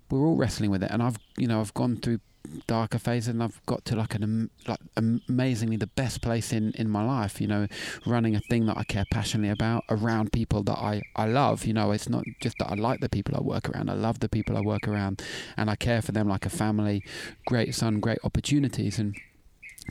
we're 0.10 0.26
all 0.26 0.38
wrestling 0.38 0.72
with 0.72 0.84
it. 0.84 0.92
And 0.92 1.04
I've 1.04 1.18
you 1.38 1.48
know 1.48 1.60
I've 1.60 1.74
gone 1.74 1.98
through 1.98 2.20
darker 2.66 2.98
phases 2.98 3.30
and 3.30 3.44
I've 3.44 3.64
got 3.66 3.86
to 3.86 3.96
like 3.96 4.16
an 4.16 4.50
like 4.68 4.80
amazingly 4.96 5.78
the 5.78 5.88
best 5.88 6.22
place 6.22 6.54
in 6.54 6.72
in 6.74 6.90
my 6.90 7.04
life 7.04 7.42
you 7.42 7.48
know 7.48 7.68
running 8.06 8.36
a 8.36 8.40
thing 8.40 8.66
that 8.68 8.78
I 8.78 8.84
care 8.84 9.06
passionately 9.12 9.50
about 9.50 9.84
around 9.90 10.32
people 10.32 10.64
that 10.64 10.78
I 10.78 11.02
I 11.16 11.26
love 11.26 11.66
you 11.66 11.74
know 11.74 11.92
it's 11.92 12.10
not 12.10 12.24
just 12.42 12.58
that 12.60 12.72
I 12.72 12.76
like 12.76 13.00
the 13.00 13.10
people 13.10 13.36
I 13.36 13.42
work 13.42 13.70
around 13.70 13.90
I 13.90 13.94
love 13.94 14.20
the 14.20 14.30
people 14.30 14.58
I 14.58 14.62
work 14.62 14.88
around 14.88 15.22
and 15.56 15.70
I 15.70 15.76
care 15.76 16.02
for 16.02 16.12
them 16.12 16.28
like 16.28 16.46
a 16.46 16.50
family 16.50 17.04
great 17.46 17.76
son 17.76 18.00
great 18.00 18.20
opportunities 18.24 19.00
and 19.00 19.16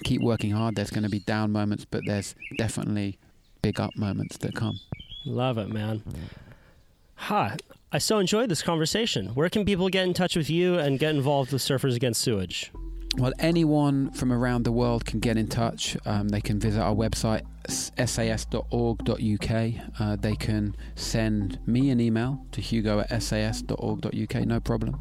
keep 0.05 0.21
working 0.21 0.51
hard 0.51 0.77
there's 0.77 0.91
going 0.91 1.05
to 1.05 1.11
be 1.11 1.21
down 1.21 1.53
moments 1.53 1.85
but 1.85 2.03
there's 2.07 2.35
definitely 2.57 3.19
big 3.67 3.81
up 3.81 3.97
moments 3.97 4.37
that 4.37 4.55
come. 4.55 4.79
Love 5.25 5.59
it, 5.59 5.69
man. 5.69 6.01
Hi. 7.17 7.57
I 7.91 7.99
so 7.99 8.21
enjoyed 8.21 8.49
this 8.49 8.63
conversation. 8.63 9.35
Where 9.35 9.49
can 9.49 9.65
people 9.65 9.89
get 9.89 10.05
in 10.05 10.15
touch 10.15 10.37
with 10.37 10.49
you 10.49 10.79
and 10.79 11.01
get 11.01 11.17
involved 11.17 11.53
with 11.53 11.63
Surfers 11.63 11.97
Against 11.97 12.21
Sewage? 12.21 12.71
Well, 13.17 13.33
anyone 13.39 14.11
from 14.11 14.33
around 14.33 14.65
the 14.65 14.73
world 14.73 15.07
can 15.07 15.21
get 15.21 15.39
in 15.39 15.49
touch. 15.49 15.97
Um, 16.05 16.29
they 16.29 16.41
can 16.41 16.61
visit 16.61 16.81
our 16.81 16.95
website, 16.95 17.43
sas.org.uk. 17.69 19.51
Uh, 19.99 20.17
they 20.17 20.37
can 20.37 20.77
send 20.97 21.59
me 21.67 21.91
an 21.91 22.01
email 22.01 22.45
to 22.53 22.61
hugo 22.61 23.01
at 23.01 23.23
sas.org.uk, 23.23 24.35
no 24.47 24.61
problem 24.61 25.01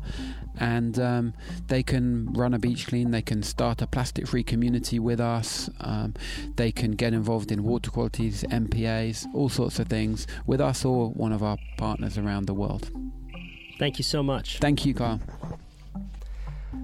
and 0.59 0.99
um, 0.99 1.33
they 1.67 1.83
can 1.83 2.31
run 2.33 2.53
a 2.53 2.59
beach 2.59 2.87
clean. 2.87 3.11
They 3.11 3.21
can 3.21 3.43
start 3.43 3.81
a 3.81 3.87
plastic-free 3.87 4.43
community 4.43 4.99
with 4.99 5.19
us. 5.19 5.69
Um, 5.79 6.13
they 6.55 6.71
can 6.71 6.91
get 6.91 7.13
involved 7.13 7.51
in 7.51 7.63
water 7.63 7.91
qualities, 7.91 8.43
MPAs, 8.43 9.27
all 9.33 9.49
sorts 9.49 9.79
of 9.79 9.87
things 9.87 10.27
with 10.45 10.61
us 10.61 10.85
or 10.85 11.09
one 11.09 11.31
of 11.31 11.43
our 11.43 11.57
partners 11.77 12.17
around 12.17 12.45
the 12.45 12.53
world. 12.53 12.89
Thank 13.79 13.97
you 13.97 14.03
so 14.03 14.23
much. 14.23 14.59
Thank 14.59 14.85
you, 14.85 14.93
Kyle. 14.93 15.19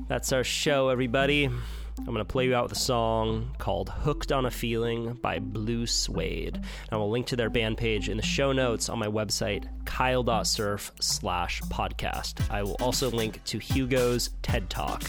That's 0.08 0.32
our 0.34 0.44
show, 0.44 0.90
everybody. 0.90 1.46
I'm 1.46 2.06
going 2.06 2.18
to 2.18 2.26
play 2.26 2.46
you 2.46 2.56
out 2.56 2.64
with 2.64 2.72
a 2.72 2.82
song 2.82 3.56
called 3.60 3.90
Hooked 3.90 4.32
on 4.32 4.46
a 4.46 4.52
Feeling 4.52 5.14
by 5.14 5.40
Blue 5.40 5.86
Swede. 5.86 6.56
And 6.56 6.66
I 6.92 6.96
will 6.96 7.10
link 7.10 7.28
to 7.28 7.36
their 7.36 7.50
band 7.50 7.78
page 7.78 8.10
in 8.10 8.18
the 8.18 8.24
show 8.24 8.52
notes 8.52 8.90
on 8.90 8.98
my 8.98 9.08
website, 9.08 9.68
kyle.surf 9.86 10.92
slash 11.00 11.62
podcast. 11.64 12.50
I 12.50 12.64
will 12.64 12.78
also 12.80 13.12
link 13.12 13.44
to 13.46 13.60
Hugo's 13.60 14.32
TED 14.42 14.70
Talk 14.70 15.04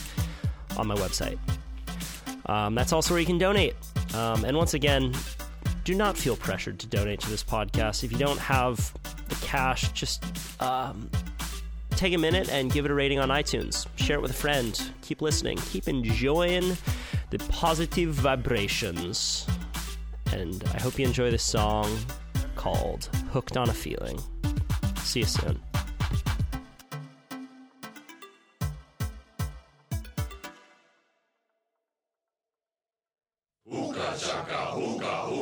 on 0.76 0.86
my 0.86 0.94
website. 0.96 1.38
Um, 2.46 2.74
that's 2.74 2.92
also 2.92 3.14
where 3.14 3.20
you 3.20 3.26
can 3.26 3.38
donate. 3.38 3.74
Um, 4.14 4.44
and 4.44 4.56
once 4.56 4.74
again, 4.74 5.14
do 5.84 5.94
not 5.94 6.16
feel 6.16 6.36
pressured 6.36 6.78
to 6.80 6.86
donate 6.86 7.20
to 7.20 7.30
this 7.30 7.42
podcast. 7.42 8.04
If 8.04 8.12
you 8.12 8.18
don't 8.18 8.38
have 8.38 8.92
the 9.28 9.34
cash, 9.46 9.90
just 9.92 10.24
um, 10.60 11.10
take 11.97 12.14
a 12.14 12.19
minute 12.19 12.48
and 12.51 12.73
give 12.73 12.85
it 12.85 12.90
a 12.90 12.94
rating 12.94 13.19
on 13.19 13.28
iTunes. 13.28 13.86
Share 13.97 14.16
it 14.16 14.23
with 14.23 14.31
a 14.31 14.35
friend. 14.35 14.81
Keep 15.02 15.23
listening. 15.23 15.59
Keep 15.70 15.89
enjoying 15.89 16.77
the 17.31 17.39
positive 17.48 18.10
vibrations. 18.10 19.47
And 20.32 20.64
I 20.74 20.81
hope 20.81 20.98
you 20.98 21.06
enjoy 21.06 21.31
this 21.31 21.43
song 21.43 21.97
called 22.56 23.09
Hooked 23.32 23.56
on 23.56 23.69
a 23.69 23.74
Feeling. 23.74 24.20
See 24.98 25.20
you 25.20 25.27
soon. 25.27 25.60
I 34.05 35.41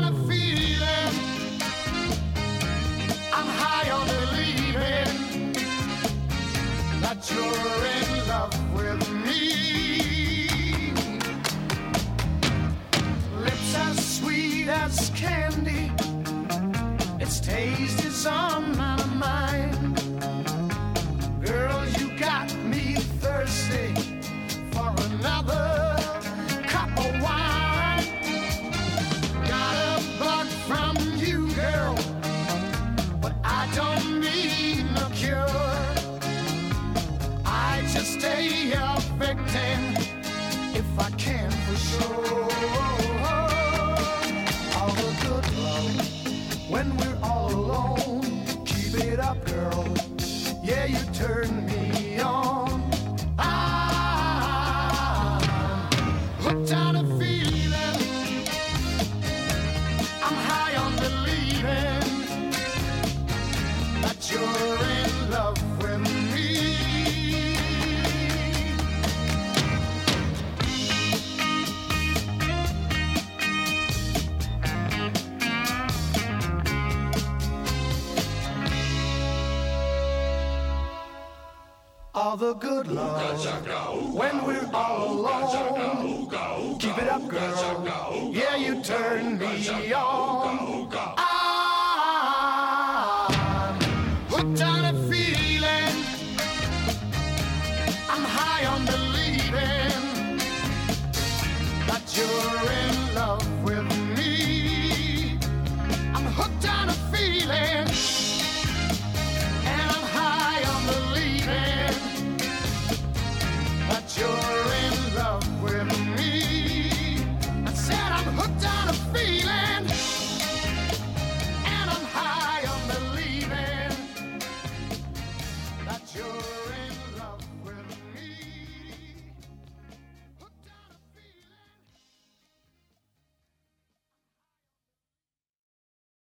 all 82.31 82.37
the 82.37 82.53
good 82.53 82.87
love. 82.87 83.90